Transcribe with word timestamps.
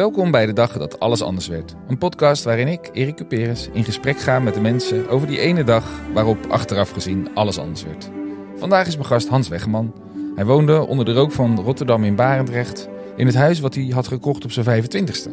Welkom 0.00 0.30
bij 0.30 0.46
de 0.46 0.52
dag 0.52 0.78
dat 0.78 1.00
alles 1.00 1.22
anders 1.22 1.48
werd. 1.48 1.74
Een 1.88 1.98
podcast 1.98 2.44
waarin 2.44 2.68
ik, 2.68 2.90
Erik 2.92 3.16
Cuperus, 3.16 3.68
in 3.72 3.84
gesprek 3.84 4.18
ga 4.18 4.38
met 4.38 4.54
de 4.54 4.60
mensen 4.60 5.08
over 5.08 5.26
die 5.26 5.38
ene 5.38 5.64
dag 5.64 5.84
waarop 6.12 6.46
achteraf 6.48 6.90
gezien 6.90 7.28
alles 7.34 7.58
anders 7.58 7.84
werd. 7.84 8.10
Vandaag 8.56 8.86
is 8.86 8.94
mijn 8.94 9.06
gast 9.06 9.28
Hans 9.28 9.48
Weggeman. 9.48 9.94
Hij 10.34 10.44
woonde 10.44 10.86
onder 10.86 11.04
de 11.04 11.12
rook 11.12 11.32
van 11.32 11.60
Rotterdam 11.60 12.04
in 12.04 12.14
Barendrecht 12.14 12.88
in 13.16 13.26
het 13.26 13.34
huis 13.34 13.60
wat 13.60 13.74
hij 13.74 13.84
had 13.84 14.06
gekocht 14.06 14.44
op 14.44 14.52
zijn 14.52 14.84
25ste. 14.84 15.30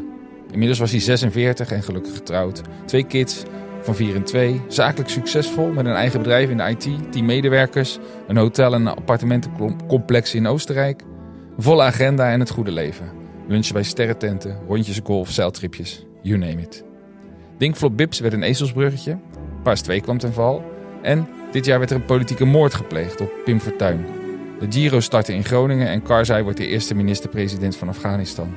Inmiddels 0.52 0.80
was 0.80 0.92
hij 0.92 1.00
46 1.00 1.72
en 1.72 1.84
gelukkig 1.84 2.14
getrouwd. 2.14 2.62
Twee 2.86 3.04
kids 3.04 3.44
van 3.82 3.96
4 3.96 4.16
en 4.16 4.24
2. 4.24 4.62
Zakelijk 4.68 5.10
succesvol 5.10 5.68
met 5.68 5.86
een 5.86 5.92
eigen 5.92 6.20
bedrijf 6.20 6.50
in 6.50 6.58
de 6.58 6.64
IT, 6.64 7.12
10 7.12 7.26
medewerkers, 7.26 7.98
een 8.28 8.38
hotel 8.38 8.74
en 8.74 8.82
een 8.82 8.96
appartementencomplex 8.96 10.34
in 10.34 10.48
Oostenrijk. 10.48 11.04
Volle 11.58 11.84
agenda 11.84 12.32
en 12.32 12.40
het 12.40 12.50
goede 12.50 12.72
leven. 12.72 13.18
Lunchen 13.48 13.74
bij 13.74 13.84
sterrententen, 13.84 14.60
rondjes 14.68 15.00
golf, 15.04 15.32
zeiltripjes, 15.32 16.06
you 16.22 16.38
name 16.38 16.62
it. 16.62 16.84
Dinkflop 17.58 17.98
Bips 17.98 18.20
werd 18.20 18.34
een 18.34 18.44
ezelsbruggetje. 18.44 19.18
Paars 19.64 19.82
2 19.82 20.02
kwam 20.02 20.18
ten 20.18 20.34
val. 20.34 20.72
En 21.02 21.28
dit 21.52 21.66
jaar 21.66 21.80
werd 21.80 21.92
er 21.92 21.96
een 21.96 22.06
politieke 22.06 22.46
moord 22.46 22.74
gepleegd 22.74 23.22
op 23.22 23.32
Pim 23.46 23.60
Fortuyn. 23.60 24.06
De 24.60 24.66
Giro 24.70 25.00
startte 25.00 25.34
in 25.34 25.44
Groningen 25.44 25.88
en 25.88 26.02
Karzai 26.02 26.44
wordt 26.44 26.58
de 26.58 26.68
eerste 26.68 26.96
minister-president 26.96 27.76
van 27.76 27.88
Afghanistan. 27.88 28.56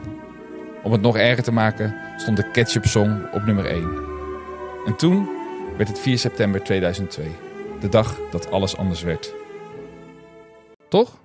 Om 0.82 0.92
het 0.92 1.00
nog 1.00 1.16
erger 1.16 1.44
te 1.44 1.52
maken 1.52 1.94
stond 2.16 2.36
de 2.36 2.50
Ketchup 2.50 2.84
Song 2.84 3.22
op 3.32 3.44
nummer 3.44 3.66
1. 3.66 3.88
En 4.86 4.96
toen 4.96 5.28
werd 5.76 5.88
het 5.88 5.98
4 5.98 6.18
september 6.18 6.62
2002. 6.62 7.26
De 7.80 7.88
dag 7.88 8.18
dat 8.30 8.50
alles 8.50 8.76
anders 8.76 9.02
werd. 9.02 9.34
Toch? 10.88 11.18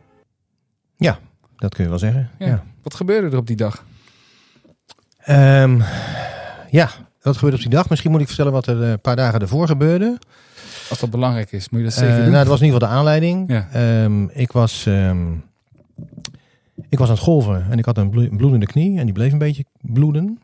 Ja, 0.97 1.19
dat 1.65 1.73
kun 1.75 1.83
je 1.83 1.89
wel 1.89 1.99
zeggen. 1.99 2.29
Ja. 2.39 2.45
Ja, 2.47 2.63
Wat 2.83 2.93
gebeurde 2.93 3.27
er 3.29 3.37
op 3.37 3.47
die 3.47 3.55
dag? 3.55 3.83
Ehm, 5.17 5.81
ja 6.69 6.89
wat 7.21 7.35
gebeurde 7.35 7.55
op 7.57 7.61
die 7.63 7.71
dag? 7.71 7.89
Misschien 7.89 8.11
moet 8.11 8.21
ik 8.21 8.27
vertellen 8.27 8.51
wat 8.51 8.67
er 8.67 8.81
een 8.81 8.99
paar 9.01 9.15
dagen 9.15 9.39
ervoor 9.39 9.67
gebeurde. 9.67 10.17
Als 10.89 10.99
dat 10.99 11.09
belangrijk 11.09 11.51
is, 11.51 11.69
moet 11.69 11.79
je 11.79 11.85
dat 11.85 11.95
Eh, 11.95 11.99
zeker 11.99 12.15
doen. 12.15 12.23
nou, 12.25 12.37
dat 12.37 12.47
was 12.47 12.59
in 12.59 12.65
ieder 12.65 12.79
geval 12.79 12.93
de 12.93 12.99
aanleiding. 12.99 13.51
Ja. 13.51 13.67
Ehm, 13.71 14.23
ik, 14.27 14.51
was, 14.51 14.85
ehm, 14.85 15.31
ik 16.89 16.97
was 16.97 17.07
aan 17.07 17.13
het 17.15 17.23
golven 17.23 17.65
en 17.71 17.77
ik 17.77 17.85
had 17.85 17.97
een 17.97 18.09
blo- 18.09 18.29
bloedende 18.37 18.65
knie 18.65 18.99
en 18.99 19.05
die 19.05 19.13
bleef 19.13 19.31
een 19.31 19.37
beetje 19.37 19.65
bloeden. 19.81 20.39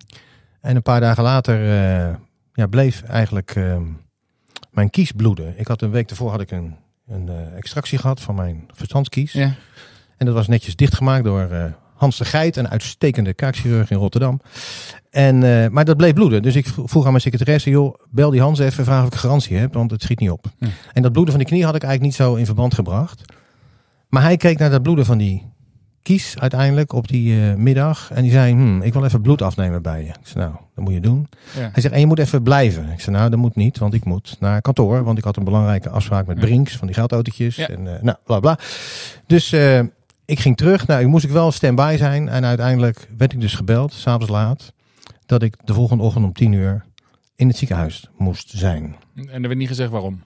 En 0.61 0.75
een 0.75 0.81
paar 0.81 0.99
dagen 0.99 1.23
later 1.23 1.55
eh, 1.55 2.15
ja, 2.53 2.67
bleef 2.67 3.03
eigenlijk 3.03 3.55
mijn 4.71 4.89
kies 4.89 5.11
bloeden. 5.11 5.53
Ik 5.59 5.67
had 5.67 5.81
een 5.81 5.91
week 5.91 6.07
daarvoor 6.07 6.31
had 6.31 6.41
ik 6.41 6.51
een, 6.51 6.75
een 7.07 7.29
eh, 7.29 7.55
extractie 7.57 7.97
gehad 7.97 8.21
van 8.21 8.35
mijn 8.35 8.63
verstandskies. 8.73 9.31
Ja. 9.31 9.53
En 10.21 10.27
dat 10.27 10.35
was 10.35 10.47
netjes 10.47 10.75
dichtgemaakt 10.75 11.23
door 11.23 11.41
eh, 11.51 11.63
Hans 11.95 12.17
de 12.17 12.25
Geit, 12.25 12.55
een 12.55 12.69
uitstekende 12.69 13.33
kaakchirurg 13.33 13.91
in 13.91 13.97
Rotterdam. 13.97 14.41
En, 15.09 15.43
eh, 15.63 15.69
maar 15.69 15.85
dat 15.85 15.97
bleef 15.97 16.13
bloeden. 16.13 16.41
Dus 16.41 16.55
ik 16.55 16.67
vro- 16.67 16.87
vroeg 16.87 17.03
aan 17.03 17.09
mijn 17.09 17.21
secretaresse, 17.23 17.69
joh, 17.69 17.95
bel 18.09 18.29
die 18.29 18.41
Hans 18.41 18.59
even, 18.59 18.85
vraag 18.85 19.01
of 19.01 19.07
ik 19.07 19.15
garantie 19.15 19.57
heb, 19.57 19.73
want 19.73 19.91
het 19.91 20.01
schiet 20.01 20.19
niet 20.19 20.29
op. 20.29 20.45
En 20.93 21.01
dat 21.01 21.11
bloeden 21.11 21.33
van 21.33 21.43
die 21.43 21.51
knie 21.53 21.65
had 21.65 21.75
ik 21.75 21.83
eigenlijk 21.83 22.11
niet 22.17 22.27
zo 22.27 22.35
in 22.35 22.45
verband 22.45 22.73
gebracht. 22.73 23.21
Maar 24.09 24.21
hij 24.21 24.37
keek 24.37 24.57
naar 24.57 24.69
dat 24.69 24.81
bloeden 24.83 25.05
van 25.05 25.17
die 25.17 25.49
kies 26.01 26.35
uiteindelijk 26.39 26.93
op 26.93 27.07
die 27.07 27.41
eh, 27.49 27.55
middag. 27.55 28.11
En 28.13 28.21
die 28.23 28.31
zei, 28.31 28.53
hm, 28.53 28.81
ik 28.81 28.93
wil 28.93 29.05
even 29.05 29.21
bloed 29.21 29.41
afnemen 29.41 29.81
bij 29.81 30.01
je. 30.01 30.07
Ik 30.09 30.15
zei, 30.23 30.45
nou, 30.45 30.55
dat 30.75 30.83
moet 30.83 30.93
je 30.93 30.99
doen. 30.99 31.27
Ja. 31.55 31.69
Hij 31.71 31.81
zegt, 31.81 31.93
en 31.93 31.99
je 31.99 32.05
moet 32.07 32.19
even 32.19 32.43
blijven. 32.43 32.89
Ik 32.91 32.99
zei, 32.99 33.15
nou, 33.15 33.29
dat 33.29 33.39
moet 33.39 33.55
niet, 33.55 33.77
want 33.77 33.93
ik 33.93 34.05
moet 34.05 34.37
naar 34.39 34.61
kantoor. 34.61 35.03
Want 35.03 35.17
ik 35.17 35.23
had 35.23 35.37
een 35.37 35.43
belangrijke 35.43 35.89
afspraak 35.89 36.27
met 36.27 36.37
Ja. 36.37 36.43
Brinks 36.45 36.77
van 36.77 36.87
die 36.87 36.95
geldautootjes. 36.95 37.57
En 37.57 37.95
eh, 37.95 38.01
nou, 38.01 38.17
bla 38.25 38.39
bla. 38.39 38.57
Dus 39.27 39.55
ik 40.31 40.39
ging 40.39 40.57
terug. 40.57 40.87
Nou, 40.87 41.01
ik 41.01 41.07
moest 41.07 41.23
ik 41.23 41.29
wel 41.31 41.51
stand-by 41.51 41.95
zijn. 41.97 42.29
En 42.29 42.45
uiteindelijk 42.45 43.07
werd 43.17 43.33
ik 43.33 43.41
dus 43.41 43.53
gebeld, 43.53 43.93
s'avonds 43.93 44.29
laat, 44.29 44.73
dat 45.25 45.41
ik 45.43 45.55
de 45.63 45.73
volgende 45.73 46.03
ochtend 46.03 46.25
om 46.25 46.33
tien 46.33 46.51
uur 46.51 46.85
in 47.35 47.47
het 47.47 47.57
ziekenhuis 47.57 48.09
moest 48.17 48.49
zijn. 48.55 48.95
En 49.15 49.27
er 49.33 49.41
werd 49.41 49.55
niet 49.57 49.67
gezegd 49.67 49.89
waarom. 49.91 50.23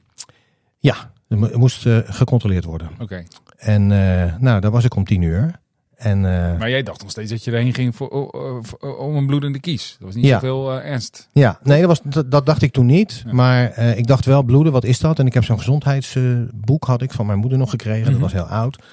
Ja, 0.80 1.12
er 1.28 1.38
mo- 1.38 1.50
moest 1.58 1.86
eh, 1.86 1.98
gecontroleerd 2.06 2.64
worden. 2.64 2.90
Oké. 3.00 3.24
En 3.58 3.92
eh, 3.92 4.36
nou, 4.40 4.60
daar 4.62 4.72
was 4.72 4.84
ik 4.84 4.96
om 4.96 5.04
tien 5.06 5.22
uur. 5.22 5.60
En 5.96 6.18
eh, 6.18 6.58
Maar 6.60 6.70
jij 6.70 6.84
dacht 6.84 7.02
nog 7.02 7.12
steeds 7.12 7.30
dat 7.32 7.44
je 7.44 7.52
erheen 7.52 7.74
ging 7.74 7.96
voor, 7.96 8.10
om 8.98 9.16
een 9.16 9.26
bloedende 9.28 9.60
kies. 9.60 9.96
Dat 10.00 10.08
was 10.08 10.16
niet 10.16 10.26
Ja. 10.26 10.34
zoveel 10.40 10.82
ernst. 10.82 11.30
ja, 11.34 11.60
nee, 11.64 11.80
dat, 11.80 11.88
was, 11.88 12.02
dat, 12.04 12.32
dat 12.32 12.46
dacht 12.46 12.62
ik 12.62 12.72
toen 12.74 12.86
niet. 12.86 13.24
Ja. 13.26 13.34
Maar 13.34 13.78
ik 13.78 14.08
dacht 14.08 14.26
wel, 14.26 14.44
bloeden, 14.44 14.72
wat 14.74 14.84
is 14.84 15.00
dat? 15.00 15.20
En 15.20 15.26
ik 15.26 15.34
heb 15.34 15.44
zo'n 15.44 15.58
gezondheidsboek 15.58 16.84
had 16.84 17.02
ik 17.02 17.12
van 17.12 17.26
mijn 17.26 17.40
moeder 17.40 17.58
nog 17.58 17.70
gekregen. 17.70 18.02
Mhm. 18.02 18.12
Dat 18.12 18.20
was 18.22 18.34
heel 18.34 18.48
oud. 18.58 18.84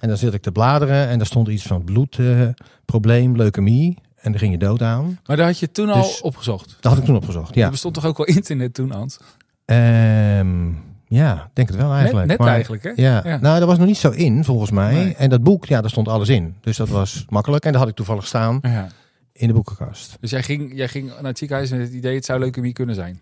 En 0.00 0.08
dan 0.08 0.16
zit 0.16 0.34
ik 0.34 0.42
te 0.42 0.52
bladeren 0.52 1.08
en 1.08 1.16
daar 1.18 1.26
stond 1.26 1.48
iets 1.48 1.62
van 1.62 1.84
bloedprobleem, 1.84 3.36
leukemie. 3.36 3.98
En 4.16 4.30
daar 4.30 4.40
ging 4.40 4.52
je 4.52 4.58
dood 4.58 4.82
aan. 4.82 5.18
Maar 5.26 5.36
daar 5.36 5.46
had 5.46 5.58
je 5.58 5.70
toen 5.70 5.88
al 5.88 6.02
Dus- 6.02 6.20
opgezocht. 6.20 6.76
Dat 6.80 6.92
had 6.92 7.00
ik 7.00 7.06
toen 7.06 7.16
opgezocht, 7.16 7.50
Er 7.50 7.58
ja. 7.58 7.70
bestond 7.70 7.94
toch 7.94 8.04
ook 8.06 8.16
wel 8.16 8.26
internet 8.36 8.74
toen, 8.74 8.90
Hans? 8.90 9.18
Ehm, 9.64 10.68
ja, 11.06 11.50
denk 11.52 11.68
het 11.68 11.76
wel 11.76 11.92
eigenlijk. 11.92 12.26
net 12.26 12.26
net 12.26 12.38
Maar- 12.38 12.54
eigenlijk, 12.54 12.82
hè? 12.82 12.90
Ja. 12.96 13.20
Ja. 13.24 13.38
nou 13.40 13.58
dat 13.58 13.68
was 13.68 13.78
nog 13.78 13.86
niet 13.86 13.96
zo 13.96 14.10
in 14.10 14.44
volgens 14.44 14.70
mij. 14.70 14.94
Nee. 14.94 15.14
En 15.14 15.30
dat 15.30 15.42
boek, 15.42 15.64
ja, 15.66 15.80
daar 15.80 15.90
stond 15.90 16.08
alles 16.08 16.28
in. 16.28 16.54
Dus 16.60 16.76
dat 16.76 16.88
was 16.88 17.24
makkelijk. 17.28 17.64
En 17.64 17.72
dat 17.72 17.80
had 17.80 17.90
ik 17.90 17.96
toevallig 17.96 18.26
staan 18.26 18.58
Ja. 18.62 18.88
in 19.32 19.46
de 19.48 19.54
boekenkast. 19.54 20.16
Dus 20.20 20.30
jij 20.30 20.42
ging, 20.42 20.76
jij 20.76 20.88
ging 20.88 21.06
naar 21.08 21.24
het 21.24 21.38
ziekenhuis 21.38 21.70
met 21.70 21.80
het 21.80 21.92
idee, 21.92 22.14
het 22.14 22.24
zou 22.24 22.38
leukemie 22.40 22.72
kunnen 22.72 22.94
zijn. 22.94 23.20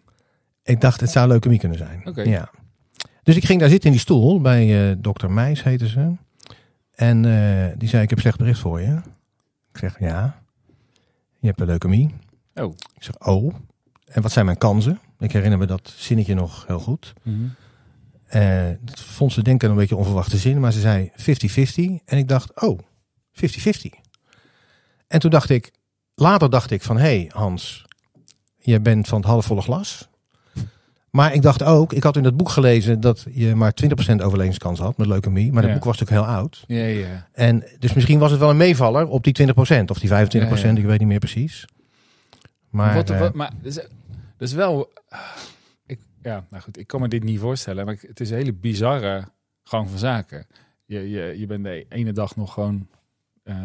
Ik 0.63 0.81
dacht, 0.81 1.01
het 1.01 1.11
zou 1.11 1.29
leukemie 1.29 1.59
kunnen 1.59 1.79
zijn. 1.79 2.03
Oké. 2.05 2.23
Ja. 2.23 2.51
Dus 3.23 3.37
ik 3.37 3.45
ging 3.45 3.61
daar 3.61 3.69
zitten 3.69 3.87
in 3.87 3.93
die 3.93 4.01
stoel 4.05 4.41
bij 4.41 4.91
eh 4.91 4.97
dokter 4.99 5.31
Meijs, 5.31 5.63
heette 5.63 5.89
ze. 5.89 6.13
En 6.99 7.25
eh, 7.25 7.73
die 7.77 7.89
zei, 7.89 8.03
ik 8.03 8.11
heb 8.11 8.21
slecht 8.21 8.39
bericht 8.39 8.61
voor 8.61 8.81
je. 8.81 9.01
Ik 9.73 9.79
zeg, 9.79 9.99
ja. 9.99 10.43
Je 11.39 11.47
hebt 11.47 11.61
een 11.61 11.67
leukemie. 11.67 12.15
Oh. 12.55 12.75
Ik 12.95 13.03
zeg, 13.03 13.19
oh. 13.19 13.55
En 14.05 14.23
wat 14.23 14.33
zijn 14.33 14.45
mijn 14.45 14.59
kansen? 14.59 15.01
Ik 15.19 15.33
herinner 15.33 15.59
me 15.59 15.67
dat 15.67 15.93
zinnetje 15.97 16.35
nog 16.35 16.67
heel 16.67 16.79
goed. 16.79 17.13
Mhm. 17.23 17.37
Eh, 18.25 18.69
dat 18.81 19.01
vond 19.01 19.33
ze 19.33 19.43
denk 19.43 19.63
ik 19.63 19.69
een 19.69 19.77
beetje 19.77 19.97
onverwachte 19.97 20.37
zin, 20.37 20.61
maar 20.61 20.73
ze 20.73 20.81
zei 20.81 21.11
50-50. 21.17 22.03
En 22.05 22.19
ik 22.19 22.29
dacht, 22.29 22.61
oh, 22.61 22.79
50-50. 23.33 24.01
En 25.07 25.21
toen 25.21 25.31
dacht 25.31 25.51
ik, 25.51 25.73
later 26.15 26.51
dacht 26.51 26.71
ik 26.71 26.83
van, 26.83 26.97
hé 26.97 27.03
hey 27.03 27.31
Hans, 27.33 27.87
je 28.57 28.81
bent 28.81 29.09
van 29.09 29.19
het 29.19 29.29
halfvolle 29.29 29.63
glas. 29.63 30.08
Maar 31.11 31.35
ik 31.35 31.43
dacht 31.43 31.63
ook, 31.63 31.93
ik 31.93 32.03
had 32.03 32.17
in 32.17 32.23
dat 32.23 32.37
boek 32.37 32.49
gelezen 32.49 33.01
dat 33.01 33.27
je 33.31 33.55
maar 33.55 33.73
20% 33.73 34.23
overlevingskans 34.23 34.79
had 34.79 34.97
met 34.97 35.07
leukemie. 35.07 35.53
Maar 35.53 35.63
dat 35.63 35.71
Ja. 35.71 35.77
boek 35.77 35.85
was 35.87 35.99
natuurlijk 35.99 36.27
heel 36.27 36.37
oud. 36.37 36.65
Ja, 36.67 36.85
ja. 36.85 37.29
En 37.33 37.65
dus 37.79 37.93
misschien 37.95 38.19
was 38.19 38.31
het 38.31 38.41
wel 38.41 38.51
een 38.51 38.57
meevaller 38.57 39.09
op 39.09 39.25
die 39.25 39.33
20% 39.33 39.91
of 39.91 39.99
die 39.99 40.09
25%, 40.09 40.63
Ja, 40.63 40.69
ja. 40.73 40.77
ik 40.77 40.85
weet 40.85 40.99
niet 40.99 41.09
meer 41.09 41.19
precies. 41.19 41.65
Maar, 42.71 42.95
wat, 42.95 43.11
eh, 43.11 43.19
wat, 43.19 43.35
maar 43.35 43.53
dat 43.63 44.49
is 44.49 44.53
wel... 44.53 44.93
Ik, 45.87 45.99
ja, 46.23 46.47
nou 46.51 46.63
goed, 46.63 46.79
ik 46.79 46.87
kan 46.87 47.01
me 47.01 47.09
dit 47.09 47.23
niet 47.25 47.41
voorstellen. 47.41 47.85
Maar 47.87 47.97
het 48.01 48.21
is 48.21 48.31
een 48.31 48.37
hele 48.37 48.53
bizarre 48.53 49.25
gang 49.65 49.89
van 49.89 49.99
zaken. 49.99 50.47
Je, 50.85 51.11
je, 51.11 51.35
je 51.39 51.47
bent 51.47 51.65
de 51.65 51.87
ene 51.89 52.13
dag 52.13 52.37
nog 52.37 52.53
gewoon 52.53 52.89
eh, 53.43 53.57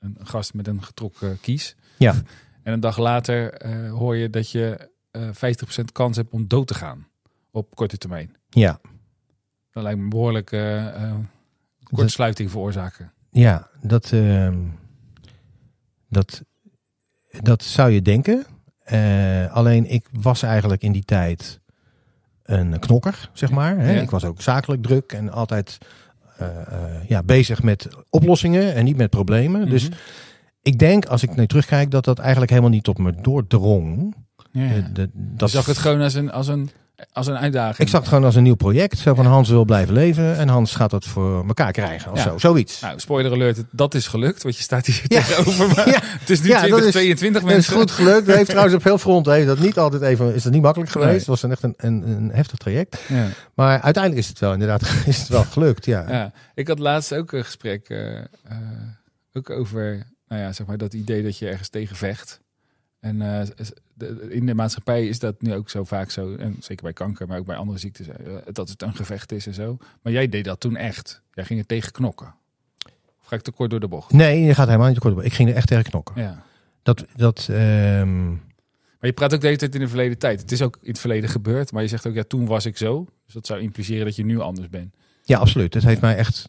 een 0.00 0.16
gast 0.22 0.54
met 0.54 0.66
een 0.68 0.82
getrokken 0.82 1.38
kies. 1.40 1.76
Ja. 1.98 2.14
En 2.62 2.72
een 2.72 2.80
dag 2.80 2.98
later 2.98 3.52
eh, 3.52 3.90
hoor 3.92 4.16
je 4.16 4.30
dat 4.30 4.50
je 4.50 4.88
eh 5.14 5.28
50% 5.80 5.84
kans 5.92 6.16
hebt 6.16 6.32
om 6.32 6.48
dood 6.48 6.66
te 6.66 6.74
gaan. 6.74 7.06
Op 7.50 7.74
korte 7.74 7.98
termijn. 7.98 8.36
ja, 8.50 8.80
Dat 9.72 9.82
lijkt 9.82 9.98
me 9.98 10.04
een 10.04 10.10
behoorlijke 10.10 10.56
eh, 10.56 11.02
eh, 11.02 11.14
kortsluiting 11.82 12.50
veroorzaken. 12.50 13.12
Ja, 13.30 13.68
dat, 13.82 14.12
ehm, 14.12 14.58
dat, 16.08 16.42
dat 17.40 17.62
zou 17.62 17.90
je 17.90 18.02
denken. 18.02 18.46
Eh, 18.84 19.52
alleen 19.54 19.90
ik 19.90 20.08
was 20.12 20.42
eigenlijk 20.42 20.82
in 20.82 20.92
die 20.92 21.04
tijd 21.04 21.60
een 22.42 22.78
knokker, 22.78 23.30
zeg 23.32 23.50
maar. 23.50 23.78
Hè? 23.78 23.92
Ja. 23.92 24.00
Ik 24.00 24.10
was 24.10 24.24
ook 24.24 24.42
zakelijk 24.42 24.82
druk 24.82 25.12
en 25.12 25.30
altijd 25.30 25.78
eh, 26.38 26.60
eh, 26.72 27.08
ja, 27.08 27.22
bezig 27.22 27.62
met 27.62 27.88
oplossingen 28.10 28.74
en 28.74 28.84
niet 28.84 28.96
met 28.96 29.10
problemen. 29.10 29.68
Dus 29.70 29.88
Mhm. 29.88 29.98
ik 30.62 30.78
denk, 30.78 31.06
als 31.06 31.22
ik 31.22 31.36
nu 31.36 31.46
terugkijk, 31.46 31.90
dat 31.90 32.04
dat 32.04 32.18
eigenlijk 32.18 32.50
helemaal 32.50 32.70
niet 32.70 32.84
tot 32.84 32.98
me 32.98 33.12
doordrong. 33.20 34.14
Ja, 34.62 34.88
de- 34.92 35.00
Je 35.02 35.08
dat 35.14 35.50
zag 35.50 35.66
het 35.66 35.78
gewoon 35.78 36.00
als 36.00 36.14
een, 36.14 36.30
als 36.32 36.48
een, 36.48 36.70
als 37.12 37.26
een 37.26 37.36
uitdaging. 37.36 37.78
Ik 37.78 37.88
zag 37.88 38.00
het 38.00 38.08
gewoon 38.08 38.24
als 38.24 38.34
een 38.34 38.42
nieuw 38.42 38.54
project. 38.54 38.98
Zo 38.98 39.14
van 39.14 39.26
Hans 39.26 39.48
wil 39.48 39.64
blijven 39.64 39.94
leven 39.94 40.36
en 40.36 40.48
Hans 40.48 40.74
gaat 40.74 40.90
dat 40.90 41.04
voor 41.04 41.46
elkaar 41.46 41.72
krijgen 41.72 42.12
of 42.12 42.16
Ja. 42.18 42.22
zo. 42.30 42.38
Zoiets. 42.38 42.80
Nou, 42.80 42.98
spoiler 43.00 43.32
alert, 43.32 43.56
het- 43.56 43.66
dat 43.70 43.94
is 43.94 44.06
gelukt, 44.06 44.42
want 44.42 44.56
je 44.56 44.62
staat 44.62 44.86
hier 44.86 45.02
tegenover 45.08 45.68
me. 45.68 45.74
Het 46.24 46.30
is 46.30 46.40
nu 46.40 46.48
Ja, 46.48 46.54
dat 46.54 46.62
is- 46.64 46.90
2022 46.90 47.40
Dat 47.42 47.50
is 47.50 47.56
mensen. 47.56 47.76
goed 47.76 47.90
gelukt. 47.90 48.26
Dat 48.26 48.36
heeft 48.36 48.48
trouwens 48.56 48.74
op 48.76 48.82
heel 48.84 48.98
front 48.98 49.26
heeft 49.26 49.46
dat 49.46 49.58
niet 49.58 49.78
altijd 49.78 50.02
even 50.02 50.34
is 50.34 50.42
dat 50.42 50.52
niet 50.52 50.62
makkelijk 50.62 50.90
geweest. 50.90 51.10
Nee. 51.10 51.18
Het 51.18 51.26
was 51.28 51.42
een 51.42 51.50
echt 51.50 51.62
een, 51.62 51.74
een, 51.76 52.08
een 52.08 52.30
heftig 52.32 52.58
traject. 52.58 52.98
Ja. 53.08 53.26
Maar 53.54 53.80
uiteindelijk 53.80 54.22
is 54.22 54.28
het 54.28 54.38
wel 54.38 54.52
inderdaad 54.52 54.82
is 55.06 55.18
het 55.18 55.28
wel 55.28 55.44
gelukt. 55.44 55.84
Ja. 55.84 56.04
Ja. 56.10 56.32
Ik 56.54 56.68
had 56.68 56.78
laatst 56.78 57.14
ook 57.14 57.32
een 57.32 57.44
gesprek 57.44 57.88
eh, 57.88 58.18
eh, 58.18 58.24
ook 59.32 59.50
over 59.50 60.06
nou 60.28 60.40
ja, 60.42 60.52
zeg 60.52 60.66
maar, 60.66 60.78
dat 60.78 60.94
idee 60.94 61.22
dat 61.22 61.38
je 61.38 61.48
ergens 61.48 61.68
tegen 61.68 61.96
vecht. 61.96 62.40
En 63.00 63.22
eh, 63.22 63.46
de- 63.94 64.26
in 64.30 64.46
de 64.46 64.54
maatschappij 64.54 65.06
is 65.06 65.18
dat 65.18 65.42
nu 65.42 65.54
ook 65.54 65.70
zo 65.70 65.84
vaak 65.84 66.10
zo, 66.10 66.34
en 66.36 66.56
zeker 66.60 66.82
bij 66.84 66.92
kanker, 66.92 67.26
maar 67.28 67.38
ook 67.38 67.46
bij 67.46 67.56
andere 67.56 67.78
ziektes, 67.78 68.08
eh, 68.08 68.16
dat 68.52 68.68
het 68.68 68.82
een 68.82 68.94
gevecht 68.94 69.32
is 69.32 69.46
en 69.46 69.54
zo. 69.54 69.76
Maar 70.02 70.12
jij 70.12 70.28
deed 70.28 70.44
dat 70.44 70.60
toen 70.60 70.76
echt. 70.76 71.22
Jij 71.32 71.44
ging 71.44 71.60
er 71.60 71.66
tegen 71.66 71.92
knokken. 71.92 72.34
Of 73.20 73.26
ga 73.26 73.36
ik 73.36 73.42
te 73.42 73.50
kort 73.52 73.70
door 73.70 73.80
de 73.80 73.88
bocht? 73.88 74.12
Nee, 74.12 74.40
je 74.42 74.54
gaat 74.54 74.66
helemaal 74.66 74.86
niet 74.86 74.96
te 74.96 75.02
kort 75.02 75.14
op. 75.14 75.22
Ik 75.22 75.32
ging 75.32 75.48
er 75.48 75.54
echt 75.54 75.66
tegen 75.68 75.84
knokken. 75.84 76.22
Ja. 76.22 76.42
Dat, 76.82 77.04
dat, 77.16 77.48
ehm, 77.50 78.28
Maar 78.30 79.12
je 79.12 79.18
praat 79.18 79.34
ook 79.34 79.40
de 79.40 79.46
hele 79.46 79.58
tijd 79.58 79.74
in 79.74 79.80
de 79.80 79.88
verleden 79.88 80.18
tijd. 80.18 80.40
Het 80.40 80.52
is 80.52 80.62
ook 80.62 80.78
in 80.82 80.88
het 80.90 80.98
verleden 80.98 81.30
gebeurd, 81.30 81.72
maar 81.72 81.82
je 81.82 81.88
zegt 81.88 82.06
ook, 82.06 82.14
ja, 82.14 82.22
toen 82.24 82.46
was 82.46 82.66
ik 82.66 82.76
zo. 82.76 83.06
Dus 83.24 83.34
dat 83.34 83.46
zou 83.46 83.60
impliceren 83.60 84.04
dat 84.04 84.16
je 84.16 84.24
nu 84.24 84.38
anders 84.40 84.68
bent. 84.68 84.94
ja, 85.22 85.38
absoluut. 85.38 85.74
Het 85.74 85.84
heeft 85.84 86.00
mij 86.00 86.16
echt 86.16 86.48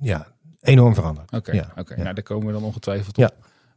ja, 0.00 0.26
enorm 0.60 0.94
veranderd. 0.94 1.32
Oké, 1.32 1.52
Ja, 1.52 1.72
oké. 1.76 1.94
ja. 1.94 2.02
nou 2.02 2.14
daar 2.14 2.24
komen 2.24 2.46
we 2.46 2.52
dan 2.52 2.62
ongetwijfeld 2.62 3.16
Ja. 3.16 3.30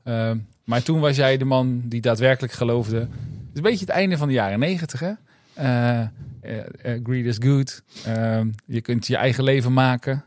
Ehm, 0.03 0.37
maar 0.63 0.83
toen 0.83 0.99
was 0.99 1.15
jij 1.15 1.37
de 1.37 1.45
man 1.45 1.81
die 1.85 2.01
daadwerkelijk 2.01 2.53
geloofde. 2.53 2.99
Het 2.99 3.07
is 3.53 3.57
een 3.57 3.61
beetje 3.61 3.85
het 3.85 3.95
einde 3.95 4.17
van 4.17 4.27
de 4.27 4.33
jaren 4.33 4.59
negentig, 4.59 4.99
hè? 4.99 5.11
Eh, 5.53 5.99
eh, 5.99 6.07
eh, 6.81 6.99
greed 7.03 7.25
is 7.25 7.37
good. 7.39 7.83
Ehm, 8.05 8.49
je 8.65 8.81
kunt 8.81 9.07
je 9.07 9.15
eigen 9.15 9.43
leven 9.43 9.73
maken. 9.73 10.23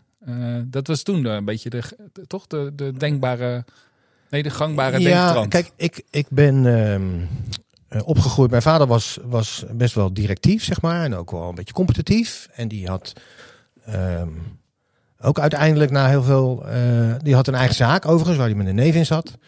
Dat 0.65 0.87
was 0.87 1.03
toen 1.03 1.25
een 1.25 1.45
beetje 1.45 1.71
de, 1.71 1.83
toch 2.27 2.47
de, 2.47 2.73
de 2.75 2.93
denkbare, 2.93 3.65
nee, 4.31 4.43
de 4.43 4.51
gangbare 4.51 5.01
ja, 5.01 5.23
denktrand. 5.23 5.49
kijk, 5.49 5.71
ik, 5.77 6.03
ik 6.11 6.27
ben 6.31 6.67
ehm, 6.67 7.03
eh, 7.89 8.09
opgegroeid. 8.09 8.51
Mijn 8.51 8.63
vader 8.63 8.87
was, 8.87 9.19
was 9.25 9.65
best 9.71 9.95
wel 9.95 10.15
directief, 10.15 10.65
zeg 10.65 10.81
maar. 10.81 11.05
En 11.05 11.15
ook 11.15 11.31
wel 11.31 11.49
een 11.49 11.55
beetje 11.55 11.75
competitief. 11.75 12.49
En 12.55 12.69
die 12.69 12.89
had 12.89 13.13
ook 15.19 15.39
uiteindelijk 15.39 15.91
na 15.91 16.09
heel 16.09 16.23
veel... 16.23 16.67
die 17.23 17.35
had 17.35 17.47
een 17.47 17.55
eigen 17.55 17.77
zaak 17.77 18.07
overigens, 18.07 18.37
waar 18.37 18.47
hij 18.47 18.57
met 18.57 18.67
een 18.67 18.75
neef 18.75 18.95
in 18.95 19.07
zat. 19.07 19.39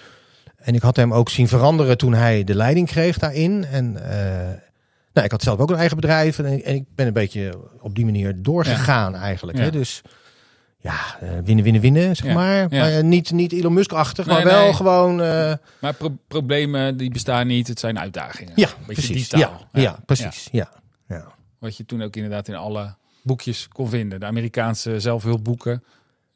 En 0.66 0.74
ik 0.74 0.82
had 0.82 0.96
hem 0.96 1.12
ook 1.14 1.28
zien 1.28 1.48
veranderen 1.48 1.98
toen 1.98 2.14
hij 2.14 2.44
de 2.44 2.54
leiding 2.54 2.86
kreeg 2.86 3.18
daarin. 3.18 3.64
En 3.64 4.10
eh, 4.10 4.18
nou, 5.12 5.24
ik 5.26 5.30
had 5.30 5.42
zelf 5.42 5.58
ook 5.58 5.70
een 5.70 5.76
eigen 5.76 5.96
bedrijf. 5.96 6.38
En, 6.38 6.44
en 6.64 6.74
ik 6.74 6.84
ben 6.94 7.06
een 7.06 7.12
beetje 7.12 7.58
op 7.80 7.94
die 7.94 8.04
manier 8.04 8.42
doorgegaan 8.42 9.14
eigenlijk. 9.14 9.58
Ja. 9.58 9.64
Hè? 9.64 9.70
Dus 9.70 10.02
ja, 10.80 10.94
eh, 11.20 11.28
winnen, 11.44 11.64
winnen, 11.64 11.82
winnen, 11.82 12.16
zeg 12.16 12.26
Ja. 12.26 12.34
maar. 12.34 12.56
Ja. 12.56 12.66
maar 12.70 12.92
eh, 12.92 13.02
niet, 13.02 13.30
niet 13.30 13.52
Elon 13.52 13.72
Musk-achtig, 13.72 14.26
Nee, 14.26 14.34
maar 14.34 14.44
wel 14.44 14.62
nee. 14.64 14.74
gewoon... 14.74 15.16
Maar 15.80 15.94
pro- 15.98 16.16
problemen 16.28 16.96
die 16.96 17.10
bestaan 17.10 17.46
niet, 17.46 17.69
het 17.69 17.80
zijn 17.80 17.98
uitdagingen. 17.98 18.52
ja, 18.56 18.69
precies. 18.86 19.30
Ja, 19.30 19.38
taal. 19.38 19.69
ja, 19.72 19.98
precies. 20.06 20.48
Ja. 20.52 20.70
Ja. 21.08 21.24
Wat 21.58 21.76
je 21.76 21.84
toen 21.86 22.02
ook 22.02 22.16
inderdaad 22.16 22.48
in 22.48 22.54
alle 22.54 22.94
boekjes 23.22 23.69
kon 23.69 23.88
vinden. 23.88 24.20
De 24.20 24.26
Amerikaanse 24.26 25.00
zelfhulpboeken. 25.00 25.84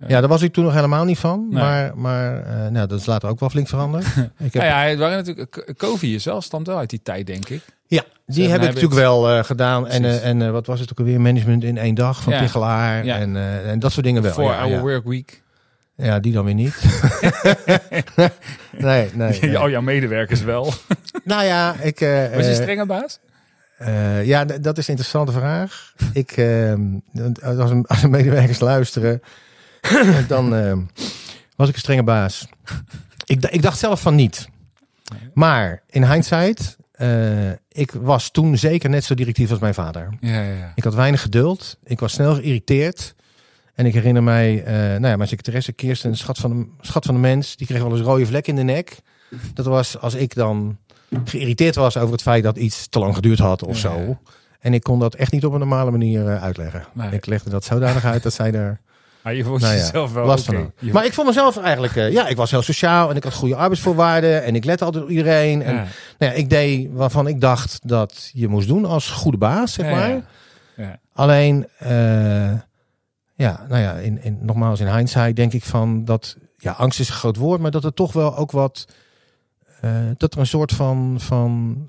Ja, 0.06 0.20
daar 0.20 0.28
was 0.28 0.42
ik 0.42 0.52
toen 0.52 0.64
nog 0.64 0.74
helemaal 0.74 1.04
niet 1.04 1.18
van. 1.18 1.46
Nee. 1.50 1.62
Maar, 1.62 1.92
maar 1.96 2.42
eh, 2.42 2.70
nou, 2.70 2.86
dat 2.86 3.00
is 3.00 3.06
later 3.06 3.28
ook 3.28 3.40
wel 3.40 3.50
flink 3.50 3.68
veranderd. 3.68 4.04
ik 4.38 4.52
heb, 4.52 4.54
Nou 4.54 4.64
ja, 4.66 4.82
ja, 4.82 4.88
het 4.90 4.98
waren 4.98 5.16
natuurlijk, 5.16 5.50
K- 5.50 5.74
Covey 5.76 6.18
zelf 6.18 6.44
stamt 6.44 6.66
wel 6.66 6.78
uit 6.78 6.90
die 6.90 7.02
tijd, 7.02 7.26
denk 7.26 7.48
ik. 7.48 7.62
die 7.88 8.00
Seven 8.26 8.50
heb 8.50 8.60
ik 8.60 8.66
natuurlijk 8.66 8.94
wel 8.94 9.30
eh, 9.30 9.44
gedaan. 9.44 9.88
En, 9.88 10.04
eh, 10.04 10.26
en 10.28 10.52
wat 10.52 10.66
was 10.66 10.80
het 10.80 10.90
ook 10.90 10.98
alweer? 10.98 11.20
Management 11.20 11.64
in 11.64 11.78
één 11.78 11.94
dag 11.94 12.22
van 12.22 12.32
Ja. 12.32 12.40
Tichelaar. 12.40 13.04
Ja. 13.04 13.18
En, 13.18 13.36
en 13.66 13.78
dat 13.78 13.92
soort 13.92 14.04
dingen 14.06 14.22
wel. 14.22 14.32
Voor 14.32 14.44
ja, 14.50 14.58
Our 14.60 14.70
ja. 14.70 14.80
Work 14.80 15.04
Week. 15.04 15.42
ja, 15.96 16.18
die 16.20 16.32
dan 16.32 16.44
weer 16.44 16.54
niet. 16.54 16.74
nee, 18.78 19.10
nee. 19.14 19.38
nee. 19.40 19.58
Al 19.58 19.70
jouw 19.70 19.80
medewerkers 19.80 20.42
wel. 20.42 20.72
Nou 21.24 21.44
ja, 21.44 21.74
ik... 21.80 21.98
Was 22.34 22.46
je 22.46 22.54
strenge 22.54 22.86
baas? 22.86 23.18
Ja, 24.24 24.44
dat 24.44 24.78
is 24.78 24.84
een 24.84 24.94
interessante 24.94 25.32
vraag. 25.32 25.92
Ik, 26.12 26.30
ehm, 26.30 26.80
als, 27.42 27.70
een, 27.70 27.86
als 27.86 28.02
een 28.02 28.10
medewerkers 28.10 28.60
luisteren, 28.60 29.22
dan 30.28 30.54
ehm, 30.54 30.80
was 31.56 31.68
ik 31.68 31.74
een 31.74 31.80
strenge 31.80 32.02
baas. 32.02 32.48
Ik, 33.24 33.44
ik 33.44 33.62
dacht 33.62 33.78
zelf 33.78 34.00
van 34.00 34.14
niet. 34.14 34.48
Maar 35.34 35.82
in 35.88 36.10
hindsight, 36.10 36.76
eh, 36.92 37.50
ik 37.68 37.92
was 37.92 38.30
toen 38.30 38.58
zeker 38.58 38.90
net 38.90 39.04
zo 39.04 39.14
directief 39.14 39.50
als 39.50 39.58
mijn 39.58 39.74
vader. 39.74 40.08
Ja, 40.20 40.42
ja, 40.42 40.54
ja. 40.54 40.72
Ik 40.74 40.84
had 40.84 40.94
weinig 40.94 41.22
geduld. 41.22 41.78
Ik 41.84 42.00
was 42.00 42.12
snel 42.12 42.34
geïrriteerd. 42.34 43.14
En 43.74 43.86
ik 43.86 43.94
herinner 43.94 44.22
mij, 44.22 44.64
eh, 44.64 44.74
nou 44.74 45.06
ja, 45.06 45.16
mijn 45.16 45.28
secretaresse 45.28 45.72
Kirsten, 45.72 46.10
een 46.10 46.16
schat 46.16 46.38
van, 46.38 46.50
de, 46.58 46.66
schat 46.80 47.04
van 47.04 47.14
de 47.14 47.20
mens, 47.20 47.56
die 47.56 47.66
kreeg 47.66 47.82
wel 47.82 47.90
eens 47.90 48.00
rode 48.00 48.26
vlek 48.26 48.46
in 48.46 48.56
de 48.56 48.62
nek. 48.62 49.00
Dat 49.54 49.66
was 49.66 49.98
als 49.98 50.14
ik 50.14 50.34
dan 50.34 50.78
geïrriteerd 51.24 51.74
was 51.74 51.96
over 51.96 52.12
het 52.12 52.22
feit 52.22 52.42
dat 52.42 52.56
iets 52.56 52.88
te 52.88 52.98
lang 52.98 53.14
geduurd 53.14 53.38
had 53.38 53.62
of 53.62 53.78
zo. 53.78 54.18
En 54.60 54.74
ik 54.74 54.82
kon 54.82 54.98
dat 54.98 55.14
echt 55.14 55.32
niet 55.32 55.44
op 55.44 55.52
een 55.52 55.58
normale 55.58 55.90
manier 55.90 56.28
eh, 56.28 56.42
uitleggen. 56.42 56.84
Nee. 56.92 57.10
Ik 57.10 57.26
legde 57.26 57.50
dat 57.50 57.64
zodanig 57.64 58.04
uit 58.04 58.22
dat 58.22 58.32
zij 58.32 58.52
er 58.52 58.80
Maar 59.22 59.34
je 59.34 59.44
vond 59.44 59.60
nou 59.60 59.74
ja, 59.74 59.80
jezelf 59.80 60.12
wel 60.12 60.26
last 60.26 60.44
van 60.44 60.72
Maar 60.92 61.04
ik 61.04 61.12
vond 61.12 61.26
mezelf 61.26 61.56
eigenlijk, 61.56 61.96
eh, 61.96 62.12
ja, 62.12 62.28
ik 62.28 62.36
was 62.36 62.50
heel 62.50 62.62
sociaal 62.62 63.10
en 63.10 63.16
ik 63.16 63.24
had 63.24 63.34
goede 63.34 63.54
arbeidsvoorwaarden 63.54 64.44
en 64.44 64.54
ik 64.54 64.64
lette 64.64 64.84
altijd 64.84 65.04
op 65.04 65.10
iedereen. 65.10 65.62
En 65.62 65.74
ja. 65.74 65.86
nou 66.18 66.32
ja, 66.32 66.38
ik 66.38 66.50
deed 66.50 66.88
waarvan 66.92 67.26
ik 67.26 67.40
dacht 67.40 67.78
dat 67.82 68.30
je 68.32 68.48
moest 68.48 68.68
doen 68.68 68.84
als 68.84 69.10
goede 69.10 69.38
baas, 69.38 69.72
zeg 69.72 69.90
maar. 69.90 70.22
Alleen, 71.12 71.68
eh, 71.78 72.52
ja, 73.34 73.66
nou 73.68 73.80
ja, 73.80 73.92
in, 73.92 74.22
in, 74.22 74.38
nogmaals 74.40 74.80
in 74.80 74.94
hindsight 74.94 75.36
denk 75.36 75.52
ik 75.52 75.64
van 75.64 76.04
dat, 76.04 76.36
ja, 76.56 76.72
angst 76.72 77.00
is 77.00 77.08
een 77.08 77.14
groot 77.14 77.36
woord, 77.36 77.60
maar 77.60 77.70
dat 77.70 77.84
er 77.84 77.94
toch 77.94 78.12
wel 78.12 78.36
ook 78.36 78.50
wat, 78.50 78.86
eh, 79.80 79.90
dat 80.16 80.32
er 80.32 80.40
een 80.40 80.46
soort 80.46 80.72
van, 80.72 81.16
van 81.18 81.88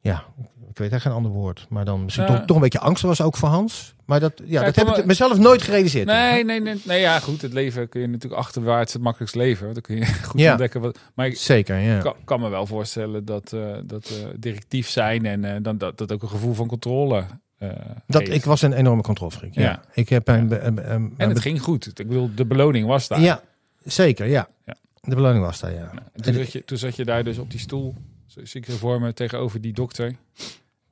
ja, 0.00 0.24
ik 0.70 0.78
weet 0.78 0.92
echt 0.92 1.02
geen 1.02 1.12
ander 1.12 1.32
woord, 1.32 1.66
maar 1.68 1.84
dan 1.84 2.04
misschien 2.04 2.26
Ja. 2.26 2.36
toch, 2.36 2.46
toch 2.46 2.56
een 2.56 2.62
beetje 2.62 2.78
angst 2.80 3.02
was 3.02 3.20
ook 3.22 3.36
voor 3.36 3.48
Hans. 3.48 3.94
Maar 4.04 4.20
dat, 4.20 4.32
ja, 4.44 4.64
dat 4.64 4.76
heb 4.76 4.88
ik 4.88 5.04
mezelf 5.04 5.38
nooit 5.38 5.62
gerealiseerd. 5.62 6.06
Nee, 6.06 6.44
nee, 6.44 6.60
nee, 6.60 6.80
nee. 6.84 7.00
Ja, 7.00 7.18
goed. 7.20 7.42
Het 7.42 7.52
leven 7.52 7.88
kun 7.88 8.00
je 8.00 8.06
natuurlijk 8.06 8.40
achterwaarts 8.42 8.92
het 8.92 9.02
makkelijkst 9.02 9.36
leven. 9.36 9.62
Want 9.62 9.74
dan 9.74 9.82
kun 9.82 9.96
je 9.96 10.14
goed 10.28 10.40
Ja. 10.40 10.50
ontdekken. 10.50 10.80
Wat, 10.80 10.98
maar 11.14 11.26
ik 11.26 11.36
Zeker, 11.36 11.76
ja. 11.78 11.98
kan, 12.00 12.14
kan 12.24 12.40
me 12.40 12.48
wel 12.48 12.66
voorstellen 12.66 13.24
dat, 13.24 13.52
eh, 13.52 13.76
dat 13.84 14.10
eh, 14.10 14.26
directief 14.36 14.88
zijn 14.88 15.26
en 15.26 15.44
eh, 15.44 15.56
dan, 15.62 15.78
dat, 15.78 15.98
dat 15.98 16.12
ook 16.12 16.22
een 16.22 16.28
gevoel 16.28 16.54
van 16.54 16.66
controle 16.66 17.24
eh, 17.58 17.70
Dat, 18.06 18.28
ik 18.28 18.44
was 18.44 18.62
een 18.62 18.72
enorme 18.72 19.02
controlfreak. 19.02 19.54
Ja. 19.54 19.62
Ja. 19.62 19.82
Ik 19.92 20.08
heb 20.08 20.28
een, 20.28 20.36
een, 20.66 20.66
een, 20.66 20.90
een- 20.92 21.14
En 21.16 21.28
het 21.28 21.40
ging 21.40 21.62
goed. 21.62 21.86
Ik 21.98 22.08
bedoel, 22.08 22.30
de 22.34 22.44
beloning 22.46 22.86
was 22.86 23.08
daar. 23.08 23.20
ja, 23.20 23.42
zeker, 23.84 24.26
ja. 24.26 24.48
Ja. 24.66 24.74
De 25.00 25.14
beloning 25.14 25.44
was 25.44 25.60
daar, 25.60 25.72
ja. 25.72 25.90
En 26.12 26.22
toen, 26.22 26.34
zat 26.34 26.52
je, 26.52 26.64
toen 26.64 26.78
zat 26.78 26.96
je 26.96 27.04
daar 27.04 27.24
dus 27.24 27.38
op 27.38 27.50
die 27.50 27.60
stoel, 27.60 27.94
zie 28.26 28.60
ik 28.60 28.64
zo 28.64 28.76
voor 28.76 29.00
me, 29.00 29.12
tegenover 29.12 29.60
die 29.60 29.72
dokter. 29.72 30.14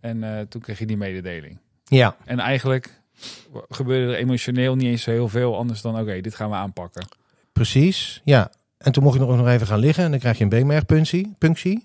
En 0.01 0.25
eh, 0.25 0.41
toen 0.49 0.61
kreeg 0.61 0.79
je 0.79 0.87
die 0.87 0.97
mededeling. 0.97 1.59
Ja, 1.85 2.17
En 2.25 2.39
eigenlijk 2.41 3.01
gebeurde 3.69 4.13
er 4.13 4.19
emotioneel 4.19 4.75
niet 4.77 4.87
eens 4.87 5.05
heel 5.05 5.29
veel 5.29 5.57
anders 5.57 5.81
dan, 5.81 5.99
oké, 6.01 6.21
dit 6.21 6.35
gaan 6.35 6.51
we 6.51 6.57
aanpakken. 6.57 7.09
precies. 7.53 8.21
Ja. 8.25 8.51
En 8.79 8.93
toen 8.93 9.03
mocht 9.03 9.15
ik 9.15 9.21
nog 9.21 9.37
nog 9.37 9.49
even 9.49 9.67
gaan 9.67 9.79
liggen 9.79 10.05
en 10.05 10.11
dan 10.11 10.19
krijg 10.19 10.37
je 10.39 10.43
een 10.43 10.49
beenmergpunctie. 10.51 11.35
Punctie. 11.39 11.83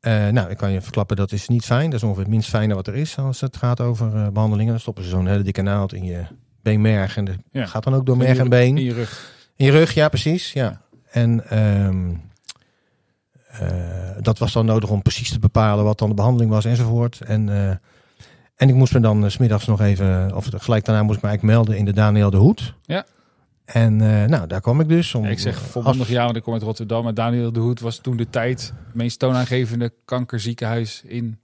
Eh, 0.00 0.28
nou, 0.28 0.50
ik 0.50 0.56
kan 0.56 0.70
je 0.72 0.80
verklappen, 0.80 1.16
dat 1.16 1.32
is 1.32 1.48
niet 1.48 1.64
fijn. 1.64 1.84
Dat 1.90 1.94
is 1.98 2.02
ongeveer 2.02 2.22
het 2.22 2.32
minst 2.32 2.48
fijne 2.48 2.74
wat 2.74 2.86
er 2.86 2.94
is 2.94 3.18
als 3.18 3.40
het 3.40 3.56
gaat 3.56 3.80
over 3.80 4.14
eh, 4.16 4.28
behandelingen. 4.28 4.70
Dan 4.72 4.80
stoppen 4.80 5.04
ze 5.04 5.10
zo'n 5.10 5.26
hele 5.26 5.42
dikke 5.42 5.62
naald 5.62 5.92
in 5.92 6.04
je 6.04 6.22
beenmerg. 6.62 7.16
En 7.16 7.24
dat 7.24 7.34
Ja. 7.50 7.66
gaat 7.66 7.84
dan 7.84 7.94
ook 7.94 8.06
door 8.06 8.16
merg 8.16 8.38
en 8.38 8.48
been. 8.48 8.76
In 8.76 8.84
je 8.84 8.92
rug. 8.92 9.34
In 9.56 9.66
je 9.66 9.72
rug, 9.72 9.94
ja, 9.94 10.08
precies. 10.08 10.52
Ja. 10.52 10.80
En 11.10 11.48
ehm, 11.50 12.10
eh, 12.10 12.16
dat 14.20 14.38
was 14.38 14.52
dan 14.52 14.66
nodig 14.66 14.90
om 14.90 15.02
precies 15.02 15.30
te 15.30 15.38
bepalen 15.38 15.84
wat 15.84 15.98
dan 15.98 16.08
de 16.08 16.14
behandeling 16.14 16.50
was 16.50 16.64
enzovoort. 16.64 17.20
En, 17.20 17.48
eh, 17.48 17.68
en 18.56 18.68
ik 18.68 18.74
moest 18.74 18.92
me 18.92 19.00
dan 19.00 19.24
eh, 19.24 19.30
's 19.30 19.32
smiddags 19.32 19.66
nog 19.66 19.80
even, 19.80 20.34
of 20.36 20.48
gelijk 20.56 20.84
daarna 20.84 21.02
moest 21.02 21.16
ik 21.16 21.22
me 21.22 21.28
eigenlijk 21.28 21.58
melden 21.58 21.76
in 21.78 21.84
de 21.84 21.92
Daniel 21.92 22.30
de 22.30 22.36
Hoed. 22.36 22.74
Ja. 22.82 23.04
En 23.64 24.00
eh, 24.00 24.28
nou, 24.28 24.46
daar 24.46 24.60
kwam 24.60 24.80
ik 24.80 24.88
dus. 24.88 25.14
Om, 25.14 25.24
Ja, 25.24 25.30
ik 25.30 25.38
zeg 25.38 25.54
als- 25.58 25.66
volmondig 25.70 26.08
ja, 26.08 26.24
want 26.24 26.36
ik 26.36 26.42
kom 26.42 26.52
uit 26.52 26.62
Rotterdam. 26.62 27.04
Maar 27.04 27.14
Daniel 27.14 27.52
de 27.52 27.60
Hoed 27.60 27.80
was 27.80 27.96
toen 27.98 28.16
de 28.16 28.30
tijd 28.30 28.72
meest 28.92 29.18
toonaangevende 29.18 29.92
kankerziekenhuis 30.04 31.02
in 31.06 31.38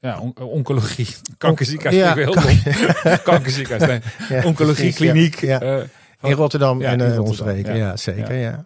ja, 0.00 0.18
on- 0.18 0.34
oncologie. 0.38 1.06
Kankerziekenhuis, 1.38 1.96
Ja, 2.02 2.14
heel. 2.14 2.34
Kankerziekenhuis, 3.32 3.90
nee. 3.90 4.00
Ja, 4.38 4.46
Oncologie-kliniek. 4.46 5.40
Ja, 5.40 5.60
eh, 5.60 5.76
In 6.22 6.32
Rotterdam 6.32 6.80
en 6.82 6.92
in 6.92 7.00
eh, 7.00 7.16
Rotterdam, 7.16 7.24
omstreken. 7.26 7.76
Ja. 7.76 7.86
ja. 7.86 7.96
zeker, 7.96 8.34
ja. 8.34 8.64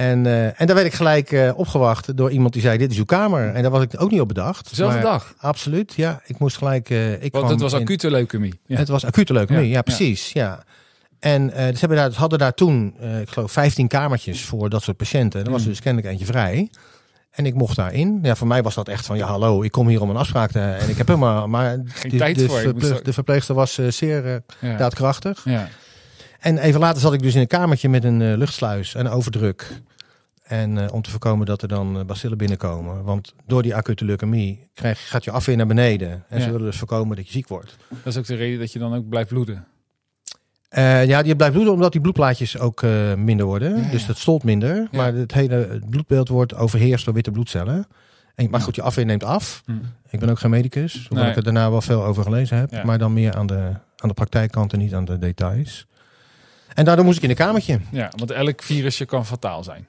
En, 0.00 0.26
eh, 0.26 0.60
en 0.60 0.66
daar 0.66 0.74
werd 0.74 0.86
ik 0.86 0.94
gelijk 0.94 1.32
eh, 1.32 1.50
opgewacht 1.54 2.16
door 2.16 2.30
iemand 2.30 2.52
die 2.52 2.62
zei, 2.62 2.78
dit 2.78 2.90
is 2.90 2.98
uw 2.98 3.04
kamer. 3.04 3.54
En 3.54 3.62
daar 3.62 3.70
was 3.70 3.82
ik 3.82 4.02
ook 4.02 4.10
niet 4.10 4.20
op 4.20 4.28
bedacht. 4.28 4.68
dezelfde 4.68 4.94
Maar 4.98 5.04
dag. 5.06 5.34
Absoluut, 5.38 5.92
ja. 5.94 6.20
Ik 6.26 6.38
moest 6.38 6.56
gelijk... 6.56 6.90
eh, 6.90 7.22
ik 7.22 7.32
Want 7.32 7.50
het 7.50 7.60
was 7.60 7.72
in- 7.72 7.80
acute 7.80 8.10
leukemie. 8.10 8.60
Ja. 8.66 8.76
Het 8.76 8.88
was 8.88 9.04
acute 9.04 9.32
leukemie, 9.32 9.64
ja, 9.68 9.72
Ja, 9.74 9.82
precies. 9.82 10.32
Ja. 10.32 10.62
En 11.18 11.50
ze 11.54 11.78
hebben 11.78 11.98
daar, 11.98 12.12
ze 12.12 12.18
hadden 12.18 12.38
daar 12.38 12.54
toen, 12.54 12.94
ik 13.20 13.28
geloof, 13.30 13.52
15 13.52 13.88
kamertjes 13.88 14.44
voor 14.44 14.68
dat 14.70 14.82
soort 14.82 14.96
patiënten. 14.96 15.40
En 15.40 15.46
er 15.46 15.52
was 15.52 15.62
Mm. 15.62 15.68
dus 15.68 15.80
kennelijk 15.80 16.10
eentje 16.12 16.26
vrij. 16.26 16.70
En 17.30 17.46
ik 17.46 17.54
mocht 17.54 17.76
daarin. 17.76 18.18
Ja, 18.22 18.34
voor 18.34 18.46
mij 18.46 18.62
was 18.62 18.74
dat 18.74 18.88
echt 18.88 19.06
van, 19.06 19.16
ja 19.16 19.26
hallo, 19.26 19.62
ik 19.62 19.70
kom 19.70 19.88
hier 19.88 20.00
om 20.00 20.10
een 20.10 20.16
afspraak 20.16 20.50
te... 20.50 20.60
En 20.60 20.88
ik 20.88 20.96
heb 20.96 21.06
helemaal... 21.06 21.48
Maar 21.54 21.78
Geen 21.84 22.10
de, 22.10 22.16
tijd 22.16 22.38
de, 22.38 22.46
voor. 22.48 22.64
Ook- 22.66 23.04
de 23.04 23.12
verpleegster 23.12 23.54
was 23.54 23.78
zeer 23.88 24.42
ja. 24.60 24.76
daadkrachtig. 24.76 25.40
Ja. 25.44 25.68
En 26.40 26.58
even 26.58 26.80
later 26.80 27.00
zat 27.00 27.12
ik 27.12 27.22
dus 27.22 27.34
in 27.34 27.40
een 27.40 27.46
kamertje 27.46 27.88
met 27.88 28.04
een 28.04 28.36
luchtsluis 28.36 28.94
en 28.94 29.08
overdruk. 29.08 29.66
En 30.50 30.78
eh, 30.78 30.92
om 30.92 31.02
te 31.02 31.10
voorkomen 31.10 31.46
dat 31.46 31.62
er 31.62 31.68
dan 31.68 31.98
eh, 31.98 32.04
bacillen 32.04 32.38
binnenkomen. 32.38 33.02
Want 33.04 33.34
door 33.46 33.62
die 33.62 33.74
acute 33.74 34.04
leukemie 34.04 34.68
krijg, 34.74 35.08
gaat 35.08 35.24
je 35.24 35.30
afweer 35.30 35.56
naar 35.56 35.66
beneden. 35.66 36.24
En 36.28 36.38
Ja. 36.38 36.44
ze 36.44 36.50
willen 36.50 36.66
dus 36.66 36.76
voorkomen 36.78 37.16
dat 37.16 37.26
je 37.26 37.32
ziek 37.32 37.48
wordt. 37.48 37.76
Dat 37.88 37.98
is 38.12 38.16
ook 38.16 38.26
de 38.26 38.34
reden 38.34 38.58
dat 38.58 38.72
je 38.72 38.78
dan 38.78 38.94
ook 38.94 39.08
blijft 39.08 39.28
bloeden. 39.28 39.66
Eh, 40.68 41.06
ja, 41.06 41.22
die 41.22 41.36
blijft 41.36 41.54
bloeden 41.54 41.74
omdat 41.74 41.92
die 41.92 42.00
bloedplaatjes 42.00 42.58
ook 42.58 42.82
minder 43.16 43.46
worden. 43.46 43.76
Ja, 43.76 43.82
ja. 43.84 43.90
Dus 43.90 44.06
dat 44.06 44.18
stolt 44.18 44.44
minder. 44.44 44.88
Maar 44.92 45.14
het 45.14 45.32
hele 45.32 45.54
het 45.54 45.90
bloedbeeld 45.90 46.28
wordt 46.28 46.54
overheerst 46.54 47.04
door 47.04 47.14
witte 47.14 47.30
bloedcellen. 47.30 47.86
En, 48.34 48.50
maar 48.50 48.60
goed, 48.60 48.74
je 48.74 48.82
afweer 48.82 49.04
neemt 49.04 49.24
af. 49.24 49.62
Hm. 49.66 49.72
Ik 50.08 50.20
ben 50.20 50.28
ook 50.30 50.38
geen 50.38 50.50
medicus, 50.50 50.94
hoewel 51.08 51.18
Nee. 51.22 51.30
ik 51.30 51.36
er 51.36 51.44
daarna 51.44 51.70
wel 51.70 51.80
veel 51.80 52.04
over 52.04 52.22
gelezen 52.22 52.56
heb. 52.56 52.84
Maar 52.84 52.98
dan 52.98 53.12
meer 53.12 53.34
aan 53.34 53.46
de, 53.46 53.72
aan 53.96 54.08
de 54.08 54.14
praktijkkant 54.14 54.72
en 54.72 54.78
niet 54.78 54.94
aan 54.94 55.04
de 55.04 55.18
details. 55.18 55.86
En 56.74 56.84
daardoor 56.84 57.04
moest 57.04 57.16
ik 57.16 57.22
in 57.22 57.30
een 57.30 57.36
kamertje. 57.36 57.80
Ja, 57.90 58.12
want 58.16 58.30
elk 58.30 58.62
virusje 58.62 59.04
kan 59.04 59.26
fataal 59.26 59.64
zijn. 59.64 59.86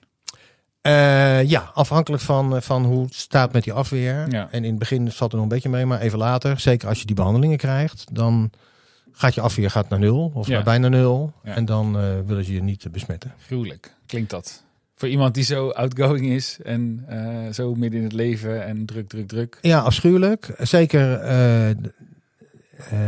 Eh, 0.81 1.43
ja, 1.50 1.71
afhankelijk 1.73 2.23
van, 2.23 2.55
eh, 2.55 2.61
van 2.61 2.85
hoe 2.85 3.03
het 3.03 3.13
staat 3.15 3.53
met 3.53 3.63
die 3.63 3.73
afweer. 3.73 4.25
Ja. 4.31 4.47
En 4.51 4.63
in 4.63 4.69
het 4.69 4.79
begin 4.79 5.11
valt 5.11 5.31
er 5.31 5.35
nog 5.38 5.45
een 5.45 5.53
beetje 5.53 5.69
mee, 5.69 5.85
maar 5.85 6.00
even 6.00 6.17
later, 6.17 6.59
zeker 6.59 6.88
als 6.88 7.00
je 7.00 7.05
die 7.05 7.15
behandelingen 7.15 7.57
krijgt, 7.57 8.05
dan 8.11 8.50
gaat 9.11 9.33
je 9.33 9.41
afweer 9.41 9.69
gaat 9.71 9.89
naar 9.89 10.00
nul 10.00 10.31
of 10.33 10.47
Ja. 10.47 10.53
naar 10.53 10.63
bijna 10.63 10.88
nul. 10.88 11.33
Ja. 11.43 11.55
En 11.55 11.65
dan 11.65 11.97
eh, 12.00 12.03
willen 12.25 12.43
ze 12.45 12.53
je 12.53 12.63
niet 12.63 12.91
besmetten. 12.91 13.33
Gruwelijk, 13.45 13.95
klinkt 14.05 14.29
dat. 14.29 14.63
Voor 14.95 15.09
iemand 15.09 15.33
die 15.33 15.43
zo 15.43 15.69
outgoing 15.69 16.25
is 16.25 16.59
en 16.63 17.05
zo 17.53 17.75
midden 17.75 18.00
in 18.00 18.05
het 18.05 18.13
leven 18.13 18.65
en 18.65 18.85
druk, 18.85 19.07
druk, 19.09 19.27
druk. 19.27 19.57
Ja, 19.61 19.79
afschuwelijk. 19.79 20.53
Zeker, 20.57 21.25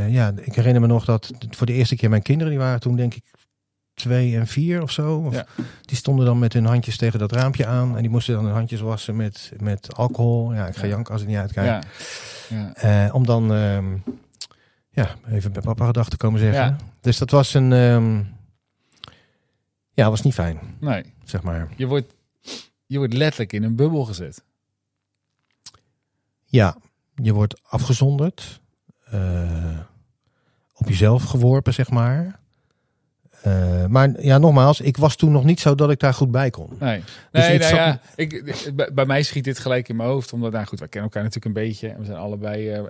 ja, 0.09 0.33
ik 0.41 0.55
herinner 0.55 0.81
me 0.81 0.87
nog 0.87 1.05
dat 1.05 1.31
voor 1.49 1.65
de 1.65 1.73
eerste 1.73 1.95
keer 1.95 2.09
mijn 2.09 2.21
kinderen, 2.21 2.51
die 2.53 2.61
waren 2.61 2.79
toen 2.79 2.95
denk 2.95 3.13
ik 3.13 3.23
twee 3.93 4.37
en 4.37 4.47
vier 4.47 4.81
of 4.81 4.91
zo. 4.91 5.17
Of, 5.17 5.33
Ja. 5.33 5.45
Die 5.81 5.97
stonden 5.97 6.25
dan 6.25 6.39
met 6.39 6.53
hun 6.53 6.65
handjes 6.65 6.97
tegen 6.97 7.19
dat 7.19 7.31
raampje 7.31 7.65
aan 7.65 7.95
en 7.95 8.01
die 8.01 8.09
moesten 8.11 8.33
dan 8.33 8.45
hun 8.45 8.53
handjes 8.53 8.79
wassen 8.79 9.15
met, 9.15 9.51
met 9.59 9.95
alcohol. 9.95 10.53
Ja, 10.53 10.67
ik 10.67 10.75
ga 10.75 10.83
Ja. 10.83 10.89
janken 10.89 11.13
als 11.13 11.21
ik 11.21 11.27
niet 11.27 11.37
uitkijk. 11.37 11.83
Ja. 12.49 12.73
Eh, 12.75 13.15
om 13.15 13.25
dan 13.25 13.53
ehm, 13.53 13.97
ja, 14.89 15.15
even 15.29 15.51
bij 15.51 15.61
papa 15.61 15.85
gedacht 15.85 16.09
te 16.09 16.17
komen 16.17 16.39
zeggen. 16.39 16.77
Dus 17.01 17.17
dat 17.17 17.29
was 17.31 17.53
een. 17.53 17.71
ehm, 17.73 18.21
ja, 19.91 20.09
was 20.09 20.21
niet 20.21 20.33
fijn, 20.33 20.59
Nee, 20.79 21.03
zeg 21.23 21.41
maar. 21.43 21.67
je 21.75 21.85
wordt, 21.87 22.13
je 22.85 22.97
wordt 22.97 23.13
letterlijk 23.13 23.53
in 23.53 23.63
een 23.63 23.75
bubbel 23.75 24.05
gezet. 24.05 24.43
Ja, 26.45 26.77
je 27.15 27.33
wordt 27.33 27.61
afgezonderd. 27.63 28.61
eh, 29.03 29.79
op 30.75 30.87
jezelf 30.87 31.23
geworpen, 31.23 31.73
zeg 31.73 31.89
maar. 31.89 32.39
Eh, 33.43 33.85
maar 33.85 34.21
ja, 34.21 34.37
nogmaals, 34.37 34.81
ik 34.81 34.97
was 34.97 35.15
toen 35.15 35.31
nog 35.31 35.43
niet 35.43 35.59
zo 35.59 35.75
dat 35.75 35.91
ik 35.91 35.99
daar 35.99 36.13
goed 36.13 36.31
bij 36.31 36.49
kon. 36.49 36.69
Nee, 36.79 37.03
Dus 37.31 37.47
nee 37.47 37.53
ik 37.53 37.61
nou 37.61 37.75
ja, 37.75 37.99
ik, 38.15 38.55
bij, 38.75 38.93
bij 38.93 39.05
mij 39.05 39.23
schiet 39.23 39.43
dit 39.43 39.59
gelijk 39.59 39.89
in 39.89 39.95
mijn 39.95 40.09
hoofd. 40.09 40.33
Omdat, 40.33 40.51
nou 40.51 40.65
goed, 40.65 40.79
wij 40.79 40.87
kennen 40.87 41.11
elkaar 41.11 41.23
natuurlijk 41.29 41.55
een 41.55 41.63
beetje. 41.63 41.89
En 41.89 41.99
we 41.99 42.05
zijn 42.05 42.17
allebei 42.17 42.69
eh, 42.69 42.77
eh, 42.77 42.85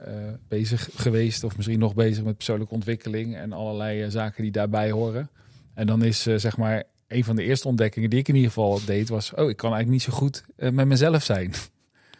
bezig 0.47 0.89
geweest. 0.95 1.43
Of 1.43 1.55
misschien 1.55 1.79
nog 1.79 1.93
bezig 1.93 2.23
met 2.23 2.35
persoonlijke 2.35 2.73
ontwikkeling. 2.73 3.35
En 3.35 3.53
allerlei 3.53 4.11
zaken 4.11 4.43
die 4.43 4.51
daarbij 4.51 4.91
horen. 4.91 5.29
En 5.73 5.87
dan 5.87 6.03
is 6.03 6.21
zeg 6.21 6.57
maar 6.57 6.83
een 7.07 7.23
van 7.23 7.35
de 7.35 7.43
eerste 7.43 7.67
ontdekkingen 7.67 8.09
die 8.09 8.19
ik 8.19 8.27
in 8.27 8.35
ieder 8.35 8.49
geval 8.49 8.79
deed. 8.85 9.09
Was, 9.09 9.33
oh, 9.33 9.49
ik 9.49 9.57
kan 9.57 9.73
eigenlijk 9.73 9.89
niet 9.89 10.13
zo 10.13 10.19
goed 10.19 10.43
met 10.55 10.87
mezelf 10.87 11.23
zijn. 11.23 11.53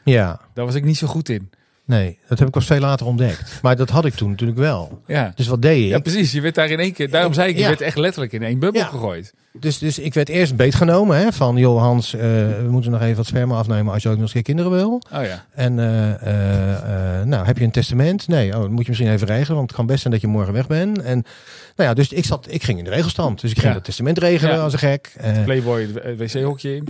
Ja, 0.03 0.39
Daar 0.53 0.65
was 0.65 0.75
ik 0.75 0.83
niet 0.83 0.97
zo 0.97 1.07
goed 1.07 1.29
in. 1.29 1.49
Nee, 1.85 2.17
dat 2.27 2.37
heb 2.39 2.47
ik 2.47 2.53
pas 2.53 2.65
veel 2.65 2.79
later 2.79 3.05
ontdekt. 3.05 3.59
Maar 3.61 3.75
dat 3.75 3.89
had 3.89 4.05
ik 4.05 4.13
toen 4.13 4.29
natuurlijk 4.29 4.59
wel. 4.59 5.01
Ja, 5.07 5.31
Dus 5.35 5.47
wat 5.47 5.61
deed 5.61 5.83
ik? 5.83 5.89
ja 5.89 5.99
precies. 5.99 6.31
Je 6.31 6.41
werd 6.41 6.55
daar 6.55 6.69
in 6.69 6.79
één 6.79 6.93
keer, 6.93 7.09
daarom 7.09 7.33
zei 7.33 7.49
ik, 7.49 7.55
je 7.55 7.61
Ja. 7.61 7.67
werd 7.67 7.81
echt 7.81 7.97
letterlijk 7.97 8.33
in 8.33 8.43
één 8.43 8.59
bubbel 8.59 8.81
Ja. 8.81 8.87
gegooid. 8.87 9.33
Dus, 9.59 9.77
dus 9.77 9.99
ik 9.99 10.13
werd 10.13 10.29
eerst 10.29 10.55
beetgenomen 10.55 11.17
hè, 11.17 11.31
van, 11.31 11.55
joh 11.57 11.81
Hans, 11.81 12.13
eh, 12.13 12.21
we 12.21 12.67
moeten 12.69 12.91
nog 12.91 13.01
even 13.01 13.15
wat 13.15 13.25
sperma 13.25 13.55
afnemen 13.57 13.93
als 13.93 14.03
je 14.03 14.09
ook 14.09 14.15
nog 14.15 14.23
eens 14.23 14.33
een 14.35 14.43
keer 14.43 14.55
kinderen 14.55 14.71
wil. 14.79 15.01
Oh 15.13 15.23
ja, 15.25 15.45
En 15.53 15.79
eh, 15.79 17.19
eh, 17.19 17.25
nou, 17.25 17.45
heb 17.45 17.57
je 17.57 17.63
een 17.63 17.71
testament? 17.71 18.27
Nee, 18.27 18.53
oh, 18.55 18.61
dat 18.61 18.69
moet 18.69 18.81
je 18.83 18.89
misschien 18.89 19.11
even 19.11 19.27
regelen, 19.27 19.55
want 19.57 19.67
het 19.67 19.77
kan 19.77 19.85
best 19.85 20.01
zijn 20.01 20.13
dat 20.13 20.21
je 20.21 20.27
morgen 20.27 20.53
weg 20.53 20.67
bent. 20.67 21.01
En 21.01 21.23
nou 21.75 21.89
ja, 21.89 21.95
dus 21.95 22.11
ik 22.11 22.25
zat, 22.25 22.45
ik 22.49 22.63
ging 22.63 22.77
in 22.77 22.83
de 22.83 22.89
regelstand. 22.89 23.41
Dus 23.41 23.49
ik 23.51 23.57
ging 23.57 23.67
Ja. 23.69 23.75
het 23.75 23.83
testament 23.83 24.17
regelen 24.17 24.61
als 24.61 24.73
een 24.73 24.79
gek. 24.79 25.11
Eh, 25.17 25.43
Playboy, 25.43 25.87
wc-hokje 26.17 26.75
in. 26.75 26.87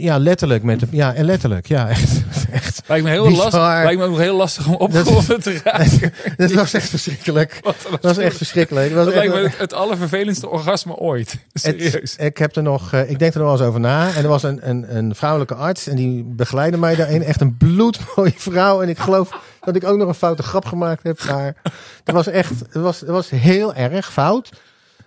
ja, 0.00 0.18
letterlijk 0.18 0.62
met, 0.62 0.80
de- 0.80 0.86
ja, 0.90 1.14
en 1.14 1.24
letterlijk, 1.24 1.66
ja, 1.66 1.88
echt, 1.96 2.10
echt. 2.52 2.82
Lijkt 2.86 3.04
me 3.04 3.10
heel 3.10 3.30
lastig. 3.30 3.60
Lijkt 3.60 3.98
me 3.98 4.04
ook 4.06 4.18
heel 4.18 4.36
lastig 4.36 4.66
om 4.68 4.74
opgewonden 4.74 5.40
te 5.40 5.60
raken. 5.64 6.12
Dat 6.36 6.52
was 6.52 6.72
echt 6.74 6.88
verschrikkelijk. 6.88 7.58
Wat 7.62 7.76
Dat 7.90 8.02
was 8.02 8.18
echt 8.18 8.36
verschrikkelijk. 8.36 8.94
Dat 8.94 9.04
was 9.04 9.14
Dat 9.14 9.22
echt- 9.22 9.32
lijkt 9.34 9.52
me 9.56 9.58
het, 9.62 9.72
allervervelendste 9.72 10.48
orgasme 10.48 10.96
ooit. 10.96 11.36
Serieus. 11.52 11.92
Het, 11.92 12.14
ik 12.18 12.38
heb 12.38 12.56
er 12.56 12.62
nog, 12.62 12.92
eh, 12.92 13.10
ik 13.10 13.18
denk 13.18 13.32
er 13.34 13.38
nog 13.40 13.48
wel 13.48 13.58
eens 13.58 13.66
over 13.68 13.80
na. 13.80 14.14
En 14.14 14.22
er 14.22 14.28
was 14.28 14.42
een, 14.42 14.68
een, 14.68 14.96
een 14.96 15.14
vrouwelijke 15.14 15.54
arts 15.54 15.86
en 15.86 15.96
die 15.96 16.22
begeleidde 16.26 16.78
mij 16.78 16.94
daarin. 16.94 17.22
Echt 17.22 17.40
een 17.40 17.56
bloedmooie 17.56 18.34
vrouw. 18.36 18.82
En 18.82 18.88
ik 18.88 18.98
geloof 18.98 19.38
dat 19.64 19.76
ik 19.76 19.84
ook 19.84 19.98
nog 19.98 20.08
een 20.08 20.14
foute 20.14 20.42
grap 20.42 20.64
gemaakt 20.64 21.02
heb. 21.02 21.24
Maar 21.24 21.56
het 22.04 22.14
was 22.14 22.26
echt, 22.26 22.50
het 22.50 22.82
was, 22.82 23.00
het 23.00 23.08
was 23.08 23.30
heel 23.30 23.74
erg 23.74 24.12
fout. 24.12 24.50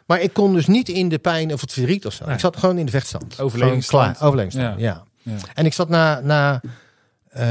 Maar 0.06 0.22
ik 0.22 0.34
kon 0.34 0.54
dus 0.54 0.68
niet 0.68 0.90
in 0.90 1.10
de 1.10 1.20
pijn 1.20 1.54
of 1.54 1.62
het 1.62 1.74
verdriet 1.74 2.06
of 2.06 2.14
zo. 2.14 2.26
Nee. 2.26 2.34
Ik 2.34 2.40
zat 2.40 2.58
gewoon 2.58 2.78
in 2.78 2.86
de 2.86 2.92
vechtstand. 2.92 3.40
Overlevingsstand. 3.40 4.18
Klaar, 4.18 4.28
overlevingsstand, 4.28 4.80
ja. 4.80 5.04
Ja. 5.22 5.36
En 5.54 5.66
ik 5.66 5.74
zat 5.74 5.90
na, 5.90 6.20
na 6.20 6.62
eh, 7.36 7.46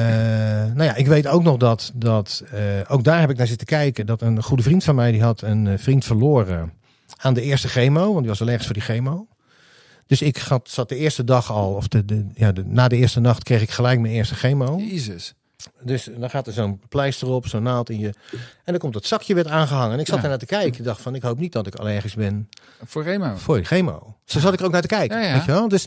nou 0.74 0.82
ja, 0.82 0.94
ik 0.94 1.06
weet 1.06 1.26
ook 1.26 1.42
nog 1.42 1.56
dat, 1.56 1.92
dat 1.94 2.44
eh, 2.52 2.60
ook 2.88 3.04
daar 3.04 3.20
heb 3.20 3.30
ik 3.30 3.36
naar 3.36 3.46
zitten 3.46 3.66
kijken. 3.66 4.06
Dat 4.06 4.22
een 4.22 4.42
goede 4.42 4.62
vriend 4.62 4.84
van 4.84 4.94
mij, 4.94 5.12
die 5.12 5.22
had 5.22 5.42
een 5.42 5.66
eh, 5.66 5.78
vriend 5.78 6.04
verloren 6.04 6.72
aan 7.16 7.34
de 7.34 7.42
eerste 7.42 7.68
chemo. 7.68 8.06
Want 8.06 8.18
die 8.18 8.28
was 8.28 8.40
allergisch 8.40 8.66
voor 8.66 8.74
die 8.74 8.82
chemo. 8.82 9.26
Dus 10.06 10.22
ik 10.22 10.36
had, 10.36 10.68
zat 10.70 10.88
de 10.88 10.96
eerste 10.96 11.24
dag 11.24 11.50
al, 11.50 11.72
of 11.72 11.88
de, 11.88 12.04
de, 12.04 12.26
ja, 12.34 12.52
de, 12.52 12.64
na 12.66 12.88
de 12.88 12.96
eerste 12.96 13.20
nacht 13.20 13.42
kreeg 13.42 13.62
ik 13.62 13.70
gelijk 13.70 14.00
mijn 14.00 14.14
eerste 14.14 14.34
chemo. 14.34 14.76
Jezus. 14.78 15.34
Dus 15.80 16.08
dan 16.18 16.30
gaat 16.30 16.46
er 16.46 16.52
zo'n 16.52 16.80
pleister 16.88 17.28
op, 17.28 17.46
zo'n 17.48 17.62
naald 17.62 17.90
in 17.90 17.98
je. 17.98 18.08
En 18.64 18.72
dan 18.72 18.78
komt 18.78 18.92
dat 18.92 19.04
zakje 19.06 19.34
weer 19.34 19.48
aangehangen. 19.50 19.92
En 19.92 19.98
ik 20.00 20.06
zat 20.06 20.16
Ja. 20.16 20.22
er 20.22 20.28
naar 20.28 20.38
te 20.38 20.46
kijken. 20.46 20.78
Ik 20.78 20.84
dacht 20.84 21.00
van, 21.00 21.14
ik 21.14 21.22
hoop 21.22 21.38
niet 21.38 21.52
dat 21.52 21.66
ik 21.66 21.74
allergisch 21.74 22.14
ben 22.14 22.48
Voor 22.84 23.02
Remo. 23.02 23.34
voor 23.36 23.62
chemo. 23.64 24.16
Zo 24.24 24.38
zat 24.38 24.52
ik 24.52 24.58
er 24.60 24.64
ook 24.66 24.72
naar 24.72 24.80
te 24.80 24.86
kijken. 24.86 25.18
Ja, 25.20 25.26
ja. 25.26 25.32
Weet 25.34 25.44
je 25.44 25.50
wel? 25.52 25.68
Dus 25.68 25.86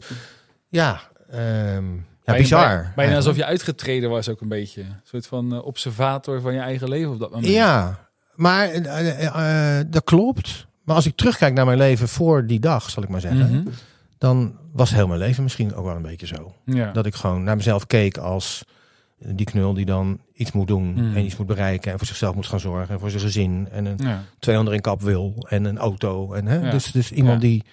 ja, 0.69 1.01
ehm, 1.29 1.93
ja 2.23 2.33
bizar. 2.37 2.91
Bijna, 2.95 3.15
alsof 3.15 3.35
je 3.35 3.45
uitgetreden 3.45 4.09
was 4.09 4.29
ook 4.29 4.41
een 4.41 4.47
beetje. 4.47 4.81
Een 4.81 4.99
soort 5.03 5.27
van 5.27 5.53
eh, 5.53 5.65
observator 5.65 6.41
van 6.41 6.53
je 6.53 6.59
eigen 6.59 6.89
leven 6.89 7.11
op 7.11 7.19
dat 7.19 7.29
moment. 7.31 7.47
Ja, 7.51 8.07
maar 8.35 8.69
eh, 8.69 9.79
eh, 9.79 9.85
dat 9.89 10.03
klopt. 10.03 10.65
Maar 10.83 10.95
als 10.95 11.05
ik 11.05 11.15
terugkijk 11.15 11.53
naar 11.53 11.65
mijn 11.65 11.77
leven 11.77 12.07
voor 12.07 12.45
die 12.45 12.59
dag, 12.59 12.89
zal 12.89 13.03
ik 13.03 13.09
maar 13.09 13.21
zeggen, 13.21 13.51
Mhm. 13.51 13.67
dan 14.17 14.57
was 14.71 14.91
heel 14.91 15.07
mijn 15.07 15.19
leven 15.19 15.43
misschien 15.43 15.75
ook 15.75 15.85
wel 15.85 15.95
een 15.95 16.01
beetje 16.01 16.27
zo. 16.27 16.53
ja. 16.65 16.91
Dat 16.91 17.05
ik 17.05 17.15
gewoon 17.15 17.43
naar 17.43 17.55
mezelf 17.55 17.87
keek 17.87 18.17
als 18.17 18.63
die 19.19 19.45
knul 19.45 19.73
die 19.73 19.85
dan 19.85 20.19
iets 20.33 20.51
moet 20.51 20.67
doen 20.67 20.93
Mhm. 20.93 21.15
en 21.15 21.25
iets 21.25 21.37
moet 21.37 21.47
bereiken 21.47 21.91
en 21.91 21.97
voor 21.97 22.07
zichzelf 22.07 22.35
moet 22.35 22.47
gaan 22.47 22.59
zorgen 22.59 22.93
en 22.93 22.99
voor 22.99 23.09
zijn 23.09 23.21
gezin 23.21 23.67
en 23.71 23.85
een 23.85 23.97
ja. 23.97 24.23
twee 24.39 24.57
onder 24.59 24.73
in 24.73 24.81
kap 24.81 25.01
wil 25.01 25.45
en 25.49 25.65
een 25.65 25.77
auto. 25.77 26.33
En, 26.33 26.45
hè? 26.47 26.55
Ja. 26.59 26.71
Dus, 26.71 26.91
dus 26.91 27.11
iemand 27.11 27.41
Ja. 27.41 27.47
die 27.47 27.63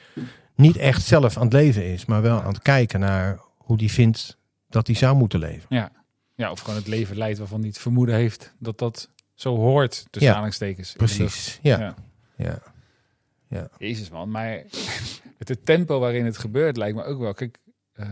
niet 0.54 0.76
echt 0.76 1.02
zelf 1.02 1.36
aan 1.36 1.42
het 1.44 1.52
leven 1.52 1.84
is, 1.92 2.04
maar 2.04 2.22
wel 2.22 2.40
aan 2.42 2.52
het 2.52 2.62
kijken 2.62 3.00
naar 3.00 3.38
hoe 3.56 3.76
die 3.76 3.90
vindt 3.92 4.38
dat 4.68 4.86
hij 4.86 4.96
zou 4.96 5.16
moeten 5.16 5.38
leven. 5.38 5.66
Ja. 5.68 5.92
ja, 6.34 6.50
of 6.50 6.60
gewoon 6.60 6.76
het 6.78 6.88
leven 6.88 7.16
leidt 7.16 7.38
waarvan 7.38 7.58
hij 7.58 7.68
het 7.68 7.78
vermoeden 7.78 8.14
heeft 8.14 8.54
dat 8.58 8.78
dat 8.78 9.10
zo 9.34 9.56
hoort. 9.56 10.06
Tussen 10.10 10.30
aanhalingstekens. 10.30 10.92
Precies. 10.92 11.58
Ja. 11.62 11.94
Ja. 12.36 12.58
ja. 13.48 13.68
Jezus 13.78 14.10
man, 14.10 14.30
maar 14.30 14.50
het, 15.38 15.48
het 15.48 15.66
tempo 15.66 15.98
waarin 15.98 16.24
het 16.24 16.38
gebeurt 16.38 16.76
lijkt 16.76 16.96
me 16.96 17.04
ook 17.04 17.18
wel. 17.20 17.34
Kijk, 17.34 17.58
eh 17.92 18.06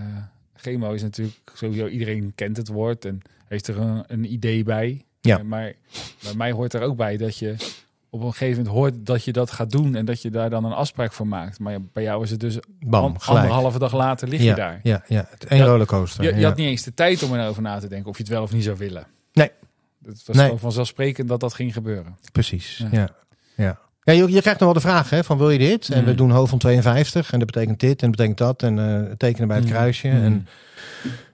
chemo 0.62 0.92
is 0.92 1.02
natuurlijk 1.02 1.36
sowieso, 1.54 1.86
iedereen 1.86 2.32
kent 2.34 2.56
het 2.56 2.68
woord 2.68 3.04
en 3.04 3.20
heeft 3.48 3.68
er 3.68 3.78
een, 3.78 4.04
een 4.06 4.32
idee 4.32 4.62
bij. 4.64 5.04
Ja. 5.20 5.38
Eh, 5.38 5.44
maar 5.44 5.72
bij 6.22 6.34
mij 6.34 6.52
hoort 6.52 6.74
er 6.74 6.82
ook 6.82 6.96
bij 6.96 7.16
dat 7.16 7.36
je 7.38 7.56
op 8.10 8.20
een 8.22 8.30
gegeven 8.32 8.56
moment 8.56 8.74
hoort 8.74 9.06
dat 9.06 9.24
je 9.24 9.32
dat 9.32 9.50
gaat 9.50 9.70
doen 9.70 9.94
en 9.94 10.04
dat 10.04 10.22
je 10.22 10.30
daar 10.30 10.50
dan 10.50 10.64
een 10.64 10.72
afspraak 10.72 11.12
voor 11.12 11.26
maakt. 11.26 11.58
Maar 11.58 11.82
bij 11.82 12.02
jou 12.02 12.22
is 12.22 12.30
het 12.30 12.40
dus 12.40 12.58
Bam, 12.80 13.16
anderhalve 13.26 13.78
dag 13.78 13.92
later 13.94 14.28
lig 14.28 14.38
je 14.40 14.44
ja, 14.46 14.54
daar. 14.54 14.80
Ja, 14.82 15.04
ja. 15.06 15.26
Het 15.30 15.50
een 15.50 15.64
rollercoaster. 15.64 16.24
Je, 16.24 16.34
je 16.34 16.40
ja. 16.40 16.48
had 16.48 16.56
niet 16.56 16.66
eens 16.66 16.82
de 16.82 16.94
tijd 16.94 17.22
om 17.22 17.34
erover 17.34 17.62
na 17.62 17.78
te 17.78 17.88
denken 17.88 18.10
of 18.10 18.16
je 18.16 18.22
het 18.22 18.32
wel 18.32 18.42
of 18.42 18.52
niet 18.52 18.64
zou 18.64 18.76
willen. 18.76 19.06
Nee. 19.32 19.50
Het 20.04 20.22
was 20.26 20.36
Nee. 20.36 20.56
vanzelfsprekend 20.56 21.28
dat 21.28 21.40
dat 21.40 21.54
ging 21.54 21.72
gebeuren. 21.72 22.16
Precies, 22.32 22.76
Ja. 22.76 22.88
ja. 22.92 23.08
ja. 23.56 23.80
Ja. 24.02 24.12
je, 24.12 24.32
je 24.32 24.40
krijgt 24.40 24.60
nog 24.60 24.72
wel 24.72 24.72
de 24.72 24.88
vraag 24.88 25.10
hè, 25.10 25.24
van 25.24 25.38
wil 25.38 25.50
je 25.50 25.58
dit? 25.58 25.88
En 25.90 25.98
Mm. 26.00 26.04
we 26.04 26.14
doen 26.14 26.30
hoofd 26.30 26.50
van 26.50 26.58
52 26.58 27.32
en 27.32 27.38
dat 27.38 27.50
betekent 27.52 27.80
dit 27.80 28.02
en 28.02 28.06
dat 28.08 28.16
betekent 28.16 28.38
dat. 28.38 28.62
En 28.62 28.78
eh, 29.08 29.12
tekenen 29.16 29.48
bij 29.48 29.56
het 29.56 29.66
Mm. 29.66 29.72
kruisje. 29.72 30.08
Mm. 30.08 30.22
En, 30.24 30.46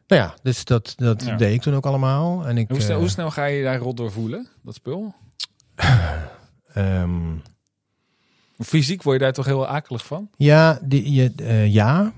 nou 0.07 0.23
ja, 0.23 0.35
dus 0.43 0.65
dat, 0.65 0.93
dat 0.97 1.25
Ja. 1.25 1.37
deed 1.37 1.55
ik 1.55 1.61
toen 1.63 1.75
ook 1.75 1.87
allemaal. 1.87 2.47
En 2.47 2.59
ik, 2.59 2.69
Hoe 2.69 2.81
snel, 2.81 2.91
eh, 2.95 2.99
hoe 2.99 3.09
snel 3.09 3.31
ga 3.31 3.45
je 3.45 3.63
daar 3.63 3.79
rot 3.79 3.97
door 3.97 4.13
voelen, 4.13 4.49
dat 4.63 4.75
spul? 4.75 5.15
ehm, 6.75 7.11
Fysiek 8.59 9.03
word 9.03 9.19
je 9.19 9.23
daar 9.25 9.33
toch 9.33 9.45
heel 9.47 9.67
akelig 9.67 10.07
van? 10.07 10.31
ja, 10.37 10.79
die, 10.83 11.13
je, 11.13 11.33
eh, 11.37 11.73
ja. 11.73 12.13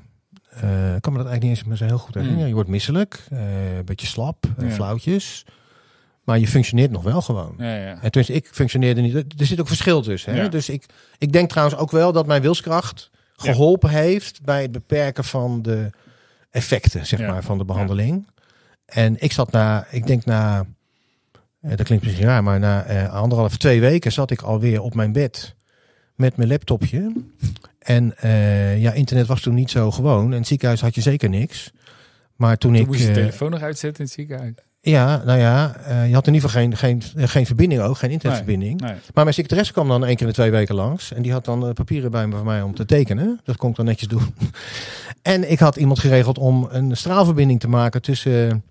Ik 0.95 1.02
kan 1.02 1.12
me 1.12 1.19
dat 1.19 1.26
eigenlijk 1.28 1.42
niet 1.42 1.50
eens 1.50 1.64
meer 1.64 1.76
zo 1.76 1.85
heel 1.85 1.99
goed 1.99 2.14
herinneren. 2.14 2.42
Mm. 2.42 2.49
Je 2.49 2.54
wordt 2.54 2.69
misselijk, 2.69 3.26
een 3.30 3.85
beetje 3.85 4.07
slap, 4.07 4.47
Ja. 4.59 4.71
flauwtjes. 4.71 5.45
Maar 6.30 6.38
je 6.38 6.49
functioneert 6.49 6.90
nog 6.90 7.02
wel 7.02 7.22
gewoon. 7.22 7.54
Ja, 7.58 7.76
ja. 7.76 7.90
En 7.90 8.10
tenminste, 8.10 8.32
ik 8.32 8.49
functioneerde 8.52 9.00
niet. 9.00 9.14
Er 9.14 9.46
zit 9.46 9.60
ook 9.60 9.66
verschil 9.68 10.02
tussen. 10.02 10.34
Hè? 10.34 10.42
Ja. 10.42 10.49
Dus 10.49 10.68
ik, 10.68 10.87
ik 11.18 11.32
denk 11.32 11.49
trouwens 11.49 11.78
ook 11.78 11.90
wel 11.90 12.12
dat 12.12 12.26
mijn 12.26 12.42
wilskracht 12.42 13.10
geholpen 13.37 13.90
heeft 13.90 14.42
bij 14.42 14.62
het 14.62 14.72
beperken 14.72 15.25
van 15.25 15.62
de 15.62 15.90
effecten, 16.50 17.06
zeg 17.06 17.20
maar, 17.20 17.42
van 17.42 17.58
de 17.58 17.64
behandeling. 17.64 18.26
En 18.84 19.16
ik 19.18 19.32
zat 19.32 19.52
na, 19.52 19.87
ik 19.90 20.06
denk 20.06 20.25
na, 20.25 20.66
eh, 21.60 21.76
dat 21.76 21.87
klinkt 21.87 22.04
misschien 22.04 22.26
raar, 22.26 22.42
maar 22.42 22.58
na 22.58 22.84
eh, 22.84 23.12
anderhalf, 23.14 23.56
twee 23.56 23.80
weken 23.80 24.12
zat 24.12 24.30
ik 24.30 24.42
alweer 24.42 24.80
op 24.82 24.94
mijn 24.94 25.12
bed 25.12 25.54
met 26.14 26.37
mijn 26.37 26.49
laptopje. 26.49 27.12
En 27.78 28.16
eh, 28.16 28.80
ja, 28.80 28.92
internet 28.92 29.26
was 29.26 29.40
toen 29.40 29.54
niet 29.54 29.70
zo 29.70 29.90
gewoon. 29.90 30.25
En 30.25 30.32
in 30.32 30.38
het 30.38 30.46
ziekenhuis 30.46 30.80
had 30.80 30.94
je 30.94 31.00
zeker 31.00 31.28
niks. 31.28 31.72
Maar 32.37 32.56
toen, 32.58 32.72
Toen 32.72 32.80
ik. 32.80 32.87
moest 32.87 33.00
je 33.00 33.08
eh, 33.08 33.14
telefoon 33.14 33.50
nog 33.50 33.62
uitzetten 33.62 33.99
in 33.99 34.04
het 34.04 34.14
ziekenhuis. 34.14 34.54
Ja, 34.82 35.22
nou 35.25 35.38
ja, 35.38 35.76
eh, 35.76 36.08
je 36.08 36.14
had 36.14 36.26
in 36.26 36.34
ieder 36.34 36.50
geval 36.50 36.62
geen, 36.62 36.76
geen, 36.76 37.02
eh, 37.16 37.28
geen 37.28 37.46
verbinding 37.46 37.80
ook, 37.80 37.99
geen 37.99 38.10
internetverbinding. 38.10 38.80
Nee. 38.80 38.90
Maar 38.90 39.25
mijn 39.25 39.34
secretaresse 39.34 39.72
kwam 39.72 39.88
dan 39.88 40.04
één 40.04 40.12
keer 40.16 40.26
in 40.26 40.32
de 40.32 40.38
twee 40.38 40.50
weken 40.50 40.75
langs. 40.75 41.12
En 41.12 41.22
die 41.22 41.32
had 41.32 41.44
dan 41.44 41.66
eh, 41.66 41.72
papieren 41.72 42.10
bij 42.10 42.26
me 42.26 42.37
voor 42.37 42.44
mij 42.44 42.62
om 42.62 42.75
te 42.75 42.84
tekenen. 42.84 43.40
Dat 43.44 43.56
kon 43.56 43.70
ik 43.70 43.76
dan 43.76 43.84
netjes 43.84 44.08
doen. 44.08 44.34
en 45.22 45.50
ik 45.50 45.58
had 45.58 45.76
iemand 45.76 45.99
geregeld 45.99 46.38
om 46.38 46.68
een 46.70 46.96
straalverbinding 46.96 47.60
te 47.60 47.68
maken 47.68 48.02
tussen 48.02 48.64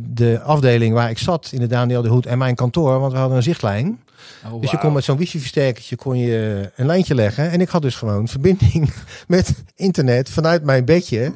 de 0.00 0.40
afdeling 0.42 0.94
waar 0.94 1.10
ik 1.10 1.18
zat 1.18 1.50
in 1.52 1.60
de 1.60 1.66
Daniel 1.66 2.02
de 2.02 2.08
Hoed 2.08 2.26
en 2.26 2.38
mijn 2.38 2.54
kantoor. 2.54 3.00
Want 3.00 3.12
we 3.12 3.18
hadden 3.18 3.36
een 3.36 3.42
zichtlijn. 3.42 4.00
Oh, 4.46 4.60
Dus 4.60 4.70
je 4.70 4.78
kon 4.78 4.92
met 4.92 5.04
zo'n 5.04 5.16
wifi-versterkertje 5.16 5.96
kon 5.96 6.18
je 6.18 6.70
een 6.76 6.86
lijntje 6.86 7.14
leggen. 7.14 7.50
En 7.50 7.60
ik 7.60 7.68
had 7.68 7.82
dus 7.82 7.94
gewoon 7.94 8.28
verbinding 8.28 8.92
met 9.26 9.64
internet 9.74 10.30
vanuit 10.30 10.62
mijn 10.64 10.84
bedje. 10.84 11.34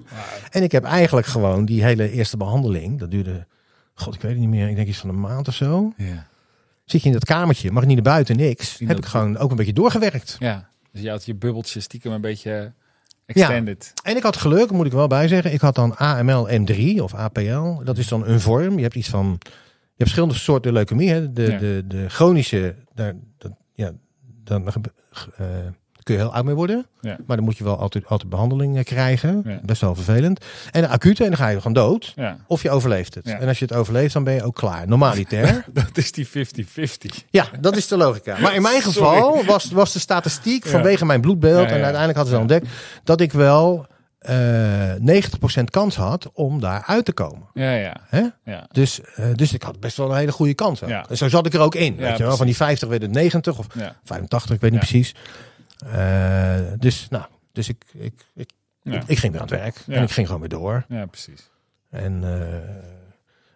En 0.51 0.63
ik 0.63 0.73
heb 0.73 0.85
eigenlijk 0.85 1.27
gewoon 1.27 1.65
die 1.65 1.83
hele 1.85 2.11
eerste 2.11 2.37
behandeling. 2.37 2.99
Dat 2.99 3.11
duurde, 3.11 3.47
god 3.95 4.15
ik 4.15 4.21
weet 4.21 4.31
het 4.31 4.41
niet 4.41 4.49
meer. 4.49 4.69
Ik 4.69 4.77
denk 4.77 4.89
iets 4.89 4.99
van 4.99 5.09
een 5.09 5.21
maand 5.21 5.49
of 5.49 5.55
zo. 5.55 5.93
Ja. 5.97 6.27
Zit 6.85 7.01
je 7.03 7.07
in 7.07 7.13
dat 7.15 7.25
kamertje, 7.25 7.71
mag 7.71 7.85
niet 7.85 7.95
naar 7.95 8.13
buiten, 8.15 8.37
niks. 8.37 8.79
Heb 8.85 8.97
ik 8.99 9.05
gewoon 9.05 9.39
ook 9.39 9.51
een 9.51 9.57
beetje 9.57 9.73
doorgewerkt. 9.73 10.37
ja. 10.39 10.71
Dus 10.93 11.03
je 11.03 11.11
had 11.11 11.25
je 11.25 11.35
bubbeltje 11.35 11.81
stiekem 11.81 12.13
een 12.13 12.21
beetje 12.21 12.73
extended. 13.27 13.93
En 14.03 14.17
ik 14.17 14.23
had 14.23 14.37
geluk, 14.37 14.71
moet 14.71 14.87
ik 14.87 14.93
wel 14.93 15.07
bij 15.07 15.29
zeggen. 15.29 15.53
Ik 15.53 15.61
had 15.61 15.75
dan 15.75 15.97
AML 15.97 16.49
M3 16.49 16.97
of 17.03 17.15
APL. 17.15 17.83
Dat 17.85 17.99
is 17.99 18.09
dan 18.09 18.27
een 18.27 18.41
vorm. 18.41 18.77
Je 18.77 18.83
hebt 18.83 18.95
iets 18.95 19.09
van. 19.09 19.39
Je 20.03 20.09
hebt 20.09 20.17
verschillende 20.17 20.35
soorten 20.35 20.73
leukemie. 20.73 21.11
Hè. 21.11 21.33
De, 21.33 21.43
Ja. 21.43 21.59
de, 21.59 21.85
de 21.87 22.09
chronische, 22.09 22.75
daar, 22.95 23.15
dat, 23.39 23.53
ja, 23.75 23.91
dan 24.45 24.67
eh, 24.67 24.75
kun 26.03 26.15
je 26.15 26.21
heel 26.21 26.35
oud 26.35 26.45
mee 26.45 26.55
worden. 26.55 26.87
Ja. 27.01 27.17
Maar 27.27 27.37
dan 27.37 27.45
moet 27.45 27.57
je 27.57 27.65
wel 27.65 27.79
altijd, 27.79 28.07
altijd 28.07 28.31
behandeling 28.31 28.77
eh, 28.77 28.85
krijgen. 28.85 29.43
Ja. 29.45 29.61
Best 29.65 29.81
wel 29.81 29.95
vervelend. 29.95 30.45
En 30.71 30.81
de 30.81 30.89
acute, 30.89 31.23
en 31.23 31.29
dan 31.29 31.39
ga 31.39 31.49
je 31.49 31.57
gewoon 31.57 31.73
dood. 31.73 32.15
Of 32.47 32.63
je 32.63 32.71
overleeft 32.71 33.15
het. 33.15 33.27
En 33.27 33.49
als 33.49 33.59
je 33.59 33.65
het 33.65 33.75
overleeft, 33.75 34.13
dan 34.13 34.25
ben 34.25 34.35
je 34.35 34.43
ook 34.43 34.55
klaar. 34.55 34.89
Normaliter. 34.89 35.65
Dat 35.73 35.97
is 35.99 36.13
die 36.13 36.29
50-50. 36.29 36.31
ja, 37.31 37.47
dat 37.61 37.77
is 37.77 37.89
de 37.89 37.97
logica. 37.97 38.39
Maar 38.41 38.55
in 38.55 38.63
mijn 38.63 38.83
geval 38.89 39.45
was, 39.45 39.71
was 39.71 39.93
de 39.93 39.99
statistiek 39.99 40.67
vanwege 40.67 41.05
mijn 41.05 41.21
bloedbeeld. 41.21 41.67
En 41.67 41.73
uiteindelijk 41.73 42.17
hadden 42.17 42.35
ze 42.35 42.41
ontdekt 42.41 42.67
dat 43.05 43.21
ik 43.21 43.33
wel 43.33 43.87
90% 44.29 45.65
kans 45.71 45.97
had 45.97 46.31
om 46.33 46.61
daar 46.61 46.83
uit 46.87 47.05
te 47.05 47.13
komen. 47.13 47.47
Ja, 47.55 47.73
ja. 47.73 47.97
Hè? 48.07 48.23
Ja. 48.45 48.67
Dus, 48.73 49.01
eh, 49.01 49.27
dus 49.35 49.53
ik 49.53 49.63
had 49.63 49.81
best 49.81 49.97
wel 49.97 50.11
een 50.11 50.17
hele 50.17 50.33
goede 50.33 50.55
kans. 50.55 50.81
Ja. 50.81 51.09
En 51.09 51.17
zo 51.17 51.29
zat 51.29 51.47
ik 51.47 51.55
er 51.55 51.61
ook 51.61 51.75
in. 51.75 51.95
Ja, 51.95 51.99
weet 51.99 51.99
je 51.99 52.07
wel? 52.09 52.17
precies. 52.17 52.37
Van 52.37 52.47
die 52.47 52.57
50 52.57 52.89
werd 52.89 53.03
het 53.03 53.11
90 53.13 53.59
of 53.59 53.67
Ja. 53.75 53.97
85, 54.05 54.51
ik 54.55 54.61
weet 54.61 54.71
niet 54.71 54.81
precies. 54.81 55.15
Eh, 55.87 56.55
dus 56.79 57.07
nou, 57.11 57.25
dus 57.53 57.69
ik, 57.69 57.85
ik, 57.93 58.13
ik, 58.35 58.51
ik 59.07 59.19
ging 59.19 59.33
weer 59.33 59.41
aan 59.43 59.49
het 59.49 59.59
werk. 59.59 59.77
En 59.87 60.03
ik 60.03 60.11
ging 60.11 60.27
gewoon 60.27 60.41
weer 60.41 60.51
door. 60.51 60.85
ja, 60.89 61.07
precies. 61.07 61.51
En 61.91 62.25
eh, 62.25 62.59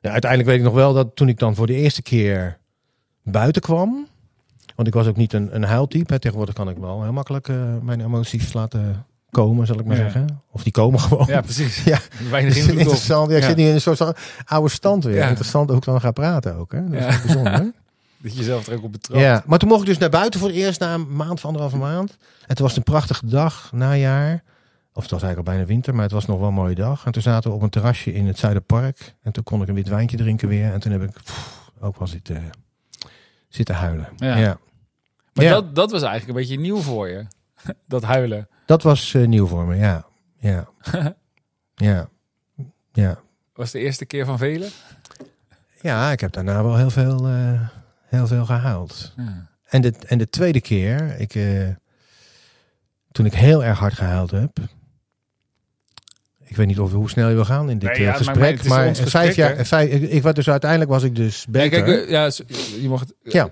ja, 0.00 0.10
uiteindelijk 0.10 0.50
weet 0.50 0.58
ik 0.58 0.64
nog 0.64 0.74
wel 0.74 0.92
dat 0.92 1.16
toen 1.16 1.28
ik 1.28 1.38
dan 1.38 1.54
voor 1.54 1.66
de 1.66 1.74
eerste 1.74 2.02
keer 2.02 2.58
buiten 3.22 3.62
kwam. 3.62 4.08
Want 4.74 4.88
ik 4.88 4.94
was 4.94 5.06
ook 5.06 5.16
niet 5.16 5.32
een, 5.32 5.54
een 5.54 5.64
huiltype. 5.64 6.18
Tegenwoordig 6.18 6.54
kan 6.54 6.68
ik 6.68 6.76
wel 6.76 7.02
heel 7.02 7.12
makkelijk 7.12 7.48
eh, 7.48 7.56
mijn 7.82 8.00
emoties 8.00 8.52
laten 8.52 9.06
komen, 9.44 9.66
zal 9.66 9.78
ik 9.78 9.84
maar 9.84 9.96
Ja. 9.96 10.02
zeggen. 10.02 10.42
Of 10.50 10.62
die 10.62 10.72
komen 10.72 11.00
gewoon. 11.06 11.26
Ja, 11.26 11.40
precies. 11.40 11.84
Ja. 11.84 11.98
Weinig 12.30 12.56
invloed 12.56 12.78
interessant. 12.78 13.30
Ja, 13.30 13.36
ik 13.36 13.42
zit 13.42 13.56
nu 13.56 13.64
in 13.64 13.74
een 13.74 13.80
soort 13.80 13.96
van 13.96 14.14
oude 14.46 14.68
stand 14.70 15.04
weer. 15.04 15.28
Interessant 15.28 15.68
hoe 15.68 15.78
ik 15.78 15.84
dan 15.84 16.00
ga 16.00 16.10
praten 16.10 16.54
ook. 16.56 16.72
Hè? 16.72 16.88
Dat 16.90 17.00
is 17.08 17.20
bijzonder. 17.22 17.52
Dat 18.18 18.32
je 18.32 18.38
jezelf 18.38 18.66
er 18.66 18.74
ook 18.76 18.82
op 18.84 18.92
betrapt. 18.92 19.20
ja. 19.20 19.42
Maar 19.46 19.58
toen 19.58 19.68
mocht 19.68 19.80
ik 19.80 19.86
dus 19.86 19.98
naar 19.98 20.08
buiten 20.08 20.40
voor 20.40 20.48
het 20.48 20.58
eerst 20.58 20.80
na 20.80 20.94
een 20.94 21.16
maand 21.16 21.32
of 21.32 21.44
anderhalve 21.44 21.76
maand. 21.76 22.16
En 22.46 22.54
toen 22.54 22.66
was 22.66 22.74
het 22.76 22.86
een 22.86 22.92
prachtige 22.92 23.26
dag, 23.26 23.70
najaar. 23.72 24.42
Of 24.92 25.02
het 25.02 25.10
was 25.10 25.22
eigenlijk 25.22 25.36
al 25.36 25.54
bijna 25.54 25.64
winter, 25.64 25.94
maar 25.94 26.02
het 26.02 26.12
was 26.12 26.26
nog 26.26 26.38
wel 26.38 26.48
een 26.48 26.54
mooie 26.54 26.74
dag. 26.74 27.04
En 27.06 27.12
toen 27.12 27.22
zaten 27.22 27.50
we 27.50 27.56
op 27.56 27.62
een 27.62 27.70
terrasje 27.70 28.12
in 28.12 28.26
het 28.26 28.38
Zuiderpark. 28.38 29.14
En 29.22 29.32
toen 29.32 29.42
kon 29.44 29.62
ik 29.62 29.68
een 29.68 29.74
wit 29.74 29.88
wijntje 29.88 30.16
drinken 30.16 30.48
weer. 30.48 30.72
En 30.72 30.80
toen 30.80 30.92
heb 30.92 31.02
ik 31.02 31.10
pff, 31.24 31.70
ook 31.80 31.98
wel 31.98 32.08
zitten, 32.08 32.50
zitten 33.48 33.74
huilen. 33.74 34.08
Ja. 34.16 34.36
Ja. 34.36 34.58
Maar 35.32 35.44
Ja. 35.44 35.50
dat, 35.50 35.74
dat 35.74 35.90
was 35.90 36.02
eigenlijk 36.02 36.38
een 36.38 36.44
beetje 36.46 36.60
nieuw 36.62 36.78
voor 36.80 37.08
je. 37.08 37.24
Dat 37.86 38.02
huilen. 38.02 38.48
Dat 38.66 38.82
was 38.82 39.14
eh, 39.14 39.26
nieuw 39.26 39.46
voor 39.46 39.64
me, 39.66 39.76
ja. 39.76 40.06
Ja. 40.38 40.68
ja. 41.74 42.08
Ja. 42.92 43.20
Was 43.54 43.70
de 43.70 43.78
eerste 43.78 44.04
keer 44.06 44.24
van 44.24 44.38
velen? 44.38 44.70
Ja, 45.80 46.12
ik 46.12 46.20
heb 46.20 46.32
daarna 46.32 46.62
wel 46.62 46.76
heel 46.76 46.90
veel, 46.90 47.26
eh, 47.26 47.68
heel 48.06 48.26
veel 48.26 48.44
gehuild. 48.44 49.12
Ja. 49.16 49.48
En 49.66 49.80
de, 49.80 49.92
en 50.06 50.18
de 50.18 50.28
tweede 50.28 50.60
keer, 50.60 51.20
ik, 51.20 51.34
eh, 51.34 51.68
toen 53.12 53.26
ik 53.26 53.34
heel 53.34 53.64
erg 53.64 53.78
hard 53.78 53.94
gehuild 53.94 54.30
heb. 54.30 54.58
Ik 56.44 56.56
weet 56.56 56.66
niet 56.66 56.78
of, 56.78 56.92
hoe 56.92 57.10
snel 57.10 57.28
je 57.28 57.34
wil 57.34 57.44
gaan 57.44 57.70
in 57.70 57.78
dit 57.78 57.90
Nee, 57.90 58.00
ja, 58.00 58.12
gesprek. 58.12 58.64
maar 58.64 58.84
Maar, 58.84 58.94
vijf 58.94 59.36
jaar, 59.36 59.66
vijf, 59.66 59.90
ik, 59.90 60.10
ik 60.10 60.22
was 60.22 60.34
dus 60.34 60.48
uiteindelijk 60.48 60.90
was 60.90 61.02
ik 61.02 61.14
dus 61.16 61.46
beter. 61.48 61.82
kijk, 61.82 62.04
eh, 62.04 62.10
ja, 62.10 62.30
je 62.80 62.88
mocht. 62.88 63.12
Ja. 63.22 63.50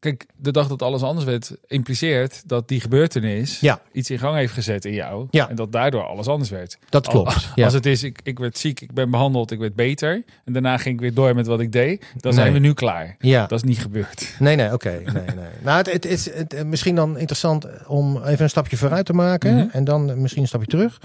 Kijk, 0.00 0.26
de 0.36 0.50
dag 0.52 0.68
dat 0.68 0.82
alles 0.82 1.02
anders 1.02 1.26
werd, 1.26 1.52
impliceert 1.66 2.42
dat 2.46 2.68
die 2.68 2.80
gebeurtenis 2.80 3.60
Ja. 3.60 3.80
iets 3.92 4.10
in 4.10 4.18
gang 4.18 4.36
heeft 4.36 4.52
gezet 4.52 4.84
in 4.84 4.92
jou. 4.92 5.26
Ja. 5.30 5.48
En 5.48 5.56
dat 5.56 5.72
daardoor 5.72 6.02
alles 6.06 6.26
anders 6.26 6.50
werd. 6.50 6.78
dat 6.88 7.06
klopt. 7.08 7.34
Al- 7.34 7.40
ja. 7.54 7.64
Als 7.64 7.72
het 7.74 7.86
is, 7.86 8.02
ik, 8.02 8.20
ik 8.22 8.38
werd 8.38 8.58
ziek, 8.58 8.80
ik 8.80 8.92
ben 8.92 9.10
behandeld, 9.10 9.50
ik 9.50 9.58
werd 9.58 9.74
beter. 9.74 10.22
En 10.44 10.52
daarna 10.52 10.76
ging 10.78 10.94
ik 10.94 11.00
weer 11.00 11.14
door 11.14 11.34
met 11.34 11.46
wat 11.46 11.60
ik 11.60 11.72
deed. 11.72 12.04
Dan 12.16 12.32
zijn 12.32 12.52
we 12.52 12.58
nu 12.58 12.72
klaar. 12.72 13.16
ja. 13.18 13.46
Dat 13.46 13.58
is 13.58 13.64
niet 13.68 13.78
gebeurd. 13.78 14.34
Nee, 14.38 14.56
nee, 14.56 14.72
oké. 14.72 14.90
Nee, 15.04 15.24
nee. 15.24 15.46
Nou, 15.62 15.76
het, 15.78 15.92
het 15.92 16.04
is 16.04 16.32
het, 16.34 16.54
eh, 16.54 16.64
misschien 16.64 16.94
dan 16.94 17.18
interessant 17.18 17.66
om 17.86 18.22
even 18.24 18.42
een 18.42 18.50
stapje 18.50 18.76
vooruit 18.76 19.06
te 19.06 19.12
maken. 19.12 19.54
Mhm. 19.56 19.66
En 19.72 19.84
dan 19.84 20.20
misschien 20.20 20.42
een 20.42 20.48
stapje 20.48 20.66
terug. 20.66 21.00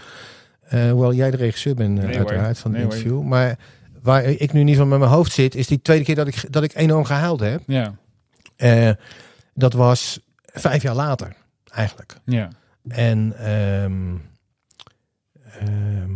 Eh, 0.63 0.91
hoewel 0.91 1.13
jij 1.13 1.32
de 1.32 1.38
regisseur 1.38 1.75
bent, 1.75 1.97
eh, 1.99 2.06
hoor. 2.06 2.15
uiteraard, 2.15 2.58
van 2.60 2.73
het 2.73 2.84
hoor. 2.84 2.91
interview. 2.93 3.21
Maar 3.21 3.58
waar 4.01 4.23
ik 4.23 4.53
nu 4.53 4.60
in 4.60 4.67
ieder 4.67 4.69
geval 4.84 4.86
met 4.88 4.99
mijn 4.99 5.12
hoofd 5.12 5.32
zit, 5.32 5.56
is 5.56 5.67
die 5.67 5.82
tweede 5.82 6.03
keer 6.03 6.15
dat 6.15 6.27
ik, 6.27 6.43
dat 6.49 6.63
ik 6.63 6.75
enorm 6.75 7.03
gehuild 7.03 7.39
heb. 7.39 7.62
Ja. 7.67 7.95
Eh, 8.63 8.89
dat 9.54 9.73
was 9.73 10.19
vijf 10.45 10.82
jaar 10.82 10.95
later, 10.95 11.36
eigenlijk. 11.71 12.15
Ja. 12.26 12.49
En 12.88 13.34
ehm, 13.38 14.15
ehm, 15.60 16.12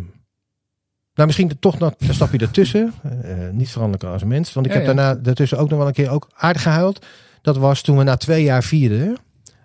nou, 1.14 1.28
misschien 1.28 1.60
toch 1.60 1.80
nog 1.80 1.94
een 1.98 2.14
stapje 2.14 2.38
ertussen. 2.38 2.94
Eh, 3.24 3.50
niet 3.52 3.70
veranderlijk 3.70 4.12
als 4.14 4.22
een 4.22 4.28
mens. 4.28 4.54
Want 4.54 4.66
ik 4.66 4.72
Ja, 4.72 4.78
heb 4.78 4.88
ja. 4.88 4.94
daarna 4.94 5.16
daartussen 5.22 5.58
ook 5.58 5.70
nog 5.70 5.78
wel 5.78 5.88
een 5.88 5.94
keer 5.94 6.10
ook 6.10 6.30
aardig 6.36 6.62
gehuild. 6.62 7.06
Dat 7.42 7.58
was 7.58 7.82
toen 7.82 7.98
we 7.98 8.04
na 8.04 8.18
twee 8.18 8.44
jaar 8.44 8.64
vierden 8.64 9.18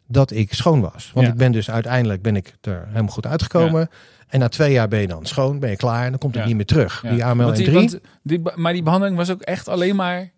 dat 0.07 0.31
ik 0.31 0.55
schoon 0.55 0.81
was. 0.81 1.11
Want 1.14 1.27
Ja. 1.27 1.33
ik 1.33 1.38
ben 1.38 1.53
dus 1.53 1.71
uiteindelijk 1.71 2.23
ben 2.23 2.37
ik 2.37 2.55
er 2.61 2.85
helemaal 2.87 3.12
goed 3.12 3.27
uitgekomen. 3.27 3.90
En 4.29 4.38
na 4.38 4.49
twee 4.49 4.73
jaar 4.73 4.88
ben 4.88 5.01
je 5.01 5.07
dan 5.07 5.27
schoon, 5.27 5.59
ben 5.59 5.71
je 5.71 5.77
klaar. 5.77 6.05
En 6.05 6.11
dan 6.11 6.18
komt 6.18 6.35
het 6.35 6.45
niet 6.45 6.57
meer 6.57 6.66
terug. 6.66 7.01
Die 7.11 7.25
AML 7.25 7.49
en 7.49 7.55
die- 7.55 7.64
3. 7.64 7.77
want 7.77 7.99
die, 8.23 8.40
maar 8.55 8.73
die 8.73 8.83
behandeling 8.83 9.16
was 9.16 9.31
ook 9.31 9.40
echt 9.40 9.68
alleen 9.68 9.97
maar. 9.97 10.31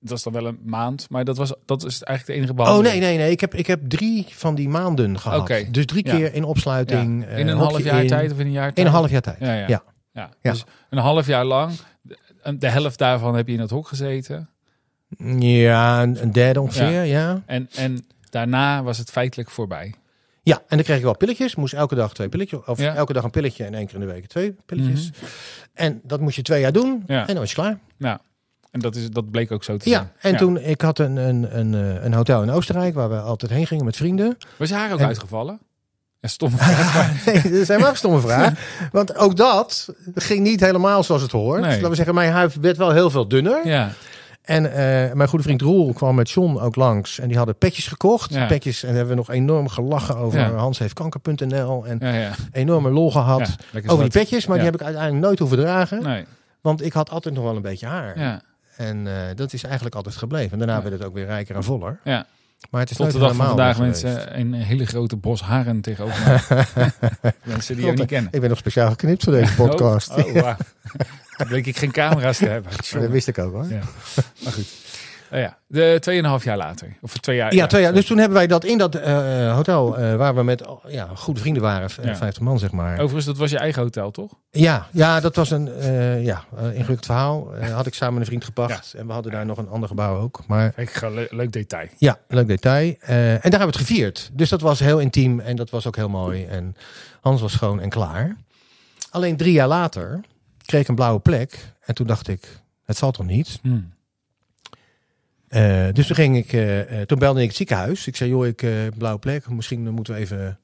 Dat 0.00 0.10
was 0.10 0.22
dan 0.22 0.32
wel 0.32 0.46
een 0.46 0.58
maand, 0.64 1.06
maar 1.10 1.24
dat, 1.24 1.36
was, 1.36 1.52
dat 1.64 1.84
is 1.84 2.02
eigenlijk 2.02 2.26
de 2.26 2.32
enige 2.32 2.50
Oh 2.50 2.56
behandeling. 2.66 3.00
nee, 3.00 3.08
nee, 3.10 3.18
nee. 3.18 3.30
Ik 3.30 3.40
heb, 3.40 3.54
ik 3.54 3.66
heb 3.66 3.80
drie 3.88 4.26
van 4.28 4.54
die 4.54 4.68
maanden 4.68 5.18
gehad. 5.18 5.52
Dus 5.70 5.86
drie 5.86 6.06
Ja. 6.06 6.14
keer 6.16 6.34
in 6.34 6.44
opsluiting. 6.44 7.22
In 7.22 7.28
eh, 7.28 7.38
een 7.38 7.48
hokje 7.48 7.64
half 7.72 7.84
jaar 7.84 8.00
in. 8.02 8.06
tijd 8.06 8.32
of 8.32 8.38
in 8.38 8.46
een 8.46 8.52
jaar 8.52 8.64
tijd? 8.72 8.78
In 8.78 8.86
een 8.86 8.92
half 8.98 9.10
jaar 9.10 9.20
tijd. 9.20 9.36
Ja, 9.40 9.52
ja. 9.54 9.82
Ja. 10.12 10.30
Dus 10.42 10.64
een 10.90 10.98
half 10.98 11.26
jaar 11.26 11.44
lang. 11.44 11.72
de- 12.58 12.68
helft 12.68 12.98
daarvan 12.98 13.34
heb 13.34 13.46
je 13.46 13.52
in 13.52 13.58
dat 13.58 13.70
hok 13.70 13.88
gezeten. 13.88 14.48
Ja, 15.38 16.02
een, 16.02 16.22
een 16.22 16.32
derde 16.32 16.60
ongeveer, 16.60 17.04
ja. 17.04 17.42
En, 17.46 17.68
en 17.74 18.06
daarna 18.30 18.82
was 18.82 18.98
het 18.98 19.10
feitelijk 19.10 19.50
voorbij. 19.50 19.94
Ja, 20.42 20.56
en 20.56 20.76
dan 20.76 20.82
kreeg 20.82 20.96
ik 20.96 21.02
wel 21.02 21.16
pilletjes. 21.16 21.54
Moest 21.54 21.74
elke 21.74 21.94
dag 21.94 22.14
twee 22.14 22.28
pilletjes. 22.28 22.60
Of 22.66 22.78
Ja. 22.78 22.94
elke 22.94 23.12
dag 23.12 23.24
een 23.24 23.30
pilletje 23.30 23.64
en 23.64 23.74
één 23.74 23.86
keer 23.86 23.94
in 23.94 24.00
de 24.00 24.06
week 24.12 24.26
twee 24.26 24.56
pilletjes. 24.66 25.10
Mhm. 25.10 25.24
En 25.74 26.00
dat 26.04 26.20
moest 26.20 26.36
je 26.36 26.42
twee 26.42 26.60
jaar 26.60 26.72
doen. 26.72 27.02
Ja. 27.06 27.20
En 27.20 27.26
dan 27.26 27.36
was 27.36 27.48
je 27.48 27.54
klaar. 27.54 27.78
Ja. 27.96 28.20
En 28.70 28.80
dat, 28.80 28.96
is, 28.96 29.10
dat 29.10 29.30
bleek 29.30 29.52
ook 29.52 29.64
zo 29.64 29.76
te 29.76 29.88
zijn. 29.88 30.02
Ja, 30.02 30.12
en 30.30 30.36
toen, 30.36 30.58
ik 30.58 30.80
had 30.80 30.98
een, 30.98 31.16
een, 31.16 31.58
een, 31.58 31.74
eh, 31.74 32.04
een 32.04 32.12
hotel 32.14 32.42
in 32.42 32.50
Oostenrijk 32.50 32.94
waar 32.94 33.08
we 33.10 33.18
altijd 33.20 33.52
heen 33.52 33.66
gingen 33.66 33.84
met 33.84 33.96
vrienden. 33.96 34.36
Was 34.56 34.68
je 34.68 34.74
haar 34.74 34.92
ook 34.92 34.98
En- 34.98 35.06
uitgevallen? 35.06 35.58
Ja, 36.20 36.28
stom. 36.28 36.50
vraag. 36.56 37.24
nee, 37.26 37.34
dat 37.42 37.44
is 37.52 37.68
helemaal 37.68 37.90
een 37.90 37.96
stomme 37.96 38.20
vraag. 38.20 38.52
Want 38.92 39.16
ook 39.16 39.36
dat 39.36 39.88
ging 40.14 40.40
niet 40.42 40.60
helemaal 40.60 41.02
zoals 41.02 41.22
het 41.22 41.30
hoort. 41.32 41.60
Nee. 41.60 41.70
Laten 41.74 41.88
we 41.90 41.94
zeggen, 41.96 42.14
mijn 42.14 42.32
huid 42.32 42.54
werd 42.54 42.76
wel 42.76 42.90
heel 42.90 43.10
veel 43.10 43.28
dunner. 43.28 43.66
ja. 43.66 43.90
En 44.40 44.72
eh, 44.72 45.12
mijn 45.12 45.28
goede 45.28 45.44
vriend 45.44 45.60
Roel 45.60 45.92
kwam 45.92 46.14
met 46.14 46.30
John 46.30 46.58
ook 46.58 46.76
langs. 46.76 47.18
En 47.18 47.28
die 47.28 47.36
hadden 47.36 47.56
petjes 47.58 47.86
gekocht. 47.86 48.34
Ja. 48.34 48.46
Petjes, 48.46 48.82
en 48.82 48.88
daar 48.88 48.96
hebben 48.96 49.14
we 49.14 49.20
nog 49.20 49.30
enorm 49.36 49.68
gelachen 49.68 50.16
over 50.16 50.38
Ja. 50.40 50.50
hansheeftkanker.nl. 50.54 51.86
En 51.86 51.98
Ja, 52.00 52.12
ja. 52.14 52.30
enorme 52.52 52.90
lol 52.90 53.10
gehad. 53.10 53.56
ja 53.72 53.80
over 53.86 54.02
die 54.10 54.12
petjes, 54.20 54.46
maar 54.46 54.56
Ja. 54.56 54.62
die 54.62 54.70
heb 54.70 54.80
ik 54.80 54.86
uiteindelijk 54.86 55.24
nooit 55.24 55.38
hoeven 55.38 55.58
dragen. 55.58 56.02
Nee. 56.02 56.24
Want 56.60 56.84
ik 56.84 56.92
had 56.92 57.10
altijd 57.10 57.34
nog 57.34 57.44
wel 57.44 57.56
een 57.56 57.62
beetje 57.62 57.86
haar. 57.86 58.42
En 58.80 59.06
eh, 59.06 59.36
dat 59.36 59.52
is 59.52 59.64
eigenlijk 59.64 59.94
altijd 59.94 60.16
gebleven. 60.16 60.52
En 60.52 60.58
daarna 60.58 60.76
Ja. 60.76 60.82
werd 60.82 60.94
het 60.94 61.04
ook 61.04 61.14
weer 61.14 61.26
rijker 61.26 61.56
en 61.56 61.64
voller. 61.64 61.98
Ja. 62.04 62.26
Maar 62.70 62.80
het 62.80 62.90
is 62.90 62.96
Tot 62.96 63.12
de 63.12 63.18
dag 63.18 63.34
van 63.34 63.46
vandaag 63.46 63.78
mensen 63.78 64.38
een 64.38 64.52
hele 64.52 64.86
grote 64.86 65.16
bos 65.16 65.42
haren 65.42 65.80
tegenover 65.80 66.24
mij. 66.24 66.94
mensen 67.44 67.76
die 67.76 67.86
je 67.86 67.92
niet 67.92 68.06
kennen. 68.06 68.32
Ik 68.32 68.40
ben 68.40 68.48
nog 68.48 68.58
speciaal 68.58 68.90
geknipt 68.90 69.24
voor 69.24 69.32
deze 69.32 69.54
podcast. 69.54 70.10
Oh, 70.10 70.36
oh 70.36 70.54
bleek 71.48 71.66
ik 71.66 71.76
geen 71.76 71.90
camera's 71.90 72.38
te 72.38 72.48
hebben. 72.48 72.72
Dat 72.92 73.10
wist 73.10 73.28
ik 73.28 73.38
ook 73.38 73.52
hoor. 73.52 73.66
Ja. 73.68 73.80
Maar 74.44 74.52
goed. 74.52 74.68
Oh 75.32 75.38
ja, 75.38 75.58
de 75.66 76.38
2,5 76.40 76.44
jaar 76.44 76.56
later. 76.56 76.96
Of 77.00 77.16
twee 77.18 77.36
jaar. 77.36 77.54
Ja, 77.54 77.66
twee 77.66 77.82
jaar. 77.82 77.92
Dus 77.94 78.06
toen 78.06 78.18
hebben 78.18 78.36
wij 78.36 78.46
dat 78.46 78.64
in 78.64 78.78
dat 78.78 78.94
eh, 78.94 79.54
hotel, 79.54 79.98
eh, 79.98 80.14
waar 80.16 80.34
we 80.34 80.42
met 80.42 80.66
oh, 80.66 80.84
ja, 80.90 81.08
goede 81.14 81.40
vrienden 81.40 81.62
waren, 81.62 81.88
Ja. 82.02 82.16
50 82.16 82.42
man 82.42 82.58
zeg 82.58 82.70
maar. 82.72 82.92
Overigens, 82.94 83.24
dat 83.24 83.36
was 83.36 83.50
je 83.50 83.58
eigen 83.58 83.82
hotel, 83.82 84.10
toch? 84.10 84.32
Ja, 84.50 84.86
ja, 84.90 85.20
dat 85.20 85.36
was 85.36 85.50
een 85.50 85.68
eh, 85.72 86.24
ja, 86.24 86.44
ingewikkeld 86.56 87.06
verhaal. 87.06 87.54
Had 87.72 87.86
ik 87.86 87.94
samen 87.94 88.20
een 88.20 88.26
vriend 88.26 88.44
gepakt. 88.44 88.94
En 88.96 89.06
we 89.06 89.12
hadden 89.12 89.32
daar 89.32 89.46
nog 89.46 89.58
een 89.58 89.68
ander 89.68 89.88
gebouw 89.88 90.20
ook. 90.20 90.40
Maar 90.46 90.72
gewoon 90.76 91.14
le- 91.14 91.26
leuk 91.30 91.52
detail. 91.52 91.88
ja, 91.98 92.18
leuk 92.28 92.46
detail. 92.48 92.94
En 93.00 93.16
daar 93.16 93.40
hebben 93.40 93.58
we 93.60 93.66
het 93.66 93.76
gevierd. 93.76 94.30
Dus 94.32 94.48
dat 94.48 94.60
was 94.60 94.78
heel 94.78 94.98
intiem 94.98 95.40
en 95.40 95.56
dat 95.56 95.70
was 95.70 95.86
ook 95.86 95.96
heel 95.96 96.08
mooi. 96.08 96.44
En 96.44 96.76
Hans 97.20 97.40
was 97.40 97.52
schoon 97.52 97.80
en 97.80 97.88
klaar. 97.88 98.36
Alleen 99.10 99.36
drie 99.36 99.52
jaar 99.52 99.68
later 99.68 100.20
kreeg 100.64 100.80
ik 100.80 100.88
een 100.88 100.94
blauwe 100.94 101.20
plek. 101.20 101.72
En 101.84 101.94
toen 101.94 102.06
dacht 102.06 102.28
ik, 102.28 102.48
het 102.84 102.96
zal 102.96 103.10
toch 103.10 103.26
niet? 103.26 103.58
Hmm. 103.62 103.92
Eh, 105.50 105.86
dus 105.92 106.06
toen, 106.06 106.16
ging 106.16 106.36
ik, 106.36 106.52
eh, 106.52 107.00
eh, 107.00 107.06
toen 107.06 107.18
belde 107.18 107.40
ik 107.40 107.46
het 107.46 107.56
ziekenhuis. 107.56 108.06
Ik 108.06 108.16
zei, 108.16 108.30
joh, 108.30 108.46
ik 108.46 108.62
een 108.62 108.92
blauwe 108.98 109.18
plek. 109.18 109.48
Misschien 109.48 109.90
moeten 109.90 110.14
we 110.14 110.20
even 110.20 110.58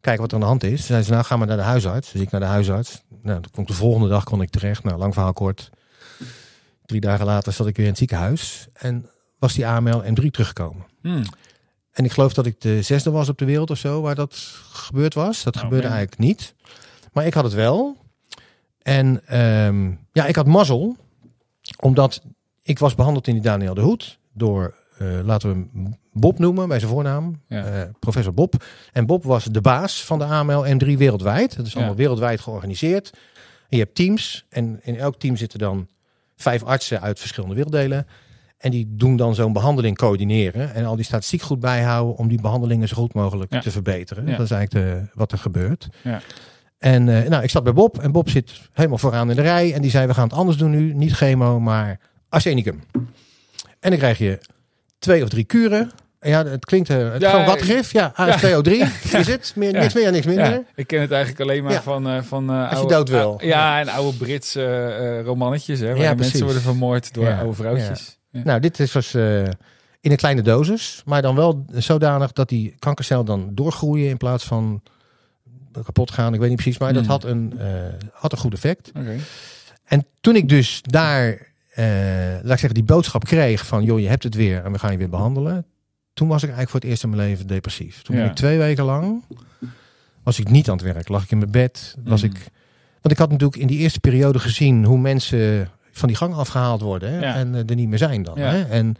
kijken 0.00 0.22
wat 0.22 0.30
er 0.30 0.34
aan 0.36 0.42
de 0.42 0.48
hand 0.48 0.64
is. 0.64 0.76
Toen 0.76 0.86
zei 0.86 1.02
ze, 1.02 1.10
nou, 1.10 1.24
ga 1.24 1.36
maar 1.36 1.46
naar 1.46 1.56
de 1.56 1.62
huisarts. 1.62 2.12
Dus 2.12 2.20
ik 2.20 2.30
naar 2.30 2.40
de 2.40 2.46
huisarts. 2.46 3.02
Nou, 3.22 3.40
toen 3.40 3.50
kon 3.52 3.62
ik 3.62 3.68
de 3.68 3.74
volgende 3.74 4.08
dag 4.08 4.24
kon 4.24 4.42
ik 4.42 4.50
terecht. 4.50 4.84
Nou, 4.84 4.98
lang 4.98 5.12
verhaal 5.14 5.32
kort. 5.32 5.70
Drie 6.86 7.00
dagen 7.00 7.26
later 7.26 7.52
zat 7.52 7.66
ik 7.66 7.74
weer 7.76 7.84
in 7.84 7.90
het 7.90 7.98
ziekenhuis. 7.98 8.66
En 8.72 9.08
was 9.38 9.54
die 9.54 9.66
AML 9.66 10.02
M3 10.04 10.30
teruggekomen. 10.30 10.86
Hmm. 11.00 11.22
En 11.92 12.04
ik 12.04 12.12
geloof 12.12 12.32
dat 12.32 12.46
ik 12.46 12.60
de 12.60 12.82
zesde 12.82 13.10
was 13.10 13.28
op 13.28 13.38
de 13.38 13.44
wereld 13.44 13.70
of 13.70 13.78
zo 13.78 14.00
waar 14.00 14.14
dat 14.14 14.34
gebeurd 14.72 15.14
was. 15.14 15.42
Dat 15.42 15.56
Oh, 15.56 15.62
gebeurde 15.62 15.86
man. 15.88 15.96
eigenlijk 15.96 16.22
niet. 16.22 16.54
Maar 17.12 17.26
ik 17.26 17.34
had 17.34 17.44
het 17.44 17.52
wel. 17.52 17.96
En 18.82 19.26
ehm, 19.26 19.90
ja, 20.12 20.26
ik 20.26 20.36
had 20.36 20.46
mazzel. 20.46 20.96
Omdat 21.80 22.22
ik 22.62 22.78
was 22.78 22.94
behandeld 22.94 23.26
in 23.26 23.34
die 23.34 23.42
Daniel 23.42 23.74
de 23.74 23.80
Hoed. 23.80 24.20
Door, 24.32 24.74
eh, 24.98 25.06
laten 25.24 25.48
we 25.48 25.54
hem 25.54 25.96
Bob 26.12 26.38
noemen 26.38 26.68
bij 26.68 26.78
zijn 26.78 26.90
voornaam. 26.90 27.40
Ja. 27.48 27.64
eh, 27.64 27.88
professor 27.98 28.34
Bob. 28.34 28.64
En 28.92 29.06
Bob 29.06 29.24
was 29.24 29.44
de 29.44 29.60
baas 29.60 30.04
van 30.04 30.18
de 30.18 30.24
AML 30.24 30.64
M3 30.66 30.96
wereldwijd. 30.98 31.56
Dat 31.56 31.66
is 31.66 31.72
Ja. 31.72 31.78
allemaal 31.78 31.96
wereldwijd 31.96 32.40
georganiseerd. 32.40 33.10
En 33.68 33.76
je 33.78 33.82
hebt 33.82 33.94
teams. 33.94 34.46
En 34.48 34.80
in 34.82 34.96
elk 34.96 35.18
team 35.18 35.36
zitten 35.36 35.58
dan 35.58 35.88
vijf 36.36 36.62
artsen 36.62 37.00
uit 37.00 37.18
verschillende 37.18 37.54
werelddelen. 37.54 38.06
En 38.58 38.70
die 38.70 38.86
doen 38.90 39.16
dan 39.16 39.34
zo'n 39.34 39.52
behandeling 39.52 39.96
coördineren. 39.96 40.74
En 40.74 40.84
al 40.84 40.96
die 40.96 41.04
statistiek 41.04 41.42
goed 41.42 41.60
bijhouden 41.60 42.16
om 42.16 42.28
die 42.28 42.40
behandelingen 42.40 42.88
zo 42.88 42.96
goed 42.96 43.14
mogelijk 43.14 43.52
Ja. 43.52 43.60
te 43.60 43.70
verbeteren. 43.70 44.26
Dat 44.26 44.40
is 44.40 44.50
eigenlijk 44.50 44.86
de, 44.86 45.10
wat 45.14 45.32
er 45.32 45.38
gebeurt. 45.38 45.88
Ja. 46.02 46.20
En 46.78 47.08
eh, 47.22 47.28
nou, 47.28 47.42
ik 47.42 47.50
zat 47.50 47.64
bij 47.64 47.72
Bob. 47.72 47.98
En 47.98 48.12
Bob 48.12 48.28
zit 48.28 48.60
helemaal 48.72 48.98
vooraan 48.98 49.30
in 49.30 49.36
de 49.36 49.42
rij. 49.42 49.74
En 49.74 49.82
die 49.82 49.90
zei, 49.90 50.06
we 50.06 50.14
gaan 50.14 50.28
het 50.28 50.36
anders 50.36 50.56
doen 50.56 50.70
nu. 50.70 50.92
Niet 50.94 51.12
chemo, 51.12 51.60
maar 51.60 52.00
arsenicum. 52.28 52.80
En 53.82 53.90
dan 53.90 53.98
krijg 53.98 54.18
je 54.18 54.38
twee 54.98 55.22
of 55.22 55.28
drie 55.28 55.44
kuren. 55.44 55.90
En 56.18 56.30
Ja, 56.30 56.44
het 56.46 56.64
klinkt 56.64 56.88
uh, 56.90 57.12
het 57.12 57.22
Ja, 57.22 57.30
gewoon 57.30 57.46
wat 57.46 57.62
gif. 57.62 57.92
Ja, 57.92 58.12
AS2O3 58.12 58.70
is 59.12 59.26
het. 59.26 59.52
Meer, 59.56 59.72
Ja. 59.74 59.80
Niks 59.80 59.94
meer, 59.94 60.12
niks 60.12 60.26
minder. 60.26 60.50
Ja, 60.50 60.62
ik 60.74 60.86
ken 60.86 61.00
het 61.00 61.10
eigenlijk 61.10 61.40
alleen 61.42 61.62
maar 61.62 61.72
Ja. 61.72 61.82
van, 61.82 62.08
eh, 62.08 62.22
van 62.22 62.50
eh, 62.50 62.66
je 62.70 62.76
oude, 62.76 62.94
dood 62.94 63.08
wil. 63.08 63.40
ja, 63.44 63.80
en 63.80 63.88
oude 63.88 64.16
Britse 64.18 65.22
romannetjes, 65.24 65.80
hè, 65.80 65.86
waar 65.86 65.96
Ja, 65.96 66.02
precies. 66.14 66.18
mensen 66.22 66.44
worden 66.44 66.62
vermoord 66.62 67.14
door 67.14 67.24
Ja, 67.24 67.38
oude 67.38 67.54
vrouwtjes. 67.54 68.18
Ja. 68.30 68.40
Nou, 68.44 68.60
dit 68.60 68.80
is 68.80 68.92
was 68.92 69.14
in 70.00 70.10
een 70.10 70.16
kleine 70.16 70.42
dosis, 70.42 71.02
maar 71.04 71.22
dan 71.22 71.34
wel 71.34 71.64
zodanig 71.72 72.32
dat 72.32 72.48
die 72.48 72.74
kankercel 72.78 73.24
dan 73.24 73.50
doorgroeien 73.52 74.08
in 74.08 74.16
plaats 74.16 74.44
van 74.44 74.82
kapot 75.84 76.10
gaan. 76.10 76.34
Ik 76.34 76.40
weet 76.40 76.48
niet 76.48 76.58
precies, 76.60 76.78
maar 76.78 76.92
dat 76.92 77.02
Hmm. 77.02 77.10
had 77.10 77.24
een, 77.24 77.60
had 78.12 78.32
een 78.32 78.38
goed 78.38 78.52
effect. 78.54 78.92
En 79.84 80.06
toen 80.20 80.36
ik 80.36 80.48
dus 80.48 80.78
daar, 80.82 81.51
laat 82.34 82.52
ik 82.52 82.58
zeggen, 82.58 82.74
die 82.74 82.82
boodschap 82.82 83.24
kreeg 83.24 83.66
van, 83.66 83.84
joh, 83.84 84.00
je 84.00 84.08
hebt 84.08 84.22
het 84.22 84.34
weer 84.34 84.64
en 84.64 84.72
we 84.72 84.78
gaan 84.78 84.92
je 84.92 84.98
weer 84.98 85.08
behandelen. 85.08 85.66
Toen 86.14 86.28
was 86.28 86.42
ik 86.42 86.48
eigenlijk 86.48 86.70
voor 86.70 86.80
het 86.80 86.88
eerst 86.88 87.02
in 87.02 87.10
mijn 87.10 87.28
leven 87.28 87.46
depressief. 87.46 88.02
Toen 88.02 88.14
ben 88.14 88.24
Ja. 88.24 88.30
ik 88.30 88.36
twee 88.36 88.58
weken 88.58 88.84
lang, 88.84 89.22
was 90.22 90.38
ik 90.38 90.48
niet 90.50 90.68
aan 90.68 90.76
het 90.76 90.84
werk. 90.84 91.08
Lag 91.08 91.22
ik 91.22 91.30
in 91.30 91.38
mijn 91.38 91.50
bed, 91.50 91.96
was 92.04 92.22
Mm. 92.22 92.28
ik... 92.30 92.36
Want 93.00 93.14
ik 93.14 93.20
had 93.20 93.30
natuurlijk 93.30 93.60
in 93.60 93.66
die 93.66 93.78
eerste 93.78 94.00
periode 94.00 94.38
gezien 94.38 94.84
hoe 94.84 94.98
mensen 94.98 95.70
van 95.92 96.08
die 96.08 96.16
gang 96.16 96.34
afgehaald 96.34 96.80
worden 96.80 97.12
hè, 97.12 97.20
Ja. 97.20 97.34
en 97.34 97.54
eh, 97.54 97.60
er 97.68 97.74
niet 97.74 97.88
meer 97.88 97.98
zijn 97.98 98.22
dan. 98.22 98.34
Ja. 98.38 98.50
Hè? 98.50 98.62
En, 98.62 98.96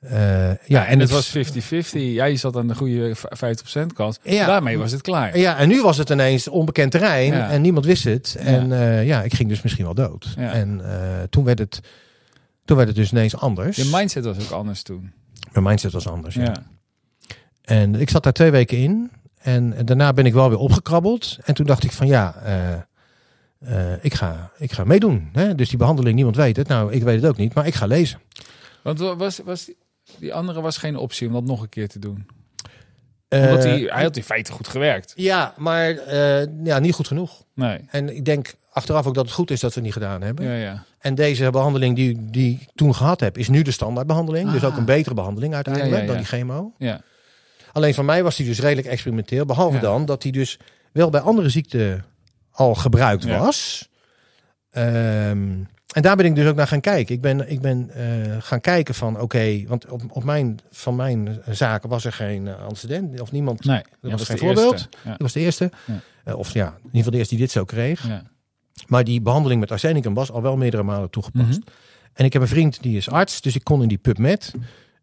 eh, 0.00 0.12
ja, 0.48 0.56
Ja, 0.66 0.86
en 0.86 1.00
het 1.00 1.10
was 1.10 1.28
50-50. 1.28 1.92
Jij 2.12 2.36
zat 2.36 2.56
aan 2.56 2.68
de 2.68 2.74
goede 2.74 3.14
v- 3.14 3.24
50% 3.30 3.92
kant. 3.92 4.18
Ja. 4.22 4.46
Daarmee 4.46 4.78
was 4.78 4.92
het 4.92 5.00
klaar. 5.02 5.38
Ja, 5.38 5.56
en 5.58 5.68
nu 5.68 5.82
was 5.82 5.96
het 5.96 6.10
ineens 6.10 6.48
onbekend 6.48 6.90
terrein 6.90 7.32
en 7.32 7.62
niemand 7.62 7.84
wist 7.86 8.04
het. 8.04 8.36
En 8.38 8.72
eh, 8.72 9.06
ja, 9.06 9.22
ik 9.22 9.34
ging 9.34 9.48
dus 9.48 9.62
misschien 9.62 9.84
wel 9.84 9.94
dood. 9.94 10.34
En 10.36 10.80
eh, 10.84 11.22
toen, 11.30 11.44
werd 11.44 11.58
het, 11.58 11.80
toen 12.64 12.76
werd 12.76 12.88
het 12.88 12.96
dus 12.96 13.10
ineens 13.12 13.36
anders. 13.36 13.76
Je 13.76 13.88
mindset 13.92 14.24
was 14.24 14.38
ook 14.44 14.50
anders 14.50 14.82
toen. 14.82 15.12
Mijn 15.52 15.64
mindset 15.64 15.92
was 15.92 16.08
anders. 16.08 16.34
Ja. 16.34 16.42
Ja. 16.42 16.54
En 17.62 17.94
ik 17.94 18.10
zat 18.10 18.22
daar 18.22 18.32
twee 18.32 18.50
weken 18.50 18.78
in. 18.78 19.10
En 19.38 19.84
daarna 19.86 20.12
ben 20.12 20.26
ik 20.26 20.32
wel 20.32 20.48
weer 20.48 20.58
opgekrabbeld. 20.58 21.38
En 21.44 21.54
toen 21.54 21.66
dacht 21.66 21.84
ik 21.84 21.92
van 21.92 22.06
ja, 22.06 22.34
eh, 22.34 22.72
eh, 23.92 24.04
ik, 24.04 24.14
ga, 24.14 24.50
ik 24.58 24.72
ga 24.72 24.84
meedoen. 24.84 25.28
Hè? 25.32 25.54
Dus 25.54 25.68
die 25.68 25.78
behandeling, 25.78 26.14
niemand 26.14 26.36
weet 26.36 26.56
het. 26.56 26.68
Nou, 26.68 26.92
ik 26.92 27.02
weet 27.02 27.20
het 27.22 27.30
ook 27.30 27.36
niet, 27.36 27.54
maar 27.54 27.66
ik 27.66 27.74
ga 27.74 27.86
lezen. 27.86 28.20
Want 28.82 28.98
wa- 28.98 29.16
was, 29.16 29.38
was 29.44 29.70
die, 30.18 30.34
andere 30.34 30.60
was 30.60 30.76
geen 30.78 30.96
optie 30.96 31.26
om 31.26 31.32
dat 31.32 31.44
nog 31.44 31.62
een 31.62 31.68
keer 31.68 31.88
te 31.88 31.98
doen. 31.98 32.26
Omdat 33.28 33.64
Eh, 33.64 33.70
hij, 33.70 33.80
hij 33.80 34.02
had 34.02 34.16
in 34.16 34.22
feite 34.22 34.52
goed 34.52 34.68
gewerkt. 34.68 35.12
Ja, 35.16 35.54
maar 35.56 36.10
ja, 36.64 36.78
niet 36.78 36.94
goed 36.94 37.06
genoeg. 37.06 37.44
Nee. 37.54 37.78
En 37.88 38.16
ik 38.16 38.24
denk 38.24 38.54
achteraf 38.74 39.06
ook 39.06 39.14
dat 39.14 39.24
het 39.24 39.34
goed 39.34 39.50
is 39.50 39.60
dat 39.60 39.68
we 39.70 39.74
het 39.74 39.84
niet 39.84 39.92
gedaan 39.92 40.22
hebben. 40.22 40.44
Ja, 40.46 40.54
ja. 40.54 40.84
En 40.98 41.14
deze 41.14 41.50
behandeling 41.50 41.96
die, 41.96 42.30
die 42.30 42.58
ik 42.60 42.68
toen 42.74 42.94
gehad 42.94 43.20
heb, 43.20 43.38
is 43.38 43.48
nu 43.48 43.62
de 43.62 43.70
standaardbehandeling. 43.70 44.50
Dus 44.50 44.62
Ah. 44.62 44.68
ook 44.70 44.76
een 44.76 44.84
betere 44.84 45.14
behandeling 45.14 45.54
uiteindelijk 45.54 46.00
Ja, 46.00 46.06
dan 46.06 46.16
die 46.16 46.24
chemo. 46.26 46.72
ja. 46.78 47.00
Alleen 47.72 47.94
van 47.94 48.04
mij 48.04 48.22
was 48.22 48.36
die 48.36 48.46
dus 48.46 48.60
redelijk 48.60 48.86
experimenteel. 48.86 49.44
Behalve 49.46 49.78
dan 49.78 50.04
dat 50.04 50.22
die 50.22 50.32
dus 50.32 50.58
wel 50.92 51.10
bij 51.10 51.20
andere 51.20 51.48
ziekten 51.48 52.04
al 52.50 52.74
gebruikt 52.74 53.24
was. 53.24 53.88
Ehm, 54.70 55.52
en 55.94 56.02
daar 56.02 56.16
ben 56.16 56.26
ik 56.26 56.34
dus 56.34 56.46
ook 56.46 56.54
naar 56.56 56.66
gaan 56.66 56.80
kijken. 56.80 57.14
Ik 57.14 57.20
ben, 57.20 57.50
ik 57.50 57.60
ben 57.60 57.90
eh, 57.90 58.36
gaan 58.42 58.60
kijken 58.60 58.94
van 58.94 59.20
oké, 59.20 59.64
want 59.66 59.88
op, 59.88 60.02
op 60.08 60.24
mijn, 60.24 60.58
van 60.70 60.96
mijn 60.96 61.40
zaken 61.50 61.88
was 61.88 62.04
er 62.04 62.12
geen 62.12 62.46
uh, 62.46 62.62
antecedent. 62.62 63.20
Of 63.20 63.32
niemand, 63.32 63.64
Nee, 63.64 63.82
dat 64.00 64.10
was 64.10 64.20
de 64.20 64.26
geen 64.26 64.38
voorbeeld. 64.38 64.88
Dat 65.04 65.18
was 65.18 65.32
de 65.32 65.40
eerste. 65.40 65.70
Eh, 66.24 66.38
of 66.38 66.52
ja, 66.52 66.66
in 66.66 66.72
ieder 66.76 66.90
geval 66.96 67.10
de 67.12 67.18
eerste 67.18 67.34
die 67.34 67.44
dit 67.44 67.52
zo 67.52 67.64
kreeg. 67.64 68.06
Ja. 68.08 68.22
Maar 68.86 69.04
die 69.04 69.20
behandeling 69.20 69.60
met 69.60 69.70
arsenicum 69.70 70.14
was 70.14 70.30
al 70.32 70.42
wel 70.42 70.56
meerdere 70.56 70.82
malen 70.82 71.10
toegepast. 71.10 71.58
Mhm. 71.58 71.68
En 72.12 72.24
ik 72.24 72.32
heb 72.32 72.42
een 72.42 72.48
vriend 72.48 72.82
die 72.82 72.96
is 72.96 73.10
arts, 73.10 73.40
dus 73.40 73.54
ik 73.54 73.64
kon 73.64 73.82
in 73.82 73.88
die 73.88 73.98
PubMed. 73.98 74.52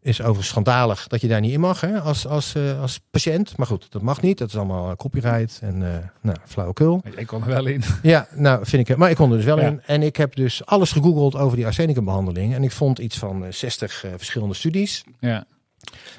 Is 0.02 0.20
overigens 0.20 0.48
schandalig 0.48 1.06
dat 1.06 1.20
je 1.20 1.28
daar 1.28 1.40
niet 1.40 1.52
in 1.52 1.60
mag 1.60 1.80
hè, 1.80 2.00
als, 2.00 2.26
als, 2.26 2.54
eh, 2.54 2.80
als 2.80 3.00
patiënt. 3.10 3.56
Maar 3.56 3.66
goed, 3.66 3.86
dat 3.90 4.02
mag 4.02 4.22
niet. 4.22 4.38
Dat 4.38 4.48
is 4.48 4.56
allemaal 4.56 4.90
eh, 4.90 4.96
copyright 4.96 5.58
en 5.62 5.82
eh 5.82 5.98
nou, 6.20 6.36
flauwekul. 6.44 7.02
Ik 7.16 7.26
kon 7.26 7.42
er 7.42 7.48
wel 7.48 7.66
in. 7.66 7.82
Ja, 8.02 8.26
nou 8.34 8.66
vind 8.66 8.88
ik. 8.88 8.96
Maar 8.96 9.10
ik 9.10 9.16
kon 9.16 9.30
er 9.30 9.36
dus 9.36 9.44
wel 9.44 9.58
Ja. 9.60 9.66
in. 9.66 9.80
En 9.86 10.02
ik 10.02 10.16
heb 10.16 10.34
dus 10.36 10.66
alles 10.66 10.92
gegoogeld 10.92 11.36
over 11.36 11.56
die 11.56 11.66
arsenicumbehandeling. 11.66 12.54
En 12.54 12.62
ik 12.62 12.72
vond 12.72 12.98
iets 12.98 13.18
van 13.18 13.44
eh, 13.44 13.52
60 13.52 14.04
eh, 14.04 14.10
verschillende 14.16 14.54
studies. 14.54 15.04
Ja. 15.20 15.44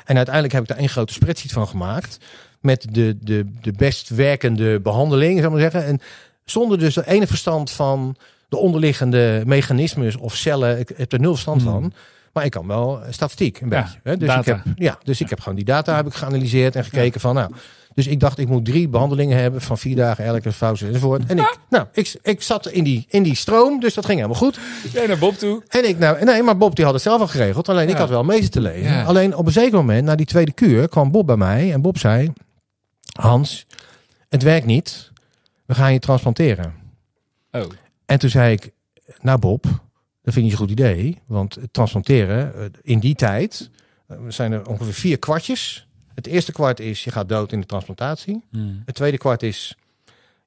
En 0.06 0.16
uiteindelijk 0.16 0.54
heb 0.54 0.64
ik 0.64 0.70
daar 0.70 0.78
één 0.78 0.90
grote 0.90 1.14
spreadsheet 1.14 1.52
van 1.52 1.68
gemaakt. 1.68 2.18
Met 2.62 2.88
de, 2.92 3.18
de, 3.22 3.46
de 3.62 3.72
best 3.72 4.10
werkende 4.10 4.80
behandeling, 4.82 5.34
zou 5.40 5.46
ik 5.46 5.52
maar 5.62 5.72
zeggen. 5.72 5.86
En 5.86 6.00
zonder 6.46 6.80
dus 6.80 6.96
ene 6.96 7.28
verstand 7.28 7.72
van 7.72 8.16
de 8.50 8.58
onderliggende 8.58 9.44
mechanismes 9.46 10.18
of 10.18 10.36
cellen. 10.36 10.80
Ik 10.80 10.92
heb 10.96 11.12
er 11.12 11.20
nul 11.20 11.32
verstand 11.32 11.62
Hmm. 11.62 11.72
van. 11.72 11.94
Maar 12.34 12.46
ik 12.46 12.52
kan 12.52 12.68
wel 12.68 13.02
eh, 13.04 13.12
statistiek, 13.12 13.60
een 13.62 13.70
Ja, 13.70 13.82
beetje. 13.82 14.00
Hè? 14.04 14.18
Dus, 14.18 14.28
data. 14.28 14.40
ik 14.40 14.46
heb, 14.66 14.74
ja, 14.76 14.98
dus 15.04 15.22
ik 15.22 15.30
heb 15.30 15.40
gewoon 15.40 15.56
die 15.56 15.66
data 15.66 15.96
heb 15.96 16.06
ik 16.08 16.14
geanalyseerd 16.14 16.76
en 16.76 16.84
gekeken 16.84 17.22
van 17.22 17.36
nou. 17.36 17.52
Dus 17.96 18.08
ik 18.08 18.20
dacht, 18.20 18.38
ik 18.38 18.48
moet 18.48 18.66
drie 18.66 18.88
behandelingen 18.88 19.38
hebben 19.38 19.62
van 19.62 19.78
vier 19.78 19.96
dagen 19.96 20.26
elke 20.26 20.52
fouten 20.52 20.88
enzovoort. 20.88 21.26
En 21.28 21.38
ik, 21.38 21.58
nou, 21.70 21.86
ik, 21.94 22.16
ik 22.22 22.42
zat 22.42 22.68
in 22.68 22.84
die, 22.84 23.06
in 23.10 23.24
die 23.24 23.36
stroom, 23.36 23.80
dus 23.80 23.94
dat 23.94 24.06
ging 24.06 24.18
helemaal 24.18 24.40
goed. 24.42 24.60
Jij 24.94 25.08
naar 25.08 25.18
Bob 25.18 25.36
toe. 25.38 25.64
En 25.68 25.88
ik, 25.88 25.98
nou, 26.00 26.24
nee, 26.24 26.44
maar 26.44 26.58
Bob 26.58 26.76
die 26.76 26.86
had 26.86 26.94
het 26.94 27.04
zelf 27.04 27.22
al 27.22 27.28
geregeld. 27.28 27.70
Alleen 27.70 27.90
ik 27.90 27.96
had 27.98 28.10
wel 28.10 28.24
mee 28.24 28.50
te 28.50 28.62
lezen. 28.62 28.92
Ja. 28.92 29.04
Alleen 29.04 29.36
op 29.36 29.46
een 29.46 29.52
zeker 29.52 29.78
moment, 29.78 30.06
na 30.06 30.16
die 30.16 30.26
tweede 30.26 30.52
kuur, 30.52 30.90
kwam 30.90 31.12
Bob 31.12 31.26
bij 31.28 31.36
mij. 31.38 31.74
En 31.74 31.82
Bob 31.82 31.98
zei, 31.98 32.34
Hans, 33.20 33.66
het 34.30 34.44
werkt 34.44 34.66
niet. 34.66 35.12
We 35.66 35.74
gaan 35.76 35.94
je 35.94 36.00
transplanteren. 36.00 36.74
Oh. 37.52 37.72
En 38.06 38.20
toen 38.20 38.30
zei 38.30 38.54
ik, 38.54 38.72
nou 39.22 39.40
Bob, 39.40 39.64
dat 39.64 40.34
vind 40.34 40.36
ik 40.36 40.42
niet 40.42 40.52
zo'n 40.52 40.68
goed 40.68 40.72
idee. 40.72 41.22
Want 41.26 41.58
transplanteren, 41.72 42.56
eh, 42.56 42.66
in 42.82 43.00
die 43.00 43.16
tijd, 43.16 43.70
eh, 44.08 44.18
zijn 44.28 44.52
er 44.52 44.68
ongeveer 44.68 44.94
vier 44.94 45.20
kwartjes. 45.20 45.88
Het 46.16 46.28
eerste 46.28 46.52
kwart 46.52 46.80
is, 46.80 47.04
je 47.04 47.12
gaat 47.12 47.30
dood 47.30 47.52
in 47.52 47.60
de 47.60 47.66
transplantatie. 47.66 48.44
Hmm. 48.52 48.82
Het 48.86 48.96
tweede 48.96 49.18
kwart 49.18 49.44
is, 49.44 49.78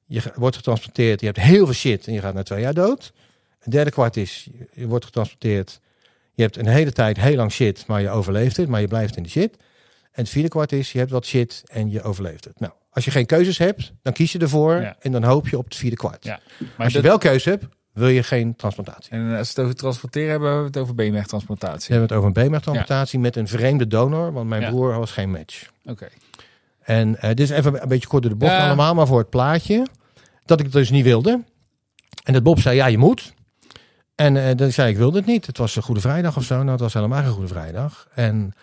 je 0.05 0.21
wordt 0.35 0.55
getransporteerd, 0.55 1.19
je 1.19 1.25
hebt 1.25 1.39
heel 1.39 1.65
veel 1.65 1.73
shit 1.73 2.07
en 2.07 2.13
je 2.13 2.19
gaat 2.19 2.33
na 2.33 2.43
twee 2.43 2.61
jaar 2.61 2.73
dood. 2.73 3.13
Het 3.59 3.71
derde 3.71 3.91
kwart 3.91 4.17
is, 4.17 4.49
je 4.73 4.87
wordt 4.87 5.05
getransporteerd, 5.05 5.79
je 6.33 6.41
hebt 6.41 6.57
een 6.57 6.67
hele 6.67 6.91
tijd 6.91 7.17
heel 7.17 7.35
lang 7.35 7.51
shit, 7.51 7.87
maar 7.87 8.01
je 8.01 8.09
overleeft 8.09 8.57
het, 8.57 8.67
maar 8.67 8.81
je 8.81 8.87
blijft 8.87 9.17
in 9.17 9.23
de 9.23 9.29
shit. 9.29 9.55
En 10.11 10.23
het 10.23 10.29
vierde 10.29 10.49
kwart 10.49 10.71
is, 10.71 10.91
je 10.91 10.97
hebt 10.97 11.11
wat 11.11 11.25
shit 11.25 11.63
en 11.65 11.89
je 11.89 12.01
overleeft 12.01 12.43
het. 12.43 12.59
Nou, 12.59 12.73
als 12.97 13.05
je 13.05 13.11
geen 13.11 13.25
keuzes 13.25 13.57
hebt, 13.57 13.93
dan 14.01 14.13
kies 14.13 14.31
je 14.31 14.39
ervoor 14.39 14.81
Ja. 14.81 14.95
en 14.99 15.11
dan 15.11 15.23
hoop 15.23 15.47
je 15.47 15.57
op 15.57 15.63
het 15.65 15.75
vierde 15.75 15.95
kwart. 15.95 16.23
Ja. 16.23 16.39
Maar 16.59 16.69
Als 16.77 16.87
je 16.93 16.93
dat- 17.01 17.07
wel 17.07 17.17
keuze 17.17 17.49
hebt, 17.49 17.65
wil 17.93 18.07
je 18.07 18.23
geen 18.23 18.55
transplantatie. 18.55 19.11
En 19.11 19.37
als 19.37 19.47
we 19.53 19.53
het 19.53 19.59
over 19.59 19.75
transporteren 19.75 20.29
hebben, 20.29 20.47
hebben 20.47 20.65
we 20.71 20.71
het 20.73 20.83
over 20.83 20.95
beenmergtransplantatie. 20.95 21.87
We 21.87 21.91
hebben 21.93 22.07
het 22.07 22.17
over 22.17 22.27
een 22.27 22.33
beenmergtransplantatie 22.33 23.19
met 23.19 23.35
een 23.35 23.47
vreemde 23.47 23.87
donor, 23.87 24.31
want 24.33 24.49
mijn 24.49 24.61
Ja. 24.61 24.69
broer 24.69 24.97
was 24.97 25.11
geen 25.11 25.31
match. 25.31 25.69
Oké. 25.85 26.07
En 26.83 27.19
eh 27.21 27.27
dit 27.29 27.39
is 27.39 27.49
even 27.49 27.81
een 27.81 27.87
beetje 27.87 28.07
kort 28.07 28.21
door 28.21 28.31
de 28.31 28.37
bocht 28.37 28.51
Ja. 28.51 28.65
allemaal, 28.65 28.93
maar 28.95 29.07
voor 29.07 29.19
het 29.19 29.29
plaatje. 29.29 29.87
Dat 30.45 30.59
ik 30.59 30.65
het 30.65 30.73
dus 30.73 30.89
niet 30.89 31.03
wilde. 31.03 31.43
En 32.23 32.33
dat 32.33 32.43
Bob 32.43 32.59
zei, 32.59 32.75
ja, 32.75 32.85
je 32.85 32.97
moet. 32.97 33.33
En 34.15 34.37
eh 34.47 34.55
dan 34.55 34.71
zei 34.71 34.89
ik, 34.89 34.97
wilde 34.97 35.17
het 35.17 35.25
niet. 35.27 35.45
Het 35.45 35.57
was 35.57 35.75
een 35.75 35.83
Goede 35.83 36.01
Vrijdag 36.01 36.37
of 36.37 36.43
zo. 36.43 36.55
Nou, 36.57 36.69
het 36.71 36.79
was 36.79 36.93
helemaal 36.93 37.21
geen 37.23 37.31
Goede 37.31 37.47
Vrijdag. 37.47 38.07
En, 38.13 38.53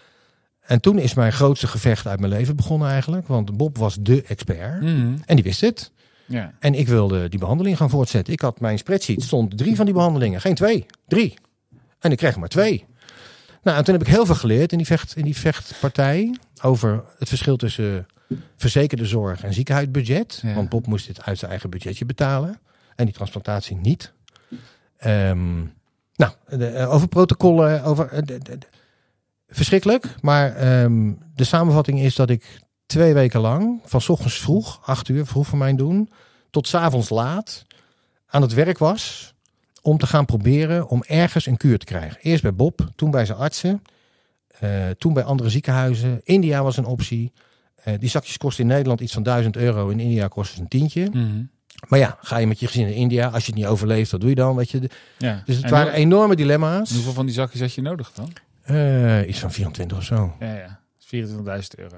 en 0.67 0.81
toen 0.81 0.99
is 0.99 1.15
mijn 1.15 1.33
grootste 1.33 1.67
gevecht 1.67 2.07
uit 2.07 2.21
mijn 2.21 2.33
leven 2.33 2.57
begonnen 2.57 2.89
eigenlijk. 2.89 3.27
Want 3.27 3.57
Bob 3.57 3.79
was 3.79 3.97
de 4.01 4.23
expert. 4.23 4.81
Mhm. 4.83 5.13
En 5.27 5.35
die 5.35 5.45
wist 5.45 5.61
het. 5.61 5.91
Ja. 6.27 6.53
En 6.59 6.75
ik 6.75 6.89
wilde 6.89 7.29
die 7.29 7.39
behandeling 7.39 7.77
gaan 7.77 7.91
voortzetten. 7.91 8.33
Ik 8.33 8.41
had 8.41 8.61
mijn 8.61 8.79
spreadsheet, 8.79 9.23
stond 9.23 9.59
drie 9.59 9.77
van 9.77 9.85
die 9.85 9.95
behandelingen. 9.95 10.41
Geen 10.41 10.55
twee, 10.55 10.87
drie. 11.09 11.35
En 11.99 12.11
ik 12.11 12.17
kreeg 12.19 12.37
maar 12.37 12.49
twee. 12.49 12.85
Nou, 13.63 13.79
en 13.79 13.85
toen 13.85 13.95
heb 13.95 14.03
ik 14.07 14.13
heel 14.13 14.27
veel 14.27 14.35
geleerd 14.35 14.73
in 14.73 14.79
die, 14.79 14.87
vecht, 14.87 15.17
in 15.17 15.25
die 15.25 15.37
vechtpartij. 15.37 16.39
Over 16.63 17.05
het 17.19 17.29
verschil 17.29 17.57
tussen 17.57 18.07
verzekerde 18.57 19.07
zorg 19.07 19.45
en 19.45 19.55
ziekenhuisbudget. 19.55 20.41
Ja. 20.43 20.55
Want 20.55 20.69
Bob 20.69 20.87
moest 20.87 21.07
dit 21.07 21.23
uit 21.23 21.39
zijn 21.39 21.51
eigen 21.51 21.71
budgetje 21.71 22.05
betalen. 22.05 22.59
En 22.97 23.05
die 23.05 23.15
transplantatie 23.15 23.77
niet. 23.77 24.13
Ehm, 24.97 25.57
nou, 26.17 26.33
de- 26.49 26.67
eh, 26.67 26.93
over 26.93 27.09
protocollen, 27.09 27.83
over... 27.85 28.09
eh, 28.09 28.23
de- 28.25 28.59
verschrikkelijk. 29.55 30.15
Maar 30.21 30.57
ehm, 30.57 31.13
de 31.35 31.45
samenvatting 31.45 32.01
is 32.01 32.15
dat 32.15 32.31
ik 32.31 32.61
twee 32.87 33.15
weken 33.15 33.41
lang, 33.41 33.81
van 33.85 34.01
ochtends 34.07 34.39
vroeg, 34.39 34.81
acht 34.85 35.09
uur, 35.09 35.27
vroeg 35.27 35.47
voor 35.47 35.59
mijn 35.59 35.77
doen, 35.77 36.11
tot 36.51 36.69
's 36.69 36.75
avonds 36.75 37.09
laat, 37.09 37.65
aan 38.27 38.43
het 38.43 38.55
werk 38.55 38.79
was 38.79 39.35
om 39.83 39.99
te 39.99 40.07
gaan 40.07 40.25
proberen 40.25 40.89
om 40.89 41.03
ergens 41.03 41.47
een 41.47 41.57
kuur 41.57 41.79
te 41.79 41.85
krijgen. 41.85 42.19
Eerst 42.21 42.43
bij 42.43 42.55
Bob, 42.55 42.89
toen 42.97 43.11
bij 43.11 43.25
zijn 43.25 43.39
artsen, 43.39 43.83
eh, 44.59 44.91
toen 44.99 45.13
bij 45.13 45.23
andere 45.23 45.51
ziekenhuizen. 45.51 46.21
India 46.25 46.63
was 46.63 46.77
een 46.77 46.85
optie. 46.85 47.33
Eh, 47.75 47.95
die 47.99 48.09
zakjes 48.09 48.37
kosten 48.37 48.65
in 48.65 48.71
Nederland 48.71 49.01
iets 49.01 49.13
van 49.13 49.23
1000 49.23 49.57
euro. 49.57 49.89
In 49.89 50.01
India 50.01 50.29
kosten 50.29 50.57
ze 50.57 50.63
een 50.63 50.69
tientje. 50.69 51.09
Mhm. 51.13 51.43
Maar 51.89 51.99
ja, 51.99 52.19
ga 52.21 52.37
je 52.37 52.47
met 52.47 52.61
je 52.61 52.67
gezin 52.67 52.85
naar 52.85 52.93
India. 52.93 53.29
Als 53.29 53.47
je 53.47 53.51
het 53.53 53.61
niet 53.61 53.69
overleeft, 53.69 54.11
wat 54.11 54.21
doe 54.21 54.29
je 54.29 54.35
dan? 54.35 54.57
Weet 54.57 54.71
je? 54.71 54.91
ja. 55.19 55.43
Dus 55.45 55.57
het 55.57 55.65
En 55.65 55.71
waren 55.71 55.93
enorme 55.93 56.37
dilemma's. 56.37 56.93
Hoeveel 56.93 57.13
van 57.13 57.27
die 57.27 57.35
zakjes 57.35 57.61
had 57.61 57.75
je 57.75 57.83
nodig 57.83 58.13
dan? 58.13 58.33
Eh, 58.65 59.29
iets 59.29 59.39
van 59.39 59.53
24 59.53 59.97
of 59.99 60.05
zo. 60.05 60.33
Ja, 60.41 60.55
ja. 60.55 60.81
24.000 60.99 61.79
euro. 61.79 61.97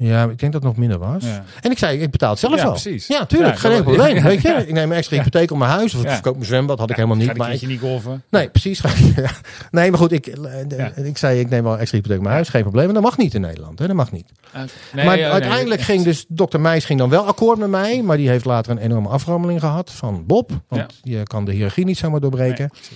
Ja, 0.00 0.22
ik 0.22 0.38
denk 0.38 0.52
dat 0.52 0.52
het 0.52 0.62
nog 0.62 0.76
minder 0.76 0.98
was. 0.98 1.24
Ja. 1.24 1.44
En 1.60 1.70
ik 1.70 1.78
zei, 1.78 1.98
ik 2.00 2.10
betaal 2.10 2.30
het 2.30 2.38
zelf 2.38 2.54
Ja, 2.56 2.62
wel. 2.62 2.70
precies. 2.70 3.06
Ja, 3.06 3.26
tuurlijk. 3.26 3.54
Ja, 3.54 3.58
geen 3.60 3.70
enkel 3.72 3.92
probleem. 3.92 4.22
weet 4.32 4.42
je? 4.42 4.48
Ik 4.66 4.72
neem 4.72 4.92
extra 4.92 5.16
hypotheek 5.16 5.50
op 5.50 5.58
mijn 5.58 5.70
huis. 5.70 5.94
Of 5.94 6.02
ik 6.02 6.08
verkoop 6.10 6.34
mijn 6.34 6.46
zwembad. 6.46 6.78
Had 6.78 6.90
ik 6.90 6.96
helemaal 6.96 7.16
Ga 7.16 7.22
niet. 7.22 7.30
een 7.30 7.36
Maar 7.38 7.52
ik, 7.52 7.66
niet 7.66 7.80
golven. 7.80 8.22
nee, 8.30 8.48
precies. 8.48 8.80
Nee, 9.70 9.90
maar 9.90 9.98
goed. 9.98 10.12
Ik, 10.12 10.26
Ja. 10.68 10.92
ik 10.94 11.18
zei, 11.18 11.40
ik 11.40 11.48
neem 11.48 11.62
wel 11.62 11.78
extra 11.78 11.96
hypotheek 11.96 12.16
op 12.18 12.22
mijn 12.24 12.34
huis. 12.34 12.48
Geen 12.48 12.62
probleem. 12.62 12.84
Maar 12.84 12.94
dat 12.94 13.02
mag 13.02 13.16
niet 13.16 13.34
in 13.34 13.40
Nederland. 13.40 13.78
Hè? 13.78 13.86
Dat 13.86 13.96
mag 13.96 14.12
niet. 14.12 14.32
Ah, 14.52 14.62
nee, 14.92 15.04
maar 15.04 15.22
uiteindelijk 15.24 15.80
ging 15.80 16.04
dus 16.04 16.24
dokter 16.28 16.60
Meijs 16.60 16.84
ging 16.84 16.98
dan 16.98 17.08
wel 17.10 17.24
akkoord 17.26 17.58
met 17.58 17.68
mij. 17.70 18.02
Maar 18.02 18.16
die 18.16 18.28
heeft 18.28 18.44
later 18.44 18.72
een 18.72 18.78
enorme 18.78 19.08
aframmeling 19.08 19.60
gehad 19.60 19.92
van 19.92 20.26
Bob. 20.26 20.50
Want 20.68 21.00
je 21.02 21.22
kan 21.22 21.44
de 21.44 21.52
hiërarchie 21.52 21.84
niet 21.84 21.98
zomaar 21.98 22.20
doorbreken. 22.20 22.70
Nee. 22.72 22.90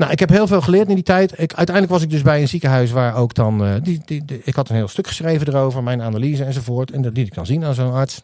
Nou, 0.00 0.12
ik 0.12 0.18
heb 0.18 0.28
heel 0.28 0.46
veel 0.46 0.60
geleerd 0.60 0.88
in 0.88 0.94
die 0.94 1.04
tijd. 1.04 1.32
Ik, 1.32 1.54
uiteindelijk 1.54 1.88
was 1.90 2.02
ik 2.02 2.10
dus 2.10 2.22
bij 2.22 2.40
een 2.40 2.48
ziekenhuis 2.48 2.90
waar 2.90 3.14
ook 3.16 3.34
dan... 3.34 3.64
eh, 3.64 3.74
die, 3.82 4.02
die, 4.04 4.24
die- 4.24 4.40
ik 4.44 4.54
had 4.54 4.68
een 4.68 4.74
heel 4.76 4.88
stuk 4.88 5.06
geschreven 5.06 5.48
erover, 5.48 5.82
mijn 5.82 6.02
analyse 6.02 6.44
enzovoort. 6.44 6.90
En 6.90 7.02
dat 7.02 7.16
liet 7.16 7.26
ik 7.26 7.34
dan 7.34 7.46
zien 7.46 7.64
aan 7.64 7.74
zo'n 7.74 7.92
arts. 7.92 8.20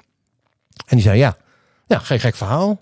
En 0.87 0.97
die 0.97 1.01
zei, 1.01 1.19
ja, 1.19 1.37
ja, 1.87 1.99
geen 1.99 2.21
gek 2.21 2.35
verhaal. 2.35 2.79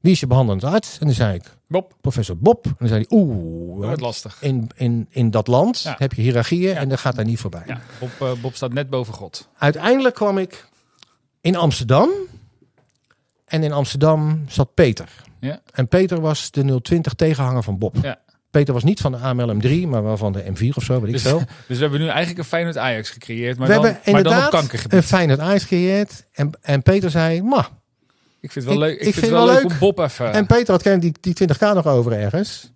Wie 0.00 0.12
is 0.12 0.20
je 0.20 0.26
behandelend 0.26 0.64
arts? 0.64 0.98
En 0.98 1.06
dan 1.06 1.14
zei 1.14 1.34
ik, 1.34 1.42
Bob, 1.68 1.92
professor 2.00 2.36
Bob. 2.38 2.66
En 2.66 2.74
dan 2.78 2.88
zei 2.88 3.04
hij, 3.08 3.18
oeh, 3.18 3.76
dat 3.78 3.86
wordt 3.86 4.00
lastig. 4.00 4.36
in, 4.40 4.68
in, 4.74 5.06
in 5.10 5.30
dat 5.30 5.46
land 5.46 5.80
Ja. 5.80 5.94
heb 5.98 6.12
je 6.12 6.22
hiërarchieën 6.22 6.68
Ja. 6.74 6.76
en 6.80 6.88
dat 6.88 6.98
gaat 7.00 7.16
daar 7.16 7.24
niet 7.24 7.38
voorbij. 7.40 7.62
Ja, 7.66 7.80
Bob, 8.00 8.10
eh, 8.20 8.40
Bob 8.42 8.54
staat 8.54 8.72
net 8.72 8.90
boven 8.90 9.14
God. 9.14 9.48
Uiteindelijk 9.58 10.14
kwam 10.14 10.38
ik 10.38 10.68
in 11.40 11.56
Amsterdam. 11.56 12.08
En 13.44 13.62
in 13.62 13.72
Amsterdam 13.72 14.44
zat 14.48 14.74
Peter. 14.74 15.08
Ja. 15.40 15.60
En 15.72 15.88
Peter 15.88 16.20
was 16.20 16.50
de 16.50 16.80
020 16.82 17.14
tegenhanger 17.14 17.62
van 17.62 17.78
Bob. 17.78 17.96
Ja. 18.02 18.18
Peter 18.56 18.74
was 18.74 18.84
niet 18.84 19.00
van 19.00 19.12
de 19.12 19.18
AML 19.18 19.54
M3, 19.54 19.88
maar 19.88 20.02
wel 20.02 20.16
van 20.16 20.32
de 20.32 20.44
M4 20.44 20.74
of 20.74 20.82
zo, 20.84 20.94
weet 21.00 21.06
ik 21.08 21.12
Dus, 21.12 21.22
veel. 21.22 21.38
dus 21.68 21.76
we 21.76 21.82
hebben 21.82 22.00
nu 22.00 22.06
eigenlijk 22.06 22.38
een 22.38 22.44
Feyenoord 22.44 22.76
Ajax 22.78 23.10
gecreëerd, 23.10 23.58
maar, 23.58 23.68
We 23.68 23.74
dan, 23.74 23.84
hebben 23.84 24.12
maar 24.12 24.22
dan 24.22 24.44
op 24.44 24.50
kankergebied. 24.50 24.92
een 24.92 25.02
Feyenoord 25.02 25.38
Ajax 25.40 25.62
gecreëerd. 25.62 26.26
En, 26.32 26.50
en 26.60 26.82
Peter 26.82 27.10
zei, 27.10 27.42
ma. 27.42 27.68
Ik 28.40 28.52
vind 28.52 28.54
het 28.54 28.64
wel 28.64 28.74
ik- 28.74 28.80
leuk. 28.80 29.00
Ik, 29.00 29.06
ik 29.06 29.12
vind 29.12 29.26
het 29.26 29.34
wel 29.34 29.46
leuk 29.46 29.64
om 29.64 29.78
Bob 29.78 29.98
even. 29.98 30.32
En 30.32 30.46
Peter 30.46 30.72
had 30.72 30.82
kennelijk 30.82 31.22
die, 31.22 31.34
die 31.34 31.48
20k 31.54 31.58
nog 31.60 31.86
over 31.86 32.12
ergens. 32.12 32.72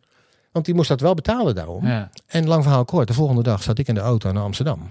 Want 0.52 0.64
die 0.64 0.74
moest 0.74 0.88
dat 0.88 1.00
wel 1.00 1.14
betalen 1.14 1.54
daarom. 1.54 1.86
ja. 1.86 2.10
En 2.26 2.46
lang 2.46 2.62
verhaal 2.62 2.84
kort, 2.84 3.08
de 3.08 3.14
volgende 3.14 3.42
dag 3.42 3.62
zat 3.62 3.78
ik 3.78 3.88
in 3.88 3.94
de 3.94 4.00
auto 4.00 4.32
naar 4.32 4.42
Amsterdam. 4.42 4.90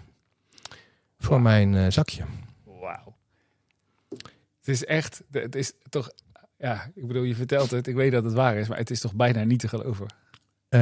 Voor 1.19 1.41
mijn 1.41 1.75
eh, 1.75 1.85
zakje. 1.89 2.23
Wauw. 2.65 3.15
Het 4.59 4.67
is 4.67 4.85
echt, 4.85 5.21
het 5.31 5.55
is 5.55 5.73
toch, 5.89 6.09
ja, 6.57 6.91
ik 6.95 7.07
bedoel, 7.07 7.23
je 7.23 7.35
vertelt 7.35 7.71
het, 7.71 7.87
ik 7.87 7.95
weet 7.95 8.11
dat 8.11 8.23
het 8.23 8.33
waar 8.33 8.55
is, 8.55 8.67
maar 8.67 8.77
het 8.77 8.89
is 8.91 8.99
toch 8.99 9.13
bijna 9.13 9.43
niet 9.43 9.59
te 9.59 9.67
geloven. 9.67 10.05
Eh, 10.69 10.79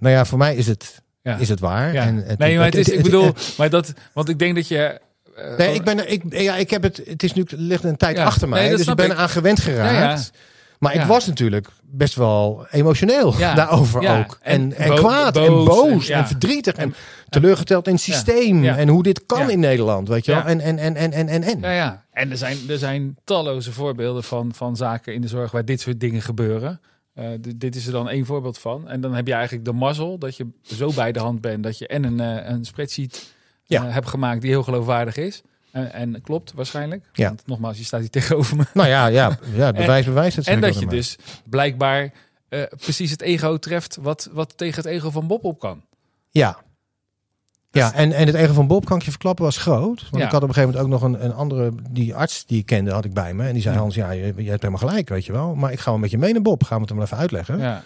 nou 0.00 0.14
ja, 0.14 0.24
voor 0.24 0.38
mij 0.38 0.56
is 0.56 0.66
het, 0.66 1.02
Ja. 1.22 1.36
is 1.36 1.48
het 1.48 1.60
waar. 1.60 1.92
ja. 1.92 2.02
En 2.06 2.16
het- 2.26 2.38
nee, 2.38 2.56
maar 2.56 2.64
het 2.64 2.74
is, 2.74 2.88
ik 2.88 3.02
bedoel, 3.02 3.32
maar 3.58 3.70
dat, 3.70 3.92
want 4.12 4.28
ik 4.28 4.38
denk 4.38 4.54
dat 4.54 4.68
je. 4.68 5.00
eh, 5.36 5.56
Nee, 5.56 5.74
ik 5.74 5.84
ben, 5.84 6.10
ik, 6.12 6.22
ja, 6.28 6.56
ik 6.56 6.70
heb 6.70 6.82
het, 6.82 7.02
het 7.06 7.22
is 7.22 7.32
nu, 7.32 7.44
ligt 7.48 7.84
een 7.84 7.96
tijd 7.96 8.16
Ja, 8.16 8.24
achter 8.24 8.48
mij, 8.48 8.60
nee, 8.68 8.76
dus 8.76 8.86
ik 8.86 8.94
ben 8.94 9.10
eraan 9.10 9.28
gewend 9.28 9.60
geraakt. 9.60 10.30
Maar 10.78 10.94
ik 10.94 11.00
Ja. 11.00 11.06
was 11.06 11.26
natuurlijk 11.26 11.68
best 11.82 12.14
wel 12.14 12.66
emotioneel 12.70 13.34
Ja, 13.38 13.54
daarover 13.54 14.02
ja. 14.02 14.18
ook. 14.18 14.38
En, 14.42 14.72
En 14.76 14.94
kwaad 14.94 15.36
en 15.36 15.46
boos 15.46 15.66
boos 15.66 16.08
en- 16.08 16.14
en, 16.14 16.20
ja. 16.20 16.26
verdrietig 16.26 16.74
en 16.74 16.94
teleurgesteld 17.28 17.86
in 17.86 17.94
het 17.94 18.04
Ja. 18.04 18.12
systeem. 18.14 18.62
Ja. 18.62 18.76
En 18.76 18.88
hoe 18.88 19.02
dit 19.02 19.26
kan 19.26 19.38
Ja. 19.40 19.48
in 19.48 19.60
Nederland, 19.60 20.08
weet 20.08 20.24
je 20.24 20.32
wel. 20.32 20.40
Ja. 20.40 20.46
En, 20.46 20.60
en, 20.60 20.78
en, 20.78 20.96
en, 20.96 21.12
en, 21.12 21.28
en, 21.28 21.42
en. 21.42 21.60
Nou 21.60 21.74
ja, 21.74 22.04
en 22.12 22.30
er 22.30 22.36
zijn, 22.36 22.58
er 22.68 22.78
zijn 22.78 23.16
talloze 23.24 23.72
voorbeelden 23.72 24.22
van, 24.24 24.50
van 24.54 24.76
zaken 24.76 25.14
in 25.14 25.20
de 25.20 25.28
zorg 25.28 25.50
waar 25.50 25.64
dit 25.64 25.80
soort 25.80 26.00
dingen 26.00 26.22
gebeuren. 26.22 26.80
Eh, 27.18 27.26
dit 27.56 27.76
is 27.76 27.86
er 27.86 27.92
dan 27.92 28.08
één 28.08 28.26
voorbeeld 28.26 28.58
van. 28.58 28.88
En 28.88 29.00
dan 29.00 29.14
heb 29.14 29.26
je 29.26 29.32
eigenlijk 29.32 29.64
de 29.64 29.72
mazzel 29.72 30.18
dat 30.18 30.36
je 30.36 30.46
zo 30.62 30.92
bij 30.92 31.12
de 31.12 31.18
hand 31.18 31.40
bent 31.40 31.62
dat 31.62 31.78
je 31.78 31.86
en 31.86 32.04
een, 32.04 32.20
eh, 32.20 32.50
een 32.50 32.64
spreadsheet 32.64 33.32
Ja. 33.64 33.86
eh, 33.86 33.92
hebt 33.92 34.08
gemaakt 34.08 34.40
die 34.40 34.50
heel 34.50 34.62
geloofwaardig 34.62 35.16
is. 35.16 35.42
En, 35.70 35.92
en 35.92 36.20
klopt 36.22 36.52
waarschijnlijk. 36.52 37.04
Ja. 37.12 37.28
Want 37.28 37.46
nogmaals, 37.46 37.78
je 37.78 37.84
staat 37.84 38.00
hier 38.00 38.10
tegenover 38.20 38.56
me. 38.56 38.64
Nou 38.74 38.88
ja, 38.88 39.06
ja, 39.06 39.38
ja 39.54 39.72
bewijs 39.72 40.04
bewijs. 40.04 40.34
Dat 40.34 40.44
zeg 40.44 40.54
En 40.54 40.60
dat 40.60 40.78
je 40.78 40.86
dus 40.86 41.16
blijkbaar 41.44 42.12
precies 42.76 43.10
het 43.10 43.22
ego 43.22 43.56
treft 43.56 43.96
wat, 44.00 44.28
wat 44.32 44.56
tegen 44.56 44.82
het 44.82 44.92
ego 44.92 45.10
van 45.10 45.26
Bob 45.26 45.44
op 45.44 45.58
kan. 45.58 45.82
Ja. 46.30 46.58
Ja, 47.70 47.92
en, 47.92 48.12
en 48.12 48.26
het 48.26 48.34
ego 48.34 48.52
van 48.52 48.66
Bob, 48.66 48.84
kan 48.84 48.96
ik 48.96 49.02
je 49.02 49.10
verklappen, 49.10 49.44
was 49.44 49.56
groot. 49.56 50.02
Want 50.10 50.16
Ja. 50.16 50.24
ik 50.24 50.32
had 50.32 50.42
op 50.42 50.48
een 50.48 50.54
gegeven 50.54 50.74
moment 50.80 50.94
ook 50.94 51.00
nog 51.00 51.10
een, 51.20 51.24
een 51.24 51.34
andere, 51.34 51.72
die 51.90 52.14
arts 52.14 52.46
die 52.46 52.58
ik 52.58 52.66
kende, 52.66 52.90
had 52.90 53.04
ik 53.04 53.12
bij 53.14 53.34
me. 53.34 53.46
En 53.46 53.52
die 53.52 53.62
zei, 53.62 53.74
Ja. 53.74 53.80
Hans, 53.80 53.94
ja, 53.94 54.10
je, 54.10 54.20
je 54.36 54.50
hebt 54.50 54.62
helemaal 54.62 54.88
gelijk, 54.88 55.08
weet 55.08 55.24
je 55.26 55.32
wel. 55.32 55.54
Maar 55.54 55.72
ik 55.72 55.80
ga 55.80 55.90
wel 55.90 56.00
met 56.00 56.10
je 56.10 56.18
mee 56.18 56.32
naar 56.32 56.42
Bob. 56.42 56.62
Gaan 56.64 56.74
we 56.76 56.80
het 56.80 56.88
hem 56.88 56.98
wel 56.98 57.06
even 57.06 57.18
uitleggen. 57.18 57.58
Ja. 57.58 57.82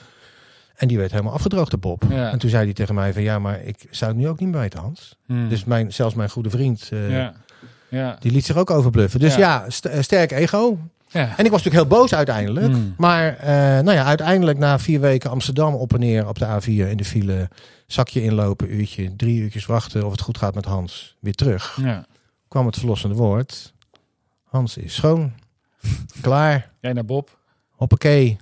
En 0.76 0.88
die 0.88 0.98
werd 0.98 1.10
helemaal 1.10 1.32
afgedroogd, 1.32 1.70
de 1.70 1.76
Bob. 1.76 2.04
Ja. 2.10 2.30
En 2.30 2.38
toen 2.38 2.50
zei 2.50 2.64
hij 2.64 2.72
tegen 2.72 2.94
mij 2.94 3.12
van, 3.12 3.22
ja, 3.22 3.38
maar 3.38 3.60
ik 3.64 3.76
zou 3.90 4.10
het 4.10 4.20
nu 4.20 4.28
ook 4.28 4.40
niet 4.40 4.54
weten, 4.54 4.80
Hans. 4.80 5.16
Hmm. 5.26 5.48
Dus 5.48 5.64
mijn, 5.64 5.92
zelfs 5.92 6.14
mijn 6.14 6.30
goede 6.30 6.50
vriend, 6.50 6.90
ja. 7.08 7.32
Ja. 7.88 8.16
die 8.20 8.32
liet 8.32 8.44
zich 8.46 8.56
ook 8.56 8.70
overbluffen. 8.70 9.20
Dus 9.20 9.34
Ja. 9.34 9.64
st- 9.68 9.84
eh, 9.84 10.00
sterk 10.02 10.30
ego. 10.32 10.78
Ja. 11.08 11.20
En 11.36 11.44
ik 11.44 11.50
was 11.50 11.62
natuurlijk 11.62 11.74
heel 11.90 11.98
boos 11.98 12.14
uiteindelijk. 12.14 12.66
Hmm. 12.66 12.94
Maar 12.96 13.36
eh, 13.36 13.48
nou 13.56 13.92
ja, 13.92 14.04
uiteindelijk 14.04 14.58
na 14.58 14.78
vier 14.78 15.00
weken 15.00 15.30
Amsterdam 15.30 15.74
op 15.74 15.92
en 15.94 16.00
neer 16.00 16.28
op 16.28 16.38
de 16.38 16.46
A4 16.46 16.88
in 16.90 16.96
de 16.96 17.04
file. 17.04 17.48
Zakje 17.92 18.22
inlopen, 18.22 18.74
uurtje, 18.74 19.16
drie 19.16 19.40
uurtjes 19.40 19.66
wachten 19.66 20.04
of 20.04 20.10
het 20.12 20.20
goed 20.20 20.38
gaat 20.38 20.54
met 20.54 20.64
Hans. 20.64 21.16
Weer 21.20 21.34
terug. 21.34 21.78
ja. 21.80 22.06
Kwam 22.48 22.66
het 22.66 22.76
verlossende 22.78 23.14
woord. 23.16 23.74
Hans 24.44 24.76
is 24.76 24.94
schoon. 24.94 25.32
Klaar. 26.20 26.70
Jij 26.80 26.92
naar 26.92 27.04
Bob. 27.04 27.38
Hoppakee. 27.70 28.36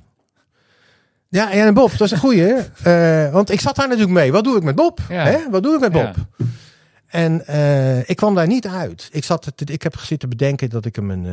Ja, 1.29 1.53
en 1.53 1.75
Bob, 1.75 1.91
dat 1.91 2.01
is 2.01 2.11
een 2.11 2.19
goeie. 2.19 2.55
Eh, 2.83 3.33
want 3.33 3.51
ik 3.51 3.61
zat 3.61 3.77
daar 3.77 3.87
natuurlijk 3.89 4.15
mee. 4.15 4.33
Wat 4.33 4.45
doe 4.45 4.57
ik 4.57 4.63
met 4.63 4.75
Bob? 4.75 5.01
Ja. 5.09 5.25
Hè? 5.25 5.51
Wat 5.51 5.63
doe 5.63 5.75
ik 5.75 5.81
met 5.81 5.93
Bob? 5.93 6.15
Ja. 6.37 6.45
En 7.07 7.47
eh, 7.47 8.09
ik 8.09 8.17
kwam 8.17 8.35
daar 8.35 8.47
niet 8.47 8.67
uit. 8.67 9.09
Ik, 9.13 9.25
zat 9.25 9.53
te- 9.57 9.73
ik 9.73 9.83
heb 9.83 9.99
zitten 9.99 10.29
bedenken 10.29 10.71
dat 10.71 10.85
ik 10.85 10.97
hem 10.97 11.11
een, 11.11 11.27
eh, 11.27 11.33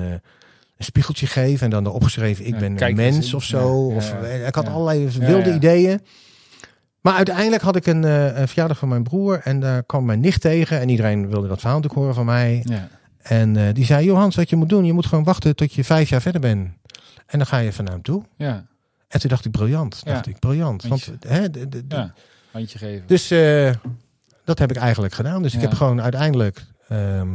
een 0.78 0.86
spiegeltje 0.86 1.28
geef. 1.28 1.62
En 1.62 1.70
dan 1.70 1.86
erop 1.86 2.04
geschreven, 2.04 2.46
ik 2.46 2.58
ben 2.60 2.84
een 2.84 2.96
mens 2.96 3.34
of 3.34 3.44
zo. 3.44 3.86
Of, 3.86 4.14
ik 4.48 4.56
had 4.56 4.68
allerlei 4.68 5.10
wilde 5.10 5.54
ideeën. 5.54 6.02
Maar 7.08 7.16
uiteindelijk 7.16 7.62
had 7.64 7.76
ik 7.76 7.86
een, 7.86 8.04
eh, 8.04 8.38
een 8.40 8.48
verjaardag 8.48 8.78
van 8.78 8.88
mijn 8.88 9.04
broer. 9.04 9.40
En 9.44 9.60
daar 9.60 9.84
kwam 9.84 10.06
mijn 10.06 10.20
nicht 10.20 10.42
tegen. 10.42 10.80
En 10.80 10.90
iedereen 10.90 11.30
wilde 11.30 11.48
dat 11.48 11.60
verhaal 11.60 11.76
natuurlijk 11.76 12.02
horen 12.02 12.16
van 12.16 12.26
mij. 12.26 12.64
Ja. 12.66 12.88
En 13.22 13.58
eh, 13.58 13.74
die 13.74 13.86
zei, 13.86 14.06
Johans, 14.06 14.36
wat 14.36 14.50
je 14.50 14.56
moet 14.56 14.70
doen. 14.70 14.86
Je 14.86 14.94
moet 14.94 15.06
gewoon 15.06 15.24
wachten 15.24 15.56
tot 15.56 15.74
je 15.74 15.84
vijf 15.84 16.10
jaar 16.10 16.22
verder 16.22 16.42
bent. 16.42 16.70
En 17.26 17.38
dan 17.38 17.48
ga 17.48 17.58
je 17.58 17.72
naar 17.78 17.92
hem 17.92 18.02
toe. 18.02 18.24
Ja. 18.38 18.66
En 19.08 19.20
toen 19.20 19.30
dacht 19.30 19.46
ik, 19.46 19.52
briljant. 19.52 20.02
Ja. 20.04 20.14
Dacht 20.14 20.28
ik, 20.28 20.40
briljant. 20.40 20.84
Want, 20.88 21.06
Handje. 21.06 21.28
hè, 21.30 21.50
de- 21.50 21.70
de- 21.70 21.88
de- 21.88 21.96
ja. 21.96 22.14
Handje 22.52 22.78
geven. 22.78 23.08
Dus 23.08 23.32
eh, 23.32 23.74
dat 24.46 24.60
heb 24.60 24.70
ik 24.70 24.78
eigenlijk 24.78 25.14
gedaan. 25.14 25.42
Dus 25.42 25.54
ik 25.54 25.62
heb 25.62 25.74
gewoon 25.74 26.02
uiteindelijk 26.02 26.66
ehm, 26.88 27.30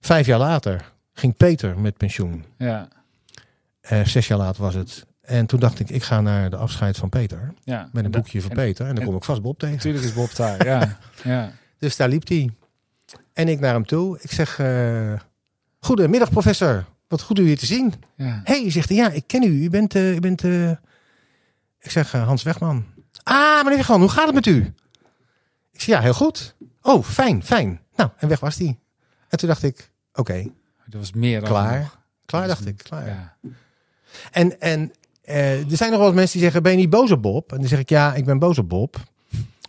vijf 0.00 0.26
jaar 0.26 0.38
later 0.38 0.92
ging 1.12 1.36
Peter 1.36 1.78
met 1.78 1.96
pensioen. 1.96 2.44
Ja. 2.58 2.88
Eh, 3.80 4.04
zes 4.04 4.28
jaar 4.28 4.38
later 4.38 4.62
was 4.62 4.74
het. 4.74 5.06
En 5.30 5.46
toen 5.46 5.60
dacht 5.60 5.78
ik, 5.80 5.90
ik 5.90 6.02
ga 6.02 6.20
naar 6.20 6.50
de 6.50 6.56
afscheid 6.56 6.96
van 6.96 7.08
Peter. 7.08 7.52
Ja. 7.64 7.88
Met 7.92 8.04
een 8.04 8.12
En 8.12 8.20
boekje 8.20 8.40
van 8.40 8.50
en- 8.50 8.56
Peter. 8.56 8.86
En 8.86 8.90
dan 8.94 9.00
en- 9.00 9.08
kom 9.08 9.16
ik 9.16 9.24
vast 9.24 9.42
Bob 9.42 9.58
tegen. 9.58 9.74
Natuurlijk 9.76 10.04
is 10.04 10.12
Bob 10.12 10.34
daar, 10.34 10.64
ja. 10.66 10.98
ja. 11.24 11.52
Dus 11.78 11.96
daar 11.96 12.08
liep 12.08 12.28
hij. 12.28 12.50
En 13.32 13.48
ik 13.48 13.60
naar 13.60 13.72
hem 13.74 13.86
toe. 13.86 14.18
Ik 14.20 14.32
zeg, 14.32 14.58
eh 14.58 15.12
goedemiddag 15.80 16.30
professor. 16.30 16.84
Wat 17.08 17.22
goed 17.22 17.38
u 17.38 17.42
hier 17.42 17.58
te 17.58 17.66
zien. 17.66 17.92
ja. 18.14 18.40
Hey, 18.44 18.70
zegt 18.70 18.88
hij, 18.88 18.98
ja, 18.98 19.10
ik 19.10 19.26
ken 19.26 19.42
u. 19.42 19.62
U 19.64 19.70
bent, 19.70 19.94
eh, 19.94 20.14
u 20.14 20.20
bent 20.20 20.44
eh, 20.44 20.70
ik 21.80 21.90
zeg, 21.90 22.12
Hans 22.12 22.42
Wegman. 22.42 22.84
Ah, 23.22 23.62
meneer 23.62 23.76
Wegman, 23.76 24.00
hoe 24.00 24.08
gaat 24.08 24.26
het 24.26 24.34
met 24.34 24.46
u? 24.46 24.74
Ik 25.72 25.80
zeg, 25.80 25.94
ja, 25.96 26.00
heel 26.00 26.14
goed. 26.14 26.54
Oh, 26.82 27.04
fijn, 27.04 27.42
fijn. 27.44 27.80
Nou, 27.96 28.10
en 28.16 28.28
weg 28.28 28.40
was 28.40 28.56
hij. 28.58 28.78
En 29.28 29.38
toen 29.38 29.48
dacht 29.48 29.62
ik, 29.62 29.90
oké, 30.12 30.42
Dat 30.86 31.00
was 31.00 31.12
meer 31.12 31.40
dan 31.40 31.48
klaar. 31.48 31.90
Klaar, 32.26 32.46
dacht 32.46 32.66
ik, 32.66 32.76
klaar. 32.76 33.06
Ja. 33.06 33.36
En, 34.30 34.60
en 34.60 34.92
er 35.38 35.76
zijn 35.76 35.90
nog 35.90 35.98
wel 35.98 36.08
eens 36.08 36.16
mensen 36.16 36.32
die 36.32 36.42
zeggen, 36.42 36.62
ben 36.62 36.72
je 36.72 36.78
niet 36.78 36.90
boos 36.90 37.10
op 37.10 37.22
Bob? 37.22 37.52
En 37.52 37.58
dan 37.58 37.68
zeg 37.68 37.78
ik, 37.78 37.88
ja, 37.88 38.14
ik 38.14 38.24
ben 38.24 38.38
boos 38.38 38.58
op 38.58 38.68
Bob. 38.68 38.96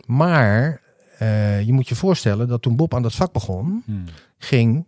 Maar 0.06 0.80
eh, 1.18 1.62
je 1.62 1.72
moet 1.72 1.88
je 1.88 1.94
voorstellen 1.94 2.48
dat 2.48 2.62
toen 2.62 2.76
Bob 2.76 2.94
aan 2.94 3.02
dat 3.02 3.14
vak 3.14 3.32
begon, 3.32 3.82
Hm. 3.86 3.92
ging 4.38 4.84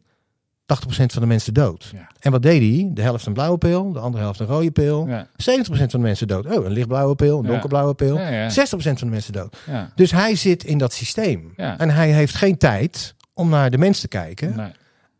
80% 0.66 1.12
van 1.12 1.22
de 1.22 1.26
mensen 1.28 1.54
dood. 1.54 1.90
Ja. 1.92 2.10
En 2.20 2.30
wat 2.30 2.42
deed 2.42 2.60
hij? 2.76 2.90
De 2.94 3.02
helft 3.02 3.26
een 3.26 3.32
blauwe 3.32 3.58
pil, 3.58 3.92
de 3.92 3.98
andere 3.98 4.22
helft 4.22 4.40
een 4.40 4.46
rode 4.46 4.70
pil. 4.70 5.06
Ja. 5.08 5.26
70% 5.36 5.90
van 5.90 6.00
de 6.00 6.06
mensen 6.06 6.28
dood. 6.28 6.46
Oh, 6.46 6.64
een 6.64 6.72
lichtblauwe 6.72 7.14
pil, 7.14 7.38
een 7.38 7.44
Ja. 7.44 7.50
donkerblauwe 7.50 7.94
pil. 7.94 8.18
Ja, 8.18 8.28
ja. 8.28 8.50
60% 8.50 8.98
van 8.98 9.08
de 9.08 9.14
mensen 9.14 9.32
dood. 9.32 9.56
Dus 9.94 10.10
hij 10.10 10.34
zit 10.34 10.64
in 10.64 10.78
dat 10.78 10.92
systeem. 10.92 11.52
En 11.56 11.90
hij 11.90 12.10
heeft 12.12 12.34
geen 12.34 12.56
tijd 12.58 13.14
om 13.32 13.48
naar 13.48 13.70
de 13.70 13.78
mens 13.78 14.00
te 14.00 14.08
kijken. 14.08 14.56
Nee. 14.56 14.70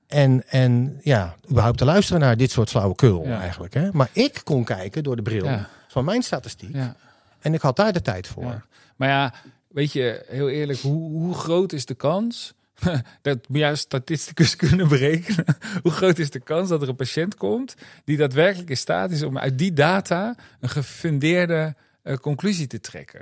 En, 0.07 0.43
en 0.49 1.01
ja, 1.03 1.35
überhaupt 1.51 1.79
te 1.79 1.85
luisteren 1.85 2.21
naar 2.21 2.37
dit 2.37 2.51
soort 2.51 2.71
flauwekul 2.71 3.27
Ja. 3.27 3.41
eigenlijk. 3.41 3.75
Hè? 3.75 3.89
Maar 3.93 4.09
ik 4.13 4.41
kon 4.45 4.65
kijken 4.65 5.03
door 5.03 5.17
de 5.17 5.23
bril 5.23 5.45
Ja. 5.45 5.69
van 5.89 6.05
mijn 6.05 6.23
statistiek. 6.23 6.75
Ja. 6.75 6.97
En 7.41 7.55
ik 7.55 7.61
had 7.61 7.77
daar 7.77 7.93
de 7.93 8.03
tijd 8.03 8.27
voor. 8.27 8.67
Maar 8.97 9.09
ja, 9.09 9.35
weet 9.69 9.93
je, 9.93 10.25
heel 10.29 10.49
eerlijk, 10.49 10.79
hoe, 10.79 11.11
hoe 11.11 11.35
groot 11.35 11.73
is 11.73 11.87
de 11.87 11.95
kans 11.95 12.55
dat 13.23 13.39
als 13.63 13.81
statisticus 13.81 14.57
kunnen 14.67 14.89
berekenen. 14.89 15.45
Hoe 15.83 15.93
groot 15.93 16.19
is 16.19 16.31
de 16.31 16.41
kans 16.41 16.69
dat 16.69 16.83
er 16.83 16.89
een 16.89 16.97
patiënt 16.97 17.35
komt 17.37 17.75
die 18.05 18.17
daadwerkelijk 18.17 18.71
in 18.71 18.77
staat 18.77 19.11
is 19.11 19.23
om 19.23 19.39
uit 19.39 19.59
die 19.59 19.73
data 19.73 20.35
een 20.61 20.69
gefundeerde 20.69 21.75
eh, 22.03 22.17
conclusie 22.17 22.67
te 22.67 22.81
trekken? 22.81 23.21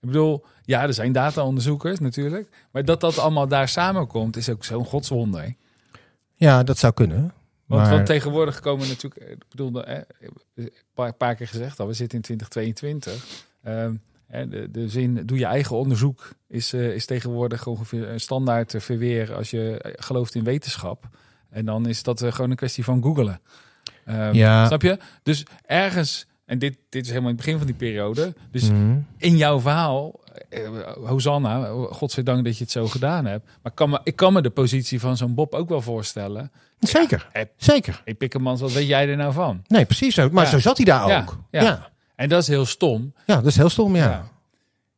Ik 0.00 0.08
bedoel, 0.08 0.44
ja, 0.62 0.82
er 0.82 0.94
zijn 0.94 1.12
dataonderzoekers 1.12 1.98
natuurlijk, 1.98 2.48
maar 2.70 2.84
dat 2.84 3.00
dat 3.00 3.18
allemaal 3.18 3.48
daar 3.48 3.68
samenkomt 3.68 4.36
is 4.36 4.48
ook 4.48 4.64
zo'n 4.64 4.84
godswonder. 4.84 5.54
Ja, 6.42 6.62
dat 6.62 6.78
zou 6.78 6.92
kunnen. 6.92 7.32
Want, 7.66 7.82
maar, 7.82 7.90
want 7.90 8.06
tegenwoordig 8.06 8.60
komen 8.60 8.88
natuurlijk, 8.88 9.22
eh, 9.22 9.30
ik 9.30 9.44
bedoel, 9.48 9.84
eh, 9.84 10.00
een 10.54 10.70
paar, 10.94 11.12
paar 11.14 11.34
keer 11.34 11.48
gezegd 11.48 11.80
al, 11.80 11.86
we 11.86 11.92
zitten 11.92 12.16
in 12.18 12.22
2022. 12.24 13.44
Ehm, 13.62 13.94
hè, 14.26 14.48
de, 14.48 14.70
de 14.70 14.88
zin, 14.88 15.22
doe 15.26 15.38
je 15.38 15.44
eigen 15.44 15.76
onderzoek, 15.76 16.30
is, 16.48 16.72
eh, 16.72 16.94
is 16.94 17.06
tegenwoordig 17.06 17.66
ongeveer 17.66 18.08
een 18.08 18.20
standaard 18.20 18.68
te 18.68 18.80
verweer 18.80 19.34
als 19.34 19.50
je 19.50 19.78
eh, 19.78 19.92
gelooft 20.04 20.34
in 20.34 20.44
wetenschap. 20.44 21.08
En 21.50 21.64
dan 21.64 21.86
is 21.88 22.02
dat 22.02 22.22
eh, 22.22 22.32
gewoon 22.32 22.50
een 22.50 22.56
kwestie 22.56 22.84
van 22.84 23.02
googelen. 23.02 23.40
Ehm, 24.04 24.34
Ja. 24.34 24.66
Snap 24.66 24.82
je? 24.82 24.98
Dus 25.22 25.44
ergens, 25.66 26.26
en 26.44 26.58
dit, 26.58 26.76
dit 26.88 27.02
is 27.02 27.08
helemaal 27.08 27.30
in 27.30 27.36
het 27.36 27.44
begin 27.44 27.58
van 27.58 27.66
die 27.66 27.76
periode, 27.76 28.34
dus 28.50 28.70
Mhm. 28.70 28.98
in 29.16 29.36
jouw 29.36 29.60
verhaal, 29.60 30.20
eh, 30.21 30.21
Hosanna, 31.04 31.64
godzijdank 31.90 32.44
dat 32.44 32.56
je 32.58 32.62
het 32.64 32.72
zo 32.72 32.86
gedaan 32.86 33.24
hebt. 33.26 33.44
Maar 33.44 33.72
ik 33.72 33.74
kan 33.74 33.90
me, 33.90 34.00
ik 34.04 34.16
kan 34.16 34.32
me 34.32 34.42
de 34.42 34.50
positie 34.50 35.00
van 35.00 35.16
zo'n 35.16 35.34
Bob 35.34 35.54
ook 35.54 35.68
wel 35.68 35.80
voorstellen. 35.82 36.52
Zeker, 36.80 37.28
Eh, 37.32 37.42
zeker. 37.56 38.00
Hey 38.04 38.14
Pikkemans, 38.14 38.60
wat 38.60 38.72
weet 38.72 38.86
jij 38.86 39.08
er 39.08 39.16
nou 39.16 39.32
van? 39.32 39.62
Nee, 39.66 39.84
precies 39.84 40.14
zo. 40.14 40.28
Maar 40.30 40.44
Ja. 40.44 40.50
zo 40.50 40.58
zat 40.58 40.76
hij 40.76 40.86
daar 40.86 41.08
Ja, 41.08 41.20
ook. 41.20 41.36
ja. 41.50 41.60
Ja, 41.62 41.66
ja. 41.66 41.90
En 42.16 42.28
dat 42.28 42.42
is 42.42 42.48
heel 42.48 42.64
stom. 42.66 43.14
dat 43.26 43.46
is 43.46 43.56
heel 43.56 43.68
stom, 43.68 43.96
ja. 43.96 44.04
Ja. 44.10 44.24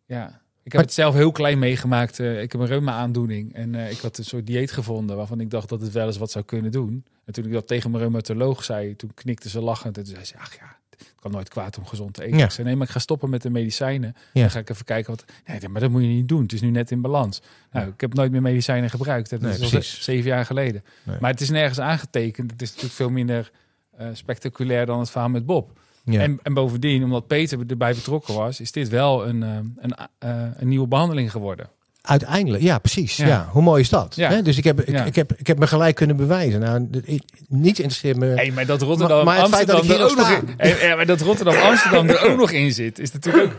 Ja. 0.06 0.26
Ik 0.26 0.72
heb 0.72 0.72
Maar- 0.72 0.82
het 0.82 0.92
zelf 0.92 1.14
heel 1.14 1.32
klein 1.32 1.58
meegemaakt. 1.58 2.20
Eh, 2.20 2.42
ik 2.42 2.52
heb 2.52 2.60
een 2.60 2.66
reuma-aandoening. 2.66 3.54
En 3.54 3.74
eh, 3.74 3.90
ik 3.90 3.98
had 3.98 4.18
een 4.18 4.24
soort 4.24 4.46
dieet 4.46 4.70
gevonden 4.72 5.16
waarvan 5.16 5.40
ik 5.40 5.50
dacht 5.50 5.68
dat 5.68 5.80
het 5.80 5.92
wel 5.92 6.06
eens 6.06 6.16
wat 6.18 6.30
zou 6.30 6.44
kunnen 6.44 6.72
doen. 6.72 7.04
En 7.24 7.32
toen 7.32 7.44
ik 7.44 7.52
dat 7.52 7.66
tegen 7.66 7.90
mijn 7.90 8.02
reumatoloog 8.02 8.64
zei, 8.64 8.96
toen 8.96 9.10
knikte 9.14 9.48
ze 9.48 9.60
lachend. 9.60 9.96
En 9.96 10.04
toen 10.04 10.12
zei 10.14 10.24
ze, 10.26 10.34
ach 10.38 10.54
ja, 10.56 10.73
het 10.98 11.14
kan 11.20 11.30
nooit 11.30 11.48
kwaad 11.48 11.78
om 11.78 11.86
gezond 11.86 12.14
te 12.14 12.24
eten. 12.24 12.38
Ja. 12.38 12.44
Ik 12.44 12.50
zei, 12.50 12.66
nee, 12.66 12.76
maar 12.76 12.86
ik 12.86 12.92
ga 12.92 12.98
stoppen 12.98 13.30
met 13.30 13.42
de 13.42 13.50
medicijnen. 13.50 14.16
Ja. 14.32 14.40
Dan 14.40 14.50
ga 14.50 14.58
ik 14.58 14.70
even 14.70 14.84
kijken 14.84 15.10
wat... 15.10 15.24
Nee, 15.46 15.68
maar 15.68 15.80
dat 15.80 15.90
moet 15.90 16.02
je 16.02 16.08
niet 16.08 16.28
doen. 16.28 16.42
Het 16.42 16.52
is 16.52 16.60
nu 16.60 16.70
net 16.70 16.90
in 16.90 17.00
balans. 17.00 17.42
Nou, 17.72 17.88
ik 17.88 18.00
heb 18.00 18.14
nooit 18.14 18.30
meer 18.30 18.42
medicijnen 18.42 18.90
gebruikt. 18.90 19.30
Dat 19.30 19.40
Nee, 19.40 19.58
is 19.58 19.74
al 19.74 19.82
zeven 19.82 20.30
jaar 20.30 20.46
geleden. 20.46 20.82
Nee. 21.02 21.16
Maar 21.20 21.30
het 21.30 21.40
is 21.40 21.50
nergens 21.50 21.80
aangetekend. 21.80 22.50
Het 22.50 22.62
is 22.62 22.68
natuurlijk 22.68 22.94
veel 22.94 23.10
minder 23.10 23.50
eh, 23.96 24.08
spectaculair 24.12 24.86
dan 24.86 24.98
het 24.98 25.10
verhaal 25.10 25.28
met 25.28 25.46
Bob. 25.46 25.78
Ja. 26.04 26.20
En, 26.20 26.38
en 26.42 26.54
bovendien, 26.54 27.04
omdat 27.04 27.26
Peter 27.26 27.58
erbij 27.66 27.94
betrokken 27.94 28.34
was, 28.34 28.60
is 28.60 28.72
dit 28.72 28.88
wel 28.88 29.26
een, 29.26 29.42
eh, 29.42 29.58
een, 29.76 29.94
eh, 30.18 30.46
een 30.56 30.68
nieuwe 30.68 30.86
behandeling 30.86 31.30
geworden. 31.30 31.68
Uiteindelijk, 32.06 32.62
ja, 32.62 32.78
precies. 32.78 33.16
Ja. 33.16 33.26
Ja. 33.26 33.48
Hoe 33.50 33.62
mooi 33.62 33.80
is 33.80 33.88
dat? 33.88 34.14
Ja. 34.16 34.30
Hè? 34.30 34.42
Dus 34.42 34.56
ik 34.56 34.64
heb, 34.64 34.80
ik, 34.80 34.88
Ja. 34.88 35.04
ik, 35.04 35.14
heb, 35.14 35.32
ik 35.36 35.46
heb 35.46 35.58
me 35.58 35.66
gelijk 35.66 35.94
kunnen 35.94 36.16
bewijzen. 36.16 36.60
Nou, 36.60 36.88
ik- 37.04 37.22
niet 37.48 37.78
interesseert 37.78 38.16
me. 38.16 38.26
Hey, 38.26 38.50
maar 38.50 38.66
dat 38.66 38.82
Rotterdam, 38.82 39.24
Maar- 39.24 39.38
Amsterdam 39.38 39.86
dat 39.86 39.98
er 39.98 40.04
ook 40.04 40.16
nog 40.16 40.30
in, 40.30 40.54
Hey, 40.56 40.96
maar 40.96 41.06
dat 41.06 41.20
Rotterdam 41.20 41.54
Amsterdam 41.70 42.08
er 42.08 42.30
ook 42.30 42.36
nog 42.36 42.50
in 42.50 42.72
zit, 42.72 42.98
is 42.98 43.12
natuurlijk 43.12 43.44
ook, 43.44 43.52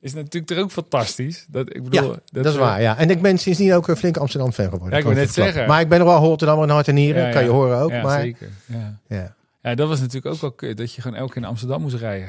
is 0.00 0.14
natuurlijk 0.14 0.46
toch 0.46 0.58
ook 0.58 0.70
fantastisch. 0.70 1.46
Dat, 1.48 1.74
ik 1.74 1.82
bedoel, 1.84 2.10
ja, 2.10 2.18
dat, 2.32 2.46
is 2.46 2.52
eh, 2.54 2.58
waar. 2.58 2.82
Ja. 2.82 2.96
En 2.98 3.10
ik 3.10 3.22
ben 3.22 3.38
sindsdien 3.38 3.74
ook 3.74 3.88
een 3.88 3.96
flink 3.96 4.16
Amsterdam 4.16 4.52
fan 4.52 4.68
geworden. 4.70 4.98
Ik 4.98 5.06
je 5.06 5.14
net 5.14 5.32
zeggen. 5.32 5.66
Maar 5.66 5.80
ik 5.80 5.88
ben 5.88 5.98
nog 5.98 6.08
wel 6.08 6.18
Rotterdammer 6.18 6.66
in 6.66 6.72
hart 6.72 6.88
en 6.88 6.94
nieren. 6.94 7.32
Kan 7.32 7.42
je 7.44 7.50
horen 7.50 7.78
ook. 7.78 7.90
Ja, 7.90 8.02
maar, 8.02 8.20
zeker. 8.20 8.48
Ja. 8.66 8.98
Ja. 9.08 9.34
ja, 9.62 9.74
dat 9.74 9.88
was 9.88 9.98
natuurlijk 10.00 10.34
ook 10.34 10.40
wel 10.40 10.52
kut, 10.52 10.76
dat 10.76 10.94
je 10.94 11.02
gewoon 11.02 11.16
elke 11.16 11.32
keer 11.32 11.42
in 11.42 11.48
Amsterdam 11.48 11.80
moest 11.80 11.96
rijden. 11.96 12.28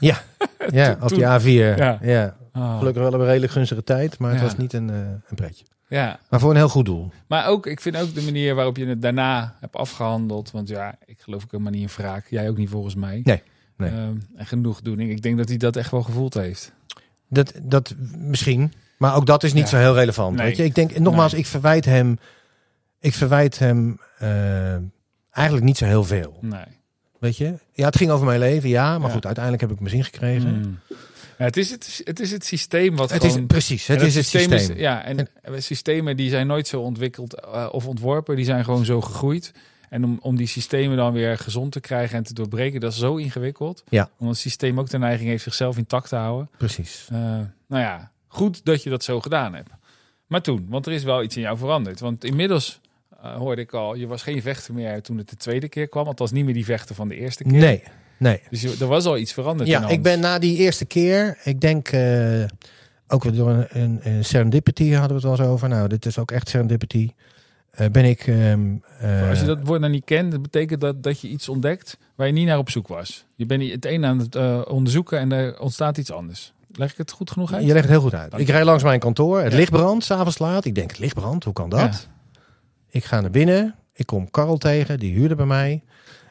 Ja, 0.00 0.22
ja 0.70 0.96
op 1.00 1.08
die 1.08 1.24
A4. 1.24 1.76
Ja. 1.78 2.34
Ah, 2.56 2.78
Gelukkig 2.78 3.02
wel 3.02 3.14
een 3.14 3.26
redelijk 3.26 3.52
gunstige 3.52 3.84
tijd, 3.84 4.18
maar 4.18 4.30
het 4.30 4.38
Ja. 4.40 4.44
was 4.46 4.56
niet 4.56 4.72
een, 4.72 4.90
eh, 4.90 4.96
een 4.98 5.34
pretje. 5.34 5.64
ja, 5.88 6.18
Maar 6.30 6.40
voor 6.40 6.50
een 6.50 6.56
heel 6.56 6.68
goed 6.68 6.84
doel. 6.84 7.10
maar 7.26 7.46
ook, 7.46 7.66
ik 7.66 7.80
vind 7.80 7.96
ook 7.96 8.14
de 8.14 8.22
manier 8.22 8.54
waarop 8.54 8.76
je 8.76 8.86
het 8.86 9.02
daarna 9.02 9.56
hebt 9.60 9.76
afgehandeld. 9.76 10.50
Want 10.50 10.68
ja, 10.68 10.94
ik 11.04 11.20
geloof 11.20 11.42
ook 11.42 11.50
helemaal 11.50 11.72
niet 11.72 11.82
in 11.82 11.88
wraak. 11.96 12.26
Jij 12.30 12.48
ook 12.48 12.56
niet 12.56 12.68
volgens 12.68 12.94
mij. 12.94 13.20
Nee, 13.24 13.42
nee. 13.76 13.90
Ehm, 13.90 14.16
en 14.36 14.46
genoegdoening. 14.46 15.10
Ik 15.10 15.22
denk 15.22 15.36
dat 15.38 15.48
hij 15.48 15.56
dat 15.56 15.76
echt 15.76 15.90
wel 15.90 16.02
gevoeld 16.02 16.34
heeft. 16.34 16.72
Dat, 17.28 17.52
dat 17.62 17.94
misschien, 18.18 18.72
maar 18.98 19.14
ook 19.16 19.26
dat 19.26 19.42
is 19.44 19.52
niet 19.52 19.62
Ja. 19.62 19.68
zo 19.68 19.76
heel 19.76 19.94
relevant. 19.94 20.36
Nee. 20.36 20.46
Weet 20.46 20.56
je? 20.56 20.64
Ik 20.64 20.74
denk, 20.74 20.98
nogmaals, 20.98 21.34
ik 21.34 21.46
verwijt 21.46 21.84
hem, 21.84 22.18
ik 23.00 23.14
verwijt 23.14 23.58
hem 23.58 23.98
eh, 24.18 24.74
eigenlijk 25.30 25.64
niet 25.66 25.76
zo 25.76 25.84
heel 25.84 26.04
veel. 26.04 26.38
Nee. 26.40 26.64
Weet 27.18 27.36
je? 27.36 27.54
Ja, 27.72 27.84
het 27.86 27.96
ging 27.96 28.10
over 28.10 28.26
mijn 28.26 28.38
leven, 28.38 28.68
ja, 28.68 28.98
maar 28.98 29.08
Ja. 29.08 29.14
goed, 29.14 29.24
uiteindelijk 29.26 29.62
heb 29.64 29.72
ik 29.72 29.78
mijn 29.80 29.94
zin 29.94 30.04
gekregen. 30.04 30.54
Mm. 30.58 30.78
Ja, 31.38 31.44
het, 31.44 31.56
is 31.56 31.70
het, 31.70 32.00
het 32.04 32.20
is 32.20 32.30
het 32.30 32.44
systeem 32.44 32.96
wat 32.96 33.10
Het 33.10 33.22
gewoon... 33.22 33.38
is 33.38 33.46
precies, 33.46 33.86
het 33.86 34.00
is 34.02 34.14
het 34.14 34.26
systeem. 34.26 34.76
Is, 34.76 34.80
ja, 34.80 35.04
en 35.04 35.28
systemen 35.62 36.16
die 36.16 36.30
zijn 36.30 36.46
nooit 36.46 36.66
zo 36.66 36.80
ontwikkeld 36.80 37.40
eh, 37.40 37.68
of 37.70 37.86
ontworpen. 37.86 38.36
Die 38.36 38.44
zijn 38.44 38.64
gewoon 38.64 38.84
zo 38.84 39.00
gegroeid. 39.00 39.52
En 39.88 40.04
om, 40.04 40.18
om 40.20 40.36
die 40.36 40.46
systemen 40.46 40.96
dan 40.96 41.12
weer 41.12 41.38
gezond 41.38 41.72
te 41.72 41.80
krijgen 41.80 42.16
en 42.16 42.22
te 42.22 42.34
doorbreken, 42.34 42.80
dat 42.80 42.92
is 42.92 42.98
zo 42.98 43.16
ingewikkeld. 43.16 43.84
Ja. 43.88 44.10
Omdat 44.18 44.34
het 44.34 44.44
systeem 44.44 44.80
ook 44.80 44.90
de 44.90 44.98
neiging 44.98 45.28
heeft 45.28 45.42
zichzelf 45.42 45.76
intact 45.76 46.08
te 46.08 46.16
houden. 46.16 46.50
Precies. 46.58 47.08
Eh, 47.12 47.18
nou 47.66 47.82
ja, 47.82 48.10
goed 48.26 48.64
dat 48.64 48.82
je 48.82 48.90
dat 48.90 49.04
zo 49.04 49.20
gedaan 49.20 49.54
hebt. 49.54 49.70
Maar 50.26 50.42
toen, 50.42 50.66
want 50.68 50.86
er 50.86 50.92
is 50.92 51.02
wel 51.02 51.22
iets 51.22 51.36
in 51.36 51.42
jou 51.42 51.58
veranderd. 51.58 52.00
Want 52.00 52.24
inmiddels 52.24 52.80
eh, 53.22 53.36
hoorde 53.36 53.62
ik 53.62 53.72
al, 53.72 53.94
je 53.94 54.06
was 54.06 54.22
geen 54.22 54.42
vechter 54.42 54.74
meer 54.74 55.02
toen 55.02 55.18
het 55.18 55.28
de 55.28 55.36
tweede 55.36 55.68
keer 55.68 55.88
kwam. 55.88 56.06
Althans 56.06 56.32
niet 56.32 56.44
meer 56.44 56.54
die 56.54 56.64
vechter 56.64 56.94
van 56.94 57.08
de 57.08 57.16
eerste 57.16 57.42
keer. 57.42 57.52
Nee, 57.52 57.82
nee. 58.18 58.40
Dus 58.50 58.80
er 58.80 58.86
was 58.86 59.04
al 59.04 59.18
iets 59.18 59.32
veranderd 59.32 59.68
Ja, 59.68 59.88
ik 59.88 60.02
ben 60.02 60.20
na 60.20 60.38
die 60.38 60.56
eerste 60.56 60.84
keer, 60.84 61.38
ik 61.44 61.60
denk 61.60 61.88
eh, 61.88 62.44
ook 63.08 63.36
door 63.36 63.50
een, 63.50 63.66
een, 63.70 64.00
een 64.02 64.24
serendipity 64.24 64.90
hadden 64.90 65.08
we 65.08 65.14
het 65.14 65.22
wel 65.38 65.46
eens 65.46 65.54
over. 65.54 65.68
Nou, 65.68 65.88
dit 65.88 66.06
is 66.06 66.18
ook 66.18 66.30
echt 66.30 66.48
serendipity. 66.48 67.10
Eh, 67.70 67.86
ben 67.88 68.04
ik. 68.04 68.26
ehm, 68.26 68.60
eh, 69.00 69.28
Als 69.28 69.40
je 69.40 69.46
dat 69.46 69.58
woord 69.62 69.80
nou 69.80 69.92
niet 69.92 70.04
kent, 70.04 70.30
dat 70.32 70.42
betekent 70.42 70.80
dat, 70.80 71.02
dat 71.02 71.20
je 71.20 71.28
iets 71.28 71.48
ontdekt 71.48 71.98
waar 72.14 72.26
je 72.26 72.32
niet 72.32 72.46
naar 72.46 72.58
op 72.58 72.70
zoek 72.70 72.88
was. 72.88 73.24
Je 73.34 73.46
bent 73.46 73.70
het 73.70 73.84
een 73.86 74.04
aan 74.04 74.18
het 74.18 74.36
onderzoeken 74.68 75.18
en 75.18 75.32
er 75.32 75.60
ontstaat 75.60 75.98
iets 75.98 76.12
anders. 76.12 76.52
Leg 76.72 76.90
ik 76.90 76.96
het 76.96 77.10
goed 77.10 77.30
genoeg 77.30 77.52
uit? 77.52 77.62
Je 77.66 77.72
legt 77.72 77.80
het 77.84 77.90
heel 77.90 78.00
goed 78.00 78.14
uit. 78.14 78.30
Dank 78.30 78.40
Ik 78.42 78.46
je. 78.48 78.52
rijd 78.52 78.64
langs 78.64 78.82
mijn 78.82 79.00
kantoor. 79.00 79.40
Het 79.42 79.52
Ja. 79.52 79.58
licht 79.58 79.70
brandt, 79.70 80.04
s'avonds 80.04 80.38
laat. 80.38 80.64
Ik 80.64 80.74
denk, 80.74 80.90
het 80.90 80.98
licht 80.98 81.14
brandt, 81.14 81.44
hoe 81.44 81.52
kan 81.52 81.68
dat? 81.68 82.08
Ik 82.90 83.04
ga 83.04 83.20
naar 83.20 83.30
binnen. 83.30 83.74
Ik 83.92 84.06
kom 84.06 84.30
Karel 84.30 84.56
tegen, 84.58 84.98
die 84.98 85.14
huurde 85.14 85.34
bij 85.34 85.46
mij. 85.46 85.82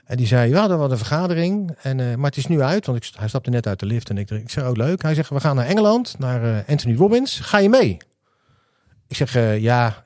En 0.06 0.18
die 0.18 0.28
zei, 0.28 0.52
we 0.52 0.58
hadden 0.58 0.78
wat 0.78 0.92
een 0.92 0.98
vergadering. 0.98 1.76
En, 1.82 2.00
eh, 2.00 2.16
maar 2.16 2.30
het 2.30 2.38
is 2.38 2.48
nu 2.48 2.62
uit, 2.62 2.86
want 2.86 2.98
ik, 3.06 3.12
hij 3.18 3.28
stapte 3.28 3.50
net 3.50 3.68
uit 3.68 3.80
de 3.80 3.86
lift. 3.86 4.10
En 4.10 4.18
ik, 4.18 4.30
ik 4.30 4.50
zei, 4.50 4.68
oh 4.68 4.76
leuk. 4.76 5.02
Hij 5.02 5.14
zegt, 5.14 5.30
we 5.30 5.40
gaan 5.40 5.56
naar 5.56 5.66
Engeland, 5.66 6.16
naar 6.20 6.44
eh, 6.44 6.70
Anthony 6.70 6.96
Robbins. 6.96 7.40
Ga 7.40 7.58
je 7.58 7.70
mee? 7.70 7.98
Ik 9.08 9.16
zeg, 9.16 9.36
eh, 9.36 9.60
ja, 9.60 10.04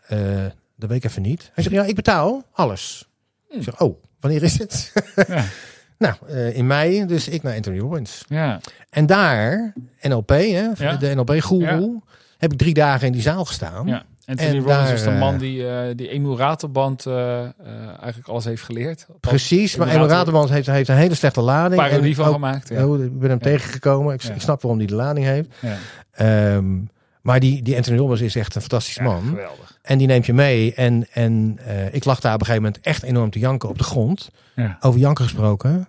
dat 0.78 0.89
weet 0.89 1.03
ik 1.03 1.03
even 1.03 1.21
niet. 1.21 1.51
Hij 1.53 1.63
zegt, 1.63 1.76
ja, 1.76 1.84
ik 1.84 1.95
betaal 1.95 2.43
alles. 2.51 3.09
Ik 3.49 3.63
zeg, 3.63 3.82
oh, 3.82 4.03
wanneer 4.19 4.43
is 4.43 4.59
het? 4.59 4.93
Ja. 5.28 5.43
nou, 5.97 6.32
in 6.53 6.67
mei, 6.67 7.05
dus 7.05 7.28
ik 7.28 7.43
naar 7.43 7.55
Anthony 7.55 7.80
Robbins. 7.80 8.26
Ja. 8.28 8.59
En 8.89 9.05
daar, 9.05 9.73
NLP, 10.01 10.30
hè, 10.30 10.69
Ja. 10.76 10.95
de 10.95 11.15
NLP-goeroe, 11.15 12.01
heb 12.38 12.51
ik 12.51 12.57
drie 12.57 12.73
dagen 12.73 13.07
in 13.07 13.13
die 13.13 13.21
zaal 13.21 13.45
gestaan. 13.45 13.88
Ja. 13.88 14.05
Anthony 14.30 14.49
En 14.49 14.55
Robbins 14.55 14.77
daar, 14.77 14.91
was 14.91 15.03
de 15.03 15.11
man 15.11 15.34
eh, 15.34 15.39
die 15.39 15.63
die 15.86 15.95
die 15.95 16.09
emulatorband 16.09 17.05
eh, 17.05 17.39
eh, 17.43 17.49
eigenlijk 17.99 18.27
alles 18.27 18.45
heeft 18.45 18.63
geleerd. 18.63 19.05
Precies, 19.19 19.75
maar 19.75 19.88
Raterband 19.88 20.49
heeft, 20.49 20.67
heeft 20.67 20.89
een 20.89 20.95
hele 20.95 21.15
slechte 21.15 21.41
lading. 21.41 21.82
parodie 21.82 22.15
van 22.15 22.25
ook- 22.27 22.34
gemaakt. 22.34 22.69
Ja. 22.69 22.88
Oh, 22.88 23.03
ik 23.03 23.19
ben 23.19 23.30
hem 23.30 23.39
Ja. 23.41 23.49
tegengekomen. 23.49 24.13
Ik, 24.13 24.21
Ja. 24.21 24.34
ik 24.34 24.41
snap 24.41 24.61
waarom 24.61 24.80
hij 24.80 24.88
de 24.88 24.95
lading 24.95 25.25
heeft. 25.25 25.47
Ja. 25.59 25.75
Ehm, 26.11 26.77
maar 27.21 27.39
die, 27.39 27.61
die 27.61 27.75
Anthony 27.75 27.97
Robbins 27.97 28.21
is 28.21 28.36
echt 28.36 28.55
een 28.55 28.61
fantastisch 28.61 28.95
Ja, 28.95 29.03
man. 29.03 29.21
geweldig. 29.30 29.77
En 29.82 29.97
die 29.97 30.07
neemt 30.07 30.25
je 30.25 30.34
mee. 30.34 30.73
En, 30.73 31.07
en 31.13 31.59
eh, 31.65 31.93
ik 31.93 32.05
lag 32.05 32.19
daar 32.19 32.34
op 32.34 32.39
een 32.39 32.45
gegeven 32.45 32.65
moment 32.67 32.84
echt 32.86 33.03
enorm 33.03 33.30
te 33.30 33.39
janken 33.39 33.69
op 33.69 33.77
de 33.77 33.84
grond. 33.84 34.30
Ja. 34.55 34.77
Over 34.80 34.99
janken 34.99 35.23
gesproken. 35.23 35.88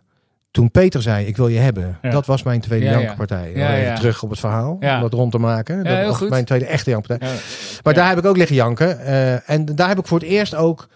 Toen 0.51 0.71
Peter 0.71 1.03
zei, 1.03 1.27
ik 1.27 1.37
wil 1.37 1.49
je 1.49 1.59
hebben. 1.59 1.99
Ja. 2.03 2.11
Dat 2.11 2.27
was 2.27 2.43
mijn 2.43 2.61
tweede 2.61 2.85
Ja, 2.85 2.91
ja. 2.91 2.99
jankenpartij. 2.99 3.53
Ja, 3.55 3.69
Nog 3.69 3.79
even 3.79 3.95
terug 3.95 4.23
op 4.23 4.31
het 4.31 4.39
verhaal. 4.39 4.77
Ja. 4.81 4.95
Om 4.95 5.01
dat 5.03 5.13
rond 5.13 5.33
te 5.33 5.39
maken. 5.39 5.85
Dat 5.85 6.07
was 6.07 6.17
goed. 6.17 6.29
mijn 6.29 6.45
tweede 6.45 6.67
echte 6.67 6.91
jankenpartij. 6.91 7.29
Ja. 7.29 7.41
Maar 7.83 7.95
daar 7.95 8.09
heb 8.09 8.19
ik 8.19 8.25
ook 8.25 8.37
liggen 8.37 8.57
janken. 8.57 9.01
Eh, 9.01 9.51
en 9.51 9.65
daar 9.65 9.89
heb 9.89 9.99
ik 9.99 10.07
voor 10.07 10.19
het 10.19 10.29
eerst 10.29 10.55
ook 10.55 10.89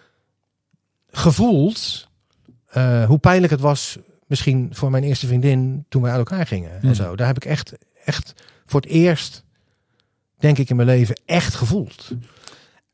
gevoeld 1.11 2.07
eh, 2.67 3.05
hoe 3.05 3.17
pijnlijk 3.17 3.51
het 3.51 3.61
was. 3.61 3.97
Misschien 4.27 4.69
voor 4.71 4.91
mijn 4.91 5.03
eerste 5.03 5.27
vriendin 5.27 5.85
toen 5.89 6.01
wij 6.01 6.11
uit 6.11 6.29
elkaar 6.29 6.47
gingen. 6.47 6.81
En 6.81 6.95
zo. 6.95 7.15
Daar 7.15 7.27
heb 7.27 7.35
ik 7.35 7.45
echt, 7.45 7.73
echt 8.05 8.33
voor 8.65 8.81
het 8.81 8.89
eerst, 8.89 9.43
denk 10.37 10.57
ik 10.57 10.69
in 10.69 10.75
mijn 10.75 10.87
leven, 10.87 11.19
echt 11.25 11.55
gevoeld. 11.55 12.11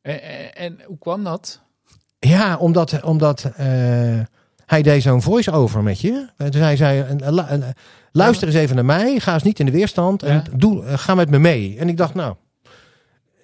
En, 0.01 0.21
en, 0.21 0.55
en 0.55 0.79
hoe 0.85 0.97
kwam 0.97 1.23
dat? 1.23 1.61
Ja, 2.19 2.57
omdat, 2.57 3.01
omdat 3.03 3.43
eh, 3.55 4.19
hij 4.71 4.81
deed 4.81 5.01
zo'n 5.01 5.21
voice-over 5.21 5.83
met 5.83 6.01
je. 6.01 6.27
Eh, 6.37 6.49
Dus 6.49 6.61
hij 6.61 6.75
zei, 6.75 6.99
eh, 7.01 7.31
lu- 7.31 7.41
eh, 7.41 7.69
luister 8.11 8.47
eens 8.47 8.57
even 8.57 8.75
naar 8.75 8.85
mij. 8.85 9.19
Ga 9.19 9.33
eens 9.33 9.43
niet 9.43 9.59
in 9.59 9.65
de 9.65 9.71
weerstand. 9.71 10.23
En 10.23 10.33
Ja. 10.33 10.43
doe, 10.55 10.83
ga 10.97 11.15
met 11.15 11.29
me 11.29 11.39
mee. 11.39 11.77
En 11.77 11.89
ik 11.89 11.97
dacht, 11.97 12.13
nou... 12.13 12.35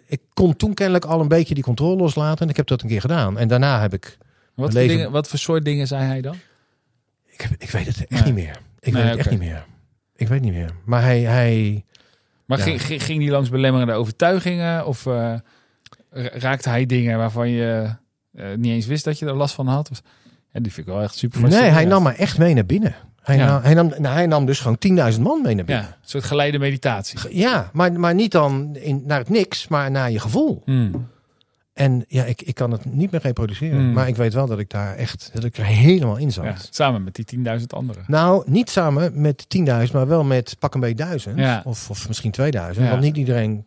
Ik 0.08 0.22
kon 0.34 0.56
toen 0.56 0.74
kennelijk 0.74 1.06
al 1.06 1.22
een 1.22 1.28
beetje 1.28 1.54
die 1.54 1.64
controle 1.64 1.96
loslaten. 1.96 2.44
En 2.44 2.50
ik 2.50 2.58
heb 2.58 2.68
dat 2.68 2.82
een 2.82 2.88
keer 2.88 3.02
gedaan. 3.02 3.38
En 3.38 3.48
daarna 3.48 3.82
heb 3.82 3.94
ik... 3.94 4.18
Wat 4.56 4.72
voor, 4.72 4.82
dingen, 4.82 5.12
wat 5.12 5.28
voor 5.28 5.40
soort 5.40 5.66
dingen 5.66 5.88
zei 5.88 6.04
hij 6.04 6.22
dan? 6.22 6.36
Ik, 7.26 7.42
heb- 7.42 7.52
ik 7.58 7.70
weet 7.70 7.86
het 7.86 7.98
echt 7.98 8.10
Nee. 8.10 8.22
niet 8.24 8.34
meer. 8.34 8.58
Ik 8.80 8.94
Nee, 8.94 9.02
weet 9.02 9.12
het 9.12 9.20
echt 9.20 9.30
niet 9.30 9.40
meer. 9.40 9.66
Ik 10.16 10.28
weet 10.28 10.42
niet 10.42 10.54
meer. 10.54 10.70
Maar 10.86 11.02
hij... 11.02 11.20
hij 11.22 11.86
Maar 12.46 12.58
Ja. 12.58 12.64
ging, 12.64 12.82
ging, 12.82 13.04
ging 13.04 13.20
die 13.20 13.30
langs 13.30 13.50
belemmerende 13.50 13.94
overtuigingen? 13.94 14.86
Of 14.86 15.06
ra- 15.06 15.42
raakte 16.34 16.70
hij 16.70 16.86
dingen 16.86 17.18
waarvan 17.18 17.50
je 17.50 17.90
niet 18.56 18.72
eens 18.72 18.86
wist 18.86 19.04
dat 19.04 19.20
je 19.20 19.26
er 19.26 19.34
last 19.36 19.56
van 19.56 19.68
had? 19.68 20.02
Ja, 20.58 20.64
die 20.64 20.72
vind 20.74 20.88
ik 20.88 20.94
wel 20.94 21.02
echt 21.04 21.16
super 21.18 21.42
nee, 21.42 21.50
hij 21.50 21.60
fascinerend. 21.60 21.90
nam 21.90 22.04
me 22.04 22.12
echt 22.12 22.38
mee 22.38 22.54
naar 22.54 22.66
binnen. 22.66 22.96
Hij, 23.22 23.38
Ja. 23.38 23.46
nam, 23.46 23.62
hij, 23.64 23.74
nam, 23.74 23.88
nou, 23.98 24.16
hij 24.16 24.26
nam 24.26 24.46
dus 24.46 24.60
gewoon 24.60 24.78
10.000 25.14 25.22
man 25.22 25.42
mee 25.42 25.56
naar 25.56 25.66
binnen. 25.66 25.84
Ja, 25.86 25.90
een 25.90 26.10
soort 26.10 26.24
geleide 26.24 26.60
meditatie. 26.60 27.20
Ja, 27.38 27.70
maar, 27.74 28.00
maar 28.00 28.14
niet 28.14 28.32
dan 28.32 28.76
in, 28.76 29.04
naar 29.06 29.20
het 29.20 29.30
niks, 29.30 29.68
maar 29.68 29.92
naar 29.92 30.12
je 30.12 30.20
gevoel. 30.20 30.62
Hmm. 30.66 31.08
En 31.74 32.06
ja, 32.08 32.24
ik, 32.24 32.42
ik 32.42 32.56
kan 32.56 32.72
het 32.72 32.86
niet 32.86 33.12
meer 33.12 33.22
reproduceren. 33.22 33.78
Hmm. 33.78 33.94
Maar 33.94 34.08
ik 34.08 34.16
weet 34.16 34.34
wel 34.34 34.48
dat 34.48 34.60
ik 34.60 34.70
daar 34.70 34.96
echt 34.96 35.30
dat 35.34 35.44
ik 35.44 35.58
er 35.58 35.66
helemaal 35.66 36.18
in 36.18 36.32
zat. 36.32 36.44
Ja, 36.44 36.56
samen 36.70 37.04
met 37.04 37.16
die 37.16 37.26
10.000 37.60 37.64
anderen. 37.68 38.04
Nou, 38.08 38.44
niet 38.46 38.70
samen 38.70 39.22
met 39.22 39.46
10.000, 39.58 39.64
maar 39.94 40.08
wel 40.08 40.24
met 40.24 40.56
pak 40.60 40.74
een 40.74 40.80
beetje 40.80 40.96
1000. 40.96 41.38
Ja. 41.40 41.62
Of, 41.66 41.90
of 41.90 42.08
misschien 42.08 42.32
2000. 42.32 42.86
Ja. 42.86 42.92
Want 42.92 43.04
niet 43.04 43.18
iedereen 43.18 43.66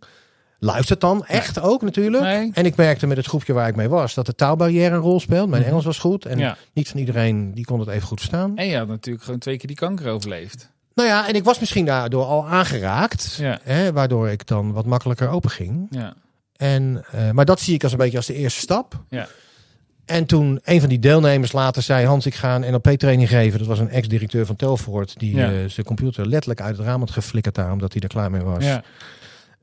luistert 0.60 1.00
dan. 1.00 1.24
Echt 1.26 1.60
ook 1.60 1.82
natuurlijk. 1.82 2.22
Nee. 2.22 2.50
En 2.54 2.64
ik 2.64 2.76
merkte 2.76 3.06
met 3.06 3.16
het 3.16 3.26
groepje 3.26 3.52
waar 3.52 3.68
ik 3.68 3.76
mee 3.76 3.88
was 3.88 4.14
dat 4.14 4.26
de 4.26 4.34
taalbarrière 4.34 4.94
een 4.94 5.00
rol 5.00 5.20
speelt. 5.20 5.48
Mijn 5.48 5.60
Mhm. 5.62 5.70
Engels 5.70 5.84
was 5.84 5.98
goed. 5.98 6.24
En 6.26 6.38
ja. 6.38 6.56
niet 6.72 6.88
van 6.88 7.00
iedereen 7.00 7.54
die 7.54 7.64
kon 7.64 7.80
het 7.80 7.88
even 7.88 8.06
goed 8.08 8.18
verstaan. 8.18 8.56
En 8.56 8.66
je 8.66 8.76
had 8.76 8.88
natuurlijk 8.88 9.24
gewoon 9.24 9.40
twee 9.40 9.56
keer 9.56 9.66
die 9.66 9.76
kanker 9.76 10.08
overleefd. 10.10 10.70
Nou 10.94 11.08
ja, 11.08 11.28
en 11.28 11.34
ik 11.34 11.44
was 11.44 11.58
misschien 11.60 11.84
daardoor 11.84 12.24
al 12.24 12.46
aangeraakt. 12.48 13.36
Ja. 13.40 13.58
Hè, 13.62 13.92
waardoor 13.92 14.28
ik 14.28 14.46
dan 14.46 14.72
wat 14.72 14.86
makkelijker 14.86 15.28
open 15.28 15.50
ging. 15.50 15.86
Ja. 15.90 16.14
En, 16.56 17.04
eh, 17.12 17.30
maar 17.30 17.44
dat 17.44 17.60
zie 17.60 17.74
ik 17.74 17.82
als 17.82 17.92
een 17.92 17.98
beetje 17.98 18.16
als 18.16 18.26
de 18.26 18.34
eerste 18.34 18.60
stap. 18.60 19.02
Ja. 19.08 19.26
En 20.04 20.26
toen 20.26 20.60
een 20.64 20.80
van 20.80 20.88
die 20.88 20.98
deelnemers 20.98 21.52
later 21.52 21.82
zei: 21.82 22.06
Hans, 22.06 22.26
ik 22.26 22.34
ga 22.34 22.54
een 22.54 22.72
NLP-training 22.72 23.28
geven. 23.28 23.58
Dat 23.58 23.68
was 23.68 23.78
een 23.78 23.90
ex-directeur 23.90 24.46
van 24.46 24.56
Telfort. 24.56 25.18
Die 25.18 25.36
Ja. 25.36 25.50
eh, 25.52 25.56
zijn 25.66 25.86
computer 25.86 26.26
letterlijk 26.26 26.60
uit 26.60 26.76
het 26.76 26.86
raam 26.86 27.00
had 27.00 27.10
geflikkerd 27.10 27.54
daar, 27.54 27.72
omdat 27.72 27.92
hij 27.92 28.02
er 28.02 28.08
klaar 28.08 28.30
mee 28.30 28.42
was. 28.42 28.64
Ja. 28.64 28.82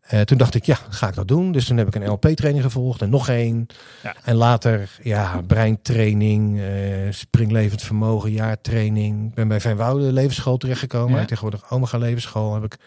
Eh, 0.08 0.22
toen 0.22 0.38
dacht 0.38 0.56
ik, 0.56 0.64
ja, 0.66 0.76
ga 0.90 1.08
ik 1.08 1.16
dat 1.16 1.28
doen. 1.28 1.52
Dus 1.52 1.66
toen 1.66 1.78
heb 1.78 1.88
ik 1.88 1.96
een 1.96 2.02
NLP-training 2.04 2.64
gevolgd 2.64 3.02
en 3.02 3.10
nog 3.10 3.30
één. 3.30 3.68
Ja. 4.04 4.16
En 4.24 4.36
later, 4.36 4.90
ja, 5.04 5.42
breintraining, 5.48 6.60
eh 6.60 7.12
springlevend 7.12 7.82
vermogen, 7.82 8.32
jaartraining. 8.32 9.28
Ik 9.30 9.34
ben 9.34 9.48
bij 9.48 9.60
Veenwouden 9.62 10.14
levenschool 10.14 10.58
terechtgekomen. 10.58 11.20
Ja. 11.20 11.26
Tegenwoordig 11.26 11.72
Omega 11.72 11.98
Levenschool 11.98 12.54
heb 12.54 12.64
ik 12.64 12.78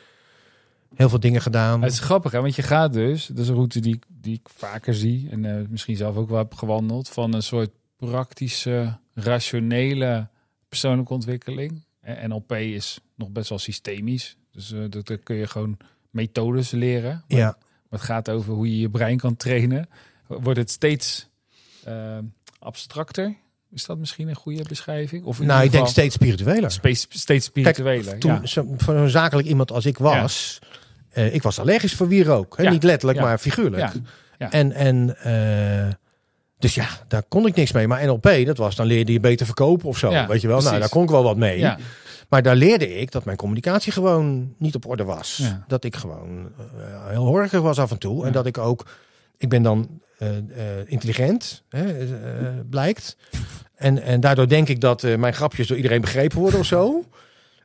heel 0.95 1.09
veel 1.09 1.21
dingen 1.21 1.43
gedaan. 1.43 1.83
Het 1.83 1.93
is 1.93 1.99
grappig, 2.01 2.33
hè? 2.33 2.41
want 2.41 2.55
je 2.57 2.62
gaat 2.62 2.93
dus, 2.93 3.27
dat 3.27 3.39
is 3.39 3.49
een 3.49 3.55
route 3.55 3.81
die, 3.81 3.95
ik- 3.95 4.05
die 4.09 4.35
ik 4.35 4.49
vaker 4.57 4.95
zie 4.95 5.29
en 5.31 5.45
eh, 5.45 5.66
misschien 5.68 5.97
zelf 5.97 6.16
ook 6.16 6.29
wel 6.29 6.39
heb 6.39 6.55
gewandeld, 6.55 7.09
van 7.09 7.35
een 7.35 7.43
soort 7.43 7.71
praktische, 7.97 8.99
rationele 9.14 10.29
persoonlijke 10.68 11.12
ontwikkeling. 11.12 11.85
En 12.01 12.29
NLP 12.29 12.53
is 12.53 13.01
nog 13.14 13.31
best 13.31 13.49
wel 13.49 13.59
systemisch, 13.59 14.37
dus 14.53 14.75
dat, 14.89 15.23
kun 15.23 15.37
je 15.37 15.47
gewoon 15.47 15.77
methodes 16.11 16.70
leren. 16.70 17.24
Maar, 17.28 17.38
Ja, 17.38 17.56
maar 17.88 17.98
het 17.98 18.08
gaat 18.08 18.30
over 18.30 18.54
hoe 18.54 18.70
je 18.70 18.80
je 18.80 18.90
brein 18.90 19.16
kan 19.16 19.36
trainen. 19.36 19.88
Wordt 20.26 20.58
het 20.58 20.70
steeds 20.70 21.28
eh, 21.84 22.18
abstracter? 22.58 23.36
Is 23.72 23.86
dat 23.86 23.98
misschien 23.98 24.28
een 24.28 24.34
goede 24.34 24.64
beschrijving? 24.68 25.24
Of 25.24 25.40
in 25.40 25.46
nou, 25.46 25.64
ik 25.64 25.70
denk 25.70 25.86
steeds 25.86 26.14
spiritueler. 26.14 26.70
steeds, 26.70 27.06
steeds 27.08 27.46
spiritueler. 27.46 28.18
Toen, 28.18 28.32
ja. 28.32 28.46
zo, 28.46 28.74
voor 28.76 28.94
zo'n 28.94 29.08
zakelijk 29.08 29.48
iemand 29.48 29.70
als 29.72 29.86
ik 29.86 29.98
was, 29.98 30.58
eh, 31.11 31.34
ik 31.34 31.42
was 31.42 31.58
allergisch 31.58 31.94
voor 31.94 32.08
wierook. 32.08 32.54
Ja. 32.58 32.70
Niet 32.70 32.82
letterlijk, 32.82 33.20
maar 33.20 33.38
figuurlijk. 33.38 33.92
En, 34.38 34.72
en 34.72 35.16
eh, 35.22 35.92
dus 36.61 36.74
ja, 36.74 36.88
daar 37.08 37.22
kon 37.28 37.46
ik 37.46 37.54
niks 37.54 37.72
mee. 37.72 37.88
Maar 37.88 38.06
NLP, 38.06 38.30
dat 38.44 38.56
was, 38.56 38.76
dan 38.76 38.86
leerde 38.86 39.12
je 39.12 39.20
beter 39.20 39.46
verkopen 39.46 39.88
of 39.88 39.98
zo. 39.98 40.11
Ja, 40.11 40.26
weet 40.26 40.40
je 40.40 40.48
wel, 40.48 40.61
nou, 40.61 40.78
daar 40.78 40.88
kon 40.88 41.02
ik 41.02 41.11
wel 41.11 41.22
wat 41.22 41.36
mee. 41.36 41.58
Ja. 41.58 41.78
Maar 42.28 42.42
daar 42.42 42.56
leerde 42.56 42.98
ik 42.98 43.11
dat 43.11 43.24
mijn 43.24 43.36
communicatie 43.36 43.92
gewoon 43.92 44.54
niet 44.58 44.74
op 44.74 44.86
orde 44.86 45.04
was. 45.04 45.36
Ja. 45.42 45.64
Dat 45.66 45.84
ik 45.84 45.96
gewoon 45.96 46.52
eh, 46.58 47.08
heel 47.08 47.24
horrig 47.24 47.52
was 47.52 47.78
af 47.78 47.90
en 47.90 47.98
toe. 47.98 48.26
En 48.26 48.32
dat 48.32 48.46
ik 48.46 48.58
ook, 48.58 48.86
ik 49.36 49.48
ben 49.48 49.62
dan 49.62 50.00
eh, 50.18 50.36
eh, 50.36 50.44
intelligent, 50.86 51.62
hè, 51.68 51.84
blijkt. 52.70 53.16
En, 53.74 54.02
en 54.02 54.20
daardoor 54.20 54.48
denk 54.48 54.68
ik 54.68 54.80
dat 54.80 55.02
mijn 55.02 55.34
grapjes 55.34 55.66
door 55.66 55.76
iedereen 55.76 56.00
begrepen 56.00 56.38
worden 56.38 56.61
of 56.61 56.66
zo. 56.66 57.04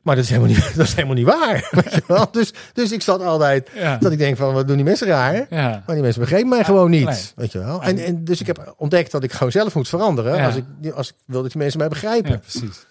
Maar 0.06 0.14
dat 0.14 0.24
is 0.24 0.30
helemaal 0.30 0.50
niet, 0.54 0.72
dat 0.76 0.86
is 0.86 0.94
helemaal 0.94 1.14
niet 1.16 1.26
waar. 1.26 1.68
weet 1.82 1.92
je 1.94 2.02
wel. 2.06 2.28
Dus, 2.30 2.52
dus 2.72 2.92
ik 2.92 3.02
zat 3.02 3.22
altijd 3.22 3.70
Ja. 3.74 3.96
dat 3.96 4.12
ik 4.12 4.18
denk 4.18 4.36
van, 4.36 4.54
wat 4.54 4.66
doen 4.66 4.76
die 4.76 4.84
mensen 4.84 5.06
raar? 5.06 5.46
Ja. 5.50 5.82
Maar 5.86 5.94
die 5.94 6.04
mensen 6.04 6.20
begrepen 6.20 6.48
mij 6.48 6.64
gewoon 6.64 6.90
niet. 6.90 7.04
nee. 7.06 7.22
Weet 7.36 7.52
je 7.52 7.58
wel. 7.58 7.82
En, 7.82 7.98
en 7.98 8.24
dus 8.24 8.40
ik 8.40 8.46
heb 8.46 8.74
ontdekt 8.76 9.10
dat 9.10 9.22
ik 9.22 9.32
gewoon 9.32 9.52
zelf 9.52 9.74
moet 9.74 9.88
veranderen. 9.88 10.44
Als, 10.44 10.54
ik, 10.56 10.64
als 10.94 11.08
ik 11.08 11.14
wil 11.24 11.42
dat 11.42 11.50
die 11.52 11.60
mensen 11.60 11.78
mij 11.78 11.88
begrijpen. 11.88 12.40
precies. 12.40 12.86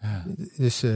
Ja. 0.00 0.22
Dus 0.56 0.82
eh, 0.82 0.90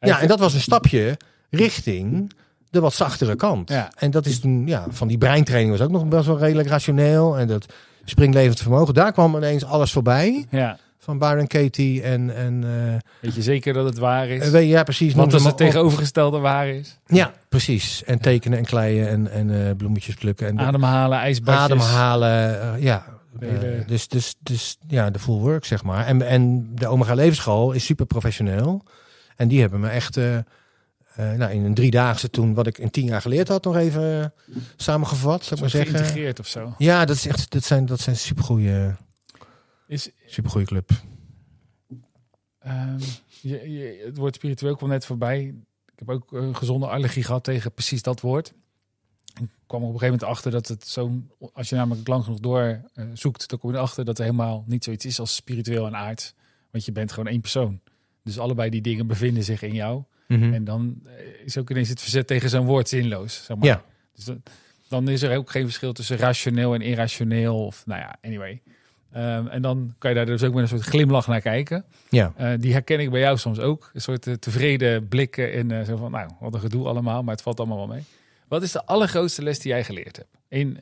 ja, 0.00 0.20
en 0.20 0.28
dat 0.28 0.38
was 0.38 0.54
een 0.54 0.60
stapje 0.60 1.16
richting 1.50 2.32
de 2.70 2.80
wat 2.80 2.92
zachtere 2.94 3.36
kant. 3.36 3.68
Ja. 3.68 3.90
En 3.96 4.10
dat 4.10 4.26
is 4.26 4.40
toen, 4.40 4.66
ja, 4.66 4.84
van 4.90 5.08
die 5.08 5.18
breintraining 5.18 5.70
was 5.78 5.86
ook 5.86 5.92
nog 5.92 6.06
best 6.08 6.26
wel 6.26 6.38
redelijk 6.38 6.68
rationeel. 6.68 7.38
En 7.38 7.46
dat 7.46 7.66
springlevend 8.04 8.60
vermogen, 8.60 8.94
daar 8.94 9.12
kwam 9.12 9.36
ineens 9.36 9.64
alles 9.64 9.92
voorbij. 9.92 10.46
ja. 10.50 10.78
Van 11.02 11.18
Byron 11.18 11.46
Katie 11.46 12.02
en, 12.02 12.34
en 12.36 12.64
eh, 12.64 12.98
Weet 13.20 13.34
je 13.34 13.42
zeker 13.42 13.72
dat 13.72 13.84
het 13.84 13.98
waar 13.98 14.28
is? 14.28 14.48
weet 14.50 14.62
je, 14.62 14.68
ja, 14.68 14.82
precies. 14.82 15.14
Want 15.14 15.32
als 15.34 15.44
het 15.44 15.56
tegenovergestelde 15.56 16.38
waar 16.38 16.68
is. 16.68 16.98
Ja, 17.06 17.32
precies. 17.48 18.04
En 18.04 18.18
tekenen 18.18 18.58
en 18.58 18.64
kleien 18.64 19.08
en, 19.08 19.30
en 19.30 19.66
eh, 19.68 19.76
bloemetjes 19.76 20.14
plukken. 20.14 20.46
En 20.46 20.56
de- 20.56 20.62
Ademhalen, 20.62 21.18
ijsbadjes. 21.18 21.62
ademhalen. 21.64 22.60
eh, 22.74 22.82
ja. 22.82 23.18
Hele- 23.38 23.66
Eh, 23.66 23.86
dus, 23.86 24.08
dus, 24.08 24.34
dus 24.40 24.76
ja, 24.88 25.10
de 25.10 25.18
full 25.18 25.38
work, 25.38 25.64
zeg 25.64 25.82
maar. 25.84 26.06
En, 26.06 26.22
en 26.26 26.70
de 26.74 26.88
Omega 26.88 27.14
Levensschool 27.14 27.72
is 27.72 27.84
super 27.84 28.06
professioneel. 28.06 28.84
En 29.36 29.48
die 29.48 29.60
hebben 29.60 29.80
me 29.80 29.88
echt 29.88 30.16
eh, 30.16 30.36
eh, 30.36 30.42
nou, 31.14 31.52
in 31.52 31.64
een 31.64 31.74
driedaagse 31.74 32.30
toen, 32.30 32.54
wat 32.54 32.66
ik 32.66 32.78
in 32.78 32.90
tien 32.90 33.06
jaar 33.06 33.20
geleerd 33.20 33.48
had, 33.48 33.64
nog 33.64 33.76
even 33.76 34.20
eh, 34.22 34.54
samengevat, 34.76 35.42
zou 35.42 35.54
ik 35.54 35.60
maar 35.60 35.70
zeggen. 35.70 35.90
geïntegreerd 35.94 36.38
of 36.40 36.46
zo. 36.46 36.74
Ja, 36.78 37.04
dat, 37.04 37.16
is 37.16 37.26
echt, 37.26 37.50
dat 37.50 37.64
zijn, 37.64 37.86
dat 37.86 38.00
zijn 38.00 38.16
supergoeie, 38.16 38.94
Is, 39.86 40.10
supergoeie 40.32 40.66
club. 40.66 40.90
ehm, 42.58 42.98
je, 43.40 43.70
je, 43.70 44.02
het 44.06 44.16
woord 44.16 44.34
spiritueel 44.34 44.76
kwam 44.76 44.88
net 44.88 45.06
voorbij. 45.06 45.54
Ik 45.92 45.98
heb 46.06 46.08
ook 46.10 46.32
een 46.32 46.56
gezonde 46.56 46.86
allergie 46.86 47.22
gehad 47.22 47.44
tegen 47.44 47.72
precies 47.72 48.02
dat 48.02 48.20
woord. 48.20 48.54
Ik 49.40 49.48
kwam 49.66 49.82
op 49.82 49.92
een 49.92 49.98
gegeven 49.98 50.18
moment 50.20 50.22
achter 50.22 50.50
dat 50.50 50.68
het 50.68 50.86
zo, 50.88 51.12
als 51.52 51.68
je 51.68 51.74
namelijk 51.76 52.08
lang 52.08 52.24
genoeg 52.24 52.40
door 52.40 52.80
eh, 52.94 53.04
zoekt, 53.14 53.48
dan 53.48 53.58
kom 53.58 53.70
je 53.70 53.76
erachter 53.76 54.04
dat 54.04 54.18
er 54.18 54.24
helemaal 54.24 54.64
niet 54.66 54.84
zoiets 54.84 55.04
is 55.04 55.20
als 55.20 55.34
spiritueel 55.34 55.86
en 55.86 55.96
aards. 55.96 56.34
Want 56.70 56.84
je 56.84 56.92
bent 56.92 57.12
gewoon 57.12 57.28
één 57.28 57.40
persoon. 57.40 57.80
Dus 58.24 58.38
allebei 58.38 58.70
die 58.70 58.80
dingen 58.80 59.06
bevinden 59.06 59.44
zich 59.44 59.62
in 59.62 59.74
jou. 59.74 60.02
Mhm. 60.28 60.52
En 60.52 60.64
dan 60.64 61.00
eh, 61.04 61.44
is 61.44 61.58
ook 61.58 61.70
ineens 61.70 61.88
het 61.88 62.00
verzet 62.00 62.26
tegen 62.26 62.50
zo'n 62.50 62.66
woord 62.66 62.88
zinloos. 62.88 63.44
Zeg 63.44 63.56
maar. 63.56 63.66
Ja, 63.66 63.84
Dus 64.14 64.36
dan 64.88 65.08
is 65.08 65.22
er 65.22 65.36
ook 65.36 65.50
geen 65.50 65.64
verschil 65.64 65.92
tussen 65.92 66.16
rationeel 66.16 66.74
en 66.74 66.80
irrationeel. 66.80 67.64
Of 67.66 67.86
nou 67.86 68.00
ja, 68.00 68.18
anyway. 68.22 68.62
Ehm, 69.12 69.46
en 69.46 69.62
dan 69.62 69.94
kan 69.98 70.10
je 70.10 70.16
daar 70.16 70.26
dus 70.26 70.42
ook 70.42 70.54
met 70.54 70.62
een 70.62 70.68
soort 70.68 70.82
glimlach 70.82 71.26
naar 71.26 71.40
kijken. 71.40 71.84
ja. 72.08 72.32
Eh, 72.36 72.52
die 72.58 72.72
herken 72.72 73.00
ik 73.00 73.10
bij 73.10 73.20
jou 73.20 73.38
soms 73.38 73.58
ook. 73.58 73.90
Een 73.94 74.00
soort 74.00 74.26
eh, 74.26 74.34
tevreden 74.34 75.08
blikken 75.08 75.52
en 75.52 75.70
eh, 75.70 75.86
zo 75.86 75.96
van, 75.96 76.10
nou, 76.10 76.30
wat 76.40 76.54
een 76.54 76.60
gedoe 76.60 76.86
allemaal, 76.88 77.22
maar 77.22 77.34
het 77.34 77.42
valt 77.42 77.58
allemaal 77.58 77.76
wel 77.76 77.86
mee. 77.86 78.04
Wat 78.48 78.62
is 78.62 78.72
de 78.72 78.84
allergrootste 78.86 79.42
les 79.42 79.58
die 79.58 79.72
jij 79.72 79.84
geleerd 79.84 80.16
hebt? 80.16 80.28
In, 80.48 80.80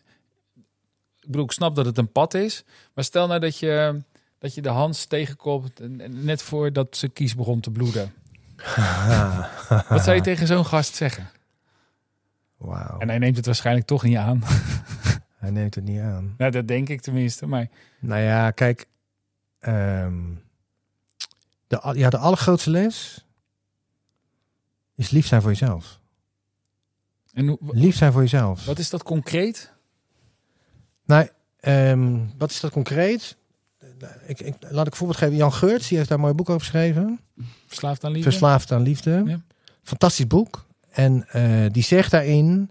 bedoel, 1.27 1.45
ik 1.45 1.53
snap 1.53 1.75
dat 1.77 1.87
het 1.87 1.99
een 1.99 2.13
pad 2.13 2.35
is. 2.35 2.65
Maar 2.95 3.05
stel 3.05 3.27
nou 3.27 3.41
dat 3.41 3.59
je, 3.59 4.03
dat 4.39 4.55
je 4.55 4.63
de 4.63 4.69
Hans 4.69 5.05
tegenkomt 5.05 5.81
en- 5.81 6.01
en 6.01 6.25
net 6.25 6.43
voordat 6.43 6.97
ze 6.97 7.09
kies 7.09 7.35
begon 7.35 7.61
te 7.61 7.71
bloeden. 7.71 8.13
Wat 9.89 10.05
zou 10.05 10.17
je 10.17 10.21
tegen 10.23 10.47
zo'n 10.47 10.67
gast 10.67 10.95
zeggen? 10.95 11.31
En 12.99 13.09
hij 13.09 13.19
neemt 13.19 13.37
het 13.37 13.47
waarschijnlijk 13.47 13.87
toch 13.87 14.03
niet 14.03 14.17
aan. 14.17 14.43
hij 15.39 15.51
neemt 15.51 15.75
het 15.75 15.85
niet 15.85 16.01
aan. 16.01 16.35
nou, 16.39 16.51
dat 16.51 16.69
denk 16.69 16.89
ik 16.89 17.01
tenminste. 17.01 17.47
Maar 17.47 17.69
Nou 18.01 18.21
ja, 18.23 18.51
kijk. 18.51 18.87
ehm, 19.59 20.23
de, 21.67 21.93
ja, 21.95 22.11
de 22.11 22.19
allergrootste 22.19 22.71
les 22.71 23.25
is 24.95 25.11
lief 25.11 25.27
zijn 25.27 25.41
voor 25.43 25.51
jezelf. 25.51 26.01
en 27.33 27.47
hoe, 27.47 27.59
Lief 27.61 27.97
zijn 27.97 28.13
voor 28.13 28.21
jezelf. 28.23 28.65
wat 28.65 28.79
is 28.79 28.91
dat 28.91 29.03
concreet? 29.03 29.73
Nou, 31.05 31.29
ehm, 31.61 32.19
wat 32.39 32.51
is 32.51 32.61
dat 32.61 32.71
concreet? 32.73 33.37
Ik, 34.27 34.41
ik, 34.41 34.55
laat 34.61 34.87
ik 34.87 34.93
een 34.93 34.99
voorbeeld 34.99 35.19
geven. 35.19 35.37
Jan 35.37 35.53
Geurts, 35.53 35.89
die 35.89 35.97
heeft 35.97 36.09
daar 36.09 36.19
een 36.19 36.25
mooi 36.25 36.37
boek 36.37 36.49
over 36.49 36.61
geschreven. 36.61 37.21
Verslaafd 37.67 38.05
aan 38.05 38.11
liefde? 38.13 38.31
Verslaafd 38.31 38.73
aan 38.73 38.83
liefde. 38.83 39.23
Ja. 39.27 39.41
Fantastisch 39.83 40.27
boek. 40.27 40.67
En 40.91 41.29
eh, 41.29 41.67
die 41.73 41.83
zegt 41.83 42.11
daarin, 42.11 42.71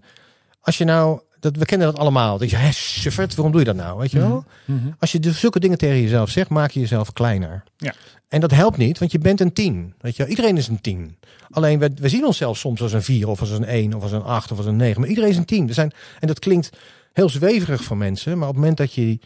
als 0.60 0.78
je 0.78 0.84
nou, 0.84 1.20
dat, 1.40 1.56
we 1.56 1.64
kennen 1.64 1.86
dat 1.86 1.98
allemaal. 1.98 2.38
Dat 2.38 2.50
je, 2.50 2.56
hè, 2.56 2.72
suffert, 2.72 3.34
waarom 3.34 3.52
doe 3.52 3.60
je 3.60 3.66
dat 3.66 3.76
nou? 3.76 3.98
Weet 3.98 4.10
je 4.10 4.18
wel? 4.18 4.44
Mhm. 4.64 4.88
Als 4.98 5.12
je 5.12 5.20
dus 5.20 5.40
zulke 5.40 5.60
dingen 5.60 5.78
tegen 5.78 6.00
jezelf 6.02 6.30
zegt, 6.30 6.48
maak 6.50 6.70
je 6.70 6.80
jezelf 6.80 7.12
kleiner. 7.12 7.64
Ja. 7.76 7.94
En 8.28 8.40
dat 8.40 8.50
helpt 8.50 8.76
niet, 8.76 8.98
want 8.98 9.12
je 9.12 9.18
bent 9.18 9.40
een 9.40 9.52
tien. 9.52 9.94
Weet 10.00 10.16
je 10.16 10.22
wel? 10.22 10.30
Iedereen 10.30 10.56
is 10.56 10.68
een 10.68 10.80
tien. 10.80 11.16
Alleen 11.50 11.78
we, 11.78 11.90
we 11.94 12.08
zien 12.08 12.24
onszelf 12.26 12.58
soms 12.58 12.82
als 12.82 12.92
een 12.92 13.02
vier, 13.02 13.28
of 13.28 13.40
als 13.40 13.50
een 13.50 13.64
één, 13.64 13.94
of 13.94 14.02
als 14.02 14.12
een 14.12 14.22
acht, 14.22 14.52
of 14.52 14.56
als 14.56 14.66
een 14.66 14.76
negen. 14.76 15.00
Maar 15.00 15.08
iedereen 15.08 15.30
is 15.30 15.36
een 15.36 15.44
tien. 15.44 15.66
We 15.66 15.72
zijn, 15.72 15.92
en 16.20 16.26
dat 16.26 16.38
klinkt 16.38 16.70
heel 17.12 17.28
zweverig 17.28 17.84
voor 17.84 17.96
mensen, 17.96 18.32
maar 18.38 18.48
op 18.48 18.54
het 18.54 18.60
moment 18.62 18.76
dat 18.78 18.92
je, 18.92 19.18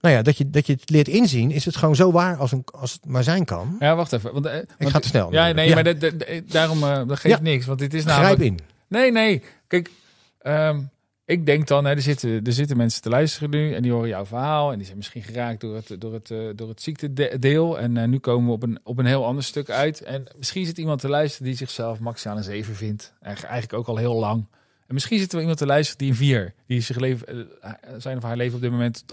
nou 0.00 0.14
ja, 0.14 0.22
dat 0.22 0.36
je, 0.38 0.50
dat 0.50 0.66
je 0.66 0.72
het 0.72 0.90
leert 0.90 1.08
inzien, 1.08 1.50
is 1.50 1.64
het 1.64 1.76
gewoon 1.76 1.96
zo 1.96 2.12
waar 2.12 2.36
als, 2.36 2.52
een, 2.52 2.64
als 2.80 2.92
het 2.92 3.06
maar 3.06 3.22
zijn 3.24 3.44
kan. 3.44 3.76
Ja, 3.78 3.96
wacht 3.96 4.12
even. 4.12 4.32
Want, 4.32 4.46
eh, 4.46 4.58
Ik 4.78 4.88
ga 4.88 4.98
te 4.98 5.08
snel. 5.08 5.32
Ja, 5.32 5.52
nee, 5.52 5.68
Ja. 5.68 5.74
maar 5.74 5.84
dat, 5.84 6.00
dat- 6.00 6.18
dat- 6.18 6.28
daarom 6.50 6.82
eh, 6.82 6.96
dat 7.06 7.18
geeft 7.18 7.34
Ja. 7.36 7.42
niks. 7.42 7.66
Want 7.66 7.78
dit 7.78 7.94
is 7.94 8.02
Grijp 8.02 8.16
namelijk... 8.20 8.42
in. 8.42 8.58
Nee, 8.88 9.12
nee. 9.12 9.42
Kijk, 9.66 9.90
ehm, 10.38 10.80
ik 11.28 11.46
denk 11.46 11.66
dan, 11.66 11.84
hè, 11.84 11.90
er, 11.94 12.02
zitten, 12.02 12.44
er 12.44 12.52
zitten 12.52 12.76
mensen 12.76 13.02
te 13.02 13.08
luisteren 13.08 13.50
nu 13.50 13.74
en 13.74 13.82
die 13.82 13.92
horen 13.92 14.08
jouw 14.08 14.26
verhaal 14.26 14.70
en 14.70 14.76
die 14.76 14.84
zijn 14.84 14.96
misschien 14.96 15.22
geraakt 15.22 15.60
door 15.60 15.74
het, 15.74 16.00
door 16.00 16.12
het, 16.12 16.30
eh, 16.30 16.38
door 16.54 16.68
het 16.68 16.82
ziektedeel. 16.82 17.78
En 17.78 17.96
eh, 17.96 18.08
nu 18.08 18.18
komen 18.18 18.46
we 18.46 18.52
op 18.52 18.62
een, 18.62 18.78
op 18.82 18.98
een 18.98 19.06
heel 19.06 19.24
ander 19.24 19.44
stuk 19.44 19.70
uit. 19.70 20.00
En 20.02 20.24
misschien 20.36 20.66
zit 20.66 20.78
iemand 20.78 21.00
te 21.00 21.08
luisteren 21.08 21.46
die 21.46 21.56
zichzelf 21.56 21.98
maximaal 22.00 22.36
een 22.36 22.42
7 22.42 22.74
vindt. 22.74 23.12
Eigen- 23.20 23.48
Eigenlijk 23.48 23.78
ook 23.78 23.86
al 23.88 23.96
heel 23.96 24.14
lang. 24.14 24.46
En 24.86 24.94
misschien 24.94 25.18
zit 25.18 25.26
er 25.26 25.32
wel 25.32 25.40
iemand 25.40 25.58
te 25.58 25.66
luisteren 25.66 25.98
die 25.98 26.08
een 26.10 26.16
4, 26.16 26.54
die 26.66 26.80
zich 26.80 26.96
leven, 26.96 27.48
eh, 27.60 27.72
zijn 27.98 28.16
of 28.16 28.22
haar 28.22 28.36
leven 28.36 28.54
op 28.54 28.60
dit 28.62 28.70
moment 28.70 29.04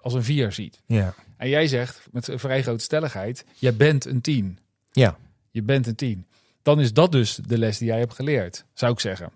als 0.00 0.14
een 0.14 0.24
4 0.24 0.52
ziet. 0.52 0.80
Ja. 0.86 1.14
En 1.36 1.48
jij 1.48 1.66
zegt 1.66 2.06
met 2.12 2.28
vrij 2.34 2.62
grote 2.62 2.84
stelligheid, 2.84 3.44
jij 3.58 3.74
bent 3.76 4.04
een 4.04 4.20
10. 4.20 4.58
Ja. 4.92 5.16
Je 5.50 5.62
bent 5.62 5.86
een 5.86 5.94
10. 5.94 6.26
Dan 6.62 6.80
is 6.80 6.92
dat 6.92 7.12
dus 7.12 7.34
de 7.46 7.58
les 7.58 7.78
die 7.78 7.88
jij 7.88 7.98
hebt 7.98 8.14
geleerd, 8.14 8.64
zou 8.74 8.92
ik 8.92 9.00
zeggen. 9.00 9.30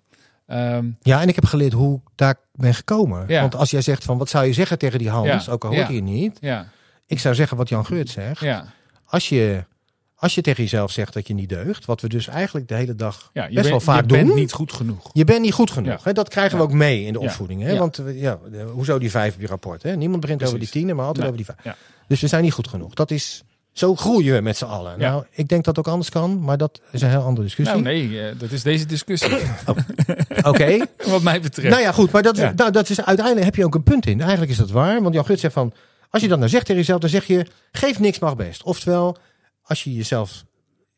Ehm, 0.51 0.86
ja, 1.01 1.20
en 1.20 1.28
ik 1.28 1.34
heb 1.34 1.44
geleerd 1.44 1.72
hoe 1.72 1.96
ik 1.96 2.11
daar 2.14 2.34
ben 2.55 2.74
gekomen. 2.74 3.24
Ja. 3.28 3.40
Want 3.40 3.55
als 3.55 3.70
jij 3.70 3.82
zegt 3.82 4.05
van, 4.05 4.18
wat 4.18 4.28
zou 4.28 4.46
je 4.46 4.53
zeggen 4.53 4.78
tegen 4.78 4.98
die 4.98 5.11
Hans, 5.11 5.44
Ja. 5.46 5.53
ook 5.53 5.64
al 5.64 5.74
hoort 5.74 5.88
hij 5.88 6.01
niet. 6.01 6.38
ja, 6.40 6.66
Ik 7.07 7.18
zou 7.18 7.34
zeggen 7.34 7.57
wat 7.57 7.68
Jan 7.68 7.86
Geurt 7.86 8.09
zegt. 8.11 8.40
ja. 8.40 8.64
Als 9.05 9.28
je, 9.28 9.64
als 10.16 10.34
je 10.34 10.40
tegen 10.40 10.62
jezelf 10.62 10.90
zegt 10.90 11.12
dat 11.14 11.26
je 11.26 11.34
niet 11.34 11.48
deugt, 11.48 11.84
wat 11.84 12.01
we 12.01 12.09
dus 12.09 12.26
eigenlijk 12.28 12.68
de 12.68 12.74
hele 12.74 12.94
dag 12.94 13.30
ja 13.32 13.46
je 13.46 13.55
best 13.55 13.68
wel 13.68 13.80
vaak 13.80 14.01
je 14.01 14.07
doen. 14.07 14.18
bent 14.24 14.34
niet 14.34 14.53
goed 14.53 14.72
genoeg. 14.72 15.11
Je 15.12 15.24
bent 15.24 15.40
niet 15.40 15.53
goed 15.53 15.70
genoeg. 15.70 15.92
Ja. 15.92 15.98
Hè? 16.03 16.12
Dat 16.12 16.28
krijgen 16.28 16.59
Ja. 16.59 16.64
we 16.64 16.70
ook 16.70 16.76
mee 16.76 17.05
in 17.05 17.12
de 17.12 17.20
opvoeding. 17.20 17.62
Hè? 17.62 17.78
Want 17.78 17.96
we- 17.96 18.18
ja, 18.18 18.38
hoezo 18.72 18.98
die 18.98 19.11
vijf 19.11 19.34
op 19.34 19.40
je 19.40 19.46
rapport? 19.46 19.82
Hè? 19.82 19.96
Niemand 19.96 20.20
begint 20.20 20.42
over 20.44 20.59
die 20.59 20.68
tienen, 20.68 20.96
maar 20.96 21.07
altijd 21.07 21.24
Nee. 21.26 21.34
over 21.34 21.46
die 21.46 21.55
vijf. 21.62 21.76
Dus 22.09 22.20
we 22.20 22.26
zijn 22.26 22.42
niet 22.42 22.53
goed 22.53 22.68
genoeg. 22.68 22.94
Dat 22.94 23.11
is, 23.11 23.42
zo 23.81 23.95
groeien 23.97 24.35
we 24.35 24.41
met 24.41 24.57
z'n 24.57 24.64
allen. 24.64 24.95
Ja. 24.99 25.11
Nou, 25.11 25.24
ik 25.31 25.49
denk 25.49 25.64
dat 25.64 25.78
ook 25.78 25.89
anders 25.89 26.11
kan, 26.11 26.41
maar 26.41 26.57
dat 26.59 26.81
is 26.93 27.03
een 27.03 27.09
heel 27.11 27.22
andere 27.22 27.47
discussie. 27.47 27.81
Nou 27.83 27.95
nee, 27.97 28.20
eh, 28.28 28.39
dat 28.39 28.51
is 28.51 28.62
deze 28.62 28.87
discussie. 28.87 29.37
Oké. 30.43 30.87
wat 31.07 31.22
mij 31.22 31.41
betreft. 31.41 31.68
nou 31.68 31.83
ja, 31.83 31.93
goed. 31.93 32.11
Maar 32.11 32.22
dat, 32.22 32.37
Ja. 32.37 32.53
nou, 32.57 32.70
dat 32.70 32.89
is 32.89 33.01
uiteindelijk 33.05 33.45
heb 33.47 33.55
je 33.57 33.64
ook 33.64 33.74
een 33.74 33.83
punt 33.83 34.07
in. 34.07 34.20
Eigenlijk 34.20 34.51
is 34.51 34.57
dat 34.57 34.70
waar. 34.70 35.03
Want 35.03 35.14
Jan 35.14 35.24
Gut 35.24 35.41
zegt 35.41 35.55
van, 35.55 35.72
als 36.11 36.22
je 36.22 36.28
dat 36.28 36.39
nou 36.39 36.51
zegt 36.51 36.64
tegen 36.66 36.81
jezelf, 36.81 37.01
dan 37.01 37.11
zeg 37.11 37.24
je, 37.26 37.47
geef 37.72 37.99
niks 37.99 38.18
mag 38.18 38.37
best. 38.37 38.62
Oftewel, 38.62 39.16
als 39.62 39.85
je 39.85 39.95
jezelf 39.95 40.45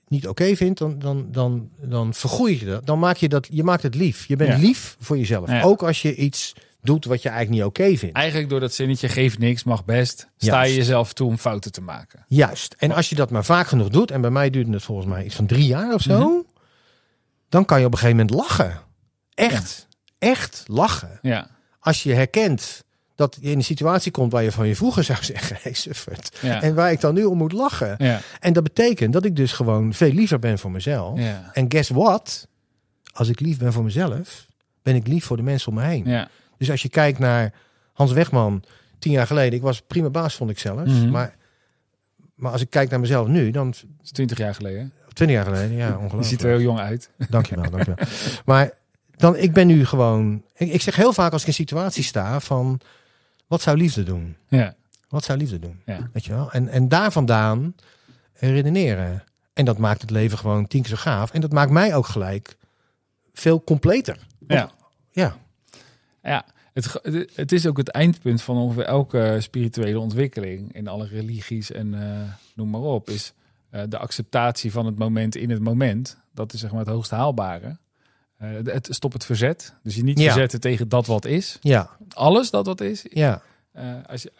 niet 0.08 0.28
oké 0.28 0.56
vindt, 0.56 0.78
dan, 0.78 0.98
dan, 0.98 1.26
dan, 1.30 1.68
dan 1.80 2.14
vergroei 2.14 2.58
je 2.58 2.64
dat. 2.66 2.86
Dan 2.86 2.98
maak 2.98 3.16
je 3.16 3.28
dat, 3.28 3.48
je 3.50 3.62
maakt 3.64 3.82
het 3.82 3.94
lief. 3.94 4.26
Je 4.26 4.36
bent 4.36 4.50
Ja. 4.50 4.58
lief 4.58 4.96
voor 5.00 5.18
jezelf. 5.18 5.62
Ook 5.62 5.82
als 5.82 6.02
je 6.02 6.14
iets 6.14 6.54
doet 6.82 7.04
wat 7.04 7.22
je 7.22 7.28
eigenlijk 7.28 7.58
niet 7.58 7.68
oké 7.68 7.96
vindt. 7.96 8.16
Eigenlijk 8.16 8.48
door 8.48 8.60
dat 8.60 8.74
zinnetje 8.74 9.08
geef 9.08 9.38
niks, 9.38 9.64
mag 9.64 9.84
best, 9.84 10.18
sta 10.36 10.52
Juist. 10.56 10.70
je 10.72 10.76
jezelf 10.78 11.12
toe 11.12 11.28
om 11.28 11.38
fouten 11.38 11.72
te 11.72 11.80
maken. 11.80 12.24
Juist. 12.28 12.74
En 12.78 12.92
als 12.92 13.08
je 13.08 13.14
dat 13.14 13.30
maar 13.30 13.44
vaak 13.44 13.66
genoeg 13.66 13.88
doet, 13.88 14.10
en 14.10 14.20
bij 14.20 14.30
mij 14.30 14.50
duurde 14.50 14.72
het 14.72 14.82
volgens 14.82 15.06
mij 15.08 15.24
iets 15.24 15.34
van 15.34 15.46
drie 15.46 15.66
jaar 15.66 15.94
of 15.94 16.02
zo, 16.02 16.18
Mhm. 16.28 16.42
dan 17.48 17.64
kan 17.64 17.80
je 17.80 17.86
op 17.86 17.92
een 17.92 17.98
gegeven 17.98 18.20
moment 18.20 18.36
lachen. 18.36 18.80
Echt, 19.34 19.88
echt 20.18 20.62
lachen. 20.66 21.18
Ja, 21.22 21.46
Als 21.80 22.02
je 22.02 22.14
herkent 22.14 22.84
dat 23.14 23.38
je 23.40 23.50
in 23.50 23.56
een 23.56 23.64
situatie 23.64 24.10
komt 24.12 24.32
waar 24.32 24.42
je 24.42 24.52
van 24.52 24.66
je 24.66 24.76
vroeger 24.76 25.04
zou 25.04 25.24
zeggen, 25.32 25.56
hey, 25.60 25.72
suffert. 25.72 26.38
ja, 26.42 26.62
En 26.62 26.74
waar 26.74 26.92
ik 26.92 27.00
dan 27.00 27.14
nu 27.14 27.24
om 27.24 27.38
moet 27.38 27.52
lachen. 27.52 27.94
ja, 27.98 28.20
En 28.40 28.52
dat 28.52 28.62
betekent 28.62 29.12
dat 29.12 29.24
ik 29.24 29.36
dus 29.36 29.52
gewoon 29.52 29.92
veel 29.94 30.12
liever 30.12 30.38
ben 30.38 30.58
voor 30.58 30.70
mezelf. 30.70 31.18
ja, 31.18 31.50
En 31.52 31.64
guess 31.68 31.88
what? 31.90 32.48
Als 33.12 33.28
ik 33.28 33.40
lief 33.40 33.58
ben 33.58 33.72
voor 33.72 33.84
mezelf, 33.84 34.46
ben 34.82 34.94
ik 34.94 35.06
lief 35.06 35.24
voor 35.24 35.36
de 35.36 35.42
mensen 35.42 35.68
om 35.68 35.74
me 35.74 35.82
heen. 35.84 36.04
ja. 36.06 36.28
Dus 36.62 36.70
als 36.70 36.82
je 36.82 36.88
kijkt 36.88 37.18
naar 37.18 37.52
Hans 37.92 38.12
Wegman, 38.12 38.62
tien 38.98 39.12
jaar 39.12 39.26
geleden, 39.26 39.52
ik 39.54 39.62
was 39.62 39.80
prima 39.80 40.10
baas, 40.10 40.34
vond 40.34 40.50
ik 40.50 40.58
zelf. 40.58 40.84
Mhm. 40.86 41.10
Maar, 41.10 41.34
maar 42.34 42.52
als 42.52 42.60
ik 42.60 42.70
kijk 42.70 42.90
naar 42.90 43.00
mezelden 43.00 43.32
nu, 43.32 43.50
dan 43.50 43.74
twintig 44.12 44.38
jaar 44.38 44.54
geleden. 44.54 44.92
twintig 45.12 45.36
jaar 45.36 45.44
geleden, 45.46 45.76
ja, 45.76 45.86
Je 45.86 45.92
ongelooflijk. 45.94 46.24
ziet 46.24 46.42
er 46.42 46.48
heel 46.48 46.60
jong 46.60 46.78
uit. 46.78 47.10
Dankjewel, 47.28 47.70
dankjewel. 47.76 48.06
Maar 48.44 48.70
dan, 49.16 49.36
ik 49.36 49.52
ben 49.52 49.66
nu 49.66 49.86
gewoon, 49.86 50.42
ik, 50.56 50.72
ik 50.72 50.80
zeg 50.82 50.96
heel 50.96 51.12
vaak 51.12 51.32
als 51.32 51.40
ik 51.42 51.46
in 51.48 51.52
een 51.58 51.66
situatie 51.66 52.02
sta 52.04 52.40
van, 52.40 52.80
wat 53.46 53.62
zou 53.62 53.76
liefde 53.76 54.02
doen? 54.02 54.36
Ja, 54.48 54.74
Wat 55.08 55.24
zou 55.24 55.38
liefde 55.38 55.58
doen? 55.58 55.80
ja. 55.86 56.08
Weet 56.12 56.24
je 56.24 56.32
wel? 56.32 56.52
En, 56.52 56.68
en 56.68 56.88
daar 56.88 57.12
vandaan 57.12 57.74
redeneren. 58.34 59.24
En 59.52 59.64
dat 59.64 59.78
maakt 59.78 60.00
het 60.00 60.10
leven 60.10 60.38
gewoon 60.38 60.66
tien 60.66 60.80
keer 60.82 60.90
zo 60.90 60.96
gaaf. 60.96 61.30
En 61.32 61.40
dat 61.40 61.52
maakt 61.52 61.70
mij 61.70 61.94
ook 61.94 62.06
gelijk 62.06 62.56
veel 63.32 63.64
completer. 63.64 64.16
ja. 64.48 64.70
Ja, 65.14 65.36
Ja, 66.22 66.44
het, 66.72 67.00
het 67.34 67.52
is 67.52 67.66
ook 67.66 67.76
het 67.76 67.88
eindpunt 67.88 68.42
van 68.42 68.56
ongeveer 68.56 68.84
elke 68.84 69.36
spirituele 69.40 69.98
ontwikkeling 69.98 70.72
in 70.74 70.88
alle 70.88 71.06
religies 71.06 71.70
en 71.72 71.94
eh, 72.02 72.32
noem 72.54 72.70
maar 72.70 72.80
op, 72.80 73.08
is 73.10 73.32
eh, 73.70 73.82
de 73.88 73.98
acceptatie 73.98 74.72
van 74.72 74.86
het 74.86 74.98
moment 74.98 75.36
in 75.36 75.50
het 75.50 75.60
moment. 75.60 76.20
Dat 76.34 76.52
is 76.52 76.60
zeg 76.60 76.70
maar 76.70 76.80
het 76.80 76.88
hoogst 76.88 77.10
haalbare. 77.10 77.76
Eh, 78.36 78.48
het 78.64 78.88
stop 78.90 79.12
het 79.12 79.24
verzet. 79.24 79.74
Dus 79.82 79.94
je 79.94 80.02
niet 80.02 80.18
Ja. 80.18 80.24
verzetten 80.24 80.60
tegen 80.60 80.88
dat 80.88 81.06
wat 81.06 81.24
is. 81.24 81.58
ja, 81.60 81.90
Alles 82.08 82.50
dat 82.50 82.66
wat 82.66 82.80
is. 82.80 83.06
ja. 83.10 83.42
Als 84.06 84.22
je, 84.22 84.32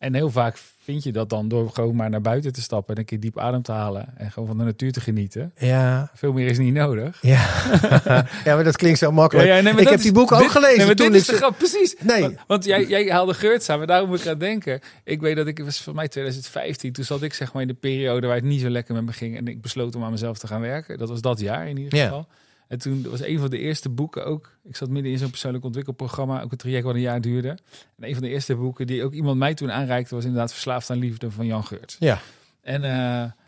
en 0.00 0.14
heel 0.14 0.30
vaak 0.30 0.56
vind 0.82 1.02
je 1.02 1.12
dat 1.12 1.28
dan 1.30 1.48
door 1.48 1.70
gewoon 1.70 1.96
maar 1.96 2.10
naar 2.10 2.20
buiten 2.20 2.52
te 2.52 2.60
stappen 2.62 2.94
en 2.94 3.00
een 3.00 3.06
keer 3.06 3.20
diep 3.20 3.38
adem 3.38 3.62
te 3.62 3.72
halen 3.72 4.08
en 4.16 4.30
gewoon 4.32 4.48
van 4.48 4.58
de 4.58 4.64
natuur 4.64 4.92
te 4.92 5.00
genieten. 5.00 5.52
Ja, 5.58 6.10
Veel 6.14 6.32
meer 6.32 6.46
is 6.48 6.58
niet 6.58 6.74
nodig. 6.74 7.18
ja. 7.22 7.46
ja, 8.44 8.54
maar 8.54 8.64
dat 8.64 8.76
klinkt 8.76 8.98
zo 8.98 9.12
makkelijk. 9.12 9.48
Ja, 9.48 9.56
ja, 9.56 9.62
nee, 9.62 9.72
maar 9.72 9.82
ik 9.82 9.88
heb 9.88 9.96
is- 9.98 10.02
die 10.04 10.12
boeken 10.12 10.36
ook 10.36 10.50
gelezen. 10.50 10.76
Nee, 10.76 10.86
maar 10.86 10.94
toen 10.94 11.10
dit 11.12 11.20
is 11.20 11.26
de 11.26 11.34
grap, 11.36 11.58
precies. 11.58 11.94
Nee. 12.02 12.20
Want, 12.20 12.34
want 12.46 12.64
jij, 12.64 12.86
jij 12.86 13.04
haalde 13.06 13.34
Geurt 13.34 13.62
samen, 13.62 13.86
daarom 13.86 14.08
moet 14.08 14.20
ik 14.20 14.26
aan 14.26 14.38
denken. 14.38 14.80
Ik 15.04 15.20
weet 15.20 15.36
dat 15.36 15.46
ik, 15.46 15.56
het 15.56 15.66
was 15.66 15.80
voor 15.82 15.94
mij 15.94 16.08
2015, 16.08 16.92
toen 16.92 17.04
zat 17.04 17.22
ik 17.22 17.34
zeg 17.34 17.52
maar 17.52 17.62
in 17.62 17.68
de 17.68 17.74
periode 17.74 18.26
waar 18.26 18.36
het 18.36 18.44
niet 18.44 18.60
zo 18.60 18.68
lekker 18.68 18.94
met 18.94 19.04
me 19.04 19.12
ging. 19.12 19.36
En 19.36 19.48
ik 19.48 19.60
besloot 19.62 19.94
om 19.94 20.04
aan 20.04 20.10
mezelf 20.10 20.38
te 20.38 20.46
gaan 20.46 20.60
werken. 20.60 20.98
Dat 20.98 21.08
was 21.08 21.20
dat 21.20 21.40
jaar 21.40 21.68
in 21.68 21.76
ieder 21.76 21.98
Ja. 21.98 22.24
En 22.70 22.78
toen 22.78 23.06
was 23.10 23.22
een 23.22 23.38
van 23.38 23.50
de 23.50 23.58
eerste 23.58 23.88
boeken 23.88 24.26
ook. 24.26 24.56
Ik 24.64 24.76
zat 24.76 24.88
midden 24.88 25.12
in 25.12 25.18
zo'n 25.18 25.30
persoonlijk 25.30 25.64
ontwikkelprogramma, 25.64 26.42
ook 26.42 26.52
een 26.52 26.58
traject 26.58 26.84
wat 26.84 26.94
een 26.94 27.00
jaar 27.00 27.20
duurde. 27.20 27.48
En 27.48 28.08
een 28.08 28.12
van 28.14 28.22
de 28.22 28.28
eerste 28.28 28.54
boeken 28.54 28.86
die 28.86 29.04
ook 29.04 29.12
iemand 29.12 29.38
mij 29.38 29.54
toen 29.54 29.72
aanreikte, 29.72 30.14
was 30.14 30.24
inderdaad 30.24 30.52
Verslaafd 30.52 30.90
aan 30.90 30.98
Liefde 30.98 31.30
van 31.30 31.46
Jan 31.46 31.64
Geurt. 31.64 31.96
Ja, 31.98 32.20
En 32.62 32.84
eh, 32.84 32.90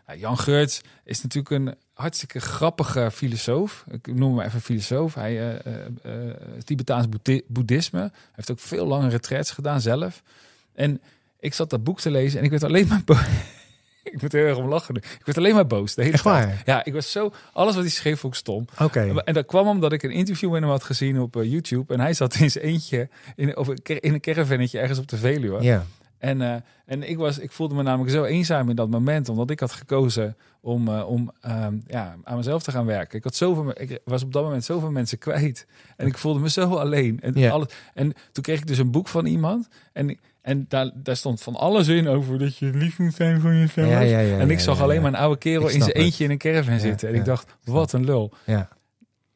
ja, 0.07 0.15
Jan 0.17 0.37
Geurts 0.37 0.81
is 1.03 1.21
natuurlijk 1.21 1.55
een 1.55 1.75
hartstikke 1.93 2.39
grappige 2.39 3.09
filosoof. 3.11 3.85
Ik 3.91 4.15
noem 4.15 4.37
hem 4.37 4.47
even 4.47 4.61
filosoof. 4.61 5.13
Hij 5.13 5.55
eh, 5.61 5.85
eh, 6.03 6.35
Tibetaans 6.63 7.09
boeddhi- 7.09 7.43
boeddhisme. 7.47 7.99
Hij 7.99 8.11
heeft 8.35 8.51
ook 8.51 8.59
veel 8.59 8.85
lange 8.87 9.09
retraits 9.09 9.51
gedaan 9.51 9.81
zelf. 9.81 10.23
En 10.73 11.01
ik 11.39 11.53
zat 11.53 11.69
dat 11.69 11.83
boek 11.83 11.99
te 11.99 12.11
lezen 12.11 12.39
en 12.39 12.45
ik 12.45 12.51
werd 12.51 12.63
alleen 12.63 12.87
maar. 12.87 13.01
ik 14.13 14.21
moet 14.21 14.33
er 14.33 14.39
heel 14.39 14.47
erg 14.47 14.57
om 14.57 14.67
lachen. 14.67 14.95
Ik 14.95 15.21
werd 15.23 15.37
alleen 15.37 15.55
maar 15.55 15.67
boos. 15.67 15.95
De 15.95 16.01
hele 16.01 16.13
Echt 16.13 16.23
waar? 16.23 16.61
Ja, 16.65 16.85
ik 16.85 16.93
was 16.93 17.11
zo... 17.11 17.33
Alles 17.53 17.75
wat 17.75 17.83
hij 17.83 17.93
schreef 17.93 18.19
vond 18.19 18.33
ik 18.33 18.39
stom. 18.39 18.65
oké. 18.79 19.21
En 19.23 19.33
dat 19.33 19.45
kwam 19.45 19.67
omdat 19.67 19.93
ik 19.93 20.03
een 20.03 20.11
interview 20.11 20.51
met 20.51 20.61
hem 20.61 20.69
had 20.69 20.83
gezien 20.83 21.19
op 21.19 21.35
eh, 21.35 21.51
YouTube. 21.51 21.93
En 21.93 21.99
hij 21.99 22.13
zat 22.13 22.35
in 22.35 22.51
zijn 22.51 22.63
eentje 22.63 23.09
in, 23.35 23.57
of 23.57 23.69
in 23.83 24.13
een 24.13 24.19
caravannetje 24.19 24.79
ergens 24.79 24.99
op 24.99 25.07
de 25.07 25.17
Veluwe. 25.17 25.61
Ja, 25.61 25.85
En, 26.17 26.41
eh, 26.41 26.55
en 26.85 27.09
ik, 27.09 27.17
was, 27.17 27.39
ik 27.39 27.51
voelde 27.51 27.75
me 27.75 27.83
namelijk 27.83 28.11
zo 28.11 28.23
eenzaam 28.23 28.69
in 28.69 28.75
dat 28.75 28.89
moment, 28.89 29.29
omdat 29.29 29.49
ik 29.49 29.59
had 29.59 29.71
gekozen 29.71 30.37
om, 30.61 30.87
eh, 30.87 31.09
om 31.09 31.31
ehm, 31.41 31.77
ja, 31.87 32.15
aan 32.23 32.37
mezelf 32.37 32.63
te 32.63 32.71
gaan 32.71 32.85
werken. 32.85 33.17
Ik, 33.17 33.23
had 33.23 33.35
zoveel, 33.35 33.81
ik 33.81 33.99
was 34.05 34.23
op 34.23 34.33
dat 34.33 34.43
moment 34.43 34.63
zoveel 34.63 34.91
mensen 34.91 35.17
kwijt. 35.17 35.65
En 35.95 36.07
ik 36.07 36.17
voelde 36.17 36.39
me 36.39 36.49
zo 36.49 36.75
alleen. 36.75 37.19
En, 37.21 37.51
alles, 37.51 37.67
en 37.93 38.13
toen 38.31 38.43
kreeg 38.43 38.59
ik 38.59 38.67
dus 38.67 38.77
een 38.77 38.91
boek 38.91 39.07
van 39.07 39.25
iemand. 39.25 39.67
En, 39.93 40.17
en 40.43 40.65
daar, 40.67 40.91
daar 40.93 41.15
stond 41.15 41.41
van 41.41 41.55
alles 41.55 41.87
in 41.87 42.07
over 42.07 42.39
dat 42.39 42.57
je 42.57 42.65
lief 42.73 42.97
moet 42.99 43.13
zijn 43.15 43.41
voor 43.41 43.53
jezelf. 43.53 43.89
Ja, 43.89 43.99
ja, 43.99 44.19
ja, 44.19 44.37
en 44.39 44.49
ik 44.49 44.59
zag 44.59 44.81
alleen 44.81 45.01
maar 45.01 45.13
een 45.13 45.19
oude 45.19 45.37
kerel 45.37 45.67
in 45.67 45.81
zijn 45.81 45.95
eentje 45.95 46.23
in 46.23 46.31
een 46.31 46.37
caravan 46.37 46.79
zitten. 46.79 47.09
En 47.09 47.15
ik 47.15 47.25
dacht, 47.25 47.55
wat 47.63 47.93
een 47.93 48.05
lul. 48.05 48.33
Ja, 48.45 48.69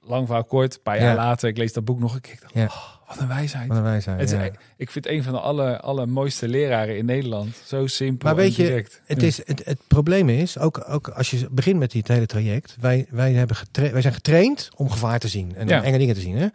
Lang 0.02 0.26
verhaal 0.26 0.44
kort, 0.46 0.76
een 0.76 0.82
paar 0.82 0.96
Ja. 0.96 1.02
jaar 1.04 1.16
later, 1.16 1.50
ik 1.50 1.58
lees 1.58 1.74
dat 1.74 1.86
boek 1.86 2.00
nog 2.00 2.14
een 2.16 2.22
keer. 2.22 2.34
Ik 2.34 2.40
dacht, 2.54 2.76
oh, 2.76 3.08
wat 3.08 3.20
een 3.20 3.28
wijsheid. 3.28 3.68
wat 3.68 3.78
een 3.78 3.84
wijsheid. 3.84 4.20
Het 4.20 4.32
is, 4.32 4.38
ja. 4.38 4.52
Ik 4.78 4.92
vind 4.92 5.08
een 5.08 5.24
van 5.24 5.34
de 5.34 5.40
aller, 5.40 5.80
allermooiste 5.80 6.48
leraren 6.48 6.98
in 6.98 7.06
Nederland. 7.06 7.56
Zo 7.66 7.88
simpel 7.88 8.28
Maar 8.28 8.36
weet 8.38 8.58
en 8.58 8.64
je. 8.66 8.86
Het, 9.06 9.24
is, 9.24 9.38
het, 9.46 9.62
het 9.66 9.80
probleem 9.88 10.30
is, 10.30 10.58
ook, 10.60 10.86
ook 10.88 11.08
als 11.08 11.32
je 11.32 11.48
begint 11.52 11.80
met 11.80 11.92
dit 11.92 12.08
hele 12.08 12.26
traject, 12.26 12.76
wij, 12.80 13.06
wij, 13.10 13.34
hebben 13.34 13.56
getra- 13.56 13.92
wij 13.92 14.02
zijn 14.02 14.14
getraind 14.14 14.70
om 14.76 14.90
gevaar 14.90 15.20
te 15.20 15.28
zien 15.28 15.56
en 15.56 15.64
om 15.78 15.84
enge 15.84 15.98
dingen 15.98 16.16
te 16.16 16.22
zien. 16.22 16.38
Hè? 16.38 16.48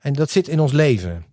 En 0.00 0.12
dat 0.12 0.30
zit 0.30 0.48
in 0.48 0.60
ons 0.60 0.72
leven. 0.72 1.24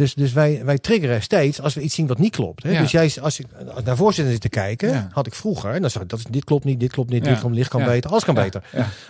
Dus, 0.00 0.14
dus 0.14 0.32
wij, 0.32 0.60
wij 0.64 0.78
triggeren 0.78 1.22
steeds 1.22 1.60
als 1.60 1.74
we 1.74 1.80
iets 1.80 1.94
zien 1.94 2.06
wat 2.06 2.18
niet 2.18 2.34
klopt. 2.36 2.62
Hè? 2.62 2.70
Ja. 2.70 2.80
Dus 2.80 2.90
jij, 2.90 3.12
als 3.22 3.40
ik 3.40 3.46
naar 3.84 3.96
voorzitter 3.96 4.32
zit 4.32 4.42
te 4.42 4.48
kijken, 4.48 4.88
Ja. 4.88 5.08
had 5.12 5.26
ik 5.26 5.34
vroeger, 5.34 5.70
en 5.74 5.80
dan 5.80 5.90
zag 5.90 6.02
ik, 6.02 6.08
dat 6.08 6.22
dit 6.30 6.44
klopt 6.44 6.64
niet, 6.64 6.80
dit 6.80 6.92
klopt 6.92 7.10
niet, 7.10 7.24
Ja. 7.24 7.30
dit 7.30 7.40
klopt, 7.40 7.68
kan 7.68 7.84
beter, 7.84 8.10
alles 8.10 8.24
kan 8.24 8.34
beter. 8.34 8.62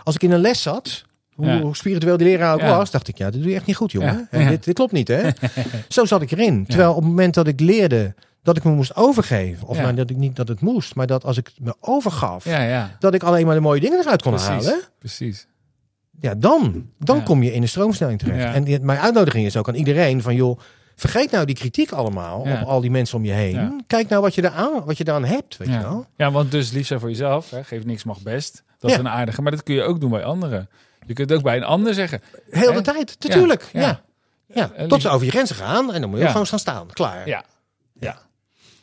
Als 0.05 0.14
ik 0.14 0.22
in 0.22 0.30
een 0.30 0.41
les 0.41 0.62
zat, 0.62 1.05
hoe, 1.34 1.76
spiritueel 1.76 2.16
die 2.16 2.26
leraar 2.26 2.55
ook 2.55 2.61
was, 2.61 2.91
dacht 2.91 3.09
ik, 3.09 3.18
ja, 3.18 3.30
dit 3.30 3.41
doe 3.41 3.51
je 3.51 3.57
echt 3.57 3.66
niet 3.66 3.76
goed, 3.76 3.93
jongen. 3.93 4.28
Dit, 4.30 4.64
dit 4.64 4.74
klopt 4.74 4.93
niet, 4.93 5.09
hè? 5.09 5.28
Zo 5.88 6.05
zat 6.05 6.22
ik 6.22 6.30
erin. 6.30 6.66
Terwijl 6.66 6.91
op 6.91 6.97
het 6.97 7.07
moment 7.07 7.34
dat 7.34 7.47
ik 7.47 7.61
leerde 7.61 8.14
dat 8.43 8.57
ik 8.57 8.64
me 8.64 8.70
moest 8.70 8.97
overgeven, 8.97 9.66
of 9.68 9.76
Ja. 9.76 9.82
nou, 9.82 9.95
dat 9.95 10.11
ik 10.11 10.16
niet 10.16 10.36
dat 10.36 10.49
het 10.49 10.61
moest, 10.61 10.95
maar 10.95 11.07
dat 11.07 11.24
als 11.24 11.36
ik 11.36 11.53
me 11.61 11.74
overgaf, 11.80 12.45
Ja, 12.45 12.62
ja. 12.62 12.97
dat 12.99 13.14
ik 13.14 13.22
alleen 13.22 13.47
maar 13.47 13.55
de 13.55 13.61
mooie 13.61 13.80
dingen 13.80 13.99
eruit 14.01 14.22
kon 14.22 14.32
Precies. 14.32 14.49
halen, 14.49 14.80
Precies. 14.99 15.47
ja, 16.20 16.34
dan, 16.34 16.86
dan 16.99 17.22
kom 17.24 17.43
je 17.43 17.53
in 17.53 17.61
de 17.61 17.66
stroomsnelling 17.66 18.18
terecht. 18.18 18.55
En 18.55 18.64
die- 18.64 18.80
mijn 18.80 18.99
uitnodiging 18.99 19.47
is 19.47 19.57
ook 19.57 19.68
aan 19.68 19.74
iedereen 19.74 20.22
van, 20.22 20.34
joh, 20.34 20.59
vergeet 21.01 21.30
nou 21.30 21.44
die 21.46 21.55
kritiek 21.55 21.90
allemaal 21.92 22.46
Ja. 22.48 22.61
op 22.61 22.68
al 22.68 22.80
die 22.80 22.90
mensen 22.90 23.16
om 23.16 23.24
je 23.24 23.32
heen. 23.32 23.55
Ja. 23.55 23.76
Kijk 23.86 24.09
nou 24.09 24.22
wat 24.22 24.34
je, 24.34 24.44
eraan, 24.44 24.84
wat 24.84 24.98
je 24.98 25.05
eraan 25.09 25.24
hebt, 25.24 25.57
weet 25.57 25.68
je 25.68 25.74
Ja. 25.74 25.80
wel. 25.82 26.07
ja, 26.16 26.30
want 26.30 26.51
dus 26.51 26.70
lief 26.70 26.86
zijn 26.86 27.01
voor 27.01 27.09
jezelf. 27.09 27.51
Hè. 27.51 27.64
Geef 27.64 27.84
niks 27.84 28.05
mag 28.05 28.20
best. 28.22 28.62
Dat 28.78 28.90
Ja. 28.90 28.96
is 28.96 29.03
een 29.03 29.09
aardige. 29.09 29.42
Maar 29.42 29.51
dat 29.53 29.62
kun 29.62 29.74
je 29.74 29.82
ook 29.82 30.01
doen 30.01 30.11
bij 30.11 30.24
anderen. 30.24 30.68
Je 31.07 31.12
kunt 31.14 31.32
ook 31.32 31.42
bij 31.42 31.57
een 31.57 31.64
ander 31.64 31.94
zeggen. 31.94 32.20
Heel 32.51 32.68
de 32.70 32.74
Hè? 32.74 32.82
tijd, 32.82 33.16
natuurlijk. 33.18 33.68
Ja. 33.72 33.80
Ja, 33.80 33.86
Ja. 33.86 34.01
ja. 34.55 34.72
En 34.72 34.88
Tot 34.88 35.03
ze 35.03 35.09
over 35.09 35.24
je 35.26 35.30
grenzen 35.32 35.57
gaan 35.57 35.92
en 35.92 36.01
dan 36.01 36.11
moet 36.11 36.18
je 36.18 36.26
gewoon 36.26 36.46
gaan 36.46 36.59
staan. 36.59 36.86
Klaar. 36.86 37.28
Ja. 37.28 37.44
ja. 38.01 38.18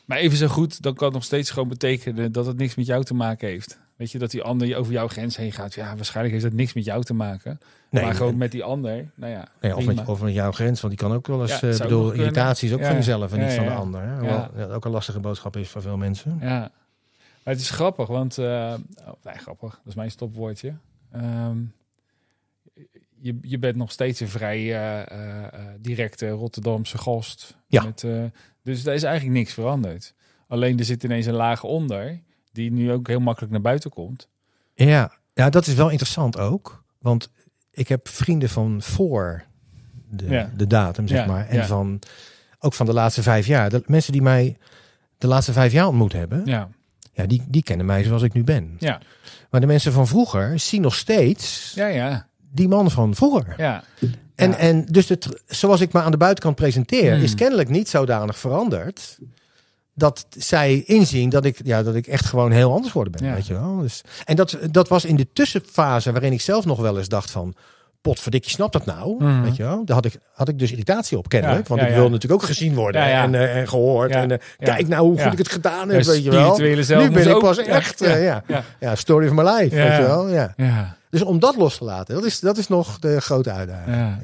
Maar 0.06 0.18
even 0.18 0.38
zo 0.38 0.48
goed, 0.48 0.82
dan 0.82 0.94
kan 0.94 1.06
het 1.06 1.14
nog 1.16 1.24
steeds 1.24 1.50
gewoon 1.50 1.68
betekenen 1.70 2.32
dat 2.32 2.46
het 2.46 2.58
niks 2.58 2.76
met 2.76 2.86
jou 2.86 3.04
te 3.04 3.14
maken 3.14 3.48
heeft. 3.48 3.78
Weet 3.98 4.12
je, 4.12 4.18
dat 4.18 4.32
die 4.32 4.44
ander 4.44 4.78
over 4.78 4.92
jouw 4.92 5.08
grens 5.08 5.38
heen 5.38 5.52
gaat. 5.52 5.74
Ja, 5.74 5.96
waarschijnlijk 5.96 6.36
heeft 6.36 6.48
dat 6.48 6.58
niks 6.58 6.74
met 6.74 6.86
jou 6.86 7.04
te 7.04 7.14
maken. 7.14 7.60
Nee, 7.90 8.04
maar 8.04 8.16
gewoon 8.16 8.38
met 8.38 8.52
die 8.52 8.64
ander. 8.64 9.12
Nou 9.16 9.32
ja, 9.32 9.48
Nee, 9.62 9.76
of, 9.76 9.86
met, 9.86 10.08
of 10.08 10.22
met 10.22 10.34
jouw 10.34 10.52
grens, 10.52 10.82
want 10.82 10.98
die 10.98 11.08
kan 11.08 11.18
ook 11.18 11.28
wel 11.28 11.42
eens. 11.42 11.60
Ja, 11.60 11.68
eh, 11.68 11.74
zou 11.74 11.78
bedoel, 11.78 12.02
nog 12.02 12.08
kunnen. 12.10 12.28
irritatie 12.28 12.68
is 12.68 12.74
ook 12.74 12.80
Ja, 12.80 12.88
van 12.88 12.96
jezelf 12.96 13.34
en 13.34 13.40
niet 13.40 13.54
van 13.54 13.66
de 13.66 13.72
ander. 13.72 14.02
Hè? 14.02 14.20
Ja. 14.20 14.52
Ja, 14.58 14.66
ook 14.66 14.86
een 14.86 14.92
lastige 14.92 15.20
boodschap 15.20 15.56
is 15.56 15.70
voor 15.70 15.82
veel 15.82 15.98
mensen. 15.98 16.38
Ja, 16.42 16.60
maar 17.44 17.54
het 17.54 17.60
is 17.60 17.70
grappig, 17.70 18.08
want... 18.08 18.38
oh, 18.38 18.74
nee, 19.24 19.38
grappig, 19.38 19.70
dat 19.70 19.86
is 19.86 19.96
mijn 19.96 20.12
stopwoordje. 20.12 20.74
Ehm, 21.12 21.58
je, 23.22 23.38
je 23.42 23.60
bent 23.60 23.76
nog 23.76 23.92
steeds 23.92 24.20
een 24.20 24.30
vrij 24.30 24.76
eh, 24.76 25.58
directe 25.80 26.30
Rotterdamse 26.30 26.98
gast. 26.98 27.58
Ja. 27.68 27.84
Met, 27.84 28.06
dus 28.64 28.84
daar 28.84 28.96
is 28.96 29.04
eigenlijk 29.04 29.38
niks 29.38 29.54
veranderd. 29.54 30.14
Alleen 30.48 30.80
er 30.80 30.86
zit 30.86 31.04
ineens 31.04 31.26
een 31.26 31.34
laag 31.34 31.64
onder, 31.64 32.20
die 32.58 32.72
nu 32.72 32.92
ook 32.92 33.08
heel 33.08 33.20
makkelijk 33.20 33.52
naar 33.52 33.62
buiten 33.62 33.90
komt. 33.90 34.28
Ja, 34.74 35.12
ja, 35.34 35.50
dat 35.50 35.68
is 35.68 35.74
wel 35.74 35.90
interessant 35.90 36.38
ook. 36.38 36.84
Want 37.00 37.30
ik 37.72 37.88
heb 37.88 38.08
vrienden 38.08 38.50
van 38.50 38.82
voor 38.82 39.44
de, 40.10 40.30
Ja. 40.30 40.52
de 40.56 40.68
datum, 40.68 41.08
zeg 41.08 41.20
Ja, 41.20 41.26
maar. 41.26 41.48
En 41.48 41.56
ja. 41.56 41.66
van 41.66 42.00
ook 42.60 42.74
van 42.74 42.86
de 42.86 42.94
laatste 42.94 43.22
vijf 43.24 43.46
jaar. 43.48 43.70
De 43.70 43.84
mensen 43.86 44.12
die 44.12 44.22
mij 44.22 44.58
de 45.18 45.28
laatste 45.28 45.54
vijf 45.54 45.72
jaar 45.72 45.88
ontmoet 45.88 46.14
hebben, 46.14 46.42
ja. 46.46 46.70
Ja, 47.14 47.26
die, 47.26 47.44
die 47.48 47.64
kennen 47.64 47.86
mij 47.86 48.04
zoals 48.04 48.22
ik 48.22 48.34
nu 48.34 48.44
ben. 48.44 48.76
ja, 48.80 49.02
Maar 49.50 49.62
de 49.62 49.68
mensen 49.68 49.92
van 49.92 50.08
vroeger 50.08 50.60
zien 50.60 50.82
nog 50.82 50.96
steeds 50.96 51.72
ja, 51.76 51.88
ja. 51.88 52.28
die 52.52 52.68
man 52.68 52.92
van 52.92 53.16
vroeger. 53.16 53.54
ja. 53.58 53.84
En, 54.36 54.50
Ja. 54.50 54.58
en 54.58 54.86
dus 54.86 55.10
het, 55.10 55.42
zoals 55.46 55.82
ik 55.82 55.94
me 55.94 56.02
aan 56.02 56.12
de 56.12 56.18
buitenkant 56.18 56.56
presenteer, 56.56 57.14
Hmm. 57.14 57.24
is 57.24 57.36
kennelijk 57.36 57.70
niet 57.70 57.90
zodanig 57.90 58.38
veranderd. 58.40 59.18
Dat 60.00 60.26
zij 60.30 60.84
inzien 60.86 61.30
dat 61.30 61.46
ik, 61.46 61.60
ja, 61.64 61.84
dat 61.84 61.96
ik 61.96 62.08
echt 62.08 62.26
gewoon 62.26 62.52
heel 62.52 62.72
anders 62.72 62.92
geworden 62.92 63.14
ben. 63.14 63.28
Ja. 63.28 63.34
Weet 63.34 63.48
je 63.48 63.54
wel? 63.54 63.78
Dus, 63.78 64.02
en 64.26 64.36
dat, 64.36 64.58
dat 64.72 64.88
was 64.88 65.06
in 65.06 65.16
de 65.16 65.28
tussenfase 65.34 66.12
waarin 66.12 66.34
ik 66.34 66.42
zelf 66.42 66.66
nog 66.66 66.80
wel 66.80 66.98
eens 66.98 67.10
dacht 67.10 67.32
van... 67.32 67.56
Potverdikkie, 68.02 68.52
snap 68.52 68.72
dat 68.72 68.86
nou? 68.86 69.24
Mhm. 69.24 69.42
Weet 69.42 69.56
je 69.56 69.64
wel? 69.64 69.86
Daar 69.86 69.96
had 69.96 70.06
ik, 70.06 70.18
had 70.34 70.48
ik 70.48 70.60
dus 70.60 70.72
irritatie 70.72 71.18
op 71.18 71.30
kennelijk. 71.30 71.62
Ja, 71.62 71.68
want 71.68 71.82
ja, 71.82 71.88
ik 71.88 71.94
wilde 71.94 72.10
natuurlijk 72.10 72.42
ook 72.42 72.48
gezien 72.48 72.74
worden. 72.74 73.02
En, 73.02 73.36
eh, 73.36 73.58
en 73.58 73.68
gehoord. 73.68 74.12
En 74.12 74.32
eh, 74.32 74.38
kijk 74.58 74.88
nou 74.88 75.08
hoe 75.08 75.20
goed 75.20 75.32
ik 75.32 75.38
het 75.38 75.52
gedaan 75.52 75.90
heb. 75.90 76.04
Weet 76.04 76.24
je 76.24 76.32
wel. 76.32 76.58
Nu 76.58 77.12
ben 77.12 77.30
ik 77.30 77.40
pas 77.40 77.58
echt... 77.58 78.00
ja, 78.00 78.06
eh, 78.06 78.24
ja, 78.24 78.44
ja. 78.80 78.96
story 78.96 79.28
of 79.28 79.34
my 79.34 79.44
life. 79.44 79.76
Ja. 79.76 79.84
Weet 79.84 79.98
je 79.98 80.04
wel? 80.04 80.30
Ja. 80.30 80.54
ja. 80.58 80.98
Dus 81.10 81.22
om 81.22 81.40
dat 81.40 81.56
los 81.56 81.78
te 81.78 81.84
laten, 81.84 82.16
dat 82.16 82.26
is, 82.26 82.40
dat 82.40 82.58
is 82.58 82.68
nog 82.68 83.00
de 83.00 83.22
grote 83.22 83.52
uitdaging. 83.52 84.22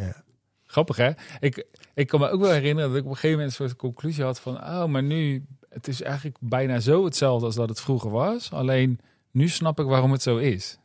Grappig 0.66 0.98
hè? 0.98 1.10
Ik, 1.40 1.66
ik 1.94 2.08
kan 2.08 2.20
me 2.20 2.30
ook 2.30 2.42
wel 2.42 2.52
herinneren 2.52 2.90
dat 2.90 3.00
ik 3.00 3.06
op 3.06 3.10
een 3.10 3.16
gegeven 3.16 3.38
moment 3.38 3.60
een 3.60 3.66
soort 3.66 3.80
conclusie 3.80 4.24
had 4.24 4.40
van, 4.40 4.56
oh, 4.56 4.86
maar 4.86 5.04
nu, 5.04 5.46
het 5.74 5.88
is 5.88 6.02
eigenlijk 6.02 6.38
bijna 6.40 6.80
zo 6.80 7.06
hetzelfde 7.06 7.46
als 7.46 7.56
dat 7.56 7.70
het 7.70 7.82
vroeger 7.82 8.10
was. 8.12 8.52
Alleen 8.52 9.00
nu 9.32 9.48
snap 9.48 9.80
ik 9.80 9.86
waarom 9.86 10.12
het 10.12 10.22
zo 10.22 10.38
is. 10.38 10.78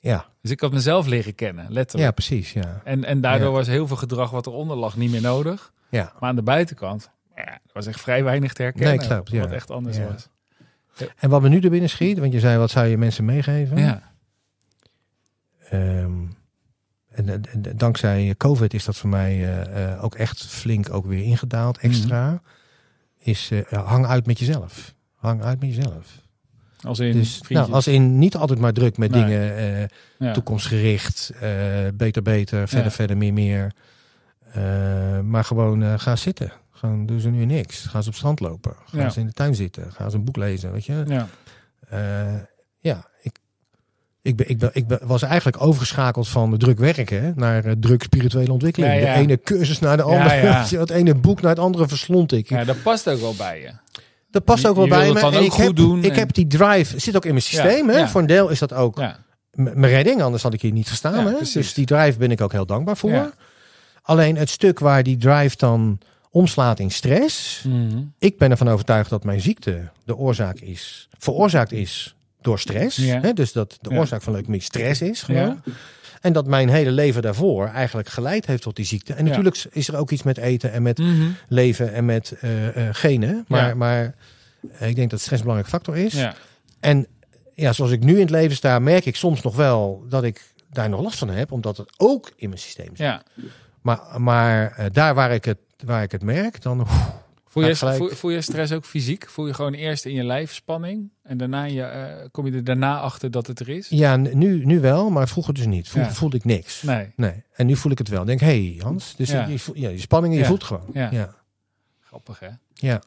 Ja. 0.00 0.26
Dus 0.42 0.50
ik 0.50 0.60
had 0.60 0.72
mezelf 0.72 1.06
leren 1.06 1.34
kennen, 1.34 1.64
ja, 1.64 1.70
letterlijk. 1.70 2.14
precies. 2.14 2.52
Ja. 2.52 2.80
En, 2.84 3.04
en 3.04 3.20
daardoor 3.20 3.48
Ja. 3.48 3.54
was 3.54 3.66
heel 3.66 3.86
veel 3.86 3.96
gedrag 3.96 4.30
wat 4.30 4.46
eronder 4.46 4.76
lag 4.76 4.96
niet 4.96 5.10
meer 5.10 5.20
nodig. 5.20 5.72
Ja. 5.90 6.12
Maar 6.20 6.28
aan 6.28 6.36
de 6.36 6.42
buitenkant, 6.42 7.10
ja, 7.36 7.58
was 7.72 7.86
echt 7.86 8.00
vrij 8.00 8.24
weinig 8.24 8.52
te 8.52 8.62
herkennen. 8.62 8.96
Nee, 8.98 9.06
klopt, 9.06 9.30
ja. 9.30 9.40
Wat 9.40 9.50
echt 9.52 9.70
anders 9.70 9.96
Ja. 9.96 10.06
was. 10.12 10.28
En 11.16 11.30
wat 11.30 11.42
me 11.42 11.48
nu 11.48 11.60
er 11.60 11.70
binnen 11.70 11.88
schiet, 11.90 12.18
want 12.18 12.32
je 12.32 12.40
zei 12.40 12.58
wat 12.58 12.70
zou 12.70 12.86
je 12.86 12.98
mensen 12.98 13.24
meegeven? 13.24 13.76
Ja, 13.78 14.08
Ehm, 15.70 16.22
en, 17.10 17.28
en- 17.28 17.42
en 17.52 17.76
dankzij 17.76 18.34
COVID 18.36 18.74
is 18.74 18.84
dat 18.84 18.96
voor 18.96 19.10
mij 19.10 19.30
eh, 19.32 19.92
eh, 19.92 20.04
ook 20.04 20.14
echt 20.14 20.46
flink 20.46 20.92
ook 20.92 21.06
weer 21.06 21.22
ingedaald, 21.24 21.78
extra. 21.78 22.42
Is 23.22 23.50
eh, 23.50 23.86
hang 23.86 24.06
uit 24.06 24.26
met 24.26 24.38
jezelf. 24.38 24.94
Hang 25.14 25.42
uit 25.42 25.60
met 25.60 25.74
jezelf. 25.74 26.20
als 26.80 26.98
in 26.98 27.12
Dus 27.12 27.40
nou, 27.48 27.72
als 27.72 27.86
in 27.86 28.18
niet 28.18 28.36
altijd 28.36 28.58
maar 28.58 28.72
druk 28.72 28.96
met 28.98 29.10
Nee. 29.10 29.24
dingen, 29.24 29.56
eh, 29.56 29.84
ja. 30.18 30.32
toekomstgericht, 30.32 31.32
eh, 31.40 31.50
beter, 31.94 32.22
beter, 32.22 32.68
verder, 32.68 32.86
Ja. 32.86 32.90
verder, 32.90 33.16
meer, 33.16 33.32
meer. 33.32 33.72
Maar 35.24 35.44
gewoon 35.44 35.98
ga 36.00 36.16
zitten. 36.16 36.52
Gewoon 36.70 37.06
doen 37.06 37.20
ze 37.20 37.28
nu 37.30 37.44
niks. 37.44 37.86
Gaan 37.86 38.02
ze 38.02 38.08
op 38.08 38.14
strand 38.14 38.40
lopen. 38.40 38.74
Gaan 38.84 39.00
Ja. 39.00 39.10
ze 39.10 39.20
in 39.20 39.26
de 39.26 39.32
tuin 39.32 39.54
zitten. 39.54 39.92
Gaan 39.92 40.10
ze 40.10 40.16
een 40.16 40.24
boek 40.24 40.36
lezen, 40.36 40.72
weet 40.72 40.84
je. 40.84 41.04
Ja. 41.06 41.28
Ja, 42.78 43.10
ik, 43.22 43.38
ik, 44.22 44.36
ben, 44.36 44.48
ik, 44.48 44.58
ben, 44.58 44.70
ik 44.72 44.86
ben, 44.86 44.98
was 45.02 45.22
eigenlijk 45.22 45.62
overgeschakeld 45.62 46.28
van 46.28 46.58
druk 46.58 46.78
werken 46.78 47.32
naar 47.36 47.64
eh, 47.64 47.72
druk 47.80 48.02
spirituele 48.02 48.52
ontwikkeling. 48.52 48.92
Ja, 48.92 48.98
ja. 48.98 49.14
De 49.14 49.20
ene 49.20 49.40
cursus 49.40 49.78
naar 49.78 49.96
de 49.96 50.02
andere. 50.02 50.34
Ja. 50.34 50.64
Het 50.78 50.90
ene 50.90 51.14
boek 51.14 51.40
naar 51.40 51.50
het 51.50 51.58
andere 51.60 51.88
verslond 51.88 52.32
ik. 52.32 52.48
ja, 52.48 52.64
dat 52.64 52.82
past 52.82 53.08
ook 53.08 53.20
wel 53.20 53.34
bij 53.34 53.60
je. 53.60 53.70
Dat 54.30 54.44
past 54.44 54.62
Je- 54.62 54.68
ook 54.68 54.74
wel 54.74 54.84
je 54.84 54.90
bij 54.90 55.04
wil 55.04 55.12
me. 55.12 55.20
En 55.20 55.26
ook 55.26 55.32
ik 55.32 55.52
heb, 55.52 55.76
doen 55.76 56.04
Ik 56.04 56.10
en- 56.12 56.18
heb 56.18 56.32
die 56.34 56.46
drive, 56.46 57.00
zit 57.00 57.16
ook 57.16 57.24
in 57.24 57.30
mijn 57.30 57.42
systeem. 57.42 57.88
hè? 57.88 58.08
Voor 58.08 58.20
een 58.20 58.26
deel 58.26 58.48
is 58.48 58.58
dat 58.58 58.72
ook 58.72 58.96
mijn 59.52 59.86
redding, 59.92 60.22
anders 60.22 60.42
had 60.42 60.54
ik 60.54 60.60
hier 60.62 60.72
niet 60.72 60.88
gestaan. 60.88 61.26
Hè? 61.26 61.38
Dus 61.52 61.74
die 61.74 61.86
drive 61.86 62.18
ben 62.18 62.30
ik 62.30 62.40
ook 62.40 62.52
heel 62.52 62.66
dankbaar 62.66 62.96
voor. 62.96 63.32
Alleen 64.02 64.36
het 64.36 64.50
stuk 64.50 64.78
waar 64.78 65.02
die 65.02 65.16
drive 65.16 65.56
dan 65.56 65.98
omslaat 66.30 66.78
in 66.78 66.90
stress. 66.90 67.64
Mhm. 67.68 68.02
Ik 68.18 68.38
ben 68.38 68.50
ervan 68.50 68.68
overtuigd 68.68 69.10
dat 69.10 69.24
mijn 69.24 69.40
ziekte 69.40 69.88
de 70.04 70.16
oorzaak 70.16 70.58
is, 70.58 71.08
veroorzaakt 71.18 71.72
is 71.72 72.14
door 72.40 72.58
stress. 72.58 72.96
Ja. 72.96 73.20
Hè? 73.20 73.32
Dus 73.32 73.52
dat 73.52 73.78
de 73.80 73.90
oorzaak 73.90 74.22
van 74.22 74.32
leukemie 74.32 74.60
stress 74.60 75.00
is 75.02 75.22
gewoon. 75.22 75.62
En 76.20 76.32
dat 76.32 76.46
mijn 76.46 76.68
hele 76.68 76.90
leven 76.90 77.22
daarvoor 77.22 77.66
eigenlijk 77.66 78.08
geleid 78.08 78.46
heeft 78.46 78.62
tot 78.62 78.76
die 78.76 78.84
ziekte. 78.84 79.14
En 79.14 79.24
natuurlijk 79.24 79.64
is 79.70 79.88
er 79.88 79.96
ook 79.96 80.10
iets 80.10 80.22
met 80.22 80.38
eten 80.38 80.72
en 80.72 80.82
met 80.82 80.98
Mhm. 80.98 81.28
leven 81.48 81.92
en 81.92 82.04
met 82.04 82.32
eh, 82.40 82.50
genen. 82.92 83.44
Maar, 83.48 83.76
maar 83.76 84.14
eh, 84.78 84.88
ik 84.88 84.96
denk 84.96 85.10
dat 85.10 85.20
stress 85.20 85.42
een 85.42 85.46
belangrijke 85.48 85.76
factor 85.76 85.96
is. 85.96 86.24
En 86.80 87.06
ja, 87.54 87.72
zoals 87.72 87.90
ik 87.90 88.04
nu 88.04 88.14
in 88.14 88.20
het 88.20 88.30
leven 88.30 88.56
sta, 88.56 88.78
merk 88.78 89.04
ik 89.06 89.16
soms 89.16 89.42
nog 89.42 89.56
wel 89.56 90.04
dat 90.08 90.24
ik 90.24 90.52
daar 90.72 90.88
nog 90.88 91.00
last 91.02 91.18
van 91.18 91.28
heb. 91.30 91.52
Omdat 91.52 91.76
het 91.76 91.90
ook 91.96 92.30
in 92.36 92.48
mijn 92.48 92.60
systeem 92.60 92.86
zit. 92.88 92.98
ja. 92.98 93.22
Maar, 93.80 94.00
maar 94.16 94.88
daar 94.92 95.14
waar 95.14 95.30
ik, 95.32 95.44
het, 95.44 95.58
waar 95.84 96.02
ik 96.02 96.12
het 96.12 96.22
merk, 96.22 96.62
dan... 96.62 96.86
Voel 97.50 97.66
je, 97.66 97.76
voel, 97.76 98.08
voel 98.08 98.30
je 98.30 98.40
stress 98.40 98.72
ook 98.72 98.84
fysiek? 98.84 99.28
Voel 99.28 99.46
je 99.46 99.54
gewoon 99.54 99.72
eerst 99.74 100.04
in 100.04 100.14
je 100.14 100.24
lijf 100.24 100.52
spanning 100.52 101.10
en 101.22 101.36
daarna 101.36 101.64
je, 101.64 101.82
eh, 101.82 102.26
kom 102.30 102.46
je 102.46 102.52
er 102.52 102.64
daarna 102.64 102.98
achter 103.00 103.30
dat 103.30 103.46
het 103.46 103.60
er 103.60 103.68
is? 103.68 103.88
ja, 103.88 104.16
nu, 104.16 104.64
nu 104.64 104.80
wel, 104.80 105.10
maar 105.10 105.28
vroeger 105.28 105.54
dus 105.54 105.66
niet. 105.66 105.88
Vroeger 105.88 106.10
Ja. 106.10 106.16
voelde 106.18 106.36
ik 106.36 106.44
niks. 106.44 106.82
Nee, 106.82 107.12
Nee. 107.16 107.42
En 107.52 107.66
nu 107.66 107.76
voel 107.76 107.92
ik 107.92 107.98
het 107.98 108.08
wel. 108.08 108.20
Ik 108.20 108.26
denk, 108.26 108.40
hé 108.40 108.46
hey, 108.72 108.80
Hans, 108.82 109.16
dus 109.16 109.30
Ja. 109.30 109.46
je, 109.46 109.58
voelt- 109.58 109.78
ja, 109.78 109.88
die 109.88 110.00
spanning, 110.00 110.34
je 110.34 110.40
Ja. 110.40 110.46
voelt 110.46 110.64
gewoon. 110.64 110.86
Ja. 110.92 111.10
Ja. 111.10 111.34
grappig 112.00 112.38
hè? 112.38 112.48
Ja. 112.74 113.02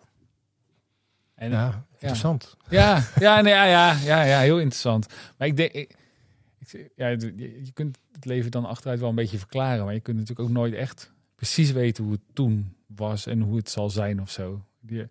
En, 1.35 1.51
Ja, 1.51 1.85
interessant. 1.99 2.57
Ja, 2.69 3.03
ja, 3.19 3.41
nee, 3.41 3.53
ja, 3.53 3.65
ja, 3.65 3.97
ja, 4.03 4.23
ja, 4.23 4.39
heel 4.39 4.57
interessant. 4.59 5.07
Maar 5.37 5.47
ik 5.47 5.57
denk, 5.57 5.71
ik, 5.71 5.95
ik- 6.59 6.89
ja, 6.95 7.07
je 7.07 7.71
kunt 7.73 7.97
het 8.11 8.25
leven 8.25 8.51
dan 8.51 8.65
achteruit 8.65 8.99
wel 8.99 9.09
een 9.09 9.15
beetje 9.15 9.37
verklaren, 9.37 9.85
maar 9.85 9.93
je 9.93 9.99
kunt 9.99 10.17
natuurlijk 10.17 10.47
ook 10.49 10.55
nooit 10.55 10.73
echt 10.73 11.11
precies 11.35 11.71
weten 11.71 12.03
hoe 12.03 12.13
het 12.13 12.21
toen 12.33 12.75
was 12.95 13.25
en 13.25 13.41
hoe 13.41 13.55
het 13.57 13.69
zal 13.69 13.89
zijn 13.89 14.21
of 14.21 14.29
zo. 14.31 14.61
Die, 14.79 15.05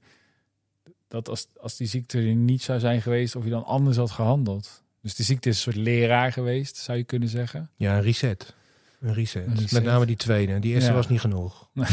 dat 1.08 1.28
als, 1.28 1.46
als 1.60 1.76
die 1.76 1.86
ziekte 1.86 2.18
er 2.18 2.34
niet 2.34 2.62
zou 2.62 2.78
zijn 2.78 3.02
geweest, 3.02 3.36
of 3.36 3.44
je 3.44 3.50
dan 3.50 3.64
anders 3.64 3.96
had 3.96 4.10
gehandeld. 4.10 4.82
Dus 5.00 5.14
die 5.14 5.24
ziekte 5.24 5.48
is 5.48 5.54
een 5.56 5.62
soort 5.72 5.76
leraar 5.84 6.32
geweest, 6.32 6.76
zou 6.76 6.98
je 6.98 7.04
kunnen 7.04 7.28
zeggen. 7.28 7.70
Ja, 7.76 7.96
een 7.96 8.02
reset. 8.02 8.54
Een 9.00 9.14
reset. 9.14 9.46
Een 9.46 9.54
reset. 9.54 9.72
Met 9.72 9.84
name 9.84 10.06
die 10.06 10.16
tweede. 10.16 10.58
Die 10.58 10.72
eerste 10.74 10.90
Ja. 10.90 10.96
was 10.96 11.08
niet 11.08 11.20
genoeg. 11.20 11.68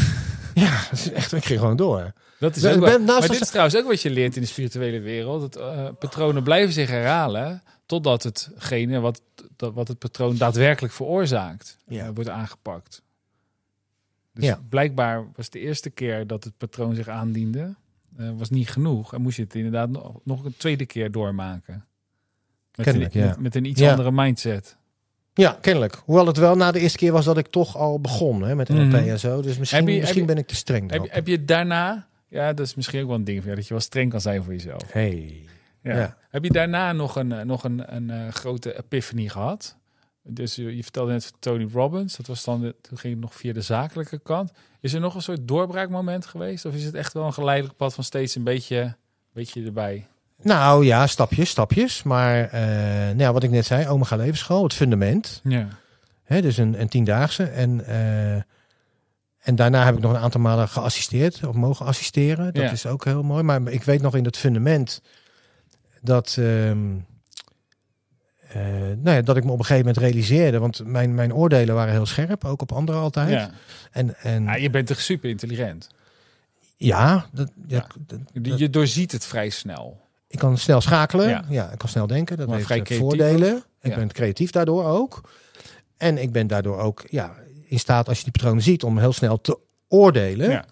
Ja, 0.54 0.80
dat 0.90 0.98
is 0.98 1.12
echt, 1.12 1.32
ik 1.32 1.44
ging 1.44 1.58
gewoon 1.60 1.76
door. 1.76 2.12
Dat 2.38 2.56
is 2.56 2.62
Ben- 2.62 2.74
ook 2.74 2.80
ben- 2.84 3.04
naast 3.04 3.20
maar 3.20 3.28
dit 3.28 3.40
is 3.40 3.48
trouwens 3.48 3.76
ook 3.76 3.86
wat 3.86 4.02
je 4.02 4.10
leert 4.10 4.34
in 4.36 4.42
de 4.42 4.48
spirituele 4.48 5.00
wereld. 5.00 5.40
Dat 5.52 5.56
eh, 5.62 5.88
patronen 5.98 6.42
blijven 6.42 6.72
zich 6.72 6.88
herhalen 6.88 7.62
totdat 7.86 8.22
hetgene 8.22 9.00
wat, 9.00 9.22
dat, 9.56 9.74
wat 9.74 9.88
het 9.88 9.98
patroon 9.98 10.36
daadwerkelijk 10.36 10.92
veroorzaakt 10.94 11.78
Ja. 11.88 12.04
eh, 12.06 12.10
wordt 12.14 12.28
aangepakt. 12.30 13.02
Dus 14.40 14.48
Ja. 14.48 14.60
blijkbaar 14.68 15.24
was 15.36 15.50
de 15.50 15.58
eerste 15.58 15.90
keer 15.90 16.26
dat 16.26 16.44
het 16.44 16.56
patroon 16.56 16.94
zich 16.94 17.08
aandiende, 17.08 17.74
eh, 18.16 18.30
was 18.36 18.50
niet 18.50 18.70
genoeg. 18.70 19.14
En 19.14 19.20
moest 19.22 19.36
je 19.36 19.42
het 19.42 19.54
inderdaad 19.54 19.88
nog, 19.90 20.20
nog 20.24 20.44
een 20.44 20.54
tweede 20.56 20.86
keer 20.86 21.10
doormaken. 21.10 21.84
Met, 22.76 22.86
Kennelijk, 22.86 23.14
een, 23.14 23.20
ja. 23.20 23.26
met, 23.26 23.38
met 23.40 23.54
een 23.54 23.64
iets 23.64 23.80
Ja. 23.80 23.90
andere 23.90 24.12
mindset. 24.12 24.76
Ja, 25.34 25.58
kennelijk. 25.60 26.02
Hoewel 26.04 26.26
het 26.26 26.36
wel 26.36 26.56
na 26.56 26.70
de 26.72 26.80
eerste 26.80 26.98
keer 26.98 27.12
was 27.12 27.24
dat 27.24 27.38
ik 27.38 27.46
toch 27.46 27.76
al 27.76 28.00
begon 28.00 28.42
hè, 28.42 28.54
met 28.54 28.68
NLP 28.68 28.86
Mhm. 28.86 28.94
en 29.08 29.18
zo. 29.18 29.40
Dus 29.42 29.58
misschien, 29.58 29.86
je- 29.86 30.00
misschien 30.00 30.20
je- 30.20 30.26
ben 30.26 30.36
ik 30.38 30.46
te 30.46 30.54
streng. 30.54 30.90
Heb, 30.90 31.02
je- 31.04 31.10
heb 31.12 31.26
je 31.26 31.44
daarna, 31.44 32.06
ja, 32.28 32.52
dat 32.52 32.66
is 32.66 32.74
misschien 32.74 33.00
ook 33.00 33.06
wel 33.06 33.16
een 33.16 33.24
ding 33.24 33.36
van 33.36 33.44
jou, 33.46 33.56
dat 33.56 33.66
je 33.66 33.74
wel 33.74 33.82
streng 33.82 34.10
kan 34.10 34.20
zijn 34.20 34.42
voor 34.42 34.52
jezelf. 34.52 34.92
Hey. 34.92 35.44
Ja. 35.82 35.96
Ja. 35.98 36.16
Heb 36.30 36.44
je 36.44 36.50
daarna 36.50 36.92
nog 36.92 37.16
een, 37.16 37.32
eh, 37.32 37.44
nog 37.44 37.64
een, 37.64 37.94
een 37.96 38.10
eh, 38.10 38.28
grote 38.28 38.76
epiphany 38.78 39.28
gehad? 39.28 39.76
Dus 40.22 40.54
je, 40.54 40.76
je 40.76 40.82
vertelde 40.82 41.12
net 41.12 41.32
Tony 41.38 41.68
Robbins, 41.72 42.16
dat 42.16 42.26
was 42.26 42.44
dan 42.44 42.60
de, 42.60 42.74
toen 42.80 42.98
ging 42.98 43.12
het 43.12 43.22
nog 43.22 43.34
via 43.34 43.52
de 43.52 43.60
zakelijke 43.62 44.18
kant. 44.18 44.52
Is 44.80 44.92
er 44.92 45.00
nog 45.00 45.14
een 45.14 45.22
soort 45.22 45.48
doorbraakmoment 45.48 46.26
geweest? 46.26 46.64
Of 46.64 46.74
is 46.74 46.84
het 46.84 46.94
echt 46.94 47.12
wel 47.12 47.26
een 47.26 47.32
geleidelijk 47.32 47.76
pad 47.76 47.94
van 47.94 48.04
steeds 48.04 48.34
een 48.34 48.44
beetje, 48.44 48.96
beetje 49.32 49.64
erbij? 49.64 50.06
Nou 50.42 50.84
ja, 50.84 51.06
stapjes, 51.06 51.50
stapjes. 51.50 52.02
Maar 52.02 52.44
eh, 52.44 52.60
nou 53.06 53.18
ja, 53.18 53.32
wat 53.32 53.42
ik 53.42 53.50
net 53.50 53.66
zei, 53.66 53.88
Omega 53.88 54.16
Levensschool, 54.16 54.62
het 54.62 54.74
fundament. 54.74 55.40
Ja. 55.44 55.68
Hè, 56.22 56.40
dus 56.42 56.56
een, 56.56 56.80
een 56.80 56.88
tiendaagse. 56.88 57.42
En, 57.44 57.84
eh, 57.86 58.34
en 59.38 59.54
daarna 59.54 59.84
heb 59.84 59.94
ik 59.94 60.00
nog 60.00 60.12
een 60.12 60.18
aantal 60.20 60.40
malen 60.40 60.68
geassisteerd 60.68 61.46
of 61.46 61.54
mogen 61.54 61.86
assisteren. 61.86 62.54
Dat 62.54 62.62
Ja. 62.62 62.70
is 62.70 62.86
ook 62.86 63.04
heel 63.04 63.22
mooi. 63.22 63.42
Maar 63.42 63.68
ik 63.68 63.82
weet 63.82 64.02
nog 64.02 64.16
in 64.16 64.22
dat 64.24 64.36
fundament 64.36 65.02
dat, 66.02 66.36
ehm, 66.38 66.96
eh, 68.52 68.62
nou 69.02 69.16
ja, 69.16 69.20
dat 69.22 69.36
ik 69.36 69.44
me 69.44 69.50
op 69.50 69.58
een 69.58 69.64
gegeven 69.64 69.86
moment 69.86 70.04
realiseerde. 70.04 70.58
Want 70.58 70.84
mijn, 70.86 71.14
mijn 71.14 71.34
oordelen 71.34 71.74
waren 71.74 71.92
heel 71.92 72.06
scherp, 72.06 72.44
ook 72.44 72.62
op 72.62 72.72
anderen 72.72 73.00
altijd. 73.00 73.30
Ja. 73.30 73.50
En, 73.90 74.16
en 74.22 74.42
Ja, 74.44 74.54
je 74.56 74.70
bent 74.70 74.86
toch 74.86 75.00
super 75.00 75.30
intelligent? 75.30 75.88
ja, 76.76 77.26
dat, 77.32 77.50
ja, 77.66 77.86
dat- 78.06 78.58
Je 78.58 78.70
doorziet 78.70 79.12
het 79.12 79.24
vrij 79.26 79.48
snel. 79.50 80.00
ik 80.28 80.38
kan 80.38 80.58
snel 80.58 80.80
schakelen. 80.80 81.44
Ja. 81.48 81.70
Ik 81.70 81.78
kan 81.78 81.88
snel 81.88 82.06
denken. 82.06 82.36
Dat 82.36 82.46
Maar 82.46 82.54
heeft 82.56 82.68
vrij 82.68 82.82
eh, 82.82 82.98
voordelen. 82.98 83.62
Ik 83.80 83.94
ben 83.94 84.12
creatief 84.12 84.50
daardoor 84.50 84.84
ook. 84.84 85.30
En 85.96 86.18
ik 86.22 86.32
ben 86.32 86.46
daardoor 86.46 86.78
ook 86.78 87.04
ja, 87.10 87.34
in 87.64 87.78
staat, 87.78 88.08
als 88.08 88.16
je 88.18 88.22
die 88.24 88.32
patronen 88.32 88.62
ziet, 88.62 88.82
om 88.82 88.98
heel 88.98 89.12
snel 89.12 89.40
te 89.40 89.58
oordelen. 89.88 90.50
Ja. 90.50 90.64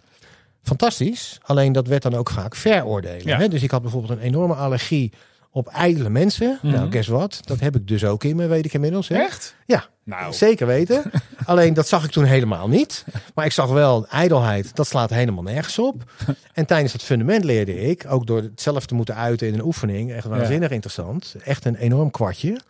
Fantastisch. 0.62 1.38
Alleen 1.42 1.72
dat 1.72 1.86
werd 1.86 2.02
dan 2.02 2.14
ook 2.14 2.30
vaak 2.30 2.54
veroordelen. 2.56 3.26
Ja. 3.26 3.38
Hè? 3.38 3.48
Dus 3.48 3.62
ik 3.62 3.70
had 3.70 3.82
bijvoorbeeld 3.82 4.18
een 4.18 4.24
enorme 4.24 4.54
allergie 4.54 5.12
op 5.50 5.68
ijdele 5.68 6.08
mensen. 6.10 6.58
Mhm. 6.62 6.72
Nou, 6.74 6.90
guess 6.90 7.08
wat? 7.08 7.40
Dat 7.44 7.60
heb 7.60 7.76
ik 7.76 7.88
dus 7.88 8.04
ook 8.04 8.24
in 8.24 8.36
me, 8.36 8.46
weet 8.46 8.64
ik 8.64 8.72
inmiddels. 8.72 9.08
Hè? 9.08 9.16
Echt? 9.16 9.54
Ja. 9.66 9.86
Nou, 10.04 10.32
Zeker 10.32 10.66
weten. 10.66 11.10
Alleen 11.44 11.74
dat 11.74 11.88
zag 11.88 12.04
ik 12.04 12.10
toen 12.10 12.24
helemaal 12.24 12.68
niet. 12.68 13.04
Maar 13.34 13.44
ik 13.44 13.52
zag 13.52 13.70
wel 13.70 14.06
ijdelheid. 14.06 14.76
Dat 14.76 14.86
slaat 14.86 15.10
helemaal 15.10 15.42
nergens 15.42 15.78
op. 15.78 16.02
En 16.52 16.66
tijdens 16.66 16.92
het 16.92 17.02
fundament 17.02 17.44
leerde 17.44 17.80
ik, 17.80 18.04
ook 18.08 18.26
door 18.26 18.42
het 18.42 18.60
zelf 18.60 18.86
te 18.86 18.94
moeten 18.94 19.14
uiten 19.14 19.46
in 19.46 19.54
een 19.54 19.64
oefening, 19.64 20.12
echt 20.12 20.26
waanzinnig 20.26 20.70
interessant. 20.70 21.34
Echt 21.44 21.64
een 21.64 21.76
enorm 21.76 22.10
kwartje. 22.10 22.60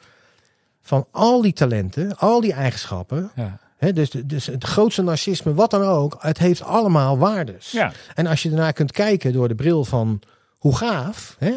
Van 0.83 1.07
al 1.11 1.43
die 1.43 1.53
talenten, 1.53 2.17
al 2.17 2.41
die 2.41 2.53
eigenschappen. 2.53 3.31
ja. 3.35 3.59
Hè, 3.79 3.93
dus, 3.93 4.11
dus 4.11 4.47
het 4.47 4.65
grootste 4.65 5.03
narcisme, 5.03 5.55
wat 5.55 5.71
dan 5.71 5.83
ook. 5.83 6.17
Het 6.19 6.39
heeft 6.39 6.63
allemaal 6.63 7.19
waardes. 7.19 7.71
Ja. 7.71 7.93
En 8.15 8.27
als 8.27 8.43
je 8.43 8.49
daarnaar 8.49 8.73
kunt 8.73 8.93
kijken 8.93 9.33
door 9.33 9.49
de 9.49 9.55
bril 9.55 9.85
van 9.85 10.21
hoe 10.59 10.77
gaaf. 10.77 11.37
Hè? 11.39 11.53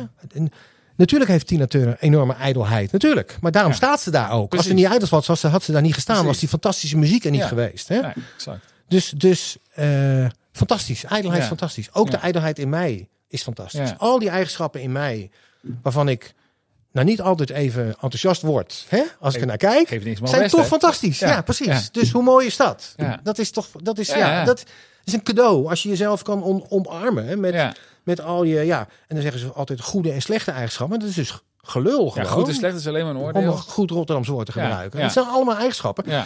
Natuurlijk 1.02 1.32
heeft 1.32 1.48
Tina 1.48 1.66
Turner 1.68 1.98
enorme 2.00 2.34
ijdelheid. 2.34 2.92
Natuurlijk. 2.92 3.38
Maar 3.42 3.52
daarom 3.52 3.72
Ja. 3.72 3.78
staat 3.78 4.02
ze 4.02 4.12
daar 4.12 4.32
ook. 4.32 4.56
Als 4.56 4.66
ze 4.66 4.74
niet 4.74 4.86
ijdel 4.86 5.08
was, 5.10 5.28
was 5.28 5.40
ze- 5.40 5.48
had 5.48 5.64
ze 5.64 5.72
daar 5.72 5.82
niet 5.82 5.94
gestaan. 5.94 6.16
Precies. 6.16 6.32
Was 6.32 6.40
die 6.40 6.50
fantastische 6.50 6.98
muziek 6.98 7.26
er 7.26 7.32
niet 7.32 7.40
Ja. 7.42 7.48
geweest. 7.48 7.88
Hè? 7.88 8.00
Nee, 8.02 8.12
exact. 8.36 8.66
Dus, 8.88 9.10
dus 9.10 9.58
eh, 9.74 10.26
fantastisch. 10.52 11.04
Ijdelheid 11.04 11.36
Ja. 11.38 11.42
is 11.42 11.48
fantastisch. 11.48 11.90
Ook 11.94 12.06
Ja. 12.06 12.12
de 12.12 12.18
ijdelheid 12.18 12.60
in 12.60 12.70
mij 12.70 13.08
is 13.28 13.44
fantastisch. 13.44 13.90
Ja. 13.90 13.96
Al 13.98 14.20
die 14.20 14.30
eigenschappen 14.30 14.82
in 14.82 14.92
mij, 14.92 15.30
waarvan 15.84 16.10
ik 16.10 16.34
nou 16.92 17.06
niet 17.06 17.22
altijd 17.22 17.50
even 17.50 17.86
enthousiast 17.88 18.42
word. 18.42 18.86
Hè? 18.90 19.02
Als 19.20 19.36
ik 19.36 19.42
er 19.42 19.48
naar 19.48 19.58
kijk. 19.58 19.88
Zijn 19.88 20.18
best, 20.42 20.50
toch 20.50 20.68
fantastisch. 20.68 21.20
Ja, 21.20 21.28
Ja. 21.30 21.42
precies. 21.42 21.66
Ja. 21.68 21.82
Dus 21.92 22.12
hoe 22.12 22.24
mooi 22.24 22.46
is 22.46 22.58
dat? 22.58 22.94
Ja. 22.98 23.20
Dat 23.24 23.38
is 23.38 23.52
toch, 23.52 23.68
dat 23.84 23.98
is, 23.98 24.08
Ja, 24.08 24.18
ja, 24.18 24.32
ja. 24.32 24.44
dat 24.46 24.64
is 25.04 25.14
een 25.14 25.24
cadeau. 25.24 25.70
Als 25.70 25.84
je 25.84 25.90
jezelf 25.90 26.22
kan 26.22 26.44
om, 26.44 26.66
omarmen 26.70 27.26
hè, 27.26 27.36
met, 27.38 27.54
Ja. 27.54 27.74
Met 28.04 28.22
al 28.22 28.44
je, 28.44 28.60
ja. 28.62 28.80
En 28.80 28.88
dan 29.16 29.22
zeggen 29.22 29.40
ze 29.42 29.48
altijd 29.52 29.82
goede 29.82 30.12
en 30.12 30.22
slechte 30.22 30.52
eigenschappen. 30.52 30.98
Maar 30.98 31.08
dat 31.08 31.18
is 31.18 31.30
dus 31.30 31.40
gelul 31.64 32.12
ja, 32.16 32.24
goed 32.24 32.48
en 32.48 32.54
slecht 32.54 32.76
is 32.76 32.88
alleen 32.88 33.02
maar 33.04 33.12
een 33.12 33.18
Om 33.20 33.24
oordeel. 33.26 33.42
een 33.52 33.58
goed 33.58 33.92
Rotterdams 33.92 34.28
woord 34.28 34.46
te 34.46 34.52
Ja, 34.60 34.66
gebruiken. 34.66 34.98
ja. 35.00 35.04
Dat 35.06 35.14
zijn 35.14 35.26
allemaal 35.26 35.56
eigenschappen. 35.56 36.04
Ja, 36.08 36.26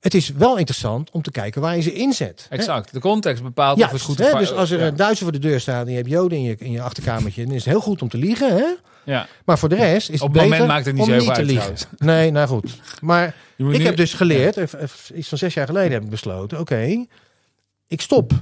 Het 0.00 0.14
is 0.14 0.28
wel 0.28 0.56
interessant 0.56 1.10
om 1.10 1.22
te 1.22 1.30
kijken 1.30 1.60
waar 1.60 1.76
je 1.76 1.82
ze 1.82 1.92
inzet. 1.92 2.46
hè. 2.48 2.56
exact. 2.56 2.92
De 2.92 3.00
context 3.00 3.42
bepaalt 3.42 3.78
Ja, 3.78 3.84
of 3.86 3.92
het 3.92 4.00
goed 4.02 4.20
of 4.20 4.38
dus 4.38 4.52
als 4.52 4.70
er 4.70 4.78
ja. 4.80 4.86
een 4.86 4.96
Duitser 4.96 5.22
voor 5.22 5.32
de 5.32 5.38
deur 5.48 5.60
staat 5.60 5.84
en 5.84 5.90
je 5.90 5.96
hebt 5.96 6.08
joden 6.08 6.38
in 6.38 6.44
je, 6.44 6.56
in 6.58 6.70
je 6.70 6.82
achterkamertje, 6.82 7.44
dan 7.44 7.54
is 7.54 7.64
het 7.64 7.72
heel 7.72 7.82
goed 7.82 8.02
om 8.02 8.08
te 8.08 8.16
liegen. 8.16 8.56
Hè? 8.56 8.64
Ja. 9.04 9.26
Maar 9.44 9.58
voor 9.58 9.68
de 9.68 9.74
rest 9.74 10.08
is 10.10 10.20
het 10.20 10.28
Op 10.28 10.34
het 10.34 10.42
moment 10.42 10.66
maakt 10.66 10.86
het 10.86 10.94
niet 10.94 11.02
om 11.04 11.08
zo 11.10 11.14
niet 11.14 11.24
veel 11.24 11.32
te 11.34 11.40
uit, 11.40 11.50
liegen. 11.50 11.74
Nee, 11.98 12.30
nou 12.30 12.48
goed. 12.48 12.80
Maar 13.00 13.26
ik 13.26 13.34
nu- 13.66 13.84
heb 13.84 13.96
dus 13.96 14.14
geleerd, 14.14 14.56
eh, 14.56 14.62
eh, 14.82 14.88
iets 15.14 15.28
van 15.28 15.38
zes 15.38 15.54
jaar 15.54 15.66
geleden 15.66 15.92
heb 15.92 16.02
ik 16.02 16.10
besloten, 16.10 16.60
oké, 16.60 17.06
ik 17.88 18.00
stop 18.00 18.32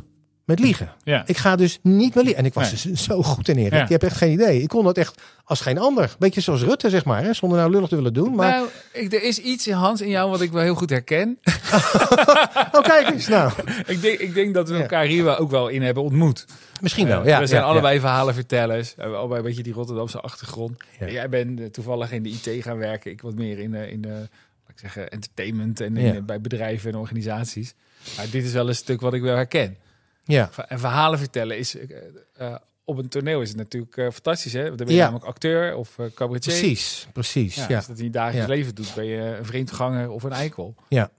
met 0.50 0.58
liegen. 0.60 0.92
Ja. 1.02 1.22
Ik 1.26 1.36
ga 1.36 1.56
dus 1.56 1.78
niet 1.82 2.14
meer 2.14 2.24
liegen. 2.24 2.42
En 2.42 2.48
ik 2.48 2.54
was 2.54 2.84
Nee. 2.84 2.92
dus 2.92 3.04
zo 3.04 3.22
goed 3.22 3.48
in 3.48 3.56
Erik. 3.56 3.72
Ja. 3.72 3.78
Je 3.78 3.86
hebt 3.92 4.02
echt 4.04 4.16
geen 4.16 4.32
idee. 4.32 4.62
Ik 4.62 4.68
kon 4.68 4.84
dat 4.84 4.96
echt 4.98 5.20
als 5.44 5.60
geen 5.60 5.78
ander. 5.78 6.14
Beetje 6.18 6.40
zoals 6.40 6.62
Rutte, 6.62 6.90
zeg 6.90 7.04
maar. 7.04 7.22
Hè? 7.24 7.32
Zonder 7.32 7.58
nou 7.58 7.70
lullig 7.70 7.88
te 7.88 7.96
willen 7.96 8.12
doen. 8.14 8.34
Maar, 8.34 8.50
Nou, 8.50 8.68
ik, 8.92 9.12
er 9.12 9.22
is 9.22 9.38
iets 9.38 9.66
in 9.66 9.74
Hans 9.74 10.00
in 10.00 10.08
jou 10.08 10.30
wat 10.30 10.40
ik 10.40 10.52
wel 10.52 10.62
heel 10.62 10.74
goed 10.74 10.90
herken. 10.90 11.38
oh 12.76 12.82
kijk 12.82 13.10
eens. 13.10 13.28
Nou, 13.28 13.52
ik, 13.86 14.00
denk, 14.00 14.18
ik 14.18 14.34
denk 14.34 14.54
dat 14.54 14.68
we 14.68 14.74
Ja. 14.74 14.80
elkaar 14.80 15.04
hier 15.04 15.24
wel 15.24 15.36
ook 15.36 15.50
wel 15.50 15.68
in 15.68 15.82
hebben 15.82 16.02
ontmoet. 16.02 16.44
misschien 16.80 17.06
wel. 17.06 17.20
Eh, 17.20 17.26
Ja, 17.26 17.40
we 17.40 17.46
zijn 17.46 17.60
ja, 17.62 17.66
allebei 17.68 18.00
verhalenvertellers. 18.00 18.94
We 18.94 19.00
hebben 19.00 19.18
allebei 19.18 19.40
een 19.40 19.46
beetje 19.46 19.62
die 19.62 19.72
Rotterdamse 19.72 20.20
achtergrond. 20.20 20.76
Ja. 21.00 21.08
Jij 21.10 21.28
bent 21.28 21.60
eh, 21.60 21.66
toevallig 21.66 22.12
in 22.12 22.22
de 22.22 22.28
IT 22.28 22.62
gaan 22.64 22.76
werken. 22.78 23.10
Ik 23.10 23.20
wat 23.22 23.34
meer 23.34 23.58
in 23.58 23.70
de, 23.70 23.90
in 23.90 24.00
de 24.00 24.08
laat 24.08 24.74
ik 24.74 24.78
zeggen, 24.78 25.10
entertainment 25.10 25.80
en 25.80 25.96
in 25.96 26.14
Ja. 26.14 26.20
bij 26.20 26.40
bedrijven 26.40 26.92
en 26.92 26.98
organisaties. 26.98 27.74
Maar 28.16 28.26
dit 28.30 28.44
is 28.44 28.52
wel 28.52 28.68
een 28.68 28.74
stuk 28.74 29.00
wat 29.00 29.14
ik 29.14 29.22
wel 29.22 29.34
herken. 29.36 29.76
Ja. 30.24 30.50
En 30.68 30.78
verhalen 30.78 31.18
vertellen 31.18 31.58
is... 31.58 31.76
eh, 31.76 31.96
eh, 32.36 32.54
op 32.84 32.98
een 32.98 33.08
toneel 33.08 33.40
is 33.40 33.48
het 33.48 33.56
natuurlijk 33.56 33.96
eh, 33.96 34.10
fantastisch, 34.10 34.52
hè? 34.52 34.64
Dan 34.64 34.76
ben 34.76 34.86
je 34.88 34.94
Ja. 34.94 35.02
namelijk 35.04 35.24
acteur 35.24 35.76
of 35.76 35.98
eh 35.98 36.06
cabaretier. 36.14 36.52
Precies, 36.58 37.06
precies. 37.12 37.54
Ja, 37.54 37.66
Ja, 37.68 37.76
Als 37.76 37.86
dat 37.86 37.98
in 37.98 38.04
je 38.04 38.10
dagelijks 38.10 38.48
Ja. 38.48 38.54
leven 38.54 38.74
doet, 38.74 38.92
ben 38.94 39.04
je 39.04 39.36
een 39.38 39.44
vreemdganger 39.44 40.10
of 40.10 40.22
een 40.22 40.32
eikel. 40.32 40.74
Ja. 40.88 41.10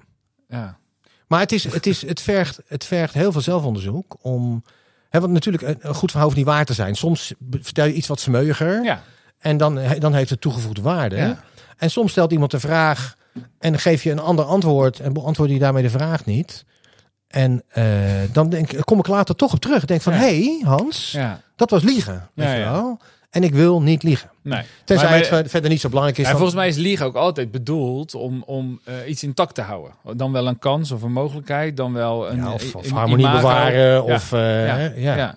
Ja. 0.47 0.79
Maar 1.27 1.39
het, 1.39 1.51
is, 1.51 1.63
het, 1.63 1.85
is, 1.85 2.01
het, 2.01 2.21
vergt, 2.21 2.59
het 2.67 2.83
vergt 2.85 3.13
heel 3.13 3.31
veel 3.31 3.41
zelfonderzoek 3.41 4.15
om. 4.21 4.63
Hè, 5.09 5.19
want 5.19 5.31
natuurlijk, 5.33 5.63
een, 5.83 5.95
goed 5.95 6.09
verhaal 6.09 6.27
hoeft 6.27 6.37
niet 6.39 6.45
waar 6.49 6.65
te 6.65 6.73
zijn. 6.73 6.95
Soms 6.95 7.33
vertel 7.49 7.85
je 7.85 7.93
iets 7.93 8.07
wat 8.07 8.19
smeuiger. 8.19 8.83
Ja. 8.83 9.03
En 9.37 9.57
dan, 9.57 9.79
dan 9.99 10.13
heeft 10.13 10.29
het 10.29 10.41
toegevoegde 10.41 10.81
waarde. 10.81 11.15
Ja. 11.15 11.43
En 11.77 11.91
soms 11.91 12.11
stelt 12.11 12.31
iemand 12.31 12.53
een 12.53 12.59
vraag. 12.59 13.15
En 13.59 13.71
dan 13.71 13.79
geef 13.79 14.03
je 14.03 14.11
een 14.11 14.19
ander 14.19 14.45
antwoord. 14.45 14.99
En 14.99 15.13
beantwoord 15.13 15.49
je 15.49 15.59
daarmee 15.59 15.83
de 15.83 15.89
vraag 15.89 16.25
niet. 16.25 16.65
En 17.31 17.63
eh, 17.67 17.85
dan 18.31 18.49
denk, 18.49 18.85
kom 18.85 18.99
ik 18.99 19.07
later 19.07 19.35
toch 19.35 19.53
op 19.53 19.59
terug. 19.59 19.81
Ik 19.81 19.87
denk 19.87 20.01
van, 20.01 20.13
hé 20.13 20.19
hey, 20.43 20.61
Hans, 20.63 21.17
dat 21.55 21.69
was 21.69 21.83
liegen. 21.83 22.29
Weet 22.33 22.47
Ja, 22.47 22.53
je 22.53 22.59
ja. 22.59 22.71
wel? 22.71 22.99
En 23.29 23.43
ik 23.43 23.53
wil 23.53 23.81
niet 23.81 24.03
liegen. 24.03 24.29
Nee. 24.41 24.61
Tenzij 24.85 25.09
Maar- 25.09 25.17
het 25.17 25.27
ver- 25.27 25.49
verder 25.49 25.69
niet 25.69 25.79
zo 25.81 25.87
belangrijk 25.89 26.17
is. 26.19 26.25
Dan- 26.25 26.33
volgens 26.33 26.55
mij 26.55 26.67
is 26.67 26.75
liegen 26.75 27.05
ook 27.05 27.15
altijd 27.15 27.51
bedoeld 27.51 28.15
om, 28.15 28.43
om 28.45 28.79
eh, 28.83 28.93
iets 29.09 29.23
intact 29.23 29.55
te 29.55 29.61
houden. 29.61 29.91
Dan 30.15 30.31
wel 30.31 30.47
een 30.47 30.59
kans 30.59 30.91
of 30.91 31.01
een 31.01 31.11
mogelijkheid, 31.11 31.77
dan 31.77 31.93
wel 31.93 32.29
een, 32.31 32.37
Ja, 32.37 32.53
of, 32.53 32.63
een 32.73 32.75
of 32.79 32.89
harmonie 32.89 33.25
imago. 33.25 33.37
bewaren. 33.41 33.93
Ja, 33.93 34.01
Of, 34.01 34.31
eh, 34.33 34.67
ja, 34.97 35.15
ja. 35.15 35.35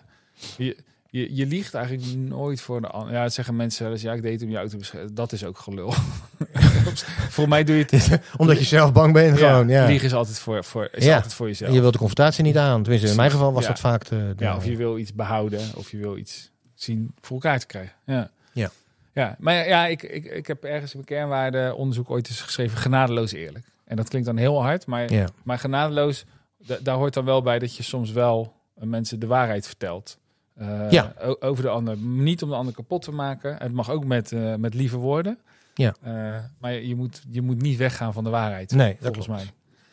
Je, 1.20 1.34
je 1.34 1.46
liegt 1.46 1.74
eigenlijk 1.74 2.16
nooit 2.16 2.60
voor 2.60 2.80
de 2.80 2.86
ander. 2.86 3.12
Ja, 3.12 3.22
dat 3.22 3.32
zeggen 3.32 3.56
mensen 3.56 3.82
wel 3.84 3.92
eens. 3.92 4.02
Ja, 4.02 4.12
ik 4.12 4.22
deed 4.22 4.32
het 4.32 4.42
om 4.42 4.48
jou 4.50 4.68
te 4.68 4.76
beschermen. 4.76 5.14
Dat 5.14 5.32
is 5.32 5.44
ook 5.44 5.58
gelul. 5.58 5.92
voor 7.36 7.48
mij 7.48 7.64
doe 7.64 7.76
je 7.76 7.84
het. 7.90 8.20
Omdat 8.36 8.58
je 8.58 8.64
zelf 8.64 8.92
bang 8.92 9.12
bent. 9.12 9.38
Gewoon, 9.38 9.68
ja. 9.68 9.86
Liegen 9.86 10.06
is 10.06 10.14
altijd 10.14 10.38
voor, 10.38 10.64
voor, 10.64 10.88
is 10.92 11.04
Ja. 11.04 11.14
altijd 11.14 11.34
voor 11.34 11.46
jezelf. 11.46 11.72
Je 11.72 11.80
wilt 11.80 11.92
de 11.92 11.98
confrontatie 11.98 12.44
niet 12.44 12.56
aan. 12.56 12.82
Tenminste, 12.82 13.08
in 13.10 13.16
mijn 13.16 13.30
geval 13.30 13.52
was 13.52 13.66
dat 13.66 13.80
vaak 13.80 14.04
de, 14.08 14.32
de- 14.36 14.44
ja, 14.44 14.56
of 14.56 14.64
je 14.64 14.76
wil 14.76 14.98
iets 14.98 15.14
behouden, 15.14 15.60
of 15.74 15.90
je 15.90 15.96
wil 15.96 16.16
iets 16.16 16.50
zien 16.74 17.14
voor 17.20 17.36
elkaar 17.36 17.58
te 17.58 17.66
krijgen. 17.66 17.92
Ja. 18.06 18.30
Ja. 18.52 18.70
Ja, 19.12 19.36
maar 19.38 19.68
ja, 19.68 19.86
ik, 19.86 20.02
ik, 20.02 20.24
ik 20.24 20.46
heb 20.46 20.64
ergens 20.64 20.94
in 20.94 21.02
mijn 21.06 21.18
kernwaarde 21.18 21.74
onderzoek 21.74 22.10
ooit 22.10 22.28
eens 22.28 22.40
geschreven, 22.40 22.78
genadeloos 22.78 23.32
eerlijk. 23.32 23.66
En 23.84 23.96
dat 23.96 24.08
klinkt 24.08 24.26
dan 24.26 24.36
heel 24.36 24.62
hard, 24.62 24.86
maar, 24.86 25.12
Ja. 25.12 25.28
maar 25.44 25.58
genadeloos, 25.58 26.24
da- 26.58 26.78
daar 26.82 26.94
hoort 26.96 27.14
dan 27.14 27.24
wel 27.24 27.42
bij 27.42 27.58
dat 27.58 27.76
je 27.76 27.82
soms 27.82 28.10
wel 28.12 28.52
mensen 28.74 29.18
de 29.20 29.26
waarheid 29.26 29.66
vertelt. 29.66 30.18
Eh, 30.54 30.90
Ja. 30.90 31.12
over 31.40 31.62
de 31.62 31.68
ander. 31.68 31.96
Niet 31.96 32.42
om 32.42 32.48
de 32.48 32.54
ander 32.54 32.74
kapot 32.74 33.02
te 33.02 33.12
maken. 33.12 33.56
Het 33.58 33.72
mag 33.72 33.90
ook 33.90 34.04
met, 34.04 34.32
eh, 34.32 34.54
met 34.54 34.74
lieve 34.74 34.96
woorden. 34.96 35.38
Ja. 35.74 35.94
Eh, 36.02 36.12
maar 36.58 36.72
je, 36.72 36.94
moet, 36.96 37.22
je 37.30 37.42
moet 37.42 37.62
niet 37.62 37.78
weggaan 37.78 38.12
van 38.12 38.24
de 38.24 38.30
waarheid. 38.30 38.70
Nee, 38.72 38.96
volgens 39.00 39.26
mij. 39.28 39.44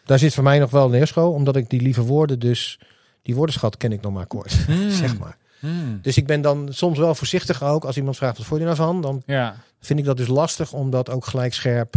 Daar 0.05 0.19
zit 0.19 0.33
voor 0.33 0.43
mij 0.43 0.59
nog 0.59 0.71
wel 0.71 0.85
een 0.85 0.91
leerschool, 0.91 1.31
omdat 1.33 1.55
ik 1.55 1.69
die 1.69 1.81
lieve 1.81 2.01
woorden 2.03 2.39
dus... 2.39 2.79
Die 3.21 3.35
woordenschat 3.35 3.77
ken 3.77 3.91
ik 3.91 4.01
nog 4.01 4.13
maar 4.13 4.25
kort, 4.25 4.51
zeg 5.01 5.19
maar. 5.19 5.37
Hmm. 5.59 5.99
Dus 6.01 6.17
ik 6.17 6.25
ben 6.27 6.41
dan 6.41 6.67
soms 6.71 6.97
wel 6.97 7.15
voorzichtig 7.15 7.63
ook. 7.63 7.85
Als 7.85 7.97
iemand 7.97 8.17
vraagt, 8.17 8.37
wat 8.37 8.45
vond 8.45 8.59
je 8.59 8.65
nou 8.65 8.77
van? 8.77 9.01
Dan 9.01 9.21
Ja, 9.25 9.55
vind 9.79 9.99
ik 9.99 10.05
dat 10.05 10.17
dus 10.17 10.27
lastig 10.27 10.73
om 10.73 10.89
dat 10.89 11.09
ook 11.09 11.25
gelijk 11.25 11.53
scherp 11.53 11.95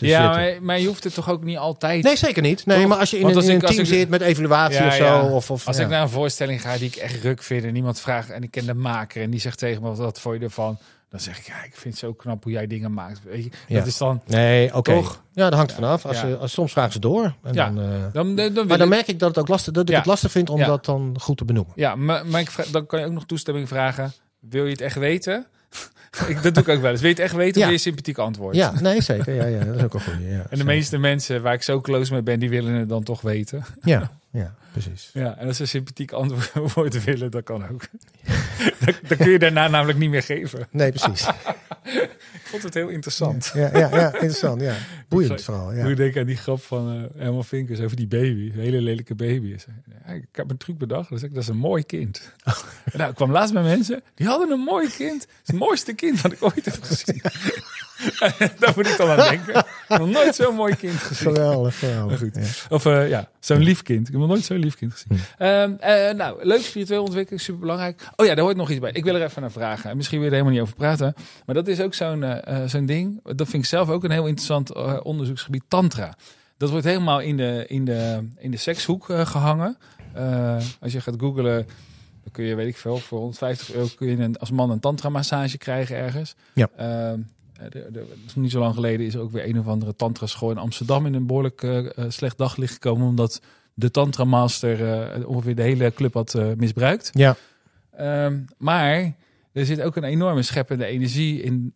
te 0.00 0.06
ja 0.06 0.22
zitten. 0.34 0.52
maar, 0.52 0.62
maar 0.62 0.80
je 0.80 0.86
hoeft 0.86 1.04
het 1.04 1.14
toch 1.14 1.30
ook 1.30 1.44
niet 1.44 1.56
altijd... 1.58 2.02
Nee, 2.04 2.16
zeker 2.16 2.42
niet. 2.42 2.66
Nee, 2.66 2.78
Toch? 2.78 2.88
maar 2.88 2.98
als 2.98 3.10
je 3.10 3.18
in, 3.18 3.24
als 3.24 3.44
in 3.44 3.50
ik- 3.56 3.62
een 3.62 3.68
team 3.68 3.80
ik- 3.80 3.86
zit 3.86 4.08
met 4.08 4.20
evaluatie 4.20 4.80
Ja, 4.80 4.86
of 4.86 4.94
zo. 4.94 5.04
ja. 5.04 5.22
Of, 5.22 5.50
of, 5.50 5.66
Als 5.66 5.78
ik 5.78 5.88
naar 5.88 6.02
een 6.02 6.08
voorstelling 6.08 6.60
ga 6.60 6.76
die 6.76 6.86
ik 6.86 6.96
echt 6.96 7.22
ruk 7.22 7.42
vind 7.42 7.64
en 7.64 7.76
iemand 7.76 8.00
vraagt 8.00 8.30
en 8.30 8.42
ik 8.42 8.50
ken 8.50 8.66
de 8.66 8.74
maker 8.74 9.22
en 9.22 9.30
die 9.30 9.40
zegt 9.40 9.58
tegen 9.58 9.82
me 9.82 9.88
wat, 9.88 9.98
wat 9.98 10.20
vond 10.20 10.38
je 10.38 10.44
ervan, 10.44 10.78
dan 11.10 11.20
zeg 11.20 11.38
ik 11.38 11.46
ja, 11.46 11.54
ik 11.64 11.70
vind 11.76 11.84
het 11.94 11.98
zo 11.98 12.12
knap 12.12 12.42
hoe 12.42 12.52
jij 12.52 12.66
dingen 12.66 12.92
maakt. 12.92 13.20
Weet 13.24 13.44
je, 13.44 13.50
Ja. 13.66 13.78
dat 13.78 13.86
is 13.86 13.96
dan, 13.96 14.22
Nee, 14.26 14.74
oké. 14.74 14.92
Ja, 14.92 15.02
dat 15.48 15.54
hangt 15.54 15.72
vanaf. 15.72 16.06
Als 16.06 16.20
Ja. 16.20 16.28
ze, 16.28 16.36
als, 16.36 16.52
soms 16.52 16.72
vragen 16.72 16.92
ze 16.92 16.98
door. 16.98 17.34
En 17.42 17.54
Ja. 17.54 17.70
dan, 17.70 17.80
eh, 17.84 17.88
dan, 18.12 18.34
dan, 18.36 18.54
dan 18.54 18.66
maar 18.66 18.78
dan 18.78 18.86
ik- 18.86 18.94
merk 18.94 19.06
ik 19.08 19.18
dat, 19.18 19.28
het 19.28 19.38
ook 19.38 19.48
lastig, 19.48 19.72
dat 19.72 19.88
ik 19.88 19.96
het 19.96 20.06
lastig 20.06 20.30
vind 20.30 20.50
om 20.50 20.60
dat 20.60 20.84
dan 20.84 21.16
goed 21.20 21.36
te 21.36 21.44
benoemen. 21.44 21.72
ja, 21.76 21.94
maar, 21.94 22.26
maar 22.26 22.40
ik 22.40 22.50
vraag- 22.50 22.66
dan 22.66 22.86
kan 22.86 23.00
je 23.00 23.06
ook 23.06 23.12
nog 23.12 23.26
toestemming 23.26 23.68
vragen. 23.68 24.12
Wil 24.40 24.64
je 24.64 24.70
het 24.70 24.80
echt 24.80 24.96
weten? 24.96 25.46
Ik, 26.28 26.42
dat 26.42 26.54
doe 26.54 26.62
ik 26.62 26.68
ook 26.68 26.80
wel 26.80 26.90
eens. 26.90 27.00
Het 27.02 27.18
echt 27.18 27.34
weten? 27.34 27.60
Ja. 27.60 27.68
je 27.68 27.78
sympathiek 27.78 28.18
antwoord? 28.18 28.54
Ja, 28.56 28.80
nee, 28.80 29.00
zeker. 29.00 29.34
Ja, 29.34 29.44
ja, 29.46 29.64
dat 29.64 29.76
is 29.76 29.82
ook 29.82 29.94
een 29.94 30.00
goede. 30.00 30.24
Ja, 30.28 30.34
En 30.34 30.40
de 30.40 30.46
zeker. 30.50 30.64
meeste 30.64 30.98
mensen 30.98 31.42
waar 31.42 31.54
ik 31.54 31.62
zo 31.62 31.80
close 31.80 32.12
mee 32.12 32.22
ben, 32.22 32.40
die 32.40 32.50
willen 32.50 32.72
het 32.74 32.88
dan 32.88 33.02
toch 33.02 33.20
weten. 33.20 33.64
Ja, 33.82 34.10
ja, 34.30 34.54
precies. 34.72 35.10
Ja, 35.12 35.36
en 35.38 35.46
als 35.46 35.56
ze 35.56 35.66
sympathiek 35.66 36.12
antwoord 36.12 37.04
willen, 37.04 37.30
dat 37.30 37.42
kan 37.44 37.68
ook. 37.68 37.82
dat, 38.84 38.94
dat 39.08 39.18
kun 39.18 39.30
je 39.30 39.38
daarna 39.38 39.68
namelijk 39.68 39.98
niet 39.98 40.10
meer 40.10 40.22
geven. 40.22 40.66
Nee, 40.70 40.90
precies. 40.92 41.26
Ik 42.32 42.56
vond 42.56 42.62
het 42.62 42.74
heel 42.74 42.88
interessant. 42.88 43.50
Ja, 43.54 43.70
ja, 43.78 43.88
ja 43.96 44.12
interessant. 44.12 44.60
Ja. 44.60 44.74
Boeiend 45.08 45.42
vooral. 45.42 45.64
Hoe 45.64 45.74
Ja. 45.74 45.86
ik 45.86 45.96
denk 45.96 46.16
aan 46.16 46.24
die 46.26 46.36
grap 46.36 46.62
van 46.62 47.10
eh 47.14 47.20
Herman 47.22 47.44
Vinkers 47.44 47.80
over 47.80 47.96
die 47.96 48.06
baby. 48.06 48.50
Een 48.54 48.60
hele 48.60 48.80
lelijke 48.80 49.14
baby. 49.14 49.56
Ja, 50.06 50.12
ik 50.12 50.24
heb 50.32 50.50
een 50.50 50.56
truc 50.56 50.78
bedacht. 50.78 51.08
Dan 51.08 51.18
zeg 51.18 51.28
ik, 51.28 51.34
dat 51.34 51.42
is 51.42 51.48
een 51.48 51.56
mooi 51.56 51.84
kind. 51.84 52.32
Nou, 52.92 53.10
ik 53.10 53.14
kwam 53.16 53.30
laatst 53.30 53.52
bij 53.54 53.62
mensen. 53.62 54.02
Die 54.14 54.26
hadden 54.26 54.50
een 54.50 54.60
mooi 54.60 54.88
kind. 54.88 55.22
Het 55.22 55.30
is 55.30 55.46
het 55.46 55.56
mooiste 55.56 55.92
kind 55.92 56.22
dat 56.22 56.32
ik 56.32 56.42
ooit 56.42 56.64
heb 56.64 56.82
gezien. 56.82 57.20
Daar 58.58 58.72
moet 58.76 58.86
ik 58.86 58.96
dan 58.96 59.08
aan 59.10 59.28
denken. 59.28 59.54
Ik 59.58 59.64
heb 59.88 59.98
nog 59.98 60.10
nooit 60.10 60.34
zo'n 60.34 60.54
mooi 60.54 60.76
kind 60.76 60.98
gezien. 60.98 61.34
Geweldig, 61.34 61.78
geweldig. 61.78 62.18
Goed. 62.18 62.66
Of 62.68 62.86
eh, 62.86 63.08
ja, 63.08 63.28
zo'n 63.40 63.58
lief 63.58 63.82
kind. 63.82 64.06
Ik 64.06 64.12
heb 64.12 64.20
nog 64.20 64.30
nooit 64.30 64.44
zo'n 64.44 64.58
lief 64.64 64.76
kind 64.76 64.92
gezien. 64.92 65.18
Hm. 65.18 65.42
Ehm, 65.42 65.72
eh, 65.78 66.14
nou, 66.14 66.44
leuk 66.46 66.60
spiritueel 66.60 67.02
ontwikkeling, 67.02 67.42
super 67.42 67.60
belangrijk. 67.60 68.08
Oh 68.16 68.26
ja, 68.26 68.34
daar 68.34 68.44
hoort 68.44 68.56
nog 68.56 68.70
iets 68.70 68.80
bij. 68.80 68.90
Ik 68.92 69.04
wil 69.04 69.14
er 69.14 69.22
even 69.22 69.42
naar 69.42 69.52
vragen. 69.52 69.90
En 69.90 69.96
misschien 69.96 70.20
wil 70.20 70.28
je 70.28 70.34
er 70.34 70.42
helemaal 70.42 70.60
niet 70.60 70.68
over 70.68 70.82
praten. 70.82 71.14
Maar 71.46 71.54
dat 71.54 71.68
is 71.68 71.80
ook 71.80 71.94
zo'n 71.94 72.22
eh, 72.22 72.62
eh, 72.62 72.68
zo'n 72.68 72.86
ding. 72.86 73.20
Dat 73.22 73.48
vind 73.48 73.62
ik 73.62 73.68
zelf 73.68 73.88
ook 73.88 74.04
een 74.04 74.10
heel 74.10 74.26
interessant 74.26 74.72
onderzoeksgebied. 75.02 75.62
Tantra. 75.68 76.14
Dat 76.60 76.70
wordt 76.70 76.86
helemaal 76.86 77.20
in 77.20 77.36
de, 77.36 77.64
in 77.68 77.84
de, 77.84 78.28
in 78.38 78.50
de 78.50 78.56
sekshoek 78.56 79.10
eh, 79.10 79.26
gehangen. 79.26 79.76
Eh, 80.12 80.56
als 80.80 80.92
je 80.92 81.00
gaat 81.00 81.14
googlen, 81.18 81.66
dan 82.22 82.32
kun 82.32 82.44
je, 82.44 82.54
weet 82.54 82.68
ik 82.68 82.76
veel, 82.76 82.96
voor 82.96 83.18
150 83.18 83.72
euro 83.72 83.88
kun 83.96 84.08
je 84.08 84.16
een, 84.16 84.38
als 84.38 84.50
man 84.50 84.70
een 84.70 84.80
tantra-massage 84.80 85.58
krijgen 85.58 85.96
ergens. 85.96 86.34
Ja. 86.54 86.68
Ehm, 86.76 87.20
eh, 87.60 87.82
de, 87.92 88.06
niet 88.34 88.50
zo 88.50 88.58
lang 88.58 88.74
geleden 88.74 89.06
is 89.06 89.14
er 89.14 89.20
ook 89.20 89.30
weer 89.30 89.48
een 89.48 89.58
of 89.58 89.66
andere 89.66 89.96
tantra-school 89.96 90.50
in 90.50 90.58
Amsterdam 90.58 91.06
in 91.06 91.14
een 91.14 91.26
behoorlijk 91.26 91.62
eh, 91.62 91.86
eh, 91.86 92.04
slecht 92.08 92.38
daglicht 92.38 92.72
gekomen. 92.72 93.06
Omdat 93.06 93.40
de 93.80 93.90
tantra-master 93.90 94.92
eh, 95.12 95.28
ongeveer 95.28 95.54
de 95.54 95.62
hele 95.62 95.92
club 95.92 96.14
had 96.14 96.34
eh, 96.34 96.52
misbruikt. 96.56 97.10
Ja. 97.12 97.36
Ehm, 97.90 98.40
maar 98.58 99.14
er 99.52 99.66
zit 99.66 99.80
ook 99.82 99.96
een 99.96 100.04
enorme 100.04 100.42
scheppende 100.42 100.84
energie 100.86 101.42
in. 101.42 101.74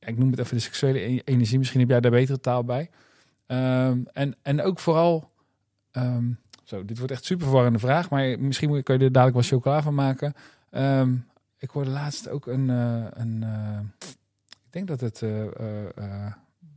Ik 0.00 0.18
noem 0.18 0.30
het 0.30 0.38
even 0.38 0.56
de 0.56 0.62
seksuele 0.62 0.98
e- 1.00 1.20
energie. 1.24 1.58
Misschien 1.58 1.80
heb 1.80 1.88
jij 1.88 2.00
daar 2.00 2.10
betere 2.10 2.40
taal 2.40 2.64
bij. 2.64 2.90
Ehm, 3.46 3.98
en, 4.12 4.36
en 4.42 4.62
ook 4.62 4.78
vooral. 4.78 5.30
ehm, 5.92 6.24
zo, 6.64 6.84
dit 6.84 6.98
wordt 6.98 7.12
echt 7.12 7.24
super 7.24 7.44
verwarrende 7.46 7.78
vraag. 7.78 8.10
Maar 8.10 8.40
misschien 8.40 8.68
moet- 8.68 8.82
kun 8.82 8.98
je 8.98 9.04
er 9.04 9.12
dadelijk 9.12 9.36
wat 9.36 9.46
chocola 9.46 9.82
van 9.82 9.94
maken. 9.94 10.32
Ik 11.58 11.70
hoorde 11.70 11.90
laatst 11.90 12.28
ook 12.28 12.46
een. 12.46 12.70
eh, 12.70 13.04
een 13.10 13.44
ik 14.50 14.74
denk 14.74 14.88
dat 14.88 15.00
het. 15.00 15.22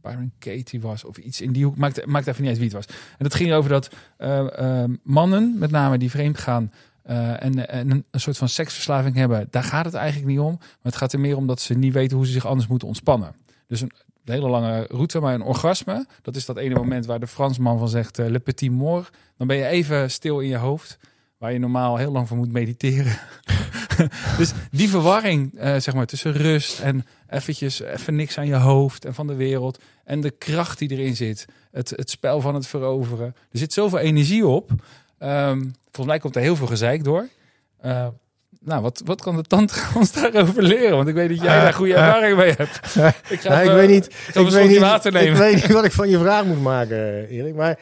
Byron 0.02 0.32
Katie 0.40 0.82
was 0.82 1.04
of 1.04 1.18
iets 1.18 1.42
in 1.42 1.52
die 1.52 1.66
hoek. 1.66 1.78
Maakt, 1.78 2.06
maakt 2.06 2.28
even 2.28 2.42
niet 2.42 2.50
uit 2.50 2.60
wie 2.60 2.68
het 2.68 2.76
was. 2.76 2.86
En 2.88 3.24
dat 3.24 3.34
ging 3.34 3.54
over 3.54 3.70
dat 3.70 3.90
eh, 4.18 4.82
eh, 4.84 4.90
mannen, 5.04 5.56
met 5.60 5.72
name 5.72 5.98
die 5.98 6.10
vreemd 6.10 6.38
gaan, 6.38 6.72
eh, 7.02 7.44
en, 7.44 7.70
en 7.70 8.06
een, 8.12 8.20
soort 8.20 8.38
van 8.38 8.50
seksverslaving 8.50 9.16
hebben, 9.16 9.48
daar 9.50 9.64
gaat 9.64 9.86
het 9.86 9.94
eigenlijk 9.94 10.32
niet 10.32 10.40
om. 10.40 10.56
Maar 10.60 10.78
het 10.82 10.96
gaat 10.96 11.14
er 11.14 11.20
meer 11.20 11.38
om 11.38 11.48
dat 11.48 11.60
ze 11.60 11.74
niet 11.74 11.94
weten 11.94 12.18
hoe 12.18 12.26
ze 12.26 12.32
zich 12.32 12.46
anders 12.46 12.68
moeten 12.68 12.88
ontspannen. 12.88 13.36
Dus 13.68 13.82
een, 13.82 13.92
hele 14.26 14.50
lange 14.50 14.86
route, 14.90 15.20
maar 15.20 15.34
een 15.34 15.42
orgasme, 15.42 16.06
dat 16.22 16.36
is 16.36 16.46
dat 16.46 16.58
ene 16.58 16.76
moment 16.76 17.06
waar 17.06 17.20
de 17.20 17.28
Fransman 17.28 17.78
van 17.78 17.90
zegt, 17.90 18.18
le 18.18 18.40
petit 18.40 18.72
mort. 18.72 19.10
Dan 19.38 19.48
ben 19.48 19.58
je 19.58 19.66
even 19.66 20.12
stil 20.12 20.40
in 20.40 20.48
je 20.48 20.58
hoofd, 20.58 20.98
waar 21.42 21.54
je 21.54 21.60
normaal 21.60 21.98
heel 21.98 22.12
lang 22.12 22.28
voor 22.28 22.38
moet 22.38 22.52
mediteren. 22.52 23.18
dus 24.38 24.52
die 24.72 24.90
verwarring, 24.90 25.58
eh, 25.58 25.76
zeg 25.78 25.94
maar, 25.94 26.06
tussen 26.06 26.34
rust 26.34 26.80
en 26.80 27.06
eventjes 27.30 27.80
even 27.80 28.16
niks 28.16 28.38
aan 28.38 28.48
je 28.48 28.56
hoofd 28.56 29.06
en 29.06 29.14
van 29.14 29.28
de 29.28 29.36
wereld. 29.36 29.80
En 30.04 30.22
de 30.22 30.32
kracht 30.32 30.80
die 30.80 30.92
erin 30.92 31.16
zit. 31.16 31.46
Het, 31.72 31.90
het 31.90 32.10
spel 32.10 32.42
van 32.42 32.56
het 32.56 32.68
veroveren. 32.68 33.26
Er 33.26 33.60
zit 33.60 33.74
zoveel 33.74 34.00
energie 34.00 34.48
op. 34.48 34.72
Ehm, 35.18 35.60
volgens 35.84 36.06
mij 36.06 36.20
komt 36.20 36.36
er 36.36 36.42
heel 36.42 36.56
veel 36.56 36.68
gezeik 36.68 37.04
door. 37.04 37.28
Eh, 37.78 38.08
nou, 38.60 38.82
wat, 38.82 39.02
wat 39.06 39.22
kan 39.22 39.36
de 39.36 39.44
tantra 39.44 39.88
ons 40.00 40.12
daarover 40.12 40.64
leren? 40.64 40.96
Want 40.96 41.08
ik 41.08 41.16
weet 41.16 41.30
dat 41.30 41.42
jij 41.42 41.62
daar 41.62 41.74
goede 41.74 41.94
eh. 41.94 42.06
ervaring 42.06 42.38
mee 42.38 42.54
hebt. 42.58 42.76
Ik, 43.30 43.42
ga 43.42 43.50
Nou, 43.50 43.64
ik 43.64 43.72
weet 43.72 43.90
niet, 43.90 44.06
ik 44.34 44.50
weet 44.50 44.70
niet, 44.70 44.80
water 44.80 45.12
nemen. 45.12 45.32
ik 45.32 45.38
weet 45.38 45.56
niet 45.56 45.72
wat 45.72 45.86
ik 45.86 45.92
van 45.92 46.10
je 46.10 46.20
vraag 46.20 46.46
moet 46.46 46.62
maken, 46.62 47.28
Erik. 47.28 47.56
Maar 47.56 47.80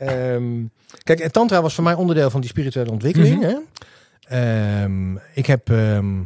ehm, 0.00 0.64
kijk, 1.02 1.28
tantra 1.28 1.62
was 1.62 1.74
voor 1.74 1.84
mij 1.84 1.94
onderdeel 1.94 2.30
van 2.30 2.40
die 2.40 2.50
spirituele 2.50 2.90
ontwikkeling. 2.90 3.36
Mhm. 3.36 3.48
hè? 3.48 3.56
Ehm, 4.28 5.16
ik 5.34 5.46
heb 5.46 5.70
ehm, 5.70 6.18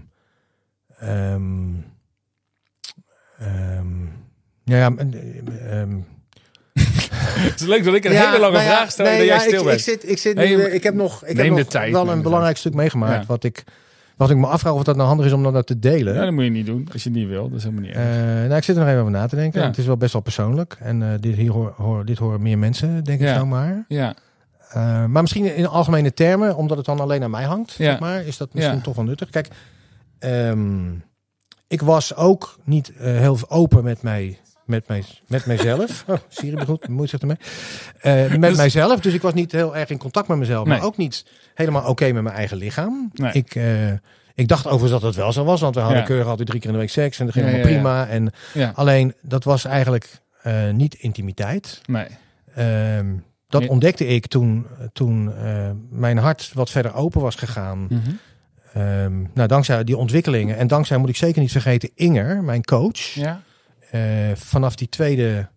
ja, 4.64 4.76
ja, 4.76 4.94
Het 7.44 7.60
is 7.60 7.66
leuk 7.66 7.84
dat 7.84 7.94
ik 7.94 8.04
een 8.04 8.12
ja, 8.12 8.26
hele 8.26 8.38
lange 8.38 8.52
nou 8.52 8.64
ja, 8.64 8.76
vraag 8.76 8.90
stel 8.90 9.04
nee, 9.04 9.14
en 9.14 9.18
dat 9.18 9.28
jij 9.28 9.38
stil 9.38 9.60
ik, 9.60 9.66
bent. 9.66 9.78
ik 9.78 9.84
zit, 9.84 10.10
ik 10.10 10.18
zit 10.18 10.36
nu, 10.36 10.62
ik 10.62 10.82
heb 10.82 10.94
nog, 10.94 11.24
ik 11.24 11.36
heb 11.36 11.46
nog 11.46 11.62
tijd, 11.62 11.92
wel 11.92 12.08
een 12.08 12.22
belangrijk 12.22 12.56
stuk 12.56 12.74
meegemaakt. 12.74 13.26
Wat 13.26 13.44
ik, 13.44 13.64
wat 14.16 14.30
ik 14.30 14.36
me 14.36 14.46
afvraag 14.46 14.72
of 14.72 14.82
dat 14.82 14.96
nou 14.96 15.08
handig 15.08 15.26
is 15.26 15.32
om 15.32 15.42
dat 15.42 15.66
te 15.66 15.78
delen. 15.78 16.14
Ja, 16.14 16.24
dat 16.24 16.32
moet 16.32 16.44
je 16.44 16.50
niet 16.50 16.66
doen 16.66 16.88
als 16.92 17.02
je 17.02 17.08
het 17.08 17.18
niet 17.18 17.28
wil. 17.28 17.48
Dat 17.48 17.58
is 17.58 17.64
helemaal 17.64 17.84
niet 17.84 17.94
Eh, 17.94 18.30
erg. 18.38 18.44
nou, 18.46 18.56
ik 18.56 18.64
zit 18.64 18.74
er 18.76 18.80
nog 18.80 18.90
even 18.90 19.00
over 19.00 19.12
na 19.12 19.26
te 19.26 19.36
denken. 19.36 19.60
Ja. 19.60 19.66
Het 19.66 19.78
is 19.78 19.86
wel 19.86 19.96
best 19.96 20.12
wel 20.12 20.22
persoonlijk. 20.22 20.76
En 20.80 21.02
eh, 21.02 21.08
dit, 21.20 21.36
hier 21.36 21.50
hoor, 21.52 21.74
hoor- 21.76 22.04
dit 22.04 22.18
horen 22.18 22.42
meer 22.42 22.58
mensen, 22.58 23.04
denk 23.04 23.20
ik 23.20 23.26
Ja. 23.26 23.34
zo 23.38 23.46
maar. 23.46 23.84
ja. 23.88 24.14
Eh, 24.68 25.04
maar 25.04 25.20
misschien 25.22 25.56
in 25.56 25.66
algemene 25.66 26.12
termen, 26.12 26.56
omdat 26.56 26.76
het 26.76 26.86
dan 26.86 27.00
alleen 27.00 27.22
aan 27.22 27.30
mij 27.30 27.44
hangt, 27.44 27.72
Ja. 27.72 27.84
zeg 27.84 27.98
maar, 28.00 28.24
is 28.24 28.36
dat 28.36 28.54
misschien 28.54 28.80
toch 28.80 28.94
wel 28.96 29.04
nuttig. 29.04 29.30
Kijk, 29.30 29.48
ehm, 30.18 30.92
ik 31.68 31.82
was 31.82 32.14
ook 32.16 32.58
niet 32.64 32.92
eh, 32.96 33.04
heel 33.18 33.38
open 33.48 33.84
met 33.84 34.02
mij. 34.02 34.38
Met, 34.64 34.88
mij, 34.88 35.04
met 35.26 35.46
mijzelf. 35.46 36.04
Oh, 36.08 36.16
Siri 36.28 36.56
bedoelt, 36.56 36.88
moet 36.88 37.12
ermee. 37.12 37.36
Eh, 38.00 38.30
met 38.30 38.40
Dus- 38.40 38.56
mijzelf. 38.56 39.00
Dus 39.00 39.14
ik 39.14 39.22
was 39.22 39.34
niet 39.34 39.52
heel 39.52 39.76
erg 39.76 39.88
in 39.88 39.98
contact 39.98 40.28
met 40.28 40.38
mezelf. 40.38 40.66
Nee. 40.66 40.78
Maar 40.78 40.86
ook 40.86 40.96
niet 40.96 41.24
helemaal 41.54 41.88
oké 41.88 42.12
met 42.12 42.22
mijn 42.22 42.34
eigen 42.34 42.56
lichaam. 42.56 43.10
Nee. 43.12 43.32
Ik, 43.32 43.54
eh, 43.54 43.92
ik 44.34 44.48
dacht 44.48 44.64
overigens 44.66 44.90
dat 44.92 45.02
het 45.02 45.14
wel 45.14 45.32
zo 45.32 45.44
was. 45.44 45.60
Want 45.60 45.74
we 45.74 45.80
hadden 45.80 45.98
Ja. 46.00 46.04
keurig 46.06 46.26
altijd 46.26 46.48
drie 46.48 46.60
keer 46.60 46.68
in 46.68 46.74
de 46.74 46.80
week 46.82 46.90
seks. 46.90 47.18
En 47.18 47.24
dat 47.24 47.34
ging 47.34 47.46
Ja, 47.46 47.52
allemaal 47.52 47.72
ja, 47.72 47.74
prima. 47.76 48.08
En. 48.08 48.32
Alleen, 48.74 49.14
dat 49.22 49.44
was 49.44 49.64
eigenlijk 49.64 50.08
eh, 50.42 50.70
niet 50.70 50.94
intimiteit. 50.94 51.80
Nee. 51.86 52.06
Ehm, 52.54 53.06
dat 53.48 53.60
Nee. 53.60 53.70
ontdekte 53.70 54.06
ik 54.06 54.26
toen, 54.26 54.66
toen 54.92 55.32
mijn 55.90 56.18
hart 56.18 56.50
wat 56.54 56.70
verder 56.70 56.94
open 56.94 57.20
was 57.20 57.34
gegaan. 57.34 57.88
Ehm, 58.72 59.22
nou, 59.34 59.48
dankzij 59.48 59.84
die 59.84 59.96
ontwikkelingen. 59.96 60.56
En 60.56 60.66
dankzij, 60.66 60.96
moet 60.96 61.08
ik 61.08 61.16
zeker 61.16 61.40
niet 61.40 61.52
vergeten, 61.52 61.90
Inger, 61.94 62.42
mijn 62.44 62.64
coach. 62.64 62.98
Ja. 62.98 63.40
Eh, 63.94 64.00
vanaf 64.34 64.74
die 64.76 64.88
tweede 64.88 65.48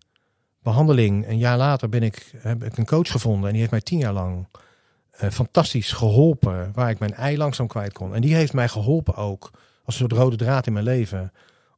behandeling, 0.62 1.28
een 1.28 1.38
jaar 1.38 1.56
later, 1.56 1.88
ben 1.88 2.02
ik, 2.02 2.30
heb 2.38 2.64
ik 2.64 2.76
een 2.76 2.86
coach 2.86 3.10
gevonden. 3.10 3.44
En 3.46 3.50
die 3.50 3.58
heeft 3.60 3.70
mij 3.70 3.80
tien 3.80 3.98
jaar 3.98 4.12
lang 4.12 4.46
eh, 5.10 5.30
fantastisch 5.30 5.92
geholpen. 5.92 6.70
Waar 6.74 6.90
ik 6.90 6.98
mijn 6.98 7.14
ei 7.14 7.36
langzaam 7.36 7.66
kwijt 7.66 7.92
kon. 7.92 8.14
En 8.14 8.20
die 8.20 8.34
heeft 8.34 8.52
mij 8.52 8.68
geholpen 8.68 9.14
ook, 9.14 9.50
als 9.84 10.00
een 10.00 10.08
soort 10.08 10.12
rode 10.22 10.36
draad 10.36 10.66
in 10.66 10.72
mijn 10.72 10.84
leven. 10.84 11.32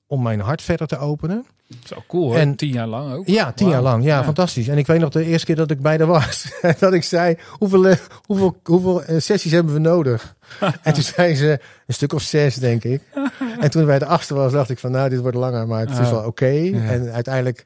om 0.06 0.22
mijn 0.22 0.40
hart 0.40 0.62
verder 0.62 0.86
te 0.86 0.98
openen. 0.98 1.46
Zo 1.84 1.96
cool 2.08 2.22
hoor. 2.28 2.36
En- 2.36 2.54
Tien 2.56 2.72
jaar 2.72 2.86
lang 2.86 3.12
ook. 3.14 3.26
Ja, 3.26 3.52
tien 3.52 3.68
jaar 3.68 3.82
Wauw. 3.82 3.92
lang. 3.92 4.04
Ja, 4.04 4.16
Ja. 4.18 4.24
fantastisch. 4.24 4.68
En 4.68 4.78
ik 4.78 4.86
weet 4.86 5.00
nog 5.00 5.10
de 5.10 5.24
eerste 5.24 5.46
keer 5.46 5.56
dat 5.56 5.70
ik 5.70 5.80
bij 5.80 5.96
haar 5.96 6.06
was, 6.06 6.52
dat 6.78 6.92
ik 6.92 7.02
zei, 7.04 7.36
hoeveel, 7.58 7.86
eh, 7.88 7.96
hoeveel, 8.22 8.56
hoeveel 8.64 9.02
sessies 9.20 9.52
hebben 9.52 9.72
we 9.72 9.78
nodig? 9.78 10.36
en 10.82 10.92
toen 10.94 11.02
zei 11.02 11.34
ze, 11.34 11.60
een 11.86 11.94
stuk 11.94 12.12
of 12.12 12.22
zes, 12.22 12.54
denk 12.54 12.84
ik. 12.84 13.02
en 13.60 13.70
toen 13.70 13.84
bij 13.86 13.98
de 13.98 14.06
achtste 14.06 14.34
was, 14.34 14.52
dacht 14.52 14.70
ik 14.70 14.78
van, 14.78 14.90
nou, 14.90 15.08
dit 15.08 15.20
wordt 15.20 15.36
langer, 15.36 15.66
maar 15.66 15.80
het 15.80 15.98
is 15.98 16.10
wel 16.10 16.24
oké. 16.24 16.70
En 16.72 17.10
uiteindelijk, 17.12 17.62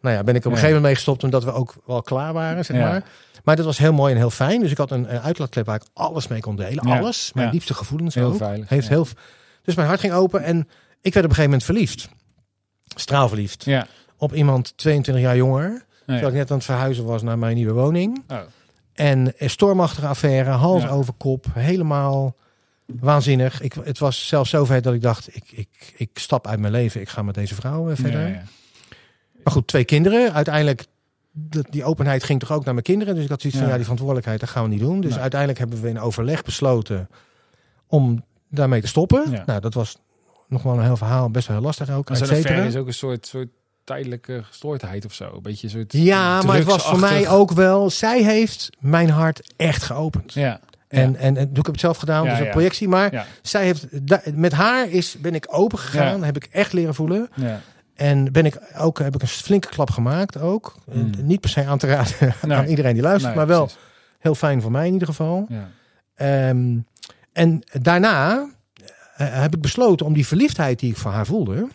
nou 0.00 0.16
ja, 0.16 0.24
ben 0.24 0.34
ik 0.34 0.40
op 0.44 0.52
een 0.52 0.58
gegeven 0.58 0.66
moment 0.66 0.82
mee 0.82 0.94
gestopt, 0.94 1.24
omdat 1.24 1.44
we 1.44 1.52
ook 1.52 1.74
wel 1.86 2.02
klaar 2.02 2.32
waren, 2.32 2.64
zeg 2.64 2.76
Ja. 2.76 2.88
maar. 2.88 3.02
Maar 3.44 3.56
dat 3.56 3.64
was 3.64 3.78
heel 3.78 3.92
mooi 3.92 4.12
en 4.12 4.18
heel 4.18 4.30
fijn. 4.30 4.60
Dus 4.60 4.70
ik 4.70 4.76
had 4.76 4.90
een, 4.90 5.14
een 5.14 5.20
uitlaatklep 5.20 5.66
waar 5.66 5.76
ik 5.76 5.86
alles 5.92 6.28
mee 6.28 6.40
kon 6.40 6.56
delen. 6.56 6.88
Ja. 6.88 6.98
Alles. 6.98 7.30
Mijn 7.34 7.50
diepste 7.50 7.74
gevoelens 7.74 8.14
Heel 8.14 8.26
ook. 8.30 8.36
veilig, 8.36 8.68
Heeft 8.68 8.88
heel, 8.88 9.06
dus 9.62 9.74
mijn 9.74 9.88
hart 9.88 10.00
ging 10.00 10.12
open 10.12 10.42
en 10.42 10.58
ik 11.00 11.14
werd 11.14 11.24
op 11.26 11.30
een 11.30 11.36
gegeven 11.36 11.44
moment 11.44 11.64
verliefd. 11.64 12.08
Straalverliefd. 12.94 13.64
Ja. 13.64 13.86
Op 14.16 14.34
iemand 14.34 14.72
22 14.76 15.24
jaar 15.24 15.36
jonger. 15.36 15.68
Nee. 15.68 15.80
Terwijl 16.06 16.28
ik 16.28 16.34
net 16.34 16.50
aan 16.50 16.56
het 16.56 16.66
verhuizen 16.66 17.04
was 17.04 17.22
naar 17.22 17.38
mijn 17.38 17.54
nieuwe 17.54 17.72
woning. 17.72 18.22
Oh. 18.28 18.38
En 18.96 19.32
een 19.38 19.50
stormachtige 19.50 20.06
affaire, 20.06 20.50
hals 20.50 20.82
Ja. 20.82 20.88
over 20.88 21.12
kop, 21.16 21.46
helemaal 21.52 22.36
waanzinnig. 22.86 23.60
Ik, 23.60 23.72
het 23.84 23.98
was 23.98 24.28
zelfs 24.28 24.50
zover 24.50 24.82
dat 24.82 24.94
ik 24.94 25.02
dacht, 25.02 25.36
ik, 25.36 25.44
ik, 25.52 25.94
ik 25.96 26.10
stap 26.14 26.46
uit 26.46 26.60
mijn 26.60 26.72
leven, 26.72 27.00
ik 27.00 27.08
ga 27.08 27.22
met 27.22 27.34
deze 27.34 27.54
vrouw 27.54 27.90
eh, 27.90 27.96
verder. 27.96 28.20
Ja, 28.20 28.26
ja. 28.26 28.42
Maar 29.44 29.52
goed, 29.52 29.66
twee 29.66 29.84
kinderen. 29.84 30.32
Uiteindelijk, 30.32 30.84
dat- 31.32 31.66
die 31.70 31.84
openheid 31.84 32.24
ging 32.24 32.40
toch 32.40 32.52
ook 32.52 32.64
naar 32.64 32.72
mijn 32.74 32.86
kinderen. 32.86 33.14
Dus 33.14 33.24
ik 33.24 33.30
had 33.30 33.40
zoiets 33.40 33.58
van, 33.58 33.68
Ja. 33.68 33.74
die 33.74 33.82
verantwoordelijkheid, 33.82 34.40
dat 34.40 34.48
gaan 34.48 34.62
we 34.62 34.68
niet 34.68 34.80
doen. 34.80 35.00
Dus 35.00 35.10
Nee. 35.10 35.20
uiteindelijk 35.20 35.58
hebben 35.60 35.80
we 35.80 35.88
in 35.88 36.00
overleg 36.00 36.42
besloten 36.42 37.08
om 37.86 38.24
daarmee 38.50 38.80
te 38.80 38.86
stoppen. 38.86 39.42
Nou, 39.46 39.60
dat 39.60 39.74
was 39.74 39.96
nog 40.48 40.62
wel 40.62 40.72
een 40.72 40.84
heel 40.84 40.96
verhaal, 40.96 41.30
best 41.30 41.46
wel 41.46 41.56
heel 41.56 41.66
lastig 41.66 41.90
ook, 41.90 42.08
Maar 42.08 42.16
zo'n 42.18 42.30
affaire 42.36 42.66
is 42.66 42.76
ook 42.76 42.86
een 42.86 42.94
soort, 42.94 43.26
soort 43.26 43.48
tijdelijke 43.86 44.42
gestoordheid 44.44 45.04
of 45.04 45.12
zo. 45.14 45.24
Een 45.34 45.42
beetje 45.42 45.68
soort 45.68 45.92
Ja, 45.92 46.42
maar 46.42 46.56
het 46.56 46.64
was 46.64 46.82
voor 46.86 46.98
mij 46.98 47.28
ook 47.28 47.52
wel. 47.52 47.90
Zij 47.90 48.22
heeft 48.22 48.70
mijn 48.80 49.10
hart 49.10 49.52
echt 49.56 49.82
geopend. 49.82 50.32
Ja. 50.34 50.60
En, 50.88 51.16
en, 51.16 51.36
en 51.36 51.44
doe 51.48 51.58
ik 51.58 51.64
heb 51.66 51.66
het 51.66 51.80
zelf 51.80 51.96
gedaan, 51.96 52.24
Ja, 52.24 52.30
dus 52.30 52.38
een 52.38 52.44
ja. 52.44 52.50
projectie. 52.50 52.88
Maar 52.88 53.12
Ja. 53.12 53.26
zij 53.42 53.64
heeft 53.64 53.86
met 54.34 54.52
haar 54.52 54.88
is 54.90 55.16
ben 55.20 55.34
ik 55.34 55.46
open 55.50 55.78
gegaan, 55.78 56.18
Ja. 56.18 56.24
heb 56.24 56.36
ik 56.36 56.44
echt 56.44 56.72
leren 56.72 56.94
voelen. 56.94 57.28
Ja. 57.34 57.60
En 57.94 58.32
ben 58.32 58.44
ik 58.46 58.58
ook 58.78 58.98
heb 58.98 59.14
ik 59.14 59.22
een 59.22 59.28
flinke 59.28 59.68
klap 59.68 59.90
gemaakt 59.90 60.38
ook. 60.40 60.74
Mm. 60.92 61.10
Eh, 61.14 61.22
Niet 61.22 61.40
per 61.40 61.50
se 61.50 61.64
aan 61.66 61.78
te 61.78 61.86
raden 61.86 62.12
Nee. 62.42 62.56
aan 62.56 62.66
iedereen 62.66 62.92
die 62.94 63.02
luistert, 63.02 63.34
Nee, 63.34 63.44
maar 63.44 63.56
wel 63.56 63.64
precies. 63.64 63.80
heel 64.18 64.34
fijn 64.34 64.62
voor 64.62 64.70
mij 64.70 64.86
in 64.86 64.92
ieder 64.92 65.08
geval. 65.08 65.46
Ja. 65.48 65.68
Ehm, 66.14 66.78
en 67.32 67.62
daarna 67.80 68.48
eh, 69.16 69.40
heb 69.40 69.54
ik 69.54 69.60
besloten 69.60 70.06
om 70.06 70.12
die 70.12 70.26
verliefdheid 70.26 70.78
die 70.78 70.90
ik 70.90 70.96
voor 70.96 71.10
haar 71.10 71.26
voelde, 71.26 71.68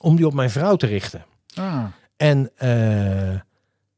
om 0.00 0.16
die 0.16 0.26
op 0.26 0.34
mijn 0.34 0.50
vrouw 0.50 0.76
te 0.76 0.86
richten. 0.86 1.24
Ah, 1.54 1.84
En, 2.16 2.50
eh, 2.56 3.28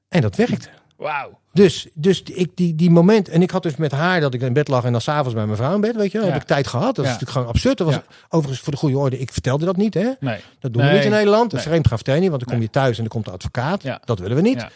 en 0.08 0.20
dat 0.20 0.36
werkte. 0.36 0.68
wauw. 0.96 1.38
Dus, 1.52 1.88
dus 1.94 2.22
ik, 2.22 2.50
die, 2.56 2.74
die 2.74 2.90
moment, 2.90 3.28
en 3.28 3.42
ik 3.42 3.50
had 3.50 3.62
dus 3.62 3.76
met 3.76 3.92
haar 3.92 4.20
dat 4.20 4.34
ik 4.34 4.40
in 4.40 4.52
bed 4.52 4.68
lag 4.68 4.84
en 4.84 4.92
dan 4.92 5.00
s'avonds 5.00 5.34
bij 5.34 5.44
mijn 5.46 5.56
vrouw 5.56 5.74
in 5.74 5.80
bed, 5.80 5.96
weet 5.96 6.12
je, 6.12 6.18
Ja. 6.18 6.24
heb 6.24 6.34
ik 6.40 6.42
tijd 6.46 6.66
gehad. 6.66 6.86
Dat 6.94 6.98
is 6.98 7.02
Ja. 7.04 7.10
natuurlijk 7.10 7.30
gewoon 7.30 7.48
absurd. 7.48 7.78
Dat 7.78 7.86
was 7.86 7.96
Ja. 7.96 8.04
overigens 8.28 8.60
voor 8.60 8.72
de 8.72 8.78
goede 8.78 8.98
orde, 8.98 9.18
ik 9.18 9.32
vertelde 9.32 9.64
dat 9.64 9.76
niet, 9.76 9.94
hè. 9.94 10.10
Nee. 10.20 10.40
Dat 10.60 10.72
doen 10.72 10.82
we 10.86 10.92
niet 10.92 11.04
in 11.04 11.10
Nederland. 11.10 11.52
Nee. 11.52 11.62
Vreemd 11.62 11.88
vertellen 11.88 12.20
niet, 12.20 12.30
want 12.30 12.42
dan 12.44 12.52
kom 12.54 12.62
je 12.62 12.70
thuis 12.70 12.96
en 12.96 13.02
dan 13.02 13.12
komt 13.12 13.24
de 13.24 13.30
advocaat. 13.30 13.82
Ja. 13.82 14.00
Dat 14.04 14.18
willen 14.18 14.36
we 14.36 14.42
niet. 14.42 14.66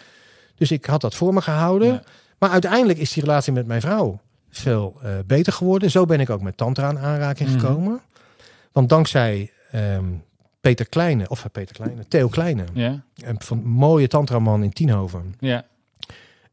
Dus 0.56 0.70
ik 0.70 0.84
had 0.84 1.00
dat 1.00 1.14
voor 1.14 1.34
me 1.34 1.40
gehouden. 1.40 2.02
Maar 2.38 2.50
uiteindelijk 2.50 2.98
is 2.98 3.12
die 3.12 3.22
relatie 3.24 3.52
met 3.52 3.66
mijn 3.66 3.80
vrouw 3.80 4.20
veel 4.50 4.96
eh, 5.02 5.10
beter 5.26 5.52
geworden. 5.52 5.90
Zo 5.90 6.04
ben 6.06 6.20
ik 6.20 6.30
ook 6.30 6.40
met 6.42 6.56
Tantra 6.56 6.90
in 6.90 6.98
aanraking 6.98 7.48
Mhm. 7.48 7.58
gekomen. 7.58 8.00
Want 8.72 8.88
dankzij 8.88 9.50
ehm, 9.70 10.04
Peter 10.68 10.88
Kleine, 10.88 11.28
of 11.28 11.44
eh, 11.44 11.50
Peter 11.52 11.74
Kleine, 11.74 12.08
Theo 12.08 12.28
Kleine, 12.28 12.64
Ja. 12.72 13.02
een 13.24 13.40
van 13.40 13.64
mooie 13.64 14.08
tantraman 14.08 14.62
in 14.62 14.72
Tienhoven. 14.72 15.34
Ja. 15.38 15.64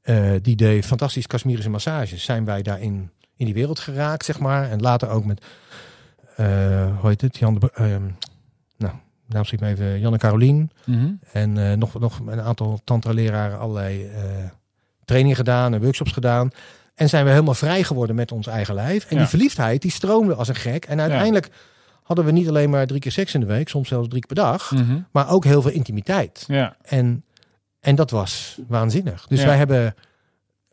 eh, 0.02 0.32
die 0.42 0.56
deed 0.56 0.86
fantastisch 0.86 1.28
Kashmirische 1.28 1.70
massages. 1.70 2.24
Zijn 2.24 2.46
wij 2.46 2.62
daarin 2.62 3.10
in 3.36 3.46
die 3.46 3.54
wereld 3.54 3.80
geraakt, 3.80 4.26
zeg 4.26 4.40
maar. 4.40 4.70
En 4.70 4.82
later 4.82 5.10
ook 5.10 5.26
met, 5.26 5.42
eh, 6.36 7.00
hoe 7.00 7.10
heet 7.10 7.22
het? 7.22 7.38
Jan 7.38 7.54
de, 7.60 7.72
ehm, 7.74 8.04
nou, 8.78 8.94
naam 9.28 9.44
schiet 9.46 9.60
me 9.60 9.68
even, 9.68 10.00
Janne 10.00 10.18
Carolien. 10.18 10.72
Mhm. 10.86 11.12
En 11.32 11.80
nog, 11.80 12.00
nog 12.00 12.20
een 12.28 12.42
aantal 12.42 12.80
tantra-leraren 12.84 13.60
allerlei 13.60 14.10
trainingen 15.06 15.38
gedaan 15.38 15.74
en 15.74 15.82
workshops 15.82 16.12
gedaan. 16.12 16.50
En 16.96 17.10
zijn 17.10 17.26
we 17.26 17.32
helemaal 17.32 17.54
vrij 17.54 17.84
geworden 17.84 18.16
met 18.16 18.32
ons 18.32 18.48
eigen 18.48 18.76
lijf. 18.76 19.04
En 19.06 19.16
Ja. 19.16 19.18
die 19.22 19.30
verliefdheid, 19.30 19.82
die 19.82 19.92
stroomde 19.92 20.36
als 20.36 20.48
een 20.48 20.56
gek. 20.56 20.86
En 20.86 21.00
uiteindelijk 21.02 21.50
hadden 22.06 22.26
we 22.26 22.32
niet 22.32 22.48
alleen 22.48 22.70
maar 22.70 22.88
drie 22.88 23.00
keer 23.00 23.12
seks 23.12 23.34
in 23.34 23.40
de 23.40 23.46
week, 23.46 23.70
soms 23.70 23.88
zelfs 23.88 24.08
drie 24.08 24.22
keer 24.22 24.36
per 24.36 24.44
dag. 24.46 24.72
Mhm. 24.72 25.00
Maar 25.12 25.30
ook 25.30 25.44
heel 25.44 25.62
veel 25.62 25.72
intimiteit. 25.72 26.44
Ja. 26.48 26.76
En, 26.82 27.24
en 27.80 27.96
dat 27.96 28.12
was 28.12 28.60
waanzinnig. 28.68 29.28
Dus 29.28 29.40
Ja. 29.40 29.46
wij 29.46 29.58
hebben 29.58 29.96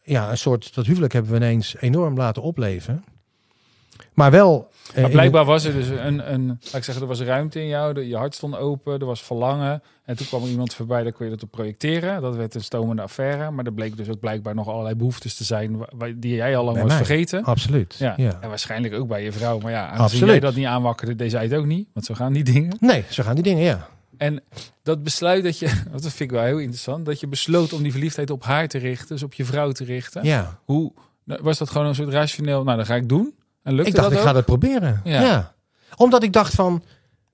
ja, 0.03 0.31
een 0.31 0.39
soort, 0.39 0.75
dat 0.75 0.87
huwelijk 0.87 1.13
hebben 1.13 1.31
we 1.31 1.37
ineens 1.37 1.77
enorm 1.81 2.17
laten 2.17 2.43
opleven. 2.43 3.05
Maar 4.15 4.31
wel... 4.31 4.71
eh, 4.95 5.01
Maar 5.03 5.11
blijkbaar 5.11 5.45
was 5.45 5.65
er 5.65 5.73
dus 5.73 5.89
een, 5.89 6.33
een, 6.33 6.47
laat 6.47 6.75
ik 6.75 6.85
zeggen, 6.85 7.01
er 7.01 7.07
was 7.07 7.21
ruimte 7.21 7.61
in 7.61 7.67
jou, 7.67 7.95
de, 7.95 8.09
je 8.09 8.17
hart 8.17 8.35
stond 8.35 8.57
open, 8.57 8.99
er 9.01 9.07
was 9.07 9.23
verlangen. 9.23 9.83
En 10.05 10.17
toen 10.17 10.27
kwam 10.27 10.43
er 10.43 10.49
iemand 10.49 10.75
voorbij, 10.75 11.03
daar 11.03 11.13
kon 11.13 11.25
je 11.27 11.33
dat 11.33 11.43
op 11.43 11.51
projecteren. 11.51 12.23
Dat 12.23 12.37
werd 12.37 12.55
een 12.55 12.63
stomende 12.65 13.03
affaire. 13.03 13.51
Maar 13.51 13.65
er 13.65 13.73
bleek 13.73 13.97
dus 13.97 14.09
ook 14.09 14.21
blijkbaar 14.21 14.55
nog 14.55 14.69
allerlei 14.69 14.95
behoeftes 14.95 15.35
te 15.35 15.45
zijn 15.45 15.79
die 16.17 16.35
jij 16.35 16.57
al 16.57 16.65
lang 16.65 16.77
was 16.79 16.87
mij. 16.87 16.97
vergeten. 16.97 17.45
Absoluut. 17.45 17.95
Ja. 17.99 18.15
Ja. 18.17 18.39
En 18.41 18.49
waarschijnlijk 18.49 18.95
ook 18.95 19.09
bij 19.09 19.23
je 19.25 19.33
vrouw. 19.33 19.59
Maar 19.59 19.71
ja, 19.73 19.83
aangezien 19.83 20.03
Absoluut. 20.05 20.29
jij 20.29 20.41
dat 20.41 20.55
niet 20.55 20.67
aanwakkerde, 20.67 21.29
zij 21.29 21.43
het 21.43 21.55
ook 21.55 21.67
niet. 21.67 21.89
Want 21.93 22.07
zo 22.07 22.15
gaan 22.15 22.33
die 22.33 22.45
dingen. 22.45 22.77
Nee, 22.81 23.05
zo 23.09 23.23
gaan 23.23 23.35
die 23.35 23.45
dingen, 23.45 23.63
ja. 23.63 23.89
En 24.17 24.43
dat 24.83 25.03
besluit 25.03 25.45
dat 25.45 25.59
je, 25.59 25.67
dat 25.93 26.01
vind 26.01 26.21
ik 26.21 26.31
wel 26.31 26.43
heel 26.45 26.59
interessant, 26.59 27.07
dat 27.07 27.21
je 27.21 27.27
besloot 27.27 27.73
om 27.73 27.83
die 27.83 27.93
verliefdheid 27.93 28.31
op 28.31 28.43
haar 28.45 28.69
te 28.69 28.79
richten, 28.79 29.09
dus 29.09 29.23
op 29.23 29.35
je 29.35 29.45
vrouw 29.45 29.73
te 29.73 29.85
richten. 29.85 30.25
Ja. 30.25 30.59
Hoe 30.65 30.93
was 31.25 31.59
dat 31.59 31.71
gewoon 31.71 31.87
een 31.87 31.95
soort 31.95 32.09
rationeel, 32.13 32.63
nou 32.65 32.77
dan 32.77 32.87
ga 32.87 32.95
ik 32.95 33.09
doen. 33.09 33.35
En 33.63 33.75
lukte 33.75 33.91
Ik 33.91 33.95
dacht, 33.97 34.07
dat 34.09 34.13
ik 34.13 34.19
ook? 34.19 34.27
ga 34.27 34.33
dat 34.33 34.45
proberen. 34.45 35.01
Ja. 35.05 35.21
Ja. 35.23 35.55
Omdat 35.97 36.23
ik 36.23 36.33
dacht 36.33 36.55
van, 36.55 36.83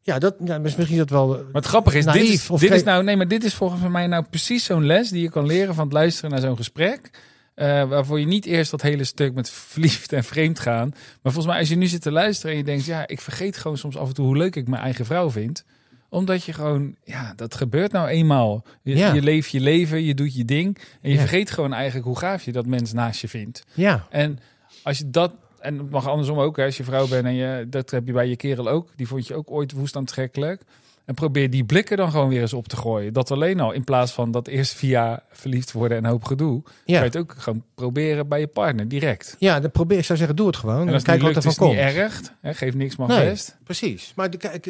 ja, 0.02 0.18
dat, 0.18 0.34
ja 0.44 0.58
misschien 0.58 0.86
is 0.88 0.96
dat 0.96 1.10
wel... 1.10 1.28
Maar 1.28 1.38
het 1.52 1.66
grappige 1.66 1.98
is, 1.98 2.04
dit, 2.04 2.14
is, 2.28 2.50
of 2.50 2.60
dit 2.60 2.70
is 2.70 2.82
nou, 2.82 3.02
nee, 3.04 3.16
maar 3.16 3.28
dit 3.28 3.44
is 3.44 3.54
volgens 3.54 3.88
mij 3.88 4.06
nou 4.06 4.24
precies 4.30 4.64
zo'n 4.64 4.86
les 4.86 5.08
die 5.10 5.22
je 5.22 5.30
kan 5.30 5.46
leren 5.46 5.74
van 5.74 5.84
het 5.84 5.92
luisteren 5.92 6.30
naar 6.30 6.40
zo'n 6.40 6.56
gesprek. 6.56 7.10
Eh, 7.54 7.84
waarvoor 7.84 8.20
je 8.20 8.26
niet 8.26 8.46
eerst 8.46 8.70
dat 8.70 8.82
hele 8.82 9.04
stuk 9.04 9.34
met 9.34 9.50
verliefd 9.50 10.12
en 10.12 10.24
vreemd 10.24 10.58
gaan. 10.58 10.88
Maar 11.22 11.32
volgens 11.32 11.46
mij 11.46 11.58
als 11.58 11.68
je 11.68 11.76
nu 11.76 11.86
zit 11.86 12.02
te 12.02 12.10
luisteren 12.12 12.52
en 12.52 12.58
je 12.58 12.64
denkt, 12.64 12.84
ja, 12.84 13.06
ik 13.06 13.20
vergeet 13.20 13.56
gewoon 13.56 13.78
soms 13.78 13.96
af 13.96 14.08
en 14.08 14.14
toe 14.14 14.26
hoe 14.26 14.36
leuk 14.36 14.56
ik 14.56 14.68
mijn 14.68 14.82
eigen 14.82 15.06
vrouw 15.06 15.30
vind. 15.30 15.64
Omdat 16.10 16.44
je 16.44 16.52
gewoon, 16.52 16.94
ja, 17.04 17.32
dat 17.36 17.54
gebeurt 17.54 17.92
nou 17.92 18.08
eenmaal. 18.08 18.64
Je, 18.82 18.96
Ja. 18.96 19.12
je 19.12 19.22
leeft 19.22 19.50
je 19.50 19.60
leven, 19.60 20.02
je 20.04 20.14
doet 20.14 20.34
je 20.34 20.44
ding. 20.44 20.78
En 21.02 21.08
je 21.10 21.14
Ja. 21.14 21.20
vergeet 21.20 21.50
gewoon 21.50 21.72
eigenlijk 21.72 22.06
hoe 22.06 22.18
gaaf 22.18 22.42
je 22.44 22.52
dat 22.52 22.66
mens 22.66 22.92
naast 22.92 23.20
je 23.20 23.28
vindt. 23.28 23.64
Ja, 23.74 24.06
En 24.10 24.38
als 24.82 24.98
je 24.98 25.10
dat, 25.10 25.32
en 25.60 25.78
het 25.78 25.90
mag 25.90 26.08
andersom 26.08 26.38
ook, 26.38 26.56
hè, 26.56 26.64
als 26.64 26.76
je 26.76 26.84
vrouw 26.84 27.08
bent 27.08 27.24
en 27.24 27.34
je, 27.34 27.66
dat 27.68 27.90
heb 27.90 28.06
je 28.06 28.12
bij 28.12 28.28
je 28.28 28.36
kerel 28.36 28.68
ook, 28.68 28.88
die 28.96 29.06
vond 29.06 29.26
je 29.26 29.34
ook 29.34 29.50
ooit 29.50 29.72
woest 29.72 29.96
aantrekkelijk. 29.96 30.62
En 31.04 31.14
probeer 31.14 31.50
die 31.50 31.64
blikken 31.64 31.96
dan 31.96 32.10
gewoon 32.10 32.28
weer 32.28 32.40
eens 32.40 32.52
op 32.52 32.68
te 32.68 32.76
gooien. 32.76 33.12
Dat 33.12 33.30
alleen 33.30 33.60
al, 33.60 33.72
in 33.72 33.84
plaats 33.84 34.12
van 34.12 34.30
dat 34.30 34.46
eerst 34.46 34.72
via 34.74 35.22
verliefd 35.30 35.72
worden 35.72 35.98
en 35.98 36.04
hoop 36.04 36.24
gedoe, 36.24 36.62
kan 36.62 36.72
je 36.84 36.92
ja. 36.92 37.02
het 37.02 37.16
ook 37.16 37.34
gewoon 37.38 37.62
proberen 37.74 38.28
bij 38.28 38.40
je 38.40 38.46
partner, 38.46 38.88
direct. 38.88 39.36
ja 39.38 39.60
dan 39.60 39.70
probeer, 39.70 39.98
ik 39.98 40.04
zou 40.04 40.18
zeggen, 40.18 40.36
doe 40.36 40.46
het 40.46 40.56
gewoon. 40.56 40.88
En 40.88 41.02
kijk 41.02 41.22
wat 41.22 41.36
er 41.36 41.42
van 41.42 41.50
is 41.50 41.56
het 41.56 41.66
komt. 41.66 41.70
niet 41.76 41.80
erg. 41.80 42.20
Hè, 42.40 42.54
geef 42.54 42.74
niks, 42.74 42.96
Nee. 42.96 43.06
best. 43.06 43.56
Precies. 43.64 44.12
Maar 44.16 44.30
de, 44.30 44.36
kijk, 44.36 44.66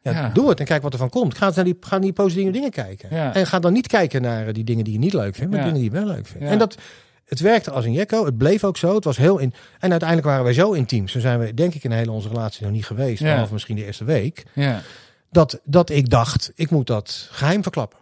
ja, 0.00 0.12
Ja. 0.12 0.28
doe 0.28 0.48
het 0.48 0.60
en 0.60 0.66
kijk 0.66 0.82
wat 0.82 0.92
er 0.92 0.98
van 0.98 1.10
komt. 1.10 1.36
Ga 1.36 1.52
naar 1.54 1.64
die, 1.64 1.76
ga 1.80 1.90
naar 1.90 2.00
die 2.00 2.12
positieve 2.12 2.50
dingen 2.50 2.70
kijken. 2.70 3.08
Ja. 3.16 3.34
En 3.34 3.46
ga 3.46 3.58
dan 3.58 3.72
niet 3.72 3.86
kijken 3.86 4.22
naar 4.22 4.46
eh, 4.46 4.54
die 4.54 4.64
dingen 4.64 4.84
die 4.84 4.92
je 4.92 4.98
niet 4.98 5.12
leuk 5.12 5.34
vindt, 5.34 5.50
maar 5.50 5.60
Ja. 5.60 5.66
dingen 5.66 5.80
die 5.80 5.90
je 5.90 5.96
wel 5.96 6.06
leuk 6.14 6.26
vindt. 6.26 6.44
Ja. 6.46 6.50
En 6.52 6.58
dat, 6.58 6.76
het 7.26 7.40
werkte 7.40 7.70
als 7.70 7.84
een 7.84 7.92
jekko. 7.92 8.24
Het 8.24 8.38
bleef 8.38 8.64
ook 8.64 8.76
zo. 8.76 8.94
Het 8.94 9.04
was 9.04 9.16
heel 9.16 9.38
in. 9.38 9.54
En 9.78 9.90
uiteindelijk 9.90 10.28
waren 10.28 10.44
wij 10.44 10.52
zo 10.52 10.72
intiem. 10.72 11.08
Zo 11.08 11.20
zijn 11.20 11.38
we, 11.38 11.54
denk 11.54 11.74
ik, 11.74 11.84
in 11.84 11.90
hele 11.90 12.10
onze 12.10 12.28
relatie 12.28 12.64
nog 12.64 12.72
niet 12.72 12.86
geweest. 12.86 13.20
Ja. 13.20 13.30
Behalve 13.30 13.52
misschien 13.52 13.76
de 13.76 13.84
eerste 13.84 14.04
week. 14.04 14.44
Ja. 14.52 14.82
Dat, 15.30 15.60
dat 15.64 15.90
ik 15.90 16.10
dacht, 16.10 16.52
ik 16.54 16.70
moet 16.70 16.86
dat 16.86 17.28
geheim 17.30 17.62
verklappen. 17.62 17.98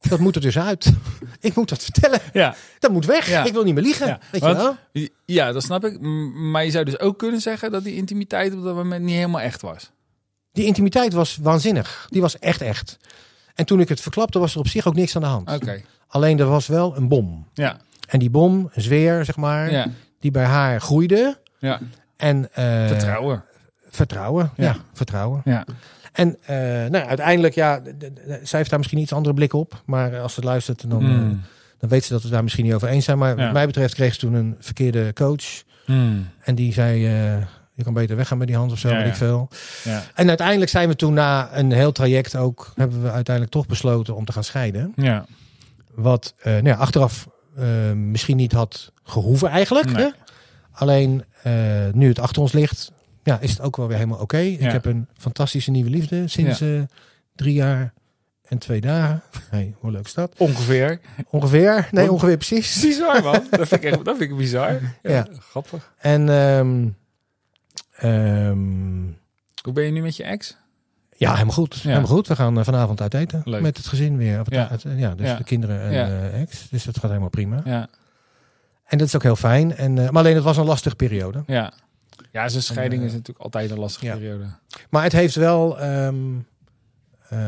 Dat 0.00 0.18
moet 0.18 0.34
er 0.34 0.40
dus 0.40 0.58
uit. 0.58 0.92
ik 1.40 1.54
moet 1.54 1.68
dat 1.68 1.82
vertellen. 1.82 2.20
Ja. 2.32 2.54
Dat 2.78 2.90
moet 2.90 3.06
weg. 3.06 3.28
Ja. 3.28 3.44
Ik 3.44 3.52
wil 3.52 3.64
niet 3.64 3.74
meer 3.74 3.82
liegen. 3.82 4.06
Ja, 4.06 4.20
Weet 4.30 4.42
je 4.42 4.54
wel? 4.54 4.76
ja, 5.24 5.52
dat 5.52 5.62
snap 5.62 5.84
ik. 5.84 6.00
Maar 6.34 6.64
je 6.64 6.70
zou 6.70 6.84
dus 6.84 6.98
ook 6.98 7.18
kunnen 7.18 7.40
zeggen 7.40 7.70
dat 7.70 7.84
die 7.84 7.94
intimiteit 7.94 8.54
op 8.54 8.62
dat 8.62 8.74
moment 8.74 9.04
niet 9.04 9.14
helemaal 9.14 9.40
echt 9.40 9.62
was. 9.62 9.90
Die 10.52 10.64
intimiteit 10.64 11.12
was 11.12 11.38
waanzinnig. 11.42 12.06
Die 12.10 12.20
was 12.20 12.38
echt 12.38 12.60
echt. 12.60 12.96
En 13.54 13.66
toen 13.66 13.80
ik 13.80 13.88
het 13.88 14.00
verklapte, 14.00 14.38
was 14.38 14.52
er 14.54 14.58
op 14.58 14.68
zich 14.68 14.86
ook 14.86 14.94
niks 14.94 15.16
aan 15.16 15.22
de 15.22 15.28
hand. 15.28 15.50
Oké. 15.50 15.82
Alleen 16.06 16.38
er 16.38 16.46
was 16.46 16.66
wel 16.66 16.96
een 16.96 17.08
bom. 17.08 17.46
Ja. 17.54 17.78
En 18.08 18.18
die 18.18 18.30
bom, 18.30 18.70
een 18.72 18.82
zweer, 18.82 19.24
zeg 19.24 19.36
maar, 19.36 19.70
Ja. 19.70 19.86
die 20.20 20.30
bij 20.30 20.44
haar 20.44 20.80
groeide. 20.80 21.38
Ja. 21.58 21.80
En 22.16 22.48
eh, 22.52 22.86
Vertrouwen. 22.86 23.44
Vertrouwen, 23.90 24.50
ja, 24.56 24.64
Ja. 24.64 24.76
vertrouwen. 24.92 25.40
Ja. 25.44 25.64
En 26.12 26.36
eh, 26.44 26.56
nou, 26.90 27.06
uiteindelijk, 27.06 27.54
ja, 27.54 27.80
zij 28.42 28.58
heeft 28.58 28.70
daar 28.70 28.78
misschien 28.78 28.98
iets 29.00 29.12
andere 29.12 29.34
blik 29.34 29.52
op. 29.52 29.82
Maar 29.86 30.20
als 30.20 30.34
ze 30.34 30.40
het 30.40 30.48
luistert, 30.48 30.90
dan, 30.90 31.02
eh, 31.02 31.08
Mm. 31.08 31.40
dan 31.78 31.88
weet 31.88 32.04
ze 32.04 32.12
dat 32.12 32.22
we 32.22 32.28
daar 32.28 32.42
misschien 32.42 32.64
niet 32.64 32.74
over 32.74 32.88
eens 32.88 33.04
zijn. 33.04 33.18
Maar 33.18 33.36
wat 33.36 33.52
mij 33.52 33.66
betreft 33.66 33.94
kreeg 33.94 34.12
ze 34.14 34.18
toen 34.20 34.34
een 34.34 34.56
verkeerde 34.60 35.12
coach. 35.12 35.62
Mm. 35.86 36.28
En 36.40 36.54
die 36.54 36.72
zei, 36.72 37.06
eh, 37.06 37.36
je 37.74 37.84
kan 37.84 37.92
beter 37.92 38.16
weggaan 38.16 38.38
met 38.38 38.46
die 38.46 38.56
hand 38.56 38.72
of 38.72 38.78
zo, 38.78 38.88
Ja, 38.88 38.96
weet 38.96 39.06
ik 39.06 39.14
veel. 39.14 39.48
Ja. 39.84 40.02
En 40.14 40.28
uiteindelijk 40.28 40.70
zijn 40.70 40.88
we 40.88 40.96
toen 40.96 41.14
na 41.14 41.48
een 41.52 41.72
heel 41.72 41.92
traject 41.92 42.36
ook, 42.36 42.72
hebben 42.74 43.02
we 43.02 43.10
uiteindelijk 43.10 43.54
toch 43.54 43.66
besloten 43.66 44.14
om 44.16 44.24
te 44.24 44.32
gaan 44.32 44.44
scheiden. 44.44 44.92
Ja. 44.96 45.24
Wat 45.94 46.34
eh, 46.38 46.52
nou 46.52 46.66
ja, 46.66 46.74
achteraf 46.74 47.28
eh, 47.58 47.92
misschien 47.92 48.36
niet 48.36 48.52
had 48.52 48.92
gehoeven 49.02 49.48
eigenlijk. 49.48 49.92
Nee. 49.92 50.04
Hè? 50.04 50.10
Alleen 50.72 51.24
eh, 51.42 51.52
nu 51.92 52.08
het 52.08 52.18
achter 52.18 52.42
ons 52.42 52.52
ligt, 52.52 52.92
ja, 53.22 53.40
is 53.40 53.50
het 53.50 53.60
ook 53.60 53.76
wel 53.76 53.86
weer 53.88 53.96
helemaal 53.96 54.18
oké. 54.20 54.36
Ja. 54.38 54.58
Ik 54.66 54.72
heb 54.72 54.84
een 54.84 55.08
fantastische 55.16 55.70
nieuwe 55.70 55.90
liefde 55.90 56.28
sinds 56.28 56.60
eh, 56.60 56.80
drie 57.34 57.54
jaar 57.54 57.92
en 58.44 58.58
twee 58.58 58.80
dagen. 58.80 59.22
Hey, 59.50 59.74
hoe 59.80 59.90
leuk 59.90 60.04
is 60.04 60.14
dat? 60.14 60.34
Ongeveer. 60.36 61.00
Ongeveer. 61.30 61.88
Nee, 61.90 62.12
ongeveer 62.12 62.36
precies. 62.36 62.80
Bizar, 62.80 63.22
man. 63.22 63.32
Dat 63.50 63.68
vind 63.68 63.82
ik, 63.84 63.92
echt, 63.92 64.04
dat 64.04 64.16
vind 64.16 64.30
ik 64.30 64.36
bizar. 64.36 64.72
Ja, 64.72 65.10
Ja. 65.12 65.26
Grappig. 65.38 65.92
En 65.98 66.28
ehm, 66.28 66.88
ehm, 67.96 69.02
Hoe 69.62 69.72
ben 69.72 69.84
je 69.84 69.90
nu 69.90 70.02
met 70.02 70.16
je 70.16 70.24
ex? 70.24 70.56
Ja, 71.18 71.32
helemaal 71.32 71.54
goed. 71.54 71.74
Ja. 71.74 71.80
Helemaal 71.88 72.10
goed. 72.10 72.26
We 72.28 72.34
gaan 72.36 72.58
eh, 72.58 72.64
vanavond 72.64 73.00
uit 73.00 73.14
eten 73.14 73.42
Leuk. 73.44 73.62
met 73.62 73.76
het 73.76 73.86
gezin 73.86 74.16
weer. 74.16 74.38
Het- 74.38 74.82
Ja. 74.82 75.14
dus 75.14 75.26
Ja. 75.28 75.34
de 75.36 75.44
kinderen 75.44 75.80
en 75.80 75.90
eh, 75.92 76.40
ex. 76.40 76.68
Dus 76.70 76.84
dat 76.84 76.94
gaat 76.98 77.08
helemaal 77.08 77.28
prima. 77.28 77.60
Ja. 77.64 77.88
En 78.84 78.98
dat 78.98 79.06
is 79.06 79.14
ook 79.14 79.22
heel 79.22 79.36
fijn. 79.36 79.76
En, 79.76 79.98
eh, 79.98 80.04
maar 80.10 80.22
alleen 80.22 80.34
het 80.34 80.44
was 80.44 80.56
een 80.56 80.64
lastige 80.64 80.96
periode. 80.96 81.42
Ja. 81.46 81.72
Ja, 82.32 82.48
zo'n 82.48 82.60
scheiding 82.60 83.00
En, 83.00 83.06
is 83.06 83.12
eh, 83.12 83.18
natuurlijk 83.18 83.44
altijd 83.44 83.70
een 83.70 83.78
lastige 83.78 84.12
periode. 84.12 84.44
Maar 84.90 85.02
het 85.02 85.12
heeft 85.12 85.34
wel, 85.34 85.78
ehm, 85.80 86.16
eh, 87.28 87.38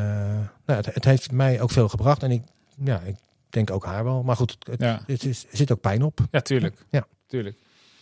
nou, 0.66 0.78
het, 0.82 0.86
het 0.94 1.04
heeft 1.04 1.32
mij 1.32 1.60
ook 1.60 1.70
veel 1.70 1.88
gebracht. 1.88 2.22
En 2.22 2.30
ik, 2.30 2.42
ja, 2.84 3.00
ik 3.00 3.14
denk 3.48 3.70
ook 3.70 3.84
haar 3.84 4.04
wel. 4.04 4.22
Maar 4.22 4.36
goed, 4.36 4.50
het, 4.58 4.66
het, 4.66 4.80
Ja. 4.80 5.00
het 5.06 5.24
is, 5.24 5.42
er 5.50 5.56
zit 5.56 5.72
ook 5.72 5.80
pijn 5.80 6.02
op. 6.02 6.18
Ja, 6.30 6.40
tuurlijk. 6.40 6.84
Ja. 6.90 7.06
tuurlijk. 7.26 7.56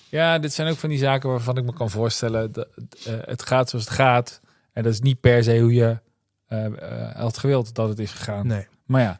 Ja, 0.08 0.38
dit 0.38 0.52
zijn 0.52 0.68
ook 0.68 0.76
van 0.76 0.88
die 0.88 0.98
zaken 0.98 1.30
waarvan 1.30 1.56
ik 1.56 1.64
me 1.64 1.72
kan 1.72 1.90
voorstellen. 1.90 2.52
Dat, 2.52 2.68
eh, 3.06 3.12
het 3.24 3.42
gaat 3.42 3.68
zoals 3.70 3.84
het 3.84 3.94
gaat. 3.94 4.40
En 4.79 4.85
dat 4.85 4.93
is 4.93 5.01
niet 5.01 5.20
per 5.20 5.45
se 5.45 5.59
hoe 5.61 5.74
je 5.74 5.99
eh, 6.47 6.64
eh, 6.64 7.14
had 7.16 7.39
gewild 7.39 7.74
dat 7.74 7.89
het 7.89 7.99
is 7.99 8.11
gegaan. 8.12 8.47
Nee. 8.47 8.66
Maar 8.87 9.01
ja, 9.03 9.18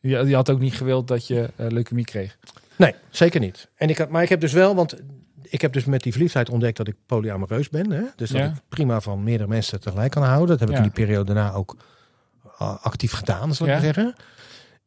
je, 0.00 0.26
je 0.26 0.34
had 0.34 0.50
ook 0.50 0.58
niet 0.58 0.74
gewild 0.74 1.08
dat 1.08 1.26
je 1.26 1.50
eh, 1.56 1.66
leukemie 1.70 2.04
kreeg. 2.04 2.38
Nee, 2.76 2.94
zeker 3.10 3.40
niet. 3.40 3.68
En 3.76 3.88
ik 3.88 3.98
had, 3.98 4.08
maar 4.08 4.22
ik 4.22 4.28
heb 4.28 4.40
dus 4.40 4.52
wel, 4.52 4.74
want 4.74 4.94
ik 5.42 5.60
heb 5.60 5.72
dus 5.72 5.84
met 5.84 6.02
die 6.02 6.12
verliefdheid 6.12 6.48
ontdekt 6.50 6.76
dat 6.76 6.88
ik 6.88 6.94
polyamoreus 7.06 7.68
ben. 7.68 7.90
Hè? 7.90 8.02
Dus 8.16 8.30
dat 8.30 8.40
Ja. 8.40 8.46
ik 8.46 8.52
prima 8.68 9.00
van 9.00 9.22
meerdere 9.22 9.48
mensen 9.48 9.80
tegelijk 9.80 10.10
kan 10.10 10.22
houden. 10.22 10.48
Dat 10.48 10.58
heb 10.60 10.68
ik 10.68 10.74
Ja. 10.74 10.80
in 10.82 10.88
die 10.94 11.04
periode 11.04 11.34
daarna 11.34 11.52
ook 11.52 11.76
actief 12.82 13.12
gedaan, 13.12 13.54
zal 13.54 13.66
ik 13.66 13.72
Ja. 13.72 13.78
maar 13.78 13.94
zeggen. 13.94 14.14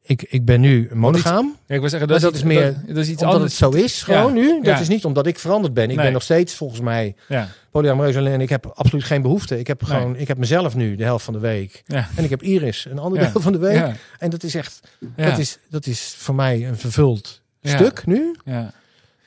Ik, 0.08 0.24
ik 0.30 0.46
ben 0.46 0.62
nu 0.62 0.90
monogaam. 0.94 1.56
Ja, 1.66 1.76
ik 1.76 1.80
wil 1.82 1.90
zeggen, 1.90 2.08
dat, 2.10 2.22
dat 2.22 2.32
is, 2.34 2.38
is 2.40 2.44
meer 2.46 2.64
dat, 2.64 2.88
dat 2.88 2.98
is 2.98 3.10
iets 3.10 3.22
omdat 3.22 3.36
anders. 3.36 3.60
het 3.60 3.74
zo 3.74 3.78
is, 3.80 4.04
gewoon 4.04 4.34
nu. 4.34 4.56
Dat 4.56 4.66
Ja. 4.66 4.80
is 4.80 4.88
niet 4.88 5.06
omdat 5.06 5.28
ik 5.28 5.40
veranderd 5.40 5.74
ben. 5.74 5.84
Ik 5.90 5.96
Nee. 5.96 6.04
ben 6.06 6.14
nog 6.14 6.24
steeds 6.24 6.54
volgens 6.54 6.80
mij 6.82 7.16
Ja, 7.28 7.48
polyamoreus 7.72 8.16
en 8.16 8.42
ik 8.42 8.50
heb 8.50 8.72
absoluut 8.76 9.04
geen 9.04 9.22
behoefte. 9.22 9.60
Ik 9.60 9.68
heb 9.68 9.82
Nee. 9.82 9.92
gewoon, 9.98 10.16
ik 10.16 10.28
heb 10.28 10.38
mezelf 10.38 10.76
nu 10.76 10.96
de 10.96 11.04
helft 11.04 11.26
van 11.26 11.34
de 11.34 11.40
week. 11.40 11.84
En 11.88 12.24
ik 12.24 12.30
heb 12.30 12.44
Iris 12.44 12.86
een 12.90 13.00
andere 13.00 13.24
Ja. 13.26 13.32
deel 13.32 13.42
van 13.42 13.52
de 13.52 13.58
week. 13.58 13.86
En 14.20 14.30
dat 14.30 14.44
is 14.44 14.56
echt, 14.56 14.80
dat, 15.16 15.38
is, 15.38 15.58
dat 15.70 15.86
is 15.86 16.16
voor 16.18 16.36
mij 16.36 16.68
een 16.68 16.78
vervuld 16.78 17.42
stuk 17.64 18.06
nu. 18.06 18.36
ja. 18.46 18.72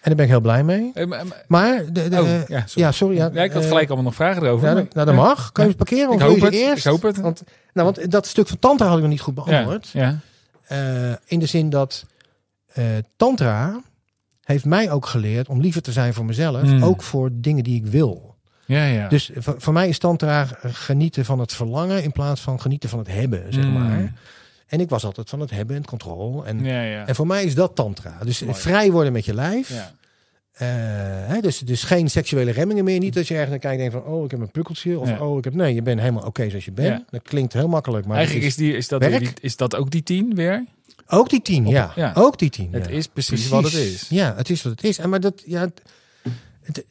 En 0.00 0.06
daar 0.06 0.14
ben 0.14 0.24
ik 0.24 0.30
heel 0.30 0.40
blij 0.40 0.64
mee. 0.64 0.92
Maar- 1.46 1.84
de, 1.92 2.08
de, 2.08 2.20
oh, 2.20 2.28
eh, 2.30 2.46
ja, 2.48 2.62
sorry. 2.66 2.82
ja, 2.86 2.92
sorry. 2.92 3.16
Ja, 3.16 3.30
Ja, 3.32 3.42
ik 3.42 3.52
had 3.52 3.62
eh, 3.62 3.68
gelijk 3.68 3.86
allemaal 3.86 4.04
nog 4.04 4.14
vragen 4.14 4.42
erover. 4.42 4.74
Nou, 4.74 4.86
dat 5.06 5.14
mag. 5.14 5.52
Kan 5.52 5.64
je 5.64 5.68
het 5.70 5.78
parkeren? 5.78 6.04
Ik 6.06 6.12
Of 6.14 6.20
wil 6.20 6.28
hoop 6.30 6.40
het. 6.40 6.52
eerst? 6.54 6.84
Ik 6.86 6.90
hoop 6.90 7.02
het. 7.02 7.16
Want, 7.20 7.42
nou, 7.72 7.92
want 7.94 8.10
dat 8.10 8.26
stuk 8.26 8.48
van 8.48 8.58
tantra 8.58 8.86
had 8.86 8.96
ik 8.96 9.00
nog 9.02 9.10
niet 9.10 9.20
goed 9.20 9.36
Ja, 9.36 9.42
beantwoord. 9.44 9.88
ja. 9.92 10.18
Eh, 10.70 11.12
in 11.26 11.38
de 11.38 11.46
zin 11.46 11.70
dat 11.70 12.06
eh, 12.72 12.84
tantra 13.16 13.80
heeft 14.44 14.64
mij 14.64 14.90
ook 14.90 15.06
geleerd 15.06 15.48
om 15.48 15.60
liever 15.60 15.82
te 15.82 15.92
zijn 15.92 16.14
voor 16.14 16.24
mezelf. 16.24 16.62
Hmm. 16.62 16.84
Ook 16.84 17.02
voor 17.02 17.30
dingen 17.32 17.64
die 17.64 17.74
ik 17.76 17.86
wil. 17.86 18.36
Ja, 18.66 18.84
ja. 18.84 19.08
Dus 19.08 19.30
voor, 19.34 19.54
voor 19.58 19.72
mij 19.72 19.88
is 19.88 19.98
tantra 19.98 20.44
genieten 20.62 21.24
van 21.24 21.38
het 21.38 21.52
verlangen 21.52 22.02
in 22.02 22.12
plaats 22.12 22.40
van 22.40 22.60
genieten 22.60 22.88
van 22.88 22.98
het 22.98 23.08
hebben, 23.08 23.52
zeg 23.52 23.64
Mm. 23.64 23.72
maar. 23.72 24.12
En 24.66 24.80
ik 24.80 24.88
was 24.88 25.04
altijd 25.04 25.28
van 25.30 25.40
het 25.40 25.50
hebben 25.50 25.74
en 25.74 25.80
het 25.80 25.90
controle. 25.90 26.44
En, 26.44 26.64
ja, 26.64 26.82
ja. 26.82 27.06
en 27.06 27.14
voor 27.14 27.26
mij 27.26 27.44
is 27.44 27.54
dat 27.54 27.74
tantra. 27.74 28.18
Dus 28.24 28.40
Mooi. 28.42 28.56
vrij 28.58 28.90
worden 28.90 29.12
met 29.12 29.24
je 29.24 29.34
lijf. 29.34 29.68
ja. 29.68 29.92
Eh, 30.52 30.68
hè, 31.26 31.40
dus, 31.40 31.58
dus 31.58 31.82
geen 31.82 32.10
seksuele 32.10 32.50
remmingen 32.50 32.84
meer. 32.84 32.98
Niet 32.98 33.14
dat 33.14 33.28
je 33.28 33.34
ergens 33.34 33.50
naar 33.50 33.58
kijkt 33.58 33.82
en 33.82 33.90
denkt 33.90 34.04
van... 34.06 34.14
oh, 34.14 34.24
ik 34.24 34.30
heb 34.30 34.40
een 34.40 34.50
pukkeltje. 34.50 34.98
Of 34.98 35.08
Ja. 35.08 35.20
oh, 35.26 35.38
ik 35.38 35.44
heb... 35.44 35.54
Nee, 35.54 35.74
je 35.74 35.82
bent 35.82 36.00
helemaal 36.00 36.26
oké 36.26 36.48
zoals 36.48 36.64
je 36.64 36.72
bent. 36.72 36.88
Ja. 36.88 37.04
Dat 37.10 37.22
klinkt 37.22 37.52
heel 37.52 37.68
makkelijk. 37.68 38.06
Maar 38.06 38.16
Eigenlijk 38.16 38.46
is, 38.46 38.56
die, 38.56 38.76
is, 38.76 38.88
dat 38.88 39.00
die, 39.00 39.30
is 39.40 39.56
dat 39.56 39.76
ook 39.76 39.90
die 39.90 40.02
tien 40.02 40.34
weer? 40.34 40.64
Ook 41.06 41.28
die 41.30 41.42
tien, 41.42 41.66
ja. 41.66 41.92
ja. 41.94 42.12
Ook 42.14 42.38
die 42.38 42.50
tien, 42.50 42.72
Het 42.72 42.88
is 42.88 43.06
precies, 43.06 43.48
wat 43.48 43.62
het 43.64 43.72
is. 43.74 44.06
Ja, 44.08 44.34
het 44.36 44.50
is 44.50 44.62
wat 44.62 44.72
het 44.72 44.84
is. 44.84 44.98
En 44.98 45.08
maar 45.10 45.20
dat... 45.20 45.42
Ja, 45.46 45.60
het- 45.60 45.82
het- 46.62 46.84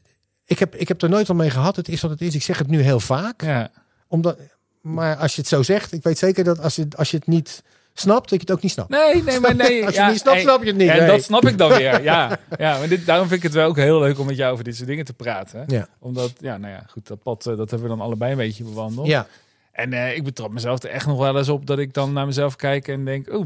ik, 0.45 0.59
heb, 0.59 0.75
ik 0.75 0.87
heb 0.87 1.01
er 1.01 1.09
nooit 1.09 1.29
al 1.29 1.35
mee 1.35 1.49
gehad. 1.49 1.75
Het 1.75 1.89
is 1.89 2.01
wat 2.01 2.11
het 2.11 2.21
is. 2.21 2.35
Ik 2.35 2.41
zeg 2.43 2.57
het 2.57 2.67
nu 2.67 2.81
heel 2.81 2.99
vaak. 2.99 3.41
Ja, 3.43 3.71
Omdat, 4.07 4.37
maar 4.81 5.15
als 5.15 5.35
je 5.35 5.41
het 5.41 5.49
zo 5.49 5.63
zegt... 5.63 5.91
Ik 5.91 6.03
weet 6.03 6.17
zeker 6.17 6.43
dat 6.43 6.59
als 6.59 6.75
je, 6.75 6.87
als 6.95 7.11
je 7.11 7.17
het 7.17 7.27
niet 7.27 7.63
snapt... 7.99 8.29
dat 8.29 8.41
je 8.41 8.45
het 8.47 8.51
ook 8.51 8.61
niet 8.61 8.71
snapt. 8.71 8.89
nee, 8.89 9.23
nee, 9.23 9.39
maar 9.39 9.55
nee. 9.55 9.85
als 9.85 9.93
je 9.93 9.99
ja, 9.99 10.03
het 10.03 10.11
niet 10.11 10.21
snapt, 10.21 10.35
hey, 10.35 10.45
snap 10.45 10.61
je 10.61 10.67
het 10.67 10.75
niet. 10.77 10.89
En 10.89 10.97
Nee. 10.97 11.07
dat 11.07 11.23
snap 11.23 11.45
ik 11.47 11.57
dan 11.57 11.69
weer. 11.69 12.03
Ja, 12.03 12.39
ja 12.57 12.77
maar 12.77 12.87
dit, 12.87 13.05
daarom 13.05 13.27
vind 13.27 13.37
ik 13.37 13.43
het 13.43 13.53
wel 13.53 13.67
ook 13.67 13.75
heel 13.77 13.99
leuk 13.99 14.19
om 14.19 14.25
met 14.25 14.35
jou 14.37 14.51
over 14.51 14.63
dit 14.63 14.75
soort 14.75 14.87
dingen 14.87 15.05
te 15.05 15.13
praten. 15.13 15.63
Ja. 15.67 15.87
Omdat, 15.99 16.33
ja, 16.39 16.57
nou 16.57 16.73
ja, 16.73 16.83
goed, 16.89 17.07
dat 17.07 17.23
pad, 17.23 17.45
eh, 17.45 17.57
dat 17.57 17.69
hebben 17.69 17.89
we 17.89 17.95
dan 17.95 18.05
allebei 18.05 18.31
een 18.31 18.37
beetje 18.37 18.63
bewandeld. 18.63 19.07
Ja, 19.07 19.27
En 19.71 19.93
eh, 19.93 20.15
ik 20.15 20.23
betrap 20.23 20.51
mezelf 20.51 20.83
er 20.83 20.89
echt 20.89 21.05
nog 21.05 21.17
wel 21.17 21.37
eens 21.37 21.49
op 21.49 21.65
dat 21.65 21.79
ik 21.79 21.93
dan 21.93 22.13
naar 22.13 22.25
mezelf 22.25 22.55
kijk 22.55 22.87
en 22.87 23.05
denk, 23.05 23.33
oeh. 23.33 23.45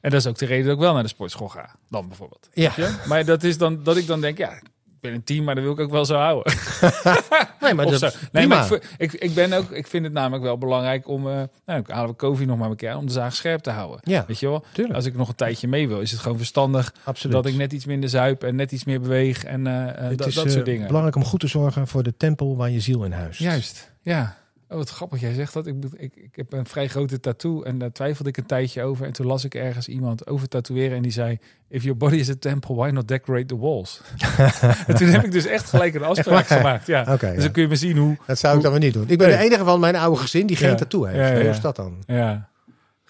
En 0.00 0.10
dat 0.10 0.20
is 0.20 0.26
ook 0.26 0.38
de 0.38 0.46
reden 0.46 0.64
dat 0.66 0.74
ik 0.74 0.80
wel 0.80 0.94
naar 0.94 1.02
de 1.02 1.08
sportschool 1.08 1.48
ga, 1.48 1.74
dan 1.90 2.08
bijvoorbeeld. 2.08 2.48
ja. 2.52 2.72
Maar 3.06 3.24
dat 3.24 3.42
is 3.42 3.58
dan 3.58 3.82
dat 3.82 3.96
ik 3.96 4.06
dan 4.06 4.20
denk, 4.20 4.38
ja, 4.38 4.60
ben 5.00 5.12
een 5.12 5.24
team, 5.24 5.44
maar 5.44 5.54
dat 5.54 5.64
wil 5.64 5.72
ik 5.72 5.80
ook 5.80 5.90
wel 5.90 6.04
zo 6.04 6.14
houden. 6.16 6.52
Nee, 7.60 7.74
maar 7.74 7.86
dat 7.86 7.98
zo. 8.00 8.06
Nee, 8.06 8.46
prima. 8.46 8.54
maar 8.68 8.72
ik, 8.72 9.12
ik, 9.12 9.12
ik 9.20 9.34
ben 9.34 9.52
ook, 9.52 9.70
ik 9.70 9.86
vind 9.86 10.04
het 10.04 10.12
namelijk 10.12 10.42
wel 10.42 10.58
belangrijk 10.58 11.08
om, 11.08 11.28
eh 11.28 11.42
nou, 11.66 11.80
ik 11.80 11.88
halen 11.88 12.10
we 12.10 12.16
Kofi 12.16 12.44
nog 12.46 12.58
maar 12.58 12.70
een 12.70 12.76
keer, 12.76 12.96
om 12.96 13.06
de 13.06 13.12
zaag 13.12 13.34
scherp 13.34 13.60
te 13.60 13.70
houden. 13.70 14.00
Ja, 14.02 14.24
Weet 14.26 14.38
je 14.40 14.48
wel? 14.48 14.64
tuurlijk. 14.72 14.96
Als 14.96 15.04
ik 15.04 15.16
nog 15.16 15.28
een 15.28 15.34
tijdje 15.34 15.68
mee 15.68 15.88
wil, 15.88 16.00
is 16.00 16.10
het 16.10 16.20
gewoon 16.20 16.36
verstandig 16.36 16.94
Absoluut. 17.04 17.36
dat 17.36 17.46
ik 17.46 17.54
net 17.54 17.72
iets 17.72 17.84
minder 17.84 18.08
zuip 18.08 18.42
en 18.42 18.56
net 18.56 18.72
iets 18.72 18.84
meer 18.84 19.00
beweeg 19.00 19.44
en 19.44 19.66
eh, 19.66 19.88
eh, 19.88 20.08
Het 20.08 20.18
dat, 20.18 20.26
is 20.26 20.34
dat 20.34 20.50
soort 20.50 20.64
dingen. 20.64 20.86
belangrijk 20.86 21.16
om 21.16 21.24
goed 21.24 21.40
te 21.40 21.46
zorgen 21.46 21.86
voor 21.88 22.02
de 22.02 22.16
tempel 22.16 22.56
waar 22.56 22.70
je 22.70 22.80
ziel 22.80 23.04
in 23.04 23.12
huist. 23.12 23.40
Juist, 23.40 23.92
ja. 24.02 24.36
Oh, 24.70 24.76
wat 24.76 24.90
grappig, 24.90 25.20
jij 25.20 25.34
zegt 25.34 25.52
dat. 25.52 25.66
Ik, 25.66 25.74
ik, 25.96 26.16
ik 26.16 26.36
heb 26.36 26.52
een 26.52 26.66
vrij 26.66 26.88
grote 26.88 27.20
tattoo 27.20 27.62
en 27.62 27.78
daar 27.78 27.92
twijfelde 27.92 28.30
ik 28.30 28.36
een 28.36 28.46
tijdje 28.46 28.82
over. 28.82 29.06
En 29.06 29.12
toen 29.12 29.26
las 29.26 29.44
ik 29.44 29.54
ergens 29.54 29.88
iemand 29.88 30.26
over 30.26 30.48
tatoeëren 30.48 30.96
en 30.96 31.02
die 31.02 31.12
zei... 31.12 31.38
If 31.68 31.82
your 31.82 31.98
body 31.98 32.16
is 32.16 32.30
a 32.30 32.34
temple, 32.38 32.74
why 32.74 32.90
not 32.90 33.08
decorate 33.08 33.46
the 33.46 33.58
walls? 33.58 34.00
en 34.86 34.94
toen 34.94 35.08
heb 35.08 35.24
ik 35.24 35.32
dus 35.32 35.46
echt 35.46 35.68
gelijk 35.68 35.94
een 35.94 36.02
afspraak 36.02 36.46
gemaakt. 36.56 36.86
Ja. 36.86 37.04
Dus 37.16 37.42
dan 37.42 37.50
kun 37.50 37.62
je 37.62 37.68
maar 37.68 37.76
zien 37.76 37.96
hoe... 37.96 38.16
dat 38.26 38.38
zou 38.38 38.56
ik 38.56 38.62
dan 38.62 38.70
weer 38.72 38.80
niet 38.80 38.92
doen. 38.92 39.04
Ik 39.08 39.18
ben 39.18 39.28
Nee. 39.28 39.36
de 39.36 39.42
enige 39.44 39.64
van 39.64 39.80
mijn 39.80 39.96
oude 39.96 40.20
gezin 40.20 40.46
die 40.46 40.56
geen 40.56 40.76
tattoo 40.76 41.04
heeft. 41.04 41.30
Hoe 41.40 41.48
is 41.48 41.60
dat 41.60 41.76
dan? 41.76 42.02
Ja, 42.06 42.47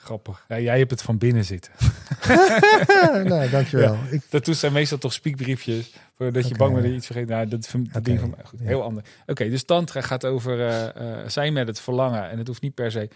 grappig. 0.09 0.44
Ja, 0.48 0.59
jij 0.61 0.78
hebt 0.78 0.90
het 0.90 1.02
van 1.02 1.18
binnen 1.18 1.44
zitten. 1.44 1.72
nee, 3.24 3.48
dankjewel. 3.50 3.96
Ik, 4.11 4.22
Tattoos 4.30 4.59
zijn 4.61 4.72
meestal 4.72 4.98
toch 4.98 5.12
spiekbriefjes. 5.12 5.92
Voordat 6.16 6.42
je 6.42 6.48
Oké, 6.48 6.59
bang 6.59 6.72
bent 6.72 6.84
ja. 6.84 6.90
dat 6.90 6.90
je 6.90 6.96
iets 6.96 7.06
vergeet. 7.06 7.28
Nou, 7.28 7.48
dat 7.48 7.68
Oké, 7.88 8.00
ding 8.02 8.20
van 8.20 8.30
mij. 8.30 8.44
Goed, 8.44 8.59
ja. 8.61 8.66
heel 8.66 8.82
ander. 8.82 9.02
Oké, 9.26 9.48
dus 9.50 9.64
tantra 9.64 10.00
gaat 10.00 10.24
over 10.24 10.66
eh, 10.66 11.16
zijn 11.26 11.52
met 11.52 11.66
het 11.66 11.80
verlangen. 11.80 12.30
En 12.30 12.38
het 12.38 12.46
hoeft 12.46 12.62
niet 12.62 12.74
per 12.74 12.90
se... 12.90 13.09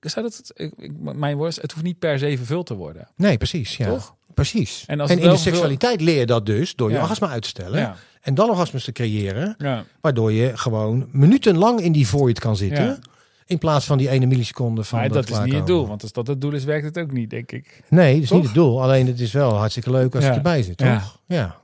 Zou 0.00 0.26
dat, 0.26 0.50
ik, 0.54 0.72
ik- 0.76 0.92
mijn 0.98 1.36
woord, 1.36 1.56
het 1.56 1.72
hoeft 1.72 1.84
niet 1.84 1.98
per 1.98 2.18
se 2.18 2.36
vervuld 2.36 2.66
te 2.66 2.74
worden. 2.74 3.08
nee, 3.16 3.36
precies. 3.36 3.76
Ja. 3.76 3.88
Toch? 3.88 4.14
Precies. 4.34 4.84
En 4.86 5.00
als 5.00 5.10
in 5.10 5.20
de 5.20 5.36
seksualiteit 5.36 6.00
leer 6.00 6.18
je 6.18 6.26
dat 6.26 6.46
dus 6.46 6.74
door 6.74 6.88
je 6.88 6.94
Ja. 6.94 7.00
orgasme 7.02 7.26
uit 7.28 7.42
te 7.42 7.48
stellen. 7.48 7.78
Ja. 7.80 7.96
En 8.20 8.34
dan 8.34 8.50
orgasmes 8.50 8.84
te 8.84 8.92
creëren. 8.92 9.54
Ja. 9.58 9.84
Waardoor 10.00 10.32
je 10.32 10.56
gewoon 10.56 11.08
minutenlang 11.12 11.80
in 11.80 11.92
die 11.92 12.06
void 12.08 12.38
kan 12.40 12.56
zitten. 12.56 13.00
In 13.48 13.58
plaats 13.58 13.86
van 13.86 13.98
die 13.98 14.08
ene 14.08 14.26
milliseconde 14.26 14.84
van 14.84 14.98
Maar 14.98 15.08
dat 15.08 15.30
is 15.30 15.38
niet 15.38 15.54
het 15.54 15.66
doel. 15.66 15.86
Want 15.86 16.02
als 16.02 16.12
dat 16.12 16.26
het 16.26 16.40
doel 16.40 16.52
is, 16.52 16.64
werkt 16.64 16.84
het 16.84 16.98
ook 16.98 17.10
niet, 17.12 17.30
denk 17.30 17.52
ik. 17.52 17.80
Nee, 17.88 18.12
dat 18.14 18.22
is 18.22 18.28
Toch? 18.28 18.36
niet 18.38 18.46
het 18.46 18.54
doel. 18.54 18.82
Alleen 18.82 19.06
het 19.06 19.20
is 19.20 19.32
wel 19.32 19.56
hartstikke 19.56 19.90
leuk 19.90 20.14
als 20.14 20.22
Ja. 20.24 20.28
het 20.28 20.36
erbij 20.36 20.62
zit, 20.62 20.76
toch? 20.76 20.86
Ja. 20.86 21.02
Ja. 21.26 21.56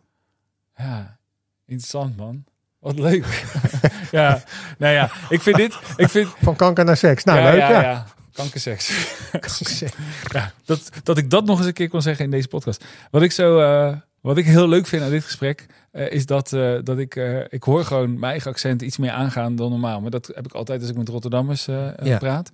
Ja, 0.76 1.18
interessant 1.66 2.16
man. 2.16 2.44
Wat 2.78 2.98
leuk. 2.98 3.44
ja, 4.10 4.42
nou 4.78 4.92
ja, 4.94 5.10
ik 5.28 5.40
vind 5.42 5.56
dit... 5.56 5.78
Ik 5.96 6.08
vind, 6.08 6.28
Van 6.42 6.56
kanker 6.56 6.84
naar 6.84 6.96
seks. 6.96 7.24
Nou, 7.24 7.38
ja, 7.38 7.50
leuk. 7.50 7.58
ja, 7.58 7.70
Ja, 7.70 7.80
ja. 7.80 8.06
Kankerseks. 8.32 8.92
Ja, 10.32 10.52
dat, 10.64 10.90
dat 11.02 11.18
ik 11.18 11.30
dat 11.30 11.44
nog 11.44 11.58
eens 11.58 11.66
een 11.66 11.72
keer 11.72 11.88
kon 11.88 12.02
zeggen 12.02 12.24
in 12.24 12.30
deze 12.30 12.48
podcast. 12.48 12.84
Wat 13.10 13.22
ik 13.22 13.32
zo, 13.32 13.58
eh, 13.60 13.96
wat 14.24 14.36
ik 14.36 14.44
heel 14.44 14.68
leuk 14.68 14.86
vind 14.86 15.02
aan 15.02 15.10
dit 15.10 15.24
gesprek, 15.24 15.66
eh, 15.90 16.10
is 16.12 16.26
dat, 16.26 16.52
eh, 16.52 16.78
dat 16.82 16.98
ik, 16.98 17.16
eh, 17.16 17.40
ik 17.48 17.62
hoor 17.62 17.84
gewoon 17.84 18.12
mijn 18.18 18.30
eigen 18.32 18.50
accent 18.50 18.82
iets 18.82 18.96
meer 18.98 19.10
aangaan 19.10 19.56
dan 19.56 19.70
normaal. 19.70 20.00
Maar 20.00 20.10
dat 20.10 20.30
heb 20.34 20.46
ik 20.46 20.52
altijd 20.52 20.80
als 20.80 20.90
ik 20.90 20.96
met 20.96 21.08
Rotterdammers 21.08 21.64
Ja. 21.64 22.18
praat. 22.18 22.50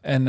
En 0.00 0.26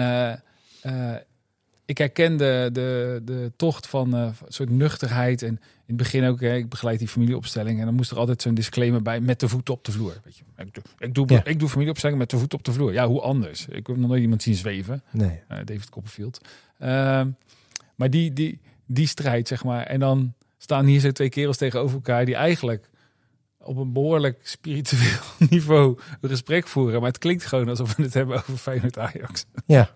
ik 1.86 1.98
herken 1.98 2.38
de, 2.38 2.70
de, 2.74 3.22
de 3.26 3.52
tocht 3.56 3.88
van 3.88 4.14
een 4.14 4.34
soort 4.48 4.70
nuchterheid. 4.70 5.42
En 5.42 5.48
in 5.50 5.60
het 5.86 5.98
begin 5.98 6.26
ook, 6.26 6.42
ik 6.42 6.70
begeleid 6.70 7.00
die 7.00 7.08
familieopstelling. 7.08 7.80
En 7.80 7.86
dan 7.86 7.94
moest 7.94 8.12
er 8.12 8.18
altijd 8.18 8.42
zo'n 8.42 8.54
disclaimer 8.54 9.02
bij 9.02 9.20
met 9.20 9.40
de 9.40 9.48
voet 9.50 9.70
op 9.70 9.86
de 9.86 9.92
vloer. 9.92 10.14
Weet 10.24 10.38
je. 10.38 10.44
Ik, 10.58 10.74
doe, 10.74 10.84
ik, 10.98 11.14
doe, 11.14 11.26
Ja. 11.30 11.46
ik 11.46 11.60
doe 11.60 11.70
familieopstelling 11.70 12.20
met 12.20 12.30
de 12.30 12.38
voet 12.38 12.54
op 12.54 12.64
de 12.64 12.72
vloer. 12.74 12.94
Ja, 12.94 13.08
hoe 13.08 13.22
anders? 13.22 13.66
Ik 13.68 13.88
heb 13.88 13.98
nog 13.98 14.10
nooit 14.10 14.22
iemand 14.22 14.44
zien 14.44 14.56
zweven. 14.56 15.04
Nee. 15.12 15.40
David 15.48 15.90
Copperfield. 15.90 16.42
Ehm, 16.80 17.30
maar 17.96 18.10
die, 18.10 18.34
die, 18.34 18.60
die 18.86 19.08
strijd, 19.08 19.48
zeg 19.48 19.64
maar. 19.64 19.86
En 19.86 20.00
dan 20.00 20.34
staan 20.66 20.86
hier 20.86 21.00
zo 21.00 21.12
twee 21.12 21.30
kerels 21.30 21.58
tegenover 21.58 21.96
elkaar 21.96 22.26
die 22.26 22.36
eigenlijk 22.36 22.90
op 23.60 23.78
een 23.78 23.94
behoorlijk 23.94 24.40
spiritueel 24.44 25.20
niveau 25.50 25.98
een 26.22 26.30
gesprek 26.30 26.68
voeren. 26.68 27.00
Maar 27.00 27.10
het 27.10 27.18
klinkt 27.18 27.46
gewoon 27.46 27.70
alsof 27.70 27.96
we 27.96 28.04
het 28.04 28.14
hebben 28.14 28.36
over 28.38 28.58
Feyenoord 28.58 28.98
Ajax. 29.00 29.46
Ja. 29.66 29.90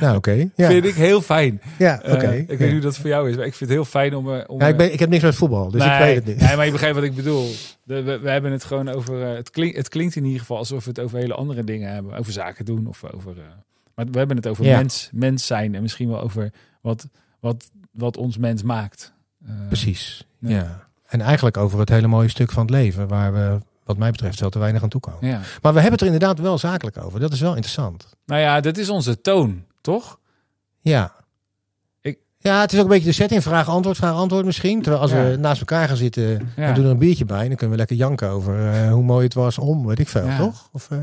nou, 0.00 0.16
oké. 0.16 0.48
Ja. 0.56 0.68
Vind 0.70 0.84
ik 0.84 0.94
heel 0.94 1.20
fijn. 1.22 1.60
Ja, 1.78 2.02
Eh, 2.02 2.14
oké. 2.14 2.30
ik 2.32 2.46
weet 2.48 2.58
Ja. 2.58 2.64
niet 2.64 2.72
hoe 2.72 2.80
dat 2.82 2.96
voor 2.98 3.08
jou 3.10 3.30
is, 3.30 3.36
maar 3.36 3.46
ik 3.46 3.54
vind 3.54 3.70
het 3.70 3.78
heel 3.78 3.88
fijn 3.88 4.14
om... 4.14 4.34
eh, 4.34 4.44
om 4.46 4.60
Ja, 4.60 4.66
ik, 4.66 4.76
ben, 4.76 4.92
ik 4.92 4.98
heb 4.98 5.08
niks 5.08 5.22
met 5.22 5.34
voetbal, 5.34 5.70
dus 5.70 5.84
ik 5.84 5.98
weet 5.98 6.14
het 6.14 6.24
niet. 6.24 6.40
Nee, 6.40 6.56
maar 6.56 6.64
je 6.66 6.72
begrijpt 6.72 6.96
wat 6.96 7.04
ik 7.04 7.14
bedoel. 7.14 7.50
De, 7.82 8.02
we, 8.02 8.18
we 8.18 8.30
hebben 8.30 8.52
het 8.52 8.64
gewoon 8.64 8.88
over... 8.88 9.22
eh, 9.22 9.34
het, 9.36 9.50
klinkt, 9.50 9.76
het 9.76 9.88
klinkt 9.88 10.16
in 10.16 10.24
ieder 10.24 10.40
geval 10.40 10.56
alsof 10.56 10.84
we 10.84 10.90
het 10.90 11.00
over 11.00 11.18
hele 11.18 11.34
andere 11.34 11.64
dingen 11.64 11.92
hebben. 11.92 12.14
Over 12.16 12.32
zaken 12.32 12.64
doen 12.64 12.86
of 12.86 13.04
over... 13.14 13.38
eh, 13.38 13.44
maar 13.94 14.06
we 14.10 14.18
hebben 14.18 14.36
het 14.36 14.46
over 14.46 14.64
Ja. 14.64 14.76
mens, 14.76 15.10
mens 15.12 15.46
zijn. 15.46 15.74
En 15.74 15.82
misschien 15.82 16.08
wel 16.08 16.20
over 16.20 16.52
wat, 16.80 17.08
wat, 17.40 17.70
wat 17.92 18.16
ons 18.16 18.36
mens 18.38 18.62
maakt. 18.62 19.12
Eh, 19.46 19.50
Precies. 19.66 20.26
Ja. 20.38 20.48
Ja. 20.50 20.86
En 21.06 21.20
eigenlijk 21.20 21.56
over 21.56 21.78
het 21.78 21.88
hele 21.88 22.06
mooie 22.06 22.28
stuk 22.28 22.50
van 22.50 22.62
het 22.62 22.70
leven, 22.70 23.08
waar 23.08 23.32
we, 23.32 23.58
wat 23.84 23.96
mij 23.96 24.10
betreft, 24.10 24.38
veel 24.38 24.50
te 24.50 24.58
weinig 24.58 24.82
aan 24.82 24.88
toe 24.88 25.00
komen. 25.00 25.26
Ja. 25.28 25.40
Maar 25.62 25.72
we 25.72 25.80
hebben 25.80 25.92
het 25.92 26.00
er 26.00 26.06
inderdaad 26.14 26.38
wel 26.38 26.58
zakelijk 26.58 26.96
over. 27.04 27.20
Dat 27.20 27.32
is 27.32 27.40
wel 27.40 27.50
interessant. 27.54 28.06
Nou 28.26 28.40
ja, 28.40 28.60
dat 28.60 28.76
is 28.76 28.88
onze 28.88 29.20
toon, 29.20 29.64
toch? 29.80 30.18
Ja. 30.80 31.12
Ik- 32.00 32.18
Ja, 32.38 32.60
het 32.60 32.72
is 32.72 32.78
ook 32.78 32.84
een 32.84 32.90
beetje 32.90 33.06
de 33.06 33.12
setting. 33.12 33.42
Vraag-antwoord, 33.42 33.96
vraag-antwoord 33.96 34.44
misschien. 34.44 34.82
Terwijl 34.82 35.02
als 35.02 35.10
Ja. 35.10 35.22
we 35.24 35.36
naast 35.36 35.60
elkaar 35.60 35.88
gaan 35.88 35.96
zitten 35.96 36.22
Ja. 36.56 36.66
en 36.68 36.74
doen 36.74 36.84
er 36.84 36.90
een 36.90 36.98
biertje 36.98 37.24
bij, 37.24 37.46
dan 37.46 37.56
kunnen 37.56 37.70
we 37.70 37.76
lekker 37.76 37.96
janken 37.96 38.28
over 38.28 38.70
eh, 38.72 38.92
hoe 38.92 39.02
mooi 39.02 39.24
het 39.24 39.34
was 39.34 39.58
om, 39.58 39.86
weet 39.86 39.98
ik 39.98 40.08
veel, 40.08 40.28
toch? 40.38 40.68
Of, 40.72 40.90
eh, 40.90 40.98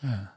Ja. 0.00 0.34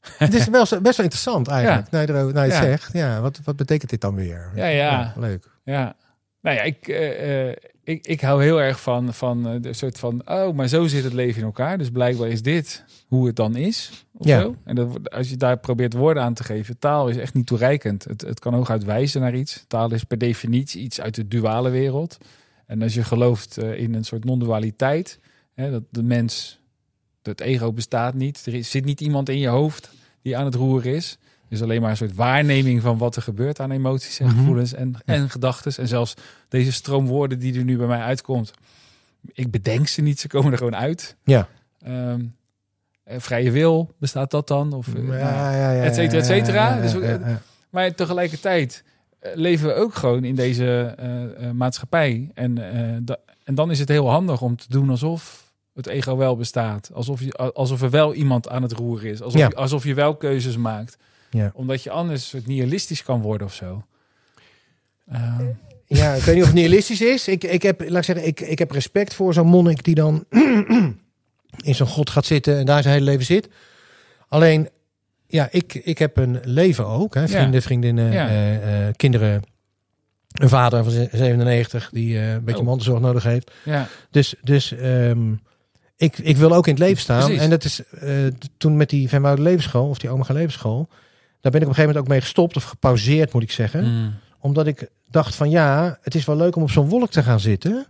Het 0.00 0.34
is 0.34 0.48
wel, 0.48 0.66
zo- 0.66 0.80
best 0.80 0.96
wel 0.96 1.04
interessant 1.04 1.48
eigenlijk. 1.48 1.90
Nou, 1.90 2.46
je 2.46 2.52
Ja. 2.52 2.62
zegt, 2.62 2.92
ja, 2.92 3.20
wat, 3.20 3.40
wat 3.44 3.56
betekent 3.56 3.90
dit 3.90 4.00
dan 4.00 4.14
weer? 4.14 4.50
Ja, 4.54 4.66
ja. 4.66 5.12
leuk. 5.16 5.48
Ja. 5.64 5.96
Nou 6.42 6.56
ja, 6.56 6.62
ik, 6.62 6.88
eh, 6.88 7.48
eh, 7.48 7.56
ik, 7.84 8.06
ik 8.06 8.20
hou 8.20 8.42
heel 8.42 8.60
erg 8.62 8.80
van, 8.80 9.14
van 9.14 9.48
eh, 9.48 9.54
de 9.60 9.72
soort 9.72 9.98
van... 9.98 10.22
Oh, 10.24 10.54
maar 10.54 10.68
zo 10.68 10.86
zit 10.86 11.04
het 11.04 11.12
leven 11.12 11.38
in 11.40 11.44
elkaar. 11.46 11.78
Dus 11.78 11.90
blijkbaar 11.90 12.28
is 12.28 12.42
dit 12.42 12.84
hoe 13.08 13.26
het 13.26 13.36
dan 13.36 13.56
is. 13.56 14.04
Of 14.12 14.26
Ja. 14.26 14.40
zo. 14.40 14.54
En 14.64 14.74
dat, 14.74 15.10
als 15.10 15.28
je 15.30 15.36
daar 15.36 15.58
probeert 15.58 15.92
woorden 15.92 16.22
aan 16.22 16.34
te 16.34 16.44
geven... 16.44 16.78
Taal 16.78 17.08
is 17.08 17.16
echt 17.16 17.34
niet 17.34 17.46
toereikend. 17.46 18.04
Het, 18.04 18.20
het 18.20 18.38
kan 18.40 18.54
hooguit 18.54 18.84
wijzen 18.84 19.20
naar 19.20 19.34
iets. 19.34 19.64
Taal 19.68 19.92
is 19.92 20.04
per 20.04 20.18
definitie 20.18 20.82
iets 20.82 21.00
uit 21.00 21.14
de 21.14 21.28
duale 21.28 21.70
wereld. 21.70 22.18
En 22.66 22.82
als 22.82 22.94
je 22.94 23.04
gelooft 23.04 23.58
in 23.58 23.94
een 23.94 24.04
soort 24.04 24.24
non-dualiteit... 24.24 25.18
Hè, 25.54 25.70
dat 25.70 25.82
de 25.90 26.02
mens... 26.02 26.59
Het 27.22 27.40
ego 27.40 27.72
bestaat 27.72 28.14
niet. 28.14 28.42
Er 28.46 28.54
is, 28.54 28.70
zit 28.70 28.84
niet 28.84 29.00
iemand 29.00 29.28
in 29.28 29.38
je 29.38 29.48
hoofd 29.48 29.90
die 30.22 30.36
aan 30.36 30.44
het 30.44 30.54
roeren 30.54 30.94
is. 30.94 31.18
Dus 31.48 31.62
alleen 31.62 31.80
maar 31.80 31.90
een 31.90 31.96
soort 31.96 32.14
waarneming 32.14 32.82
van 32.82 32.98
wat 32.98 33.16
er 33.16 33.22
gebeurt 33.22 33.60
aan 33.60 33.70
emoties 33.70 34.18
en 34.20 34.26
Mhm. 34.26 34.36
gevoelens 34.36 34.72
en, 34.74 34.94
en 35.04 35.30
gedachten. 35.30 35.72
En 35.76 35.88
zelfs 35.88 36.14
deze 36.48 36.72
stroom 36.72 37.06
woorden 37.06 37.38
die 37.38 37.58
er 37.58 37.64
nu 37.64 37.76
bij 37.76 37.86
mij 37.86 38.00
uitkomt. 38.00 38.50
Ik 39.32 39.50
bedenk 39.50 39.88
ze 39.88 40.02
niet, 40.02 40.20
ze 40.20 40.28
komen 40.28 40.52
er 40.52 40.58
gewoon 40.58 40.76
uit. 40.76 41.16
Ja. 41.24 41.48
Ehm, 41.82 42.20
eh, 43.04 43.18
vrije 43.18 43.50
wil, 43.50 43.94
bestaat 43.98 44.30
dat 44.30 44.48
dan? 44.48 44.72
Of, 44.72 44.86
eh, 44.94 44.94
Ja, 44.94 45.08
nou, 45.08 45.56
ja, 45.56 45.72
ja, 45.72 45.82
et 45.82 45.94
cetera, 46.26 46.78
et 46.78 46.92
Dus 46.92 47.10
maar 47.70 47.94
tegelijkertijd 47.94 48.84
eh, 49.18 49.30
leven 49.34 49.66
we 49.68 49.74
ook 49.74 49.94
gewoon 49.94 50.24
in 50.24 50.34
deze 50.34 50.94
maatschappij. 51.54 52.30
En, 52.34 52.54
da- 53.04 53.18
en 53.44 53.54
dan 53.54 53.70
is 53.70 53.78
het 53.78 53.88
heel 53.88 54.10
handig 54.10 54.40
om 54.42 54.56
te 54.56 54.66
doen 54.68 54.90
alsof 54.90 55.49
het 55.74 55.86
ego 55.86 56.16
wel 56.16 56.36
bestaat. 56.36 56.90
Alsof, 56.92 57.20
je, 57.20 57.32
alsof 57.36 57.82
er 57.82 57.90
wel 57.90 58.14
iemand 58.14 58.48
aan 58.48 58.62
het 58.62 58.72
roeren 58.72 59.10
is. 59.10 59.22
Alsof, 59.22 59.40
Ja. 59.40 59.48
je, 59.48 59.54
alsof 59.54 59.84
je 59.84 59.94
wel 59.94 60.16
keuzes 60.16 60.56
maakt. 60.56 60.96
Ja. 61.30 61.50
Omdat 61.54 61.82
je 61.82 61.90
anders 61.90 62.34
nihilistisch 62.44 63.02
kan 63.02 63.20
worden 63.20 63.46
of 63.46 63.54
zo. 63.54 63.82
Ehm, 65.10 65.44
Ja, 65.86 66.12
ik 66.14 66.22
weet 66.22 66.34
niet 66.34 66.42
of 66.44 66.50
het 66.50 66.58
nihilistisch 66.58 67.00
is. 67.00 67.28
Ik, 67.28 67.44
ik, 67.44 67.62
heb, 67.62 67.80
laat 67.88 67.98
ik, 67.98 68.04
zeggen, 68.04 68.26
ik, 68.26 68.40
ik 68.40 68.58
heb 68.58 68.70
respect 68.70 69.14
voor 69.14 69.34
zo'n 69.34 69.46
monnik 69.46 69.84
die 69.84 69.94
dan 69.94 70.24
in 71.68 71.74
zo'n 71.74 71.86
god 71.86 72.10
gaat 72.10 72.26
zitten 72.26 72.58
en 72.58 72.66
daar 72.66 72.82
zijn 72.82 72.94
hele 72.94 73.06
leven 73.10 73.24
zit. 73.24 73.48
Alleen, 74.28 74.68
ja, 75.26 75.48
ik, 75.50 75.74
ik 75.74 75.98
heb 75.98 76.16
een 76.16 76.40
leven 76.44 76.86
ook. 76.86 77.14
Hè. 77.14 77.28
Vrienden, 77.28 77.62
vriendinnen, 77.62 78.12
Ja. 78.12 78.28
eh, 78.28 78.86
eh, 78.88 78.94
kinderen. 78.96 79.42
Een 80.32 80.48
vader 80.48 80.82
van 80.84 80.92
ze- 80.92 81.08
97 81.12 81.90
die 81.92 82.18
eh, 82.18 82.32
een 82.32 82.44
beetje 82.44 82.60
Oh. 82.60 82.66
mantelzorg 82.66 83.00
nodig 83.00 83.22
heeft. 83.22 83.50
ja, 83.64 83.88
Dus, 84.10 84.34
dus 84.42 84.72
ehm, 84.72 85.32
ik, 86.00 86.18
ik 86.18 86.36
wil 86.36 86.52
ook 86.52 86.66
in 86.66 86.72
het 86.72 86.82
leven 86.82 87.00
staan. 87.00 87.24
Precies. 87.24 87.40
En 87.40 87.50
dat 87.50 87.64
is 87.64 87.82
eh, 87.84 88.12
toen 88.56 88.76
met 88.76 88.90
die 88.90 89.08
Van 89.08 89.22
Wouden 89.22 89.44
Levensschool, 89.44 89.88
of 89.88 89.98
die 89.98 90.10
Omega 90.10 90.32
Levensschool. 90.32 90.88
Daar 91.40 91.52
ben 91.52 91.60
ik 91.60 91.66
op 91.66 91.68
een 91.68 91.74
gegeven 91.74 91.82
moment 91.82 91.98
ook 91.98 92.08
mee 92.08 92.20
gestopt 92.20 92.56
of 92.56 92.64
gepauzeerd, 92.64 93.32
moet 93.32 93.42
ik 93.42 93.50
zeggen 93.50 93.84
Mm. 93.84 94.14
omdat 94.38 94.66
ik 94.66 94.88
dacht 95.10 95.34
van 95.34 95.50
ja, 95.50 95.98
het 96.02 96.14
is 96.14 96.24
wel 96.24 96.36
leuk 96.36 96.56
om 96.56 96.62
op 96.62 96.70
zo'n 96.70 96.88
wolk 96.88 97.10
te 97.10 97.22
gaan 97.22 97.40
zitten. 97.40 97.86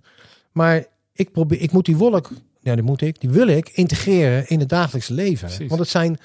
Maar 0.53 0.85
ik, 1.13 1.33
probeer, 1.33 1.61
ik 1.61 1.73
moet 1.73 1.85
die 1.85 1.97
wolk, 1.97 2.31
ja, 2.61 2.75
die 2.75 2.85
moet 2.85 3.01
ik, 3.01 3.21
die 3.21 3.31
wil 3.31 3.49
ik 3.49 3.69
integreren 3.69 4.49
in 4.49 4.61
het 4.61 4.69
dagelijks 4.69 5.09
leven. 5.09 5.47
Precies. 5.49 5.69
Want 5.69 5.81
het 5.81 5.89
zijn 5.89 6.19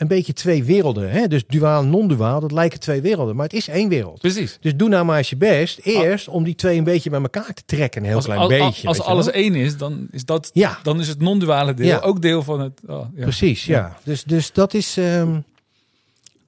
een 0.00 0.06
beetje 0.06 0.32
twee 0.32 0.64
werelden. 0.64 1.10
Hè? 1.10 1.26
Dus 1.28 1.42
duaal, 1.46 1.84
non-duaal, 1.84 2.40
dat 2.40 2.52
lijken 2.52 2.80
twee 2.80 3.00
werelden. 3.00 3.36
Maar 3.36 3.44
het 3.44 3.54
is 3.54 3.68
één 3.68 3.88
wereld. 3.88 4.20
Precies. 4.20 4.58
Dus 4.60 4.76
doe 4.76 4.88
nou 4.88 5.04
maar 5.04 5.18
eens 5.18 5.30
je 5.30 5.36
best. 5.36 5.78
Eerst 5.78 6.28
om 6.28 6.44
die 6.44 6.54
twee 6.54 6.78
een 6.78 6.84
beetje 6.84 7.10
bij 7.10 7.20
elkaar 7.20 7.54
te 7.54 7.62
trekken. 7.66 8.00
Een 8.00 8.06
heel 8.06 8.16
Als, 8.16 8.24
klein 8.24 8.40
als, 8.40 8.48
beetje. 8.48 8.88
als, 8.88 9.00
alles 9.00 9.24
wel. 9.24 9.34
één 9.34 9.54
is, 9.54 9.76
dan 9.76 10.06
is, 10.10 10.24
dat, 10.24 10.50
Ja, 10.52 10.78
dan 10.82 11.00
is 11.00 11.08
het 11.08 11.20
non-duale 11.20 11.74
deel 11.74 11.86
Ja. 11.86 11.98
ook 11.98 12.22
deel 12.22 12.42
van 12.42 12.60
het... 12.60 12.80
Oh, 12.86 13.06
ja. 13.14 13.22
precies. 13.22 13.64
Ja. 13.64 13.96
Dus, 14.04 14.24
dus 14.24 14.52
dat 14.52 14.74
is... 14.74 14.96
ehm, 14.96 15.38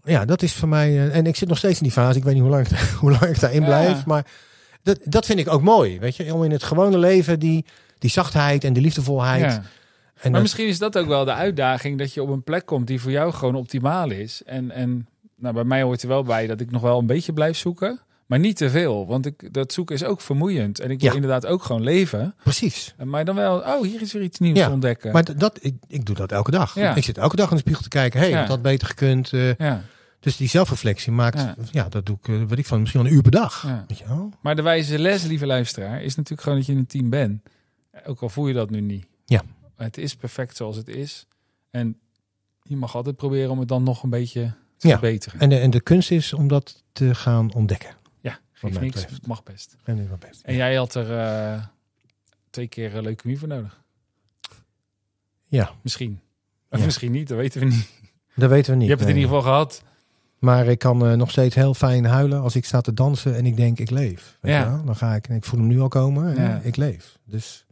ja, 0.04 0.24
dat 0.24 0.42
is 0.42 0.52
voor 0.52 0.68
mij... 0.68 0.88
eh, 0.88 1.16
en 1.16 1.26
ik 1.26 1.36
zit 1.36 1.48
nog 1.48 1.58
steeds 1.58 1.76
in 1.76 1.82
die 1.84 1.92
fase. 1.92 2.18
Ik 2.18 2.24
weet 2.24 2.34
niet 2.34 2.42
hoe 2.42 2.50
lang, 2.52 2.68
ik- 2.68 2.78
hoe 3.00 3.10
lang 3.10 3.22
ik 3.24 3.40
daarin 3.40 3.64
blijf. 3.64 4.06
Maar 4.06 4.26
dat, 4.82 4.98
dat 5.04 5.26
vind 5.26 5.38
ik 5.38 5.48
ook 5.48 5.62
mooi. 5.62 5.98
Weet 5.98 6.16
je, 6.16 6.34
om 6.34 6.44
in 6.44 6.50
het 6.50 6.62
gewone 6.62 6.98
leven 6.98 7.38
die, 7.38 7.64
die 7.98 8.10
zachtheid 8.10 8.64
en 8.64 8.72
die 8.72 8.82
liefdevolheid. 8.82 9.60
En 10.22 10.30
Maar 10.30 10.40
dat- 10.40 10.42
misschien 10.42 10.66
is 10.68 10.78
dat 10.78 10.98
ook 10.98 11.06
wel 11.06 11.24
de 11.24 11.32
uitdaging 11.32 11.98
dat 11.98 12.14
je 12.14 12.22
op 12.22 12.28
een 12.28 12.42
plek 12.42 12.66
komt 12.66 12.86
die 12.86 13.00
voor 13.00 13.10
jou 13.10 13.32
gewoon 13.32 13.54
optimaal 13.54 14.10
is. 14.10 14.42
En, 14.46 14.70
en 14.70 15.06
nou, 15.36 15.54
bij 15.54 15.64
mij 15.64 15.82
hoort 15.82 16.02
er 16.02 16.08
wel 16.08 16.22
bij 16.22 16.46
dat 16.46 16.60
ik 16.60 16.70
nog 16.70 16.82
wel 16.82 16.98
een 16.98 17.06
beetje 17.06 17.32
blijf 17.32 17.56
zoeken, 17.56 18.00
maar 18.26 18.38
niet 18.38 18.56
te 18.56 18.70
veel. 18.70 19.06
Want 19.06 19.26
ik, 19.26 19.52
dat 19.54 19.72
zoeken 19.72 19.94
is 19.94 20.04
ook 20.04 20.20
vermoeiend. 20.20 20.80
En 20.80 20.90
ik 20.90 21.00
wil 21.00 21.08
Ja. 21.08 21.14
inderdaad 21.14 21.46
ook 21.46 21.62
gewoon 21.62 21.82
leven. 21.82 22.34
Precies. 22.42 22.94
Maar 23.04 23.24
dan 23.24 23.34
wel, 23.34 23.58
oh, 23.58 23.82
hier 23.82 24.00
is 24.00 24.12
weer 24.12 24.22
iets 24.22 24.38
nieuws 24.38 24.58
Ja, 24.58 24.66
te 24.66 24.72
ontdekken. 24.72 25.12
Maar 25.12 25.36
dat, 25.38 25.58
ik, 25.60 25.74
ik 25.88 26.04
doe 26.06 26.14
dat 26.16 26.32
elke 26.32 26.50
dag. 26.50 26.74
Ja. 26.74 26.94
Ik 26.94 27.04
zit 27.04 27.18
elke 27.18 27.36
dag 27.36 27.48
in 27.48 27.54
de 27.54 27.60
spiegel 27.60 27.82
te 27.82 27.88
kijken. 27.88 28.20
Hé, 28.20 28.30
hey, 28.30 28.38
dat 28.40 28.48
had 28.48 28.62
beter 28.62 28.86
gekund. 28.86 29.32
eh, 29.32 29.54
ja, 29.54 29.82
dus 30.20 30.36
die 30.36 30.48
zelfreflectie 30.48 31.12
maakt... 31.12 31.46
Ja. 31.70 31.88
Dat 31.88 32.06
doe 32.06 32.16
ik, 32.22 32.28
eh, 32.28 32.42
weet 32.48 32.58
ik 32.58 32.66
van, 32.66 32.80
misschien 32.80 33.00
wel 33.02 33.10
een 33.10 33.16
uur 33.16 33.22
per 33.22 33.30
dag. 33.30 33.66
Weet 33.88 33.98
je 33.98 34.04
wel? 34.08 34.30
Maar 34.40 34.56
de 34.56 34.62
wijze 34.62 34.98
les, 34.98 35.22
lieve 35.24 35.46
luisteraar, 35.46 36.02
is 36.02 36.14
natuurlijk 36.14 36.42
gewoon 36.42 36.58
dat 36.58 36.66
je 36.66 36.72
in 36.72 36.78
een 36.78 36.86
team 36.86 37.10
bent. 37.10 37.40
Ook 38.06 38.20
al 38.20 38.28
voel 38.28 38.48
je 38.48 38.54
dat 38.54 38.70
nu 38.70 38.80
niet. 38.80 39.06
Ja. 39.24 39.42
Het 39.82 39.98
is 39.98 40.16
perfect 40.16 40.56
zoals 40.56 40.76
het 40.76 40.88
is. 40.88 41.26
En 41.70 41.98
je 42.62 42.76
mag 42.76 42.94
altijd 42.94 43.16
proberen 43.16 43.50
om 43.50 43.58
het 43.58 43.68
dan 43.68 43.82
nog 43.82 44.02
een 44.02 44.10
beetje 44.10 44.52
te 44.76 44.88
Ja. 44.88 44.92
verbeteren. 44.98 45.40
En 45.40 45.48
de, 45.48 45.58
en 45.58 45.70
de 45.70 45.80
kunst 45.80 46.10
is 46.10 46.32
om 46.32 46.48
dat 46.48 46.82
te 46.92 47.14
gaan 47.14 47.52
ontdekken. 47.52 47.94
ja, 48.20 48.38
geeft 48.52 48.80
niks. 48.80 49.06
Het 49.06 49.26
mag 49.26 49.42
best. 49.42 49.76
En 49.84 50.08
wel 50.08 50.16
best. 50.18 50.40
En 50.42 50.54
jij 50.54 50.74
had 50.74 50.94
er 50.94 51.18
eh, 51.18 51.64
twee 52.50 52.66
keer 52.68 52.94
uh, 52.96 53.02
leukemie 53.02 53.38
voor 53.38 53.48
nodig. 53.48 53.80
Ja. 55.44 55.70
Misschien. 55.82 56.20
Of 56.70 56.78
Ja. 56.78 56.84
misschien 56.84 57.12
niet, 57.12 57.28
dat 57.28 57.36
weten 57.38 57.60
we 57.60 57.66
niet. 57.66 57.88
Dat 58.34 58.50
weten 58.50 58.70
we 58.72 58.76
niet. 58.76 58.84
Je 58.88 58.94
hebt 58.94 59.00
het 59.06 59.10
in 59.10 59.16
ieder 59.16 59.34
geval 59.36 59.50
gehad. 59.52 59.82
Maar 60.38 60.66
ik 60.66 60.78
kan 60.78 61.06
eh, 61.06 61.12
nog 61.12 61.30
steeds 61.30 61.54
heel 61.54 61.74
fijn 61.74 62.04
huilen 62.04 62.40
als 62.40 62.56
ik 62.56 62.64
sta 62.64 62.80
te 62.80 62.94
dansen 62.94 63.36
en 63.36 63.46
ik 63.46 63.56
denk 63.56 63.78
ik 63.78 63.90
leef. 63.90 64.38
Weet 64.40 64.52
Ja. 64.52 64.58
je 64.64 64.70
wel? 64.70 64.84
Dan 64.84 64.96
ga 64.96 65.14
ik, 65.14 65.28
en 65.28 65.36
ik 65.36 65.44
voel 65.44 65.58
hem 65.60 65.68
nu 65.68 65.80
al 65.80 65.88
komen, 65.88 66.24
hè? 66.24 66.42
Ja. 66.44 66.60
ik 66.62 66.76
leef. 66.76 67.18
Dus, 67.24 67.64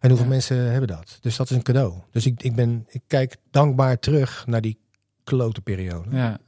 en 0.00 0.08
hoeveel 0.08 0.26
Ja. 0.26 0.32
mensen 0.32 0.56
hebben 0.70 0.88
dat? 0.88 1.18
Dus 1.20 1.36
dat 1.36 1.50
is 1.50 1.56
een 1.56 1.62
cadeau. 1.62 1.94
Dus 2.10 2.26
ik, 2.26 2.42
ik, 2.42 2.54
ben, 2.54 2.84
ik 2.88 3.02
kijk 3.06 3.36
dankbaar 3.50 3.98
terug 3.98 4.46
naar 4.46 4.60
die 4.60 4.78
klote 5.24 5.60
periode. 5.60 6.16
Ja. 6.16 6.38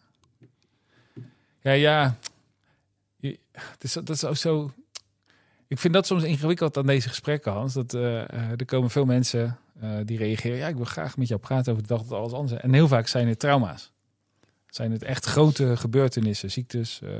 Ja, 1.60 1.72
ja. 1.72 2.16
Je- 3.16 3.38
Het 3.52 3.84
is, 3.84 3.92
dat 3.92 4.08
is 4.10 4.24
ook 4.24 4.36
zo... 4.36 4.72
Ik 5.68 5.78
vind 5.78 5.94
dat 5.94 6.06
soms 6.06 6.22
ingewikkeld 6.22 6.76
aan 6.76 6.86
deze 6.86 7.08
gesprekken, 7.08 7.52
Hans. 7.52 7.72
Dat, 7.74 7.94
eh, 7.94 8.22
eh, 8.22 8.50
er 8.50 8.64
komen 8.64 8.90
veel 8.90 9.04
mensen 9.04 9.58
eh, 9.80 9.90
die 10.04 10.18
reageren... 10.18 10.56
Ja, 10.58 10.68
ik 10.68 10.76
wil 10.76 10.84
graag 10.84 11.16
met 11.16 11.28
jou 11.28 11.40
praten 11.40 11.72
over 11.72 11.86
de 11.86 11.94
dag 11.94 12.02
dat 12.02 12.18
alles 12.18 12.32
anders 12.32 12.52
is. 12.52 12.60
En 12.60 12.72
heel 12.72 12.88
vaak 12.88 13.06
zijn 13.06 13.28
het 13.28 13.38
trauma's. 13.38 13.92
Zijn 14.66 14.92
het 14.92 15.02
echt 15.02 15.24
grote 15.24 15.76
gebeurtenissen. 15.76 16.50
Ziektes, 16.50 17.00
eh 17.02 17.10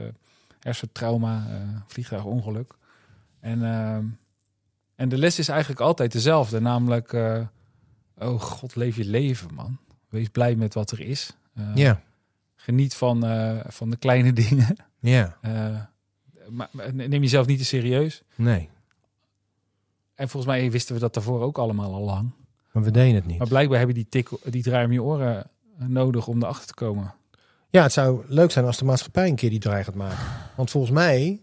hersentrauma, 0.61 1.47
vliegtuigongeluk. 1.87 2.75
En, 3.41 3.65
ehm, 3.65 4.05
en 4.97 5.09
de 5.09 5.19
les 5.19 5.39
is 5.39 5.49
eigenlijk 5.49 5.81
altijd 5.81 6.13
dezelfde. 6.13 6.61
Namelijk, 6.61 7.13
eh, 7.13 7.41
oh 8.19 8.41
god, 8.41 8.77
leef 8.77 8.97
je 8.97 9.05
leven, 9.05 9.55
man. 9.55 9.79
Wees 10.09 10.29
blij 10.29 10.55
met 10.55 10.75
wat 10.75 10.91
er 10.91 11.01
is. 11.01 11.37
Ja, 11.75 12.03
Geniet 12.57 12.95
van, 12.95 13.27
eh, 13.27 13.59
van 13.67 13.91
de 13.91 13.97
kleine 13.97 14.33
dingen. 14.43 14.77
ja, 15.01 15.39
maar, 16.49 16.69
neem 16.93 17.23
jezelf 17.23 17.47
niet 17.47 17.59
te 17.59 17.65
serieus. 17.65 18.23
nee. 18.35 18.69
En 20.15 20.29
volgens 20.29 20.53
mij 20.53 20.71
wisten 20.71 20.95
we 20.95 21.01
dat 21.01 21.15
daarvoor 21.15 21.41
ook 21.43 21.59
allemaal 21.59 21.95
al 21.95 22.03
lang. 22.03 22.31
Maar 22.73 22.83
we 22.83 22.91
deden 22.91 23.15
het 23.15 23.27
niet. 23.27 23.39
Maar 23.39 23.49
blijkbaar 23.49 23.79
heb 23.79 23.89
je 23.89 23.95
die, 23.95 24.09
tik, 24.09 24.29
die 24.45 24.63
draai 24.63 24.85
om 24.85 24.93
je 24.93 25.03
oren 25.03 25.47
nodig 25.77 26.27
om 26.27 26.43
erachter 26.43 26.67
te 26.67 26.75
komen. 26.75 27.15
Ja, 27.71 27.83
het 27.83 27.93
zou 27.93 28.25
leuk 28.29 28.51
zijn 28.51 28.65
als 28.65 28.79
de 28.79 28.85
maatschappij 28.85 29.29
een 29.29 29.35
keer 29.35 29.51
die 29.51 29.59
draai 29.59 29.85
gaat 29.85 29.95
maken. 29.95 30.25
Want 30.57 30.71
volgens 30.71 30.93
mij 30.93 31.43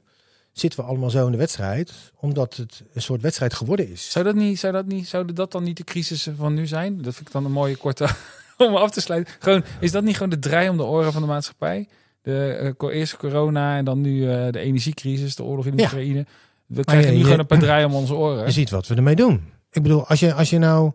zitten 0.54 0.80
we 0.80 0.86
allemaal 0.86 1.10
zo 1.10 1.26
in 1.26 1.32
de 1.32 1.38
wedstrijd, 1.38 1.94
omdat 2.20 2.56
het 2.56 2.84
een 2.94 3.02
soort 3.02 3.22
wedstrijd 3.22 3.54
geworden 3.54 3.90
is. 3.92 4.12
Zou 4.12 4.26
dat, 4.26 4.36
niet, 4.36 4.60
zou, 4.60 4.74
dat 4.74 4.86
niet, 4.86 5.08
zou 5.08 5.34
dat 5.34 5.52
dan 5.52 5.64
niet 5.64 5.78
de 5.78 5.84
crisis 5.84 6.28
van 6.38 6.54
nu 6.54 6.68
zijn? 6.68 7.02
Dat 7.02 7.14
vind 7.16 7.28
ik 7.28 7.34
dan 7.34 7.46
een 7.46 7.52
mooie 7.52 7.76
korte 7.76 8.08
om 8.58 8.76
af 8.76 8.92
te 8.92 9.02
sluiten. 9.02 9.34
Gewoon, 9.40 9.64
is 9.80 9.92
dat 9.92 10.04
niet 10.04 10.14
gewoon 10.16 10.30
de 10.30 10.40
draai 10.40 10.70
om 10.70 10.78
de 10.78 10.84
oren 10.84 11.12
van 11.14 11.22
de 11.22 11.28
maatschappij? 11.28 11.88
De 12.22 12.74
uh, 12.82 12.96
eerste 12.96 13.18
corona 13.18 13.78
en 13.78 13.86
dan 13.86 14.02
nu 14.02 14.18
uh, 14.18 14.48
de 14.52 14.60
energiecrisis, 14.60 15.36
de 15.36 15.44
oorlog 15.44 15.66
in 15.66 15.72
de 15.76 15.78
Ja. 15.82 15.84
Oekraïne. 15.88 16.26
We 16.66 16.84
krijgen 16.84 17.12
nu 17.12 17.18
je- 17.18 17.24
gewoon 17.24 17.40
een 17.40 17.46
paar 17.46 17.60
draai 17.60 17.86
om 17.86 17.94
onze 17.96 18.14
oren. 18.14 18.46
Je 18.46 18.52
ziet 18.52 18.70
wat 18.70 18.88
we 18.88 18.96
ermee 18.96 19.16
doen. 19.16 19.44
Ik 19.72 19.82
bedoel, 19.82 20.08
als 20.08 20.20
je, 20.20 20.34
als 20.34 20.50
je 20.50 20.58
nou, 20.58 20.92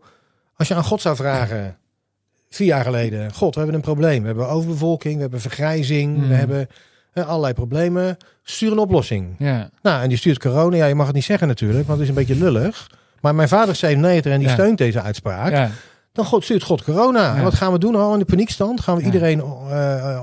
als 0.57 0.69
je 0.69 0.75
aan 0.75 0.85
God 0.85 1.01
zou 1.01 1.17
vragen, 1.17 1.79
vier 2.51 2.67
jaar 2.67 2.85
geleden, 2.85 3.33
God, 3.35 3.53
we 3.55 3.61
hebben 3.61 3.77
een 3.79 3.83
probleem. 3.85 4.21
We 4.21 4.27
hebben 4.27 4.49
overbevolking, 4.49 5.15
we 5.15 5.21
hebben 5.21 5.41
vergrijzing, 5.41 6.29
we 6.29 6.35
hebben 6.35 6.61
eh, 6.61 6.75
allerlei 7.25 7.53
problemen. 7.55 8.17
Stuur 8.43 8.73
een 8.73 8.79
oplossing. 8.79 9.35
Ja, 9.39 9.71
Nou, 9.83 10.03
en 10.03 10.09
die 10.09 10.19
stuurt 10.19 10.39
corona. 10.39 10.77
Ja, 10.77 10.87
je 10.87 10.95
mag 10.95 11.07
het 11.07 11.15
niet 11.15 11.25
zeggen 11.25 11.49
natuurlijk, 11.49 11.87
want 11.87 11.99
het 12.01 12.09
is 12.09 12.15
een 12.17 12.27
beetje 12.27 12.45
lullig. 12.45 12.87
Maar 13.21 13.35
mijn 13.35 13.49
vader 13.49 13.69
is 13.69 13.79
97 13.79 14.33
en 14.33 14.39
die 14.39 14.49
Ja. 14.49 14.55
steunt 14.55 14.79
deze 14.79 15.03
uitspraak. 15.03 15.51
ja. 15.51 15.71
Dan 16.19 16.27
God, 16.27 16.45
stuurt 16.45 16.63
God 16.63 16.85
corona. 16.85 17.23
Ja. 17.23 17.37
En 17.37 17.43
wat 17.43 17.55
gaan 17.55 17.73
we 17.73 17.79
doen 17.79 17.95
al 17.95 18.13
in 18.13 18.19
de 18.19 18.25
paniekstand? 18.25 18.81
Gaan 18.81 18.95
we 18.97 19.01
Ja. 19.01 19.07
iedereen 19.07 19.39
uh, 19.39 20.21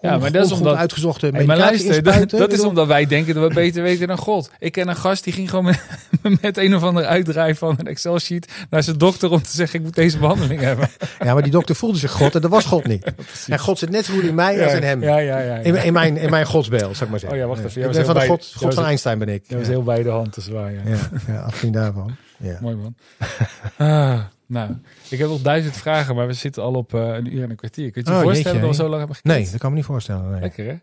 Ja, 0.00 0.18
maar 0.18 0.32
dat 0.32 0.46
is 0.46 0.52
omdat- 0.52 0.76
uitgezochte 0.76 1.28
Hey, 1.32 1.44
maar 1.44 1.56
luister, 1.58 2.02
dat, 2.02 2.30
dat 2.30 2.52
is 2.52 2.60
omdat 2.60 2.86
wij 2.86 3.06
denken 3.06 3.34
dat 3.34 3.48
we 3.48 3.54
beter 3.54 3.82
weten 3.82 4.08
dan 4.08 4.18
God. 4.18 4.50
Ik 4.58 4.72
ken 4.72 4.88
een 4.88 4.96
gast 4.96 5.24
die 5.24 5.32
ging 5.32 5.50
gewoon 5.50 5.64
met, 5.64 5.82
met 6.42 6.56
een 6.56 6.74
of 6.74 6.82
ander 6.82 7.04
uitdraai 7.04 7.54
van 7.54 7.74
een 7.78 7.86
Excel-sheet 7.86 8.48
naar 8.70 8.82
zijn 8.82 8.98
dokter 8.98 9.30
om 9.30 9.42
te 9.42 9.50
zeggen: 9.50 9.78
Ik 9.78 9.84
moet 9.84 9.94
deze 9.94 10.18
behandeling 10.18 10.60
hebben. 10.60 10.88
Ja, 11.24 11.32
maar 11.32 11.42
die 11.42 11.52
dokter 11.52 11.74
voelde 11.74 11.98
zich 11.98 12.10
God 12.12 12.34
en 12.34 12.40
dat 12.40 12.50
was 12.50 12.64
God 12.64 12.86
niet. 12.86 13.04
En 13.48 13.58
God 13.58 13.78
zit 13.78 13.90
net 13.90 14.04
zo 14.04 14.14
goed 14.14 14.22
in 14.22 14.34
mij 14.34 14.64
als 14.64 14.72
in 14.72 14.82
hem. 14.82 15.02
Ja, 15.02 15.18
ja, 15.18 15.38
ja. 15.38 15.54
ja. 15.54 15.56
In, 15.56 15.74
in, 15.74 15.92
mijn, 15.92 16.16
in 16.16 16.30
mijn 16.30 16.46
godsbeeld, 16.46 16.92
zou 16.96 17.04
ik 17.04 17.10
maar 17.10 17.18
zeggen. 17.18 17.38
Oh 17.38 17.44
ja, 17.44 17.48
wacht 17.50 17.64
even. 17.64 17.82
Ik 17.82 17.92
ben 17.92 18.04
van 18.04 18.14
de 18.14 18.26
God, 18.26 18.52
God 18.56 18.74
van 18.74 18.84
Einstein 18.84 19.18
ben 19.18 19.28
ik. 19.28 19.48
Dat 19.48 19.58
was 19.58 19.66
ja. 19.66 19.72
heel 19.72 19.82
bij 19.82 20.02
de 20.02 20.08
hand 20.10 20.32
te 20.32 20.40
zwaar. 20.40 20.72
Ja. 20.72 20.80
Ja, 20.84 20.96
ja, 21.26 21.40
afgezien 21.40 21.72
daarvan. 21.72 22.16
Ja. 22.42 22.58
Mooi 22.60 22.76
man. 22.76 22.94
Ah, 23.78 24.20
nou, 24.46 24.70
ik 25.10 25.18
heb 25.18 25.28
nog 25.28 25.42
duizend 25.42 25.76
vragen, 25.76 26.14
maar 26.14 26.26
we 26.26 26.32
zitten 26.32 26.62
al 26.62 26.74
op 26.74 26.94
eh, 26.94 27.00
een 27.00 27.34
uur 27.34 27.42
en 27.42 27.50
een 27.50 27.56
kwartier. 27.56 27.90
Kun 27.90 28.02
je 28.04 28.10
je 28.10 28.16
Oh, 28.16 28.22
voorstellen 28.22 28.52
jeetje, 28.52 28.66
dat 28.68 28.76
we 28.76 28.82
zo 28.82 28.88
lang 28.88 28.98
hebben 28.98 29.16
gekletst? 29.16 29.42
Nee, 29.42 29.50
dat 29.50 29.60
kan 29.60 29.70
me 29.70 29.76
niet 29.76 29.84
voorstellen. 29.86 30.30
Nee. 30.30 30.40
Lekker 30.40 30.64
hè? 30.64 30.70
Het 30.70 30.80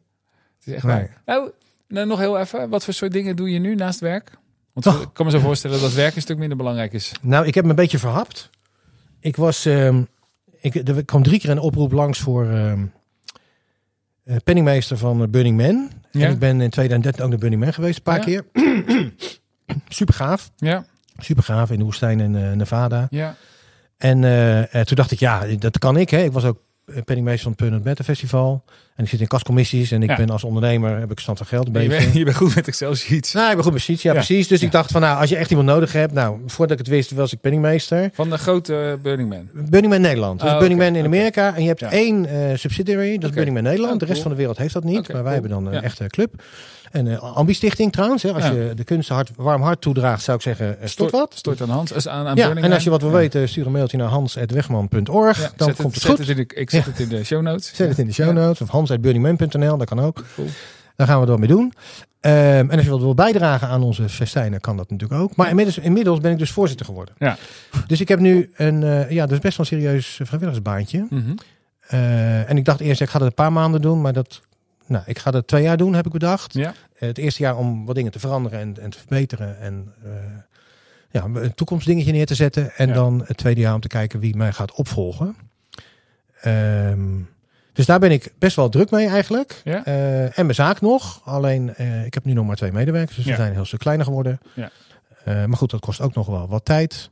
is 0.68 0.74
echt 0.74 0.84
Nee. 0.84 0.96
waar. 0.96 1.22
Nou, 1.26 1.52
nou, 1.88 2.08
nog 2.08 2.20
heel 2.20 2.40
even. 2.40 2.70
Wat 2.70 2.84
voor 2.84 2.94
soort 2.94 3.12
dingen 3.12 3.36
doe 3.36 3.50
je 3.50 3.60
nu 3.60 3.76
naast 3.76 4.00
werk? 4.00 4.32
Want 4.74 4.86
Oh. 4.88 5.02
ik 5.02 5.10
kan 5.14 5.26
me 5.26 5.32
zo 5.32 5.40
voorstellen 5.40 5.82
dat 5.82 5.94
werk 5.94 6.16
een 6.16 6.22
stuk 6.22 6.38
minder 6.38 6.58
belangrijk 6.58 6.94
is. 6.94 7.12
Nou, 7.22 7.46
ik 7.46 7.56
heb 7.56 7.64
me 7.64 7.70
een 7.70 7.76
beetje 7.76 8.00
verhapt. 8.00 8.50
Ik 9.20 9.36
was, 9.36 9.66
ehm, 9.66 10.02
ik, 10.62 10.76
er 10.76 11.06
kwam 11.06 11.24
drie 11.24 11.40
keer 11.40 11.50
een 11.50 11.60
oproep 11.60 11.92
langs 11.92 12.20
voor 12.20 12.46
ehm 12.50 12.86
eh, 14.24 14.36
penningmeester 14.44 14.98
van 14.98 15.22
eh, 15.22 15.28
Burning 15.28 15.58
Man. 15.58 15.92
Ja. 16.12 16.26
En 16.26 16.32
ik 16.32 16.40
ben 16.40 16.62
in 16.62 16.70
2013 16.70 17.24
ook 17.24 17.30
naar 17.30 17.40
Burning 17.40 17.62
Man 17.64 17.74
geweest, 17.74 17.98
een 17.98 18.04
paar 18.04 18.18
Ja. 18.18 18.24
keer. 18.24 18.46
Super 19.88 20.14
gaaf. 20.14 20.52
Ja, 20.58 20.86
Super 21.20 21.44
gaaf 21.44 21.72
in 21.72 21.78
de 21.78 21.84
woestijn 21.84 22.20
in 22.20 22.36
eh, 22.36 22.52
Nevada. 22.52 23.08
ja. 23.10 23.36
En 23.98 24.24
eh, 24.24 24.60
eh, 24.60 24.86
toen 24.86 24.96
dacht 24.96 25.12
ik, 25.12 25.20
ja, 25.20 25.44
dat 25.60 25.78
kan 25.80 25.98
ik. 25.98 26.10
Hè. 26.10 26.18
Ik 26.24 26.32
was 26.32 26.46
ook 26.46 26.58
penningmeester 27.06 27.42
van 27.42 27.52
het 27.52 27.60
Permanent 27.60 27.86
Matter 27.86 28.06
Festival. 28.06 28.64
En 28.96 29.04
ik 29.04 29.10
zit 29.10 29.20
in 29.20 29.28
kastcommissies. 29.28 29.92
En 29.92 30.04
ik 30.04 30.10
Ja. 30.10 30.16
ben 30.16 30.30
als 30.30 30.44
ondernemer, 30.44 31.00
heb 31.00 31.12
ik 31.12 31.20
stand 31.20 31.38
van 31.38 31.48
geld 31.48 31.68
een 31.76 31.82
Je 31.82 31.88
bent, 31.90 32.14
je 32.14 32.24
bent 32.24 32.36
goed 32.36 32.56
met 32.56 32.68
Excel-sheets. 32.68 33.34
Nou, 33.34 33.48
ik 33.50 33.54
ben 33.56 33.64
goed 33.64 33.72
precies. 33.74 34.02
Ja, 34.02 34.12
Ja. 34.12 34.18
precies. 34.18 34.48
Dus 34.48 34.60
Ja. 34.60 34.66
ik 34.66 34.72
dacht 34.72 34.92
van, 34.92 35.02
nou, 35.02 35.20
als 35.20 35.30
je 35.30 35.36
echt 35.36 35.50
iemand 35.50 35.68
nodig 35.68 35.94
hebt. 35.94 36.14
Nou, 36.14 36.40
voordat 36.46 36.80
ik 36.80 36.86
het 36.86 36.96
wist, 36.96 37.12
was 37.12 37.34
ik 37.34 37.42
penningmeester. 37.42 38.10
Van 38.14 38.30
de 38.30 38.38
grote 38.38 38.74
uh, 38.98 39.04
Burning 39.04 39.30
Man. 39.30 39.50
Burning 39.54 39.94
Man 39.94 40.02
Nederland. 40.02 40.42
Dus 40.42 40.58
Burning 40.58 40.80
Man 40.80 40.96
in. 40.96 41.06
Amerika. 41.06 41.56
En 41.56 41.62
je 41.62 41.68
hebt 41.68 41.82
één 41.82 42.26
eh, 42.26 42.58
subsidiary, 42.58 43.18
dat 43.18 43.30
is. 43.30 43.36
Burning 43.36 43.56
Man 43.56 43.64
Nederland. 43.64 43.94
Oh, 43.94 44.00
de 44.00 44.06
rest 44.06 44.22
van 44.22 44.32
de 44.32 44.38
wereld 44.38 44.58
heeft 44.58 44.74
dat 44.74 44.84
niet. 44.84 44.94
Maar 44.94 45.06
wij 45.08 45.22
cool. 45.22 45.34
hebben 45.34 45.52
dan 45.52 45.66
een 45.66 45.84
echte 45.84 46.08
club. 46.08 46.44
En 46.92 47.06
uh, 47.06 47.36
Ambi-stichting 47.36 47.92
trouwens. 47.92 48.24
Hè. 48.24 48.34
Als 48.34 48.44
Ja. 48.44 48.52
je 48.52 48.74
de 48.76 48.84
kunst 48.84 49.10
hard, 49.10 49.32
warm 49.36 49.62
hart 49.62 49.82
toedraagt, 49.82 50.24
zou 50.24 50.38
ik 50.38 50.44
zeggen, 50.44 50.82
eh, 50.82 50.88
stort 50.88 51.12
wat. 51.12 51.34
Stort 51.36 51.62
aan 51.62 51.70
Hans. 51.70 52.08
Aan, 52.08 52.28
aan 52.28 52.36
Ja, 52.36 52.56
en 52.56 52.72
als 52.72 52.84
je 52.84 52.90
wat 52.90 53.02
wil 53.02 53.12
Ja. 53.12 53.18
weten, 53.18 53.50
stuur 53.50 53.66
een 53.66 53.72
mailtje 53.72 53.98
naar 53.98 54.08
hans.wegman.org. 54.08 55.54
Dan 55.56 55.76
komt 55.76 55.96
het, 55.96 56.06
goed. 56.06 56.18
Het 56.18 56.30
in 56.30 56.36
de, 56.36 56.46
ik 56.56 56.70
zet 56.70 56.86
het 56.86 57.00
in 57.00 57.10
de 57.10 57.24
show 57.24 57.42
notes. 57.42 57.72
Zet 57.76 57.90
het 57.90 57.98
in 58.00 58.06
de 58.08 58.14
show 58.14 58.34
notes. 58.34 58.62
Of 58.62 58.70
hans.burningman.nl, 58.70 59.78
dat 59.78 59.88
kan 59.88 60.00
ook. 60.00 60.24
Cool. 60.36 60.48
Daar 60.96 61.08
gaan 61.08 61.20
we 61.20 61.26
door 61.26 61.40
mee 61.40 61.48
doen. 61.48 61.74
Ehm, 62.20 62.36
en 62.70 62.72
als 62.72 62.84
je 62.84 62.90
wat 62.90 63.00
wil 63.00 63.14
bijdragen 63.14 63.68
aan 63.68 63.84
onze 63.84 64.10
festijnen, 64.10 64.60
kan 64.62 64.78
dat 64.78 64.90
natuurlijk 64.90 65.22
ook. 65.22 65.36
Maar 65.36 65.50
inmiddels, 65.50 65.78
inmiddels 65.78 66.20
ben 66.20 66.32
ik 66.32 66.38
dus 66.38 66.52
voorzitter 66.52 66.86
geworden. 66.86 67.14
Ja. 67.18 67.38
Dus 67.88 68.02
ik 68.02 68.08
heb 68.08 68.20
nu 68.20 68.52
een, 68.56 68.84
eh, 68.84 69.10
ja, 69.10 69.22
dat 69.26 69.32
is 69.32 69.40
best 69.40 69.58
wel 69.58 69.66
een 69.72 69.78
serieus 69.80 70.20
vrijwilligersbaantje. 70.24 71.06
Mhm. 71.10 71.32
Eh, 71.88 72.50
en 72.50 72.58
ik 72.58 72.66
dacht 72.66 72.80
eerst, 72.80 73.02
ik 73.02 73.10
ga 73.10 73.20
dat 73.20 73.28
een 73.28 73.34
paar 73.34 73.52
maanden 73.54 73.82
doen, 73.82 74.02
maar 74.02 74.14
dat, 74.14 74.42
nou, 74.90 75.04
ik 75.08 75.20
ga 75.20 75.32
dat 75.32 75.48
twee 75.48 75.64
jaar 75.64 75.78
doen, 75.78 75.94
heb 75.94 76.06
ik 76.06 76.12
bedacht. 76.12 76.54
Ja. 76.54 76.74
Eh, 76.98 77.08
het 77.08 77.18
eerste 77.18 77.44
jaar 77.44 77.58
om 77.58 77.86
wat 77.86 77.96
dingen 77.96 78.12
te 78.12 78.20
veranderen 78.20 78.60
en, 78.60 78.78
en 78.82 78.90
te 78.90 78.98
verbeteren 78.98 79.60
en 79.60 79.94
eh, 80.04 80.12
ja, 81.12 81.24
een 81.24 81.54
toekomstdingetje 81.54 82.12
neer 82.12 82.26
te 82.26 82.36
zetten. 82.36 82.72
En 82.76 82.88
Ja. 82.88 82.94
dan 82.94 83.24
het 83.26 83.38
tweede 83.38 83.62
jaar 83.62 83.74
om 83.74 83.80
te 83.82 83.88
kijken 83.88 84.20
wie 84.20 84.36
mij 84.36 84.52
gaat 84.52 84.72
opvolgen. 84.72 85.36
Ehm, 86.42 87.00
dus 87.74 87.86
daar 87.86 88.00
ben 88.00 88.12
ik 88.12 88.34
best 88.38 88.56
wel 88.56 88.70
druk 88.70 88.92
mee 88.92 89.08
eigenlijk. 89.08 89.62
Ja. 89.64 89.86
Eh, 89.86 90.24
en 90.24 90.32
mijn 90.46 90.56
zaak 90.56 90.82
nog. 90.82 91.22
Alleen, 91.24 91.70
ik 92.06 92.14
heb 92.14 92.26
nu 92.26 92.34
nog 92.34 92.46
maar 92.46 92.56
twee 92.56 92.72
medewerkers, 92.72 93.16
dus 93.16 93.26
we 93.26 93.36
zijn 93.36 93.48
een 93.48 93.54
heel 93.54 93.66
stuk 93.66 93.80
kleiner 93.80 94.06
geworden. 94.06 94.40
Ja. 94.54 94.72
Maar 95.26 95.58
goed, 95.58 95.70
dat 95.72 95.80
kost 95.80 96.02
ook 96.02 96.14
nog 96.16 96.28
wel 96.28 96.48
wat 96.48 96.66
tijd. 96.66 97.10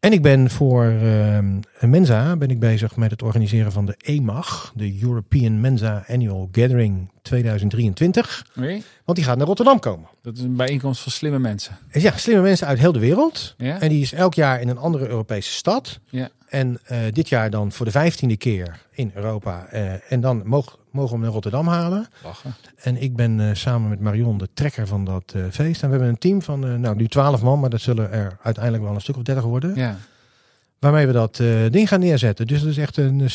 En 0.00 0.12
ik 0.12 0.22
ben 0.22 0.50
voor 0.50 0.84
ehm, 0.84 1.60
Mensa 1.80 2.36
ben 2.36 2.48
ik 2.48 2.58
bezig 2.58 2.96
met 2.96 3.10
het 3.10 3.22
organiseren 3.22 3.72
van 3.72 3.86
de 3.86 3.94
EMAG, 3.96 4.72
de 4.74 4.98
European 5.02 5.60
Mensa 5.60 6.04
Annual 6.08 6.48
Gathering 6.52 7.10
2023. 7.22 8.46
Oké. 8.56 8.80
Want 9.04 9.18
die 9.18 9.26
gaat 9.26 9.36
naar 9.36 9.46
Rotterdam 9.46 9.78
komen. 9.78 10.08
Dat 10.22 10.36
is 10.36 10.42
een 10.42 10.56
bijeenkomst 10.56 11.02
van 11.02 11.12
slimme 11.12 11.38
mensen. 11.38 11.78
En 11.88 12.00
ja, 12.00 12.16
slimme 12.16 12.42
mensen 12.42 12.66
uit 12.66 12.78
heel 12.78 12.92
de 12.92 12.98
wereld. 12.98 13.54
Ja? 13.56 13.80
En 13.80 13.88
die 13.88 14.00
is 14.00 14.12
elk 14.12 14.34
jaar 14.34 14.60
in 14.60 14.68
een 14.68 14.78
andere 14.78 15.08
Europese 15.08 15.52
stad. 15.52 16.00
Ja. 16.10 16.28
En 16.48 16.78
eh, 16.84 16.98
dit 17.12 17.28
jaar 17.28 17.50
dan 17.50 17.72
voor 17.72 17.86
de 17.86 17.92
vijftiende 17.92 18.36
keer 18.36 18.80
in 18.90 19.10
Europa. 19.14 19.66
Eh, 19.66 20.12
en 20.12 20.20
dan 20.20 20.42
mogen, 20.44 20.78
mogen 20.90 21.08
we 21.08 21.14
hem 21.14 21.22
naar 21.22 21.32
Rotterdam 21.32 21.66
halen. 21.66 22.06
Lachen. 22.22 22.54
En 22.76 23.02
ik 23.02 23.16
ben 23.16 23.40
eh, 23.40 23.54
samen 23.54 23.88
met 23.88 24.00
Marion 24.00 24.38
de 24.38 24.48
trekker 24.54 24.86
van 24.86 25.04
dat 25.04 25.34
feest. 25.50 25.82
En 25.82 25.88
we 25.88 25.94
hebben 25.94 26.08
een 26.08 26.18
team 26.18 26.42
van, 26.42 26.80
nou 26.80 26.96
nu 26.96 27.08
twaalf 27.08 27.42
man, 27.42 27.60
maar 27.60 27.70
dat 27.70 27.80
zullen 27.80 28.12
er 28.12 28.36
uiteindelijk 28.42 28.84
wel 28.84 28.94
een 28.94 29.00
stuk 29.00 29.16
of 29.16 29.22
dertig 29.22 29.44
worden. 29.44 29.74
Ja. 29.74 29.96
Waarmee 30.78 31.06
we 31.06 31.12
dat 31.12 31.36
ding 31.70 31.88
gaan 31.88 32.00
neerzetten. 32.00 32.46
Dus 32.46 32.60
dat 32.60 32.70
is 32.70 32.78
echt 32.78 32.96
een 32.96 33.30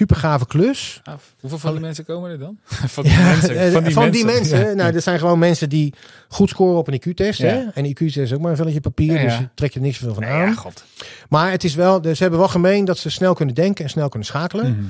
super 0.00 0.16
gave 0.16 0.46
klus. 0.46 1.00
Af. 1.04 1.34
Hoeveel 1.40 1.58
van 1.58 1.72
die 1.72 1.80
mensen 1.80 2.04
komen 2.04 2.30
er 2.30 2.38
dan? 2.38 2.58
van 2.96 3.02
die 3.04 3.12
Ja, 3.12 3.24
mensen. 3.30 3.56
eh, 3.56 3.92
Van 3.92 4.10
die 4.10 4.24
mensen. 4.24 4.58
Ja. 4.58 4.68
Ja. 4.68 4.74
Nou, 4.74 4.92
dat 4.92 5.02
zijn 5.02 5.18
gewoon 5.18 5.38
mensen 5.38 5.68
die 5.68 5.94
goed 6.28 6.48
scoren 6.48 6.78
op 6.78 6.88
een 6.88 6.94
IQ-test. 6.94 7.38
Ja. 7.38 7.70
En 7.74 7.84
IQ-test 7.84 8.16
is 8.16 8.32
ook 8.32 8.40
maar 8.40 8.50
een 8.50 8.56
velletje 8.56 8.80
papier, 8.80 9.20
dus 9.20 9.38
je 9.38 9.48
trekt 9.54 9.74
er 9.74 9.80
niks 9.80 9.98
veel 9.98 10.14
van 10.14 10.24
aan. 10.24 10.38
ja, 10.38 10.52
god. 10.52 10.84
Maar 11.28 11.50
het 11.50 11.64
is 11.64 11.74
wel, 11.74 12.00
ze 12.02 12.16
hebben 12.22 12.38
wel 12.38 12.48
gemeen 12.48 12.84
dat 12.84 12.98
ze 12.98 13.10
snel 13.10 13.34
kunnen 13.34 13.54
denken 13.54 13.84
en 13.84 13.90
snel 13.90 14.08
kunnen 14.08 14.28
schakelen. 14.28 14.70
Mhm. 14.72 14.84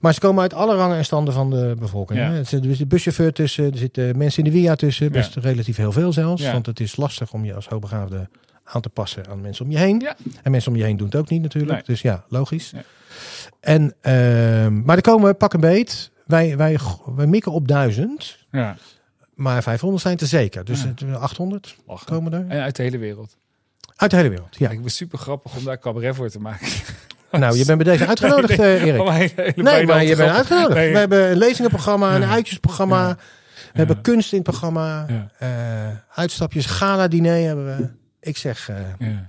Maar 0.00 0.14
ze 0.14 0.20
komen 0.20 0.42
uit 0.42 0.54
alle 0.54 0.74
rangen 0.76 0.96
en 0.96 1.04
standen 1.04 1.34
van 1.34 1.50
de 1.50 1.74
bevolking. 1.78 2.18
Ja. 2.18 2.30
Hè? 2.30 2.38
Er 2.38 2.46
zit 2.46 2.78
de 2.78 2.86
buschauffeur 2.86 3.32
tussen, 3.32 3.72
er 3.72 3.78
zitten 3.78 4.16
mensen 4.18 4.44
in 4.44 4.50
de 4.50 4.56
via 4.58 4.74
tussen. 4.74 5.06
Ja. 5.06 5.12
Best 5.12 5.34
relatief 5.36 5.76
heel 5.76 5.92
veel 5.92 6.12
zelfs. 6.12 6.42
Ja. 6.42 6.52
Want 6.52 6.66
het 6.66 6.80
is 6.80 6.96
lastig 6.96 7.32
om 7.32 7.44
je 7.44 7.54
als 7.54 7.66
hoogbegaafde 7.68 8.28
aan 8.64 8.80
te 8.80 8.88
passen 8.88 9.26
aan 9.28 9.40
mensen 9.40 9.64
om 9.64 9.70
je 9.70 9.78
heen. 9.78 10.08
En 10.42 10.50
mensen 10.50 10.72
om 10.72 10.76
je 10.78 10.84
heen 10.84 10.96
doen 10.96 11.06
het 11.06 11.16
ook 11.16 11.28
niet 11.30 11.42
natuurlijk. 11.42 11.72
Nee. 11.72 11.82
Dus 11.86 12.00
ja, 12.02 12.24
logisch. 12.28 12.72
En, 13.64 13.94
ehm, 14.00 14.82
maar 14.82 14.96
er 14.96 15.02
komen 15.02 15.36
pak 15.36 15.52
een 15.52 15.60
beet. 15.60 16.10
Wij, 16.26 16.56
wij, 16.56 16.78
wij 17.16 17.26
mikken 17.26 17.52
op 17.52 17.68
duizend. 17.68 18.38
Ja. 18.50 18.76
Maar 19.34 19.62
500 19.62 20.02
zijn 20.02 20.18
er 20.18 20.26
zeker. 20.26 20.64
Dus 20.64 20.82
Ja. 20.82 20.88
het, 20.88 21.16
800 21.16 21.76
Lachen. 21.86 22.06
komen 22.06 22.32
er. 22.32 22.44
En 22.48 22.62
uit 22.62 22.76
de 22.76 22.82
hele 22.82 22.98
wereld. 22.98 23.36
Uit 23.96 24.10
de 24.10 24.16
hele 24.16 24.28
wereld. 24.28 24.56
Ja. 24.58 24.70
Ik 24.70 24.80
ben 24.82 24.90
super 24.90 25.18
grappig 25.18 25.56
om 25.56 25.64
daar 25.64 25.78
cabaret 25.78 26.14
voor 26.14 26.28
te 26.30 26.40
maken. 26.40 26.66
Nou, 27.30 27.56
je 27.56 27.64
bent 27.64 27.82
bij 27.82 27.92
deze 27.92 28.06
uitgenodigd, 28.06 28.58
eh, 28.58 28.82
Erik. 28.82 29.00
Om 29.00 29.06
mijn 29.06 29.30
hele 29.36 29.52
Nee, 29.62 29.86
maar 29.86 30.02
je 30.04 30.10
te 30.10 30.16
bent 30.16 30.30
uitgenodigd. 30.36 30.74
Nee. 30.74 30.92
We 30.92 30.98
hebben 30.98 31.30
een 31.30 31.36
lezingenprogramma, 31.36 32.14
een 32.14 32.24
uitjesprogramma. 32.24 33.08
Ja. 33.08 33.16
We 33.72 33.78
hebben 33.78 34.00
kunst 34.00 34.32
in 34.32 34.38
het 34.38 34.46
programma. 34.46 35.06
Eh, 35.38 35.48
uitstapjes, 36.14 36.66
gala-diner 36.66 37.46
hebben 37.46 37.66
we. 37.76 37.88
Ik 38.20 38.36
zeg, 38.36 38.68
eh, 38.68 38.76
Ja. 38.98 39.26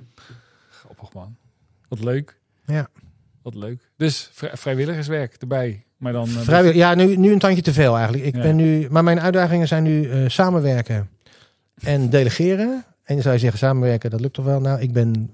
Grappig 0.69 1.13
man. 1.13 1.35
Wat 1.87 1.99
leuk. 1.99 2.37
Ja. 2.65 2.87
Wat 3.45 3.55
leuk. 3.55 3.89
Dus 3.97 4.29
vrij- 4.33 4.51
vrijwilligerswerk 4.57 5.35
erbij. 5.39 5.83
Maar 5.97 6.13
dan... 6.13 6.27
eh, 6.27 6.33
vrijwillig, 6.37 6.77
ja, 6.77 6.95
nu, 6.95 7.15
nu 7.17 7.31
een 7.31 7.39
tandje 7.39 7.61
te 7.61 7.73
veel 7.73 7.95
eigenlijk. 7.95 8.25
Ik 8.25 8.35
Ja. 8.35 8.41
ben 8.41 8.55
nu, 8.55 8.87
maar 8.89 9.03
mijn 9.03 9.19
uitdagingen 9.19 9.67
zijn 9.67 9.83
nu 9.83 10.09
eh, 10.09 10.29
samenwerken 10.29 11.09
en 11.75 12.09
delegeren. 12.09 12.85
En 13.03 13.13
dan 13.13 13.21
zou 13.21 13.33
je 13.33 13.39
zeggen, 13.39 13.59
samenwerken, 13.59 14.09
dat 14.09 14.19
lukt 14.21 14.33
toch 14.33 14.45
wel? 14.45 14.59
Nou, 14.59 14.79
ik 14.81 14.93
ben 14.93 15.31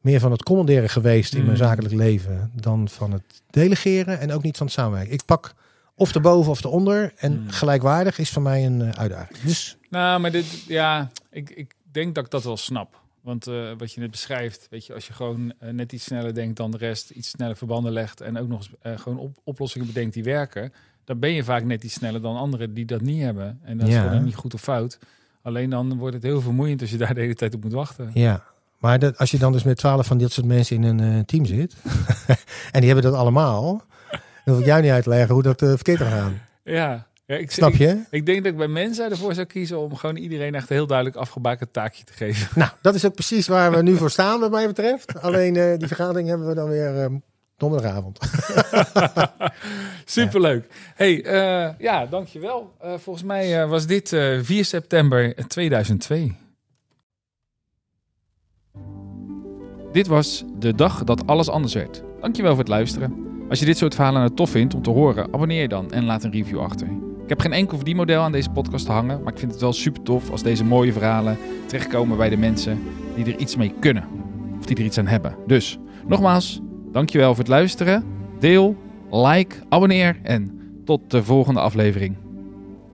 meer 0.00 0.20
van 0.20 0.30
het 0.30 0.42
commanderen 0.42 0.88
geweest 0.88 1.32
in 1.34 1.38
mijn 1.40 1.50
Mm. 1.50 1.56
zakelijk 1.56 1.94
leven 1.94 2.50
dan 2.54 2.88
van 2.88 3.12
het 3.12 3.22
delegeren 3.50 4.20
en 4.20 4.32
ook 4.32 4.42
niet 4.42 4.56
van 4.56 4.66
het 4.66 4.74
samenwerken. 4.74 5.12
Ik 5.12 5.24
pak 5.24 5.54
of 5.94 6.14
erboven 6.14 6.50
of 6.50 6.64
eronder 6.64 7.12
en 7.16 7.32
Mm. 7.40 7.50
gelijkwaardig 7.50 8.18
is 8.18 8.30
voor 8.30 8.42
mij 8.42 8.66
een 8.66 8.82
eh, 8.82 8.88
uitdaging. 9.00 9.38
Dus 9.38 9.76
Nou, 9.90 10.20
maar 10.20 10.30
dit, 10.30 10.46
ja, 10.66 11.10
ik, 11.30 11.50
ik 11.50 11.74
denk 11.92 12.14
dat 12.14 12.24
ik 12.24 12.30
dat 12.30 12.44
wel 12.44 12.56
snap. 12.56 13.00
Want 13.22 13.46
eh, 13.46 13.70
wat 13.78 13.92
je 13.92 14.00
net 14.00 14.10
beschrijft, 14.10 14.66
weet 14.70 14.86
je, 14.86 14.94
als 14.94 15.06
je 15.06 15.12
gewoon 15.12 15.52
eh, 15.58 15.70
net 15.70 15.92
iets 15.92 16.04
sneller 16.04 16.34
denkt 16.34 16.56
dan 16.56 16.70
de 16.70 16.76
rest, 16.76 17.10
iets 17.10 17.28
sneller 17.28 17.56
verbanden 17.56 17.92
legt 17.92 18.20
en 18.20 18.38
ook 18.38 18.48
nog 18.48 18.58
eens 18.58 18.70
eh, 18.82 18.98
gewoon 18.98 19.18
op, 19.18 19.36
oplossingen 19.44 19.86
bedenkt 19.86 20.14
die 20.14 20.24
werken, 20.24 20.72
dan 21.04 21.18
ben 21.18 21.30
je 21.30 21.44
vaak 21.44 21.64
net 21.64 21.84
iets 21.84 21.94
sneller 21.94 22.22
dan 22.22 22.36
anderen 22.36 22.74
die 22.74 22.84
dat 22.84 23.00
niet 23.00 23.22
hebben. 23.22 23.60
En 23.62 23.78
dat 23.78 23.88
is 23.88 23.96
gewoon 23.96 24.24
niet 24.24 24.34
goed 24.34 24.54
of 24.54 24.60
fout. 24.60 24.98
Alleen 25.42 25.70
dan 25.70 25.96
wordt 25.96 26.14
het 26.14 26.22
heel 26.22 26.40
vermoeiend 26.40 26.80
als 26.80 26.90
je 26.90 26.96
daar 26.96 27.14
de 27.14 27.20
hele 27.20 27.34
tijd 27.34 27.54
op 27.54 27.62
moet 27.62 27.72
wachten. 27.72 28.10
Ja, 28.14 28.44
maar 28.78 28.98
dat, 28.98 29.18
als 29.18 29.30
je 29.30 29.38
dan 29.38 29.52
dus 29.52 29.62
met 29.62 29.76
twaalf 29.76 30.06
van 30.06 30.18
dit 30.18 30.32
soort 30.32 30.46
mensen 30.46 30.84
in 30.84 30.98
een 30.98 31.24
team 31.24 31.44
zit. 31.44 31.76
en 32.72 32.80
die 32.80 32.90
hebben 32.90 33.02
dat 33.10 33.14
allemaal. 33.14 33.84
Dan 34.44 34.54
hoef 34.54 34.58
ik 34.58 34.64
jou 34.64 34.82
niet 34.82 34.90
uit 34.90 35.02
te 35.02 35.08
leggen 35.08 35.34
hoe 35.34 35.42
dat 35.42 35.58
verkeerd 35.58 36.00
gaan. 36.00 36.40
Ja, 36.64 37.06
ja 37.30 37.36
ik, 37.36 37.50
Snap 37.50 37.74
je? 37.74 38.02
ik 38.10 38.26
denk 38.26 38.42
dat 38.42 38.52
ik 38.52 38.58
bij 38.58 38.68
mensen 38.68 39.10
ervoor 39.10 39.34
zou 39.34 39.46
kiezen 39.46 39.78
om 39.78 39.96
gewoon 39.96 40.16
iedereen 40.16 40.54
echt 40.54 40.70
een 40.70 40.76
heel 40.76 40.86
duidelijk 40.86 41.16
afgebakend 41.16 41.72
taakje 41.72 42.04
te 42.04 42.12
geven. 42.12 42.48
Nou, 42.60 42.70
dat 42.82 42.94
is 42.94 43.04
ook 43.04 43.14
precies 43.14 43.46
waar 43.46 43.70
we 43.70 43.82
nu 43.82 43.96
voor 43.96 44.10
staan, 44.10 44.40
wat 44.40 44.50
mij 44.50 44.66
betreft. 44.66 45.22
Alleen 45.22 45.56
eh, 45.56 45.78
die 45.78 45.86
vergadering 45.86 46.28
hebben 46.28 46.48
we 46.48 46.54
dan 46.54 46.68
weer 46.68 47.02
ehm, 47.02 47.14
donderdagavond. 47.56 48.18
Superleuk. 50.04 50.66
Hey, 50.94 51.24
eh, 51.24 51.74
ja, 51.78 52.06
dankjewel. 52.06 52.74
Eh 52.80 52.92
volgens 52.98 53.24
mij 53.24 53.62
eh, 53.62 53.68
was 53.68 53.86
dit 53.86 54.12
eh 54.12 54.38
4 54.42 54.64
september 54.64 55.34
2002. 55.48 56.36
Dit 59.92 60.06
was 60.06 60.44
de 60.58 60.74
dag 60.74 61.04
dat 61.04 61.26
alles 61.26 61.48
anders 61.48 61.74
werd. 61.74 62.02
Dankjewel 62.20 62.50
voor 62.50 62.60
het 62.60 62.68
luisteren. 62.68 63.28
Als 63.48 63.58
je 63.58 63.64
dit 63.64 63.78
soort 63.78 63.94
verhalen 63.94 64.20
nou 64.20 64.34
tof 64.34 64.50
vindt 64.50 64.74
om 64.74 64.82
te 64.82 64.90
horen, 64.90 65.24
abonneer 65.24 65.60
je 65.60 65.68
dan 65.68 65.92
en 65.92 66.04
laat 66.04 66.24
een 66.24 66.32
review 66.32 66.60
achter. 66.60 67.09
Ik 67.30 67.36
heb 67.36 67.44
geen 67.50 67.58
enkel 67.58 67.76
verdienmodel 67.76 68.22
aan 68.22 68.32
deze 68.32 68.50
podcast 68.50 68.86
te 68.86 68.92
hangen, 68.92 69.22
maar 69.22 69.32
ik 69.32 69.38
vind 69.38 69.52
het 69.52 69.60
wel 69.60 69.72
super 69.72 70.02
tof 70.02 70.30
als 70.30 70.42
deze 70.42 70.64
mooie 70.64 70.92
verhalen 70.92 71.38
terechtkomen 71.66 72.16
bij 72.16 72.28
de 72.28 72.36
mensen 72.36 72.82
die 73.14 73.24
er 73.24 73.40
iets 73.40 73.56
mee 73.56 73.74
kunnen. 73.80 74.04
Of 74.58 74.66
die 74.66 74.76
er 74.76 74.84
iets 74.84 74.98
aan 74.98 75.06
hebben. 75.06 75.36
Dus, 75.46 75.78
nogmaals, 76.06 76.60
dankjewel 76.92 77.28
voor 77.28 77.38
het 77.38 77.48
luisteren. 77.48 78.04
Deel, 78.38 78.76
like, 79.10 79.56
abonneer 79.68 80.18
en 80.22 80.60
tot 80.84 81.10
de 81.10 81.24
volgende 81.24 81.60
aflevering. 81.60 82.16